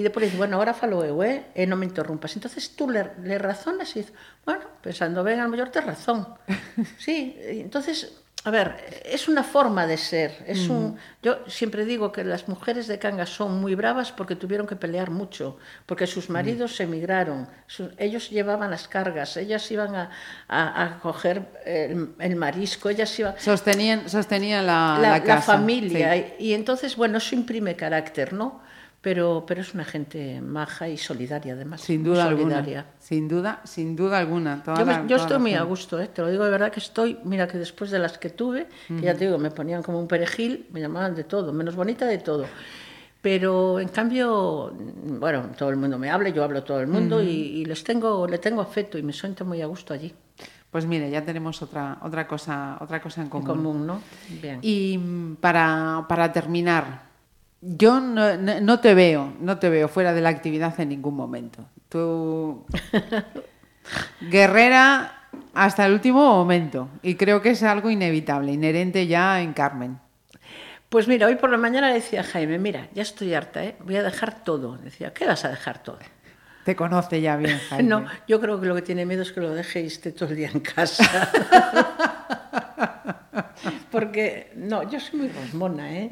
Y 0.01 0.03
después 0.03 0.25
dices, 0.25 0.39
bueno, 0.41 0.57
ahora 0.57 0.73
falo 0.73 1.05
eu, 1.05 1.21
eh? 1.21 1.53
e 1.53 1.69
non 1.69 1.77
me 1.77 1.85
interrumpas. 1.85 2.33
Entonces 2.33 2.73
tú 2.73 2.89
le, 2.89 3.21
le 3.21 3.37
razonas 3.37 3.93
y 3.93 4.01
dices, 4.01 4.17
bueno, 4.49 4.65
pensando 4.81 5.21
ben, 5.21 5.37
a 5.37 5.45
lo 5.45 5.53
mejor 5.53 5.69
te 5.69 5.85
razón. 5.85 6.25
Sí, 6.97 7.37
entonces, 7.37 8.17
a 8.45 8.51
ver, 8.51 8.81
es 9.05 9.29
una 9.29 9.45
forma 9.45 9.85
de 9.85 10.01
ser. 10.01 10.33
Es 10.49 10.73
un, 10.73 10.97
yo 11.21 11.45
siempre 11.53 11.85
digo 11.85 12.09
que 12.17 12.25
las 12.25 12.49
mujeres 12.49 12.89
de 12.89 12.97
Cangas 12.97 13.29
son 13.29 13.61
muy 13.61 13.75
bravas 13.77 14.09
porque 14.17 14.41
tuvieron 14.41 14.65
que 14.65 14.73
pelear 14.81 15.11
mucho, 15.13 15.61
porque 15.85 16.07
sus 16.09 16.31
maridos 16.33 16.73
se 16.77 16.85
emigraron, 16.89 17.45
su- 17.69 17.93
ellos 18.01 18.31
llevaban 18.33 18.71
las 18.73 18.89
cargas, 18.89 19.37
ellas 19.37 19.61
iban 19.69 19.93
a, 19.95 20.09
a, 20.49 20.63
a 20.83 20.99
coger 21.05 21.45
el, 21.69 22.17
el 22.19 22.37
marisco, 22.41 22.89
ellas 22.89 23.13
iban 23.21 23.35
Sostenían, 23.37 24.09
sostenían 24.09 24.65
la, 24.65 24.97
la, 24.97 25.09
la 25.13 25.19
la 25.21 25.25
casa. 25.25 25.61
familia. 25.61 26.15
sí. 26.17 26.25
Y, 26.41 26.49
y 26.49 26.55
entonces, 26.55 26.97
bueno, 26.97 27.19
eso 27.21 27.35
imprime 27.37 27.77
carácter, 27.77 28.33
¿no? 28.33 28.63
Pero, 29.03 29.45
pero 29.47 29.63
es 29.63 29.73
una 29.73 29.85
gente 29.85 30.43
maja 30.43 30.87
y 30.89 30.99
solidaria, 30.99 31.55
además. 31.55 31.81
Sin 31.81 32.05
duda 32.05 32.25
solidaria. 32.29 32.81
alguna. 32.81 32.95
Sin 32.99 33.29
duda, 33.29 33.61
sin 33.65 33.97
duda 33.97 34.19
alguna. 34.19 34.63
Toda 34.63 34.79
Yo, 34.81 34.85
me- 34.85 34.93
la- 34.93 35.01
yo 35.03 35.07
toda 35.17 35.21
estoy 35.23 35.39
muy 35.39 35.55
a 35.55 35.63
gusto, 35.63 35.99
¿eh? 35.99 36.09
te 36.09 36.21
lo 36.21 36.29
digo 36.31 36.45
de 36.45 36.51
verdad 36.51 36.71
que 36.71 36.81
estoy, 36.81 37.17
mira 37.25 37.49
que 37.49 37.57
después 37.57 37.91
de 37.91 37.99
las 37.99 38.19
que 38.19 38.29
tuve, 38.29 38.67
que 38.89 39.01
ya 39.01 39.15
te 39.15 39.25
digo, 39.25 39.39
me 39.39 39.51
ponían 39.51 39.83
como 39.83 39.99
un 39.99 40.07
perejil, 40.07 40.67
me 40.73 40.81
llamaban 40.81 41.15
de 41.15 41.25
todo, 41.25 41.51
menos 41.55 41.77
bonita 41.77 42.05
de 42.05 42.19
todo. 42.19 42.45
Pero 43.23 43.81
en 43.81 43.89
cambio, 43.89 44.73
bueno, 45.19 45.51
todo 45.57 45.71
el 45.71 45.77
mundo 45.77 45.99
me 45.99 46.11
habla, 46.11 46.29
yo 46.31 46.43
hablo 46.45 46.59
a 46.61 46.65
todo 46.65 46.81
el 46.81 46.87
mundo 46.87 47.23
y, 47.23 47.27
y 47.29 47.65
les 47.67 47.83
tengo, 47.85 48.27
le 48.27 48.37
tengo 48.39 48.61
afecto 48.63 48.97
y 48.99 49.03
me 49.03 49.13
siento 49.15 49.45
muy 49.47 49.61
a 49.63 49.67
gusto 49.67 49.93
allí, 49.95 50.15
Pues 50.71 50.87
mire, 50.87 51.11
ya 51.11 51.23
tenemos 51.25 51.61
otra, 51.63 51.99
otra, 52.03 52.27
cosa, 52.27 52.77
otra 52.81 53.01
cosa 53.03 53.21
en 53.23 53.27
en 53.27 53.31
común. 53.31 53.47
común, 53.47 53.87
¿no? 53.87 54.03
Bien. 54.43 54.59
Y 54.63 54.99
para, 55.41 56.05
para 56.09 56.33
terminar, 56.33 57.10
yo 57.61 58.01
no, 58.01 58.37
no- 58.37 58.81
te 58.81 58.95
veo, 58.95 59.33
no 59.41 59.59
te 59.59 59.69
veo 59.69 59.89
fuera 59.89 60.13
de 60.13 60.21
la 60.21 60.29
actividad 60.31 60.79
en 60.81 60.89
ningún 60.91 61.15
momento. 61.17 61.67
Tú, 61.89 62.65
guerrera 64.21 65.13
hasta 65.55 65.87
el 65.87 65.93
último 65.93 66.21
momento. 66.27 66.89
Y 67.03 67.15
creo 67.17 67.43
que 67.43 67.51
es 67.51 67.63
algo 67.63 67.91
inevitable, 67.91 68.53
inherente 68.53 69.07
ya 69.07 69.41
en 69.43 69.53
Carmen. 69.53 69.99
Pues 70.89 71.07
mira, 71.07 71.27
hoy 71.27 71.37
por 71.37 71.51
la 71.51 71.57
mañana 71.57 71.89
le 71.89 71.95
decía 71.95 72.21
a 72.21 72.25
Jaime, 72.25 72.59
mira, 72.59 72.89
ya 72.95 73.03
estoy 73.03 73.33
harta, 73.35 73.63
¿eh? 73.65 73.77
voy 73.85 73.97
a 73.97 74.03
dejar 74.03 74.43
todo. 74.43 74.77
Decía, 74.79 75.13
¿qué 75.15 75.25
vas 75.27 75.45
a 75.45 75.49
dejar 75.49 75.83
todo? 75.83 75.99
Te 76.65 76.75
conoce 76.75 77.21
ya 77.21 77.37
bien, 77.37 77.59
Jaime. 77.71 77.89
No, 77.89 78.05
yo 78.27 78.41
creo 78.41 78.61
que 78.61 78.67
lo 78.67 78.75
que 78.75 78.83
tiene 78.83 79.07
miedo 79.07 79.23
es 79.23 79.31
que 79.33 79.41
lo 79.41 79.51
deje 79.51 79.83
y 79.83 79.87
esté 79.87 80.11
todo 80.13 80.31
el 80.31 80.37
día 80.37 80.51
en 80.53 80.61
casa. 80.61 81.31
Porque, 83.91 84.53
no, 84.57 84.89
yo 84.91 85.01
soy 85.01 85.21
muy 85.21 85.29
rosmona, 85.29 85.93
¿eh? 85.93 86.11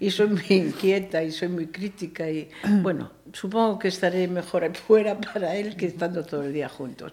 Y 0.00 0.10
soy 0.10 0.28
muy 0.28 0.46
inquieta 0.48 1.22
y 1.22 1.30
soy 1.30 1.48
muy 1.48 1.66
crítica 1.68 2.28
y, 2.30 2.48
bueno, 2.82 3.10
supongo 3.32 3.78
que 3.78 3.88
estaré 3.88 4.28
mejor 4.28 4.74
fuera 4.86 5.18
para 5.20 5.54
él 5.56 5.76
que 5.76 5.86
estando 5.86 6.24
todo 6.24 6.42
el 6.42 6.52
día 6.52 6.68
juntos. 6.68 7.12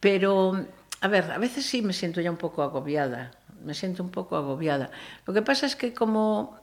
Pero, 0.00 0.66
a 1.00 1.08
ver, 1.08 1.30
a 1.30 1.38
veces 1.38 1.66
sí 1.66 1.82
me 1.82 1.92
siento 1.92 2.20
ya 2.20 2.30
un 2.30 2.36
poco 2.36 2.62
agobiada, 2.62 3.32
me 3.64 3.74
siento 3.74 4.02
un 4.02 4.10
poco 4.10 4.36
agobiada. 4.36 4.90
Lo 5.26 5.34
que 5.34 5.42
pasa 5.42 5.66
es 5.66 5.76
que 5.76 5.92
como 5.92 6.58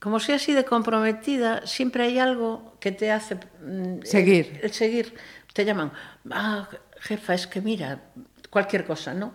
como 0.00 0.20
soy 0.20 0.34
así 0.34 0.52
de 0.52 0.66
comprometida, 0.66 1.66
siempre 1.66 2.04
hay 2.04 2.18
algo 2.18 2.76
que 2.78 2.92
te 2.92 3.10
hace 3.10 3.36
mm, 3.36 4.02
Seguir. 4.02 4.58
El, 4.58 4.64
el 4.64 4.72
seguir. 4.72 5.14
Te 5.54 5.64
llaman, 5.64 5.92
ah, 6.30 6.68
jefa, 7.00 7.32
es 7.32 7.46
que 7.46 7.62
mira, 7.62 8.02
cualquier 8.50 8.84
cosa, 8.84 9.14
¿no? 9.14 9.32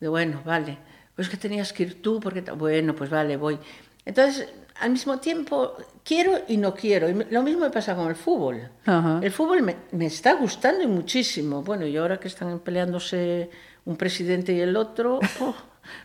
De 0.00 0.08
bueno, 0.08 0.40
vale. 0.42 0.78
Pues 1.16 1.28
que 1.28 1.36
tenías 1.36 1.72
que 1.72 1.82
ir 1.82 2.02
tú, 2.02 2.20
porque 2.20 2.42
bueno, 2.42 2.94
pues 2.94 3.10
vale, 3.10 3.36
voy. 3.36 3.58
Entonces, 4.04 4.48
al 4.80 4.90
mismo 4.90 5.18
tiempo, 5.18 5.74
quiero 6.04 6.38
y 6.46 6.58
no 6.58 6.74
quiero. 6.74 7.08
Y 7.08 7.14
lo 7.30 7.42
mismo 7.42 7.62
me 7.62 7.70
pasa 7.70 7.96
con 7.96 8.08
el 8.08 8.14
fútbol. 8.14 8.68
Ajá. 8.84 9.18
El 9.22 9.32
fútbol 9.32 9.62
me, 9.62 9.76
me 9.92 10.06
está 10.06 10.34
gustando 10.34 10.82
y 10.82 10.86
muchísimo. 10.86 11.62
Bueno, 11.62 11.86
y 11.86 11.96
ahora 11.96 12.20
que 12.20 12.28
están 12.28 12.60
peleándose 12.60 13.50
un 13.86 13.96
presidente 13.96 14.52
y 14.52 14.60
el 14.60 14.76
otro, 14.76 15.18
oh, 15.40 15.54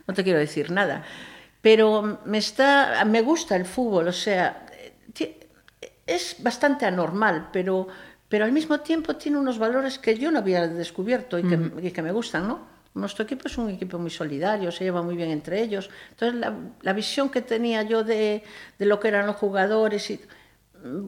no 0.07 0.13
te 0.13 0.23
quiero 0.23 0.39
decir 0.39 0.71
nada. 0.71 1.03
Pero 1.61 2.19
me, 2.25 2.37
está, 2.37 3.03
me 3.05 3.21
gusta 3.21 3.55
el 3.55 3.65
fútbol, 3.65 4.07
o 4.07 4.13
sea, 4.13 4.65
es 6.07 6.35
bastante 6.39 6.85
anormal, 6.85 7.49
pero, 7.53 7.87
pero 8.27 8.45
al 8.45 8.51
mismo 8.51 8.79
tiempo 8.79 9.15
tiene 9.15 9.37
unos 9.37 9.59
valores 9.59 9.99
que 9.99 10.17
yo 10.17 10.31
no 10.31 10.39
había 10.39 10.67
descubierto 10.67 11.37
y 11.37 11.43
que, 11.43 11.59
y 11.83 11.91
que 11.91 12.01
me 12.01 12.11
gustan, 12.11 12.47
¿no? 12.47 12.70
Nuestro 12.93 13.23
equipo 13.23 13.47
es 13.47 13.57
un 13.57 13.69
equipo 13.69 13.97
muy 13.97 14.09
solidario, 14.09 14.71
se 14.71 14.83
lleva 14.83 15.01
muy 15.01 15.15
bien 15.15 15.29
entre 15.29 15.61
ellos. 15.61 15.89
Entonces, 16.09 16.39
la, 16.39 16.53
la 16.81 16.93
visión 16.93 17.29
que 17.29 17.41
tenía 17.41 17.83
yo 17.83 18.03
de, 18.03 18.43
de 18.77 18.85
lo 18.85 18.99
que 18.99 19.07
eran 19.07 19.27
los 19.27 19.37
jugadores 19.37 20.09
y, 20.11 20.19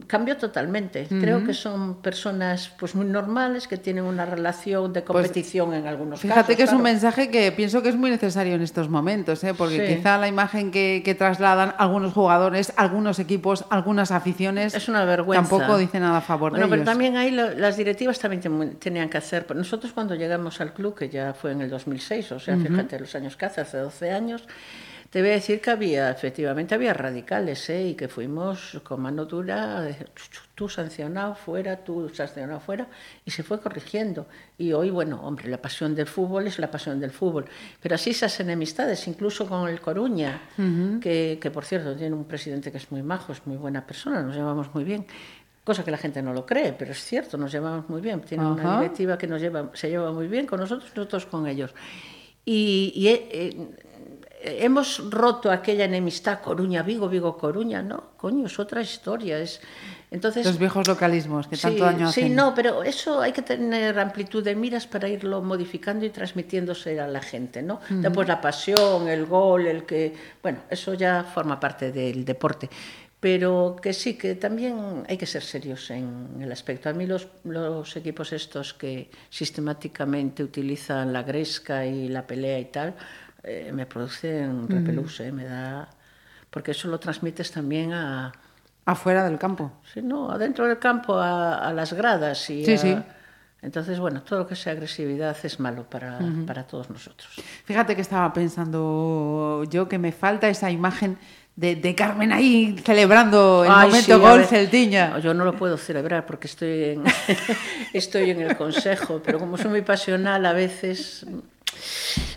cambió 0.06 0.36
totalmente. 0.36 1.06
Creo 1.08 1.44
que 1.44 1.52
son 1.54 1.96
personas 2.02 2.70
pues 2.78 2.94
muy 2.94 3.06
normales, 3.06 3.66
que 3.68 3.76
tienen 3.76 4.04
una 4.04 4.24
relación 4.24 4.92
de 4.92 5.02
competición 5.04 5.74
en 5.74 5.86
algunos 5.86 6.20
Pues, 6.20 6.32
Fíjate 6.32 6.40
casos. 6.52 6.56
que 6.56 6.62
es 6.64 6.72
un 6.72 6.82
mensaje 6.82 7.30
que 7.30 7.50
pienso 7.52 7.82
que 7.82 7.88
es 7.88 7.96
muy 7.96 8.10
necesario 8.10 8.54
en 8.54 8.62
estos 8.62 8.88
momentos, 8.88 9.42
¿eh? 9.44 9.54
porque 9.56 9.86
Sí. 9.86 9.96
quizá 9.96 10.18
la 10.18 10.28
imagen 10.28 10.70
que, 10.70 11.02
que 11.04 11.14
trasladan 11.14 11.74
algunos 11.78 12.12
jugadores, 12.12 12.72
algunos 12.76 13.18
equipos, 13.18 13.64
algunas 13.70 14.10
aficiones, 14.10 14.74
Es 14.74 14.88
una 14.88 15.04
vergüenza. 15.04 15.48
tampoco 15.48 15.76
dice 15.78 15.98
nada 16.00 16.18
a 16.18 16.20
favor 16.20 16.50
Bueno, 16.52 16.66
de 16.66 16.70
pero 16.70 16.82
ellos. 16.82 16.92
también 16.92 17.16
ahí 17.16 17.30
lo- 17.30 17.50
las 17.54 17.76
directivas 17.76 18.18
también 18.18 18.40
ten- 18.42 18.76
tenían 18.76 19.08
que 19.08 19.18
hacer. 19.18 19.46
Pues 19.46 19.56
Nosotros 19.58 19.92
cuando 19.92 20.14
llegamos 20.14 20.60
al 20.60 20.72
club, 20.72 20.94
que 20.94 21.08
ya 21.08 21.34
fue 21.34 21.52
en 21.52 21.60
el 21.62 21.70
2006, 21.70 22.32
o 22.32 22.38
sea, 22.38 22.56
fíjate 22.56 22.98
los 23.00 23.14
años 23.14 23.36
que 23.36 23.46
hace, 23.46 23.60
hace 23.60 23.78
12 23.78 24.10
años, 24.10 24.44
te 25.14 25.20
voy 25.20 25.30
a 25.30 25.34
decir 25.34 25.60
que 25.60 25.70
había, 25.70 26.10
efectivamente, 26.10 26.74
había 26.74 26.92
radicales, 26.92 27.70
¿eh? 27.70 27.86
y 27.90 27.94
que 27.94 28.08
fuimos 28.08 28.80
con 28.82 29.00
mano 29.00 29.26
dura, 29.26 29.80
de, 29.80 29.94
"Chu, 29.94 30.24
chu, 30.28 30.40
tú 30.56 30.68
sancionado 30.68 31.36
fuera, 31.36 31.76
tú 31.84 32.08
sancionado 32.08 32.58
fuera, 32.58 32.88
y 33.24 33.30
se 33.30 33.44
fue 33.44 33.60
corrigiendo. 33.60 34.26
Y 34.58 34.72
hoy, 34.72 34.90
bueno, 34.90 35.20
hombre, 35.22 35.46
la 35.48 35.58
pasión 35.62 35.94
del 35.94 36.08
fútbol 36.08 36.48
es 36.48 36.58
la 36.58 36.68
pasión 36.68 36.98
del 36.98 37.12
fútbol, 37.12 37.44
pero 37.80 37.94
así 37.94 38.10
esas 38.10 38.40
enemistades, 38.40 39.06
incluso 39.06 39.46
con 39.46 39.68
el 39.68 39.80
Coruña, 39.80 40.40
que, 41.00 41.38
que 41.40 41.48
por 41.52 41.64
cierto 41.64 41.94
tiene 41.94 42.16
un 42.16 42.24
presidente 42.24 42.72
que 42.72 42.78
es 42.78 42.90
muy 42.90 43.04
majo, 43.04 43.30
es 43.30 43.46
muy 43.46 43.56
buena 43.56 43.86
persona, 43.86 44.20
nos 44.20 44.34
llevamos 44.34 44.74
muy 44.74 44.82
bien, 44.82 45.06
cosa 45.62 45.84
que 45.84 45.92
la 45.92 45.96
gente 45.98 46.22
no 46.22 46.32
lo 46.32 46.44
cree, 46.44 46.72
pero 46.72 46.90
es 46.90 46.98
cierto, 46.98 47.38
nos 47.38 47.52
llevamos 47.52 47.88
muy 47.88 48.00
bien. 48.00 48.20
Tiene 48.22 48.44
una 48.44 48.80
directiva 48.80 49.16
que 49.16 49.28
nos 49.28 49.40
lleva, 49.40 49.70
se 49.74 49.90
lleva 49.90 50.10
muy 50.10 50.26
bien 50.26 50.44
con 50.44 50.58
nosotros, 50.58 50.90
nosotros 50.96 51.26
con 51.26 51.46
ellos. 51.46 51.72
Y, 52.44 52.92
y, 52.96 53.08
eh, 53.08 53.28
eh, 53.32 53.66
hemos 54.44 55.10
roto 55.10 55.50
aquella 55.50 55.86
enemistad 55.86 56.40
Coruña-Vigo, 56.40 57.08
Vigo-Coruña, 57.08 57.82
¿no? 57.82 58.10
Coño, 58.16 58.46
es 58.46 58.58
otra 58.58 58.82
historia. 58.82 59.38
Es, 59.38 59.60
entonces, 60.10 60.44
Los 60.46 60.58
viejos 60.58 60.86
localismos 60.86 61.48
que 61.48 61.56
tanto 61.56 61.78
sí, 61.78 61.84
daño 61.84 62.12
sí, 62.12 62.20
hacen. 62.20 62.36
no, 62.36 62.54
pero 62.54 62.84
eso 62.84 63.20
hay 63.20 63.32
que 63.32 63.42
tener 63.42 63.98
amplitud 63.98 64.44
de 64.44 64.54
miras 64.54 64.86
para 64.86 65.08
irlo 65.08 65.42
modificando 65.42 66.04
y 66.04 66.10
transmitiéndose 66.10 67.00
a 67.00 67.08
la 67.08 67.20
gente, 67.20 67.62
¿no? 67.62 67.80
Después 67.88 68.28
la 68.28 68.40
pasión, 68.40 69.08
el 69.08 69.26
gol, 69.26 69.66
el 69.66 69.84
que, 69.84 70.14
bueno, 70.42 70.60
eso 70.70 70.94
ya 70.94 71.24
forma 71.24 71.58
parte 71.58 71.90
del 71.90 72.24
deporte. 72.24 72.68
Pero 73.18 73.76
que 73.80 73.94
sí, 73.94 74.18
que 74.18 74.34
también 74.34 75.04
hay 75.08 75.16
que 75.16 75.24
ser 75.24 75.42
serios 75.42 75.90
en 75.90 76.42
el 76.42 76.52
aspecto. 76.52 76.90
A 76.90 76.92
mí 76.92 77.06
los, 77.06 77.26
los 77.44 77.96
equipos 77.96 78.34
estos 78.34 78.74
que 78.74 79.10
sistemáticamente 79.30 80.44
utilizan 80.44 81.10
la 81.10 81.22
gresca 81.22 81.86
y 81.86 82.08
la 82.08 82.26
pelea 82.26 82.58
y 82.58 82.66
tal, 82.66 82.94
eh, 83.44 83.70
me 83.72 83.86
producen 83.86 84.68
repelús, 84.68 85.20
eh, 85.20 85.32
me 85.32 85.44
da... 85.44 85.88
Porque 86.50 86.70
eso 86.70 86.88
lo 86.88 86.98
transmites 86.98 87.50
también 87.50 87.92
a, 87.92 88.32
Afuera 88.86 89.24
del 89.24 89.38
campo. 89.38 89.72
Sí, 89.92 90.02
no, 90.02 90.30
adentro 90.30 90.66
del 90.66 90.78
campo, 90.78 91.14
a, 91.14 91.56
a 91.68 91.72
las 91.72 91.92
gradas. 91.94 92.50
Y 92.50 92.64
Sí, 92.64 92.74
a- 92.74 92.78
sí. 92.78 92.96
Entonces, 93.62 93.98
bueno, 93.98 94.22
todo 94.22 94.40
lo 94.40 94.46
que 94.46 94.54
sea 94.56 94.74
agresividad 94.74 95.34
es 95.42 95.58
malo 95.58 95.84
para, 95.88 96.18
para 96.46 96.64
todos 96.66 96.90
nosotros. 96.90 97.32
Fíjate 97.64 97.96
que 97.96 98.02
estaba 98.02 98.30
pensando 98.34 99.64
yo 99.70 99.88
que 99.88 99.98
me 99.98 100.12
falta 100.12 100.48
esa 100.50 100.70
imagen 100.70 101.16
de, 101.56 101.74
de 101.76 101.94
Carmen 101.94 102.30
ahí 102.30 102.76
celebrando 102.84 103.64
el 103.64 103.70
Ay, 103.72 103.86
momento 103.86 104.16
sí, 104.16 104.20
gol 104.20 104.44
Celtiña. 104.44 105.08
no, 105.10 105.18
Yo 105.20 105.32
no 105.32 105.46
lo 105.46 105.56
puedo 105.56 105.78
celebrar 105.78 106.26
porque 106.26 106.46
estoy 106.46 106.84
en, 106.90 107.04
estoy 107.94 108.30
en 108.32 108.42
el 108.42 108.54
consejo, 108.54 109.22
pero 109.24 109.38
como 109.38 109.56
soy 109.56 109.70
muy 109.70 109.82
pasional 109.82 110.44
a 110.44 110.52
veces... 110.52 111.24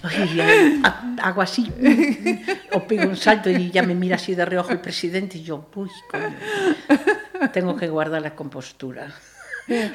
ay, 0.04 0.82
hago 1.22 1.42
así, 1.42 1.72
o 2.74 2.88
pego 2.88 3.10
un 3.10 3.18
salto 3.18 3.50
y 3.50 3.72
ya 3.72 3.84
me 3.84 3.96
mira 3.96 4.16
así 4.16 4.36
de 4.36 4.46
reojo 4.46 4.72
el 4.72 4.80
presidente 4.80 5.38
y 5.38 5.44
yo, 5.44 5.70
uy, 5.76 5.90
coño, 6.10 6.36
tengo 7.54 7.76
que 7.76 7.88
guardar 7.88 8.22
la 8.22 8.36
compostura. 8.36 9.14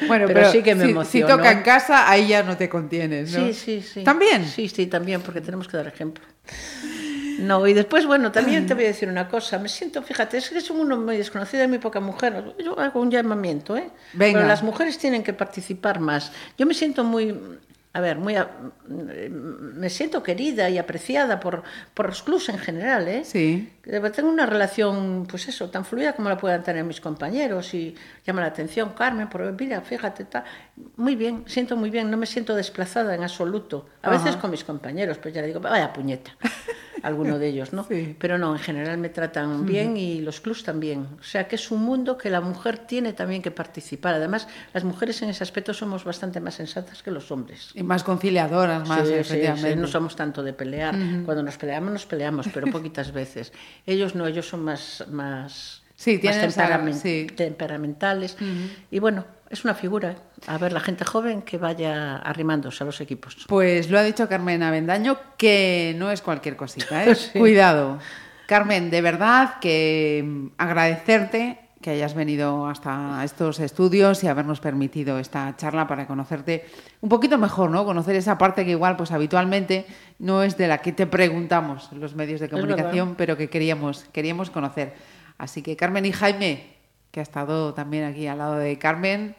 Bueno, 0.06 0.27
pero, 0.27 0.51
sí 0.52 0.62
que 0.62 0.74
me 0.74 1.05
si, 1.05 1.10
si 1.10 1.20
toca 1.23 1.51
en 1.51 1.62
casa, 1.62 2.10
ahí 2.10 2.28
ya 2.28 2.43
no 2.43 2.56
te 2.56 2.69
contienes, 2.69 3.32
¿no? 3.32 3.47
Sí, 3.47 3.55
sí, 3.55 3.82
sí. 3.82 4.05
¿También? 4.05 4.47
Sí, 4.47 4.69
sí, 4.69 4.86
también, 4.86 5.23
porque 5.23 5.40
tenemos 5.40 5.66
que 5.66 5.78
dar 5.78 5.86
ejemplo. 5.86 6.24
No, 7.39 7.66
y 7.66 7.73
después, 7.73 8.06
bueno, 8.06 8.31
también 8.31 8.66
te 8.66 8.74
voy 8.74 8.85
a 8.85 8.89
decir 8.89 9.09
una 9.09 9.28
cosa. 9.28 9.59
Me 9.59 9.69
siento, 9.69 10.02
fíjate, 10.02 10.39
es 10.39 10.51
que 10.51 10.59
es 10.59 10.70
un 10.70 10.78
mundo 10.78 10.97
muy 10.97 11.16
desconocido, 11.16 11.62
hay 11.62 11.69
muy 11.69 11.78
poca 11.78 12.01
mujer. 12.01 12.55
Yo 12.62 12.78
hago 12.78 13.01
un 13.01 13.10
llamamiento, 13.10 13.77
¿eh? 13.77 13.90
Venga. 14.12 14.39
Pero 14.39 14.48
las 14.48 14.62
mujeres 14.62 14.98
tienen 14.98 15.23
que 15.23 15.32
participar 15.32 15.98
más. 15.98 16.32
Yo 16.59 16.66
me 16.66 16.74
siento 16.74 17.02
muy, 17.02 17.35
a 17.94 18.01
ver, 18.01 18.16
muy, 18.16 18.36
a- 18.36 18.51
me 18.89 19.90
siento 19.90 20.23
querida 20.23 20.69
y 20.70 20.78
apreciada 20.78 21.39
por, 21.40 21.62
por 21.94 22.06
los 22.06 22.23
clubs 22.23 22.48
en 22.48 22.59
general, 22.59 23.06
¿eh? 23.09 23.23
Sí. 23.24 23.70
Eh, 23.85 24.01
Tengo 24.14 24.31
una 24.31 24.47
relación, 24.47 25.27
pues 25.28 25.48
eso, 25.48 25.69
tan 25.70 25.85
fluida 25.85 26.14
como 26.14 26.28
la 26.28 26.36
puedan 26.39 26.62
tener 26.62 26.85
mis 26.85 27.01
compañeros 27.01 27.74
y 27.74 27.94
llama 28.27 28.40
la 28.40 28.47
atención, 28.47 28.90
Carmen, 28.97 29.28
pero 29.31 29.52
mira, 29.52 29.81
fíjate, 29.82 30.23
está 30.23 30.44
muy 30.97 31.16
bien, 31.16 31.44
siento 31.47 31.77
muy 31.77 31.90
bien, 31.90 32.10
no 32.10 32.16
me 32.16 32.27
siento 32.27 32.55
desplazada 32.55 33.14
en 33.14 33.23
absoluto. 33.24 33.86
A 34.02 34.10
veces 34.10 34.36
con 34.36 34.51
mis 34.51 34.64
compañeros, 34.64 35.19
pues 35.19 35.35
ya 35.35 35.40
le 35.43 35.48
digo, 35.48 35.60
vaya 35.60 35.93
puñeta, 35.93 36.31
alguno 37.03 37.39
de 37.39 37.49
ellos, 37.49 37.73
¿no? 37.73 37.85
Sí. 37.85 38.15
Pero 38.19 38.39
no, 38.39 38.53
en 38.55 38.59
general 38.61 38.99
me 38.99 39.09
tratan 39.09 39.66
bien 39.66 39.97
y 39.97 40.20
los 40.20 40.41
clubs 40.41 40.62
también. 40.65 41.07
O 41.20 41.23
sea 41.23 41.49
que 41.49 41.57
es 41.57 41.70
un 41.70 41.83
mundo 41.83 42.16
que 42.16 42.31
la 42.31 42.41
mujer 42.41 42.79
tiene 42.79 43.12
también 43.12 43.43
que 43.43 43.51
participar. 43.51 44.15
Además, 44.15 44.47
las 44.73 44.85
mujeres 44.85 45.20
en 45.23 45.29
ese 45.31 45.43
aspecto 45.43 45.74
somos 45.74 46.05
bastante 46.05 46.41
más 46.41 46.55
sensatas 46.55 47.03
que 47.03 47.11
los 47.11 47.31
hombres. 47.31 47.70
Y 47.74 47.83
más 47.83 48.05
conciliadoras, 48.05 48.89
más 48.89 49.07
Sí, 49.09 49.15
efectivamente. 49.15 49.70
sí, 49.74 49.77
no 49.77 49.87
somos 49.87 50.15
tanto 50.16 50.43
de 50.43 50.53
pelear. 50.53 50.95
Cuando 51.24 51.43
nos 51.43 51.57
peleamos, 51.57 51.93
nos 51.93 52.07
peleamos, 52.07 52.47
pero 52.55 52.69
poquitas 52.70 53.12
veces. 53.12 53.53
Ellos 53.87 54.15
no, 54.15 54.27
ellos 54.27 54.49
son 54.49 54.62
más, 54.65 55.05
más, 55.11 55.83
Sí, 55.95 56.19
más 56.23 56.37
esa- 56.37 56.79
temperamentales. 57.37 58.37
Y 58.91 58.99
bueno, 58.99 59.24
es 59.53 59.65
una 59.65 59.74
figura. 59.74 60.16
A 60.47 60.59
ver, 60.59 60.73
la 60.73 60.81
gente 60.81 61.05
joven 61.05 61.43
que 61.43 61.59
vaya 61.59 62.16
arrimándose 62.16 62.83
a 62.83 62.87
los 62.87 63.01
equipos. 63.01 63.37
Pues 63.49 63.91
lo 63.91 63.99
ha 63.99 64.03
dicho 64.03 64.27
Carmen 64.29 64.62
Avendaño, 64.62 65.19
que 65.37 65.95
no 65.99 66.11
es 66.11 66.23
cualquier 66.23 66.57
cosita, 66.57 67.05
¿eh? 67.05 67.15
Sí. 67.15 67.39
Cuidado. 67.39 67.99
Carmen, 68.47 68.91
de 68.91 69.03
verdad 69.03 69.61
que 69.61 70.24
mm, 70.27 70.47
agradecerte 70.57 71.59
que 71.83 71.91
hayas 71.91 72.15
venido 72.15 72.66
hasta 72.66 73.23
estos 73.24 73.61
estudios 73.61 74.23
y 74.24 74.29
habernos 74.29 74.61
permitido 74.61 75.19
esta 75.19 75.55
charla 75.57 75.87
para 75.87 76.07
conocerte 76.07 76.65
un 77.01 77.09
poquito 77.09 77.37
mejor, 77.37 77.70
¿no? 77.70 77.85
Conocer 77.85 78.15
esa 78.16 78.39
parte 78.39 78.65
que 78.65 78.70
igual, 78.70 78.97
pues 78.97 79.11
habitualmente 79.11 79.85
no 80.19 80.43
es 80.43 80.57
de 80.57 80.69
la 80.69 80.79
que 80.79 80.93
te 80.93 81.07
preguntamos 81.07 81.91
los 81.93 82.15
medios 82.15 82.41
de 82.41 82.49
comunicación, 82.49 83.16
pero 83.16 83.37
que 83.37 83.51
queríamos, 83.51 84.05
queríamos 84.12 84.51
conocer. 84.51 84.95
Así 85.37 85.61
que 85.61 85.77
Carmen 85.77 86.07
y 86.07 86.12
Jaime, 86.12 86.72
que 87.12 87.20
ha 87.20 87.22
estado 87.22 87.72
también 87.74 88.05
aquí 88.05 88.26
al 88.26 88.39
lado 88.39 88.56
de 88.56 88.76
Carmen, 88.78 89.36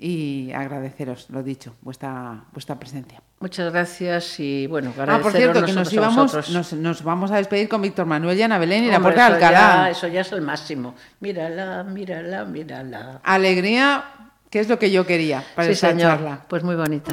y 0.00 0.52
agradeceros, 0.52 1.28
lo 1.30 1.42
dicho, 1.42 1.74
vuestra, 1.82 2.44
vuestra 2.52 2.78
presencia. 2.78 3.20
Muchas 3.40 3.72
gracias 3.72 4.38
y 4.38 4.66
bueno, 4.68 4.90
Ah, 4.90 4.94
por 4.96 5.10
agradeceros 5.10 5.52
cierto, 5.52 5.66
que 5.66 5.72
nos 5.72 5.92
íbamos, 5.92 6.50
nos, 6.50 6.72
nos 6.72 7.02
vamos 7.02 7.30
a 7.32 7.36
despedir 7.36 7.68
con 7.68 7.82
Víctor 7.82 8.06
Manuel 8.06 8.38
y 8.38 8.42
Ana 8.42 8.58
Belén 8.58 8.84
y 8.84 8.90
la 8.92 9.00
puerta 9.00 9.28
de 9.28 9.34
Alcalá. 9.34 9.58
ya- 9.58 9.90
eso 9.90 10.06
ya 10.06 10.20
es 10.20 10.30
el 10.32 10.40
máximo. 10.40 10.94
Mírala, 11.20 11.82
mírala, 11.82 12.44
mírala. 12.44 13.20
Alegría, 13.24 14.04
que 14.50 14.60
es 14.60 14.68
lo 14.68 14.78
que 14.78 14.90
yo 14.92 15.04
quería 15.04 15.42
para 15.56 15.66
sí, 15.66 15.72
esta 15.72 15.90
señor. 15.90 16.12
charla. 16.12 16.44
Pues 16.48 16.62
muy 16.62 16.76
bonita. 16.76 17.12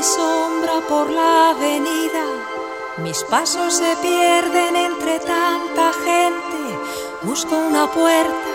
Mi 0.00 0.06
sombra 0.06 0.80
por 0.88 1.10
la 1.10 1.50
avenida, 1.50 2.24
mis 3.04 3.22
pasos 3.24 3.74
se 3.74 3.96
pierden 3.96 4.74
entre 4.74 5.20
tanta 5.20 5.92
gente. 5.92 6.60
Busco 7.20 7.54
una 7.54 7.86
puerta, 7.86 8.50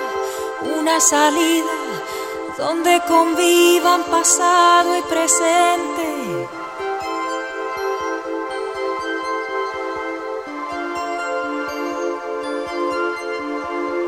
una 0.80 1.00
salida, 1.00 1.78
donde 2.58 3.00
convivan 3.08 4.02
pasado 4.06 4.98
y 4.98 5.04
presente. 5.04 6.10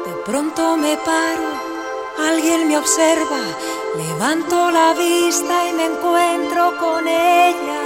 De 0.07 0.13
pronto 0.25 0.75
me 0.75 0.97
paro, 0.97 1.49
alguien 2.17 2.67
me 2.67 2.79
observa, 2.79 3.41
levanto 3.97 4.71
la 4.71 4.93
vista 4.93 5.67
y 5.67 5.73
me 5.73 5.85
encuentro 5.85 6.77
con 6.77 7.07
ella. 7.07 7.83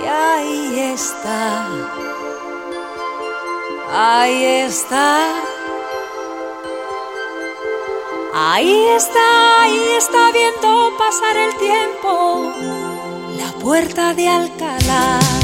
Y 0.00 0.06
ahí 0.06 0.80
está, 0.94 1.66
ahí 3.92 4.44
está. 4.44 5.46
Ahí 8.38 8.88
está, 8.88 9.62
ahí 9.62 9.82
está 9.96 10.30
viendo 10.30 10.92
pasar 10.98 11.38
el 11.38 11.56
tiempo, 11.56 12.52
la 13.38 13.50
puerta 13.58 14.12
de 14.12 14.28
Alcalá. 14.28 15.35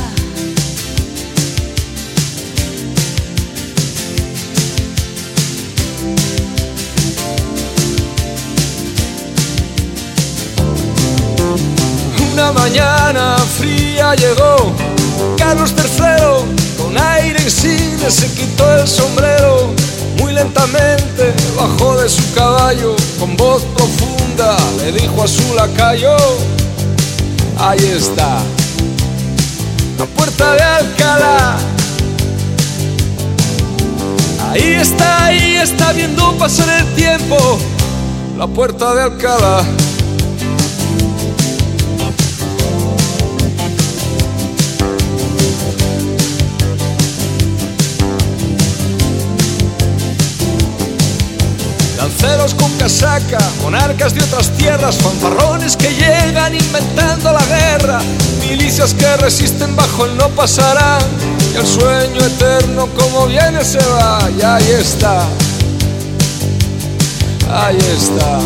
Una 12.43 12.53
mañana 12.55 13.37
fría 13.57 14.17
llegó 14.17 14.73
Carlos 15.39 15.73
III 15.79 16.77
con 16.77 16.99
aire 16.99 17.41
insigne 17.41 18.11
se 18.11 18.27
quitó 18.35 18.81
el 18.81 18.89
sombrero 18.89 19.73
muy 20.19 20.33
lentamente 20.33 21.33
bajó 21.57 21.97
de 21.99 22.09
su 22.09 22.35
caballo 22.35 22.97
con 23.21 23.37
voz 23.37 23.63
profunda 23.77 24.57
le 24.79 24.91
dijo 24.91 25.23
a 25.23 25.29
su 25.29 25.55
lacayo 25.55 26.17
ahí 27.61 27.93
está 27.97 28.41
la 29.97 30.07
puerta 30.07 30.55
de 30.55 30.63
Alcalá. 30.63 31.59
Ahí 34.51 34.75
está 34.81 35.27
ahí 35.27 35.55
está 35.63 35.93
viendo 35.93 36.37
pasar 36.39 36.69
el 36.81 36.93
tiempo 36.95 37.37
la 38.37 38.49
puerta 38.49 38.95
de 38.97 39.03
Alcalá 39.03 39.65
monarcas 53.63 54.15
de 54.15 54.23
otras 54.23 54.51
tierras, 54.51 54.97
fanfarrones 54.97 55.77
que 55.77 55.89
llegan 55.95 56.55
inventando 56.55 57.33
la 57.33 57.45
guerra, 57.47 58.01
milicias 58.41 58.95
que 58.95 59.17
resisten 59.17 59.75
bajo 59.77 60.05
el 60.05 60.17
no 60.17 60.29
pasará, 60.31 60.99
y 61.53 61.57
el 61.57 61.67
sueño 61.67 62.21
eterno 62.25 62.89
como 62.99 63.27
viene 63.27 63.65
se 63.65 63.79
va, 63.79 64.19
y 64.39 64.43
ahí 64.43 64.71
está, 64.79 65.27
ahí 67.51 67.79
está, 67.79 68.39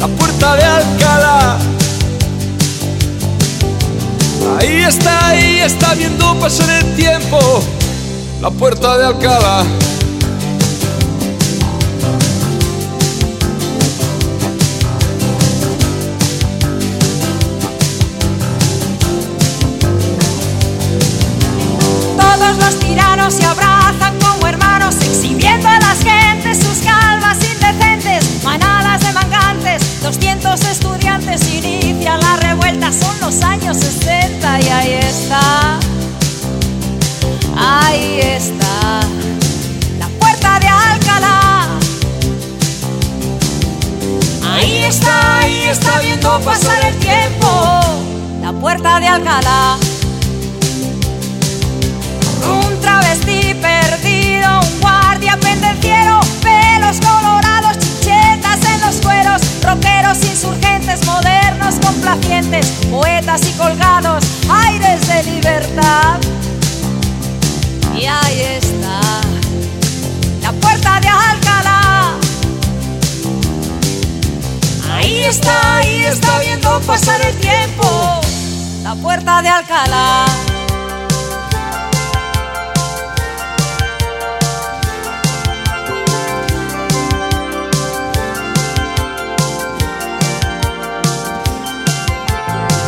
la 0.00 0.08
puerta 0.08 0.56
de 0.56 0.64
Alcalá. 0.64 1.58
Ahí 4.58 4.84
está, 4.84 5.28
ahí 5.28 5.60
está 5.60 5.94
viendo 5.94 6.38
pasar 6.38 6.68
el 6.70 6.94
tiempo, 6.94 7.38
la 8.40 8.50
puerta 8.50 8.98
de 8.98 9.06
Alcalá. 9.06 9.64
Pasar 46.40 46.84
el 46.84 46.96
tiempo, 46.98 47.80
la 48.40 48.52
puerta 48.52 48.98
de 49.00 49.06
Alcalá. 49.06 49.76
Un 52.48 52.80
travesti 52.80 53.54
perdido, 53.54 54.60
un 54.60 54.80
guardia 54.80 55.38
pendenciero, 55.38 56.20
pelos 56.42 56.98
colorados, 57.00 57.78
chichetas 57.78 58.64
en 58.64 58.80
los 58.80 58.96
cueros, 58.96 59.42
rockeros 59.62 60.24
insurgentes, 60.24 61.04
modernos 61.06 61.74
complacientes, 61.84 62.66
poetas 62.90 63.42
y 63.48 63.52
colgados, 63.52 64.24
aires 64.48 65.06
de 65.06 65.22
libertad. 65.30 66.18
Y 67.94 68.06
ahí 68.06 68.40
Está, 75.24 75.78
ahí 75.78 76.04
está 76.04 76.40
viendo 76.40 76.78
pasar 76.80 77.18
el 77.22 77.34
tiempo, 77.36 78.20
la 78.82 78.94
puerta 78.96 79.40
de 79.40 79.48
Alcalá. 79.48 80.26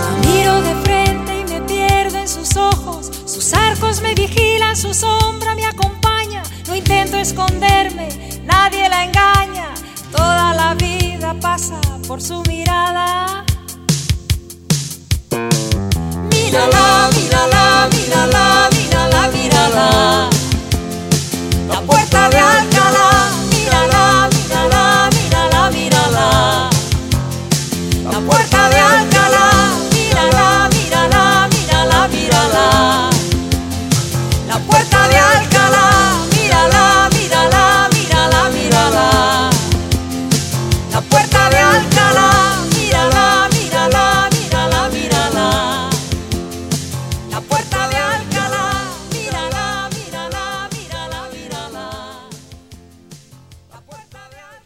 La 0.03 0.29
miro 0.29 0.61
de 0.61 0.75
frente 0.83 1.41
y 1.41 1.45
me 1.45 1.61
pierdo 1.63 2.19
en 2.19 2.29
sus 2.29 2.57
ojos. 2.57 3.11
Sus 3.25 3.55
arcos 3.55 4.03
me 4.03 4.15
vigilan, 4.15 4.77
su 4.77 4.93
sombra 4.93 5.55
me 5.55 5.65
acompaña. 5.65 6.43
No 6.69 6.75
intento 6.75 7.17
esconderme, 7.17 8.09
nadie 8.45 8.87
la 8.91 9.05
engaña. 9.05 9.69
Toda 10.13 10.53
la 10.53 10.75
vida 10.75 11.35
pasa 11.41 11.84
por 12.07 12.21
su 12.21 12.43
mirada. 12.49 13.45
Mírala, 16.31 17.11
mírala, 17.15 17.89
mírala, 17.93 18.69
mírala, 18.73 19.29
mírala. 19.29 20.31
La 21.69 21.81
puerta 21.81 22.29
de 22.29 22.39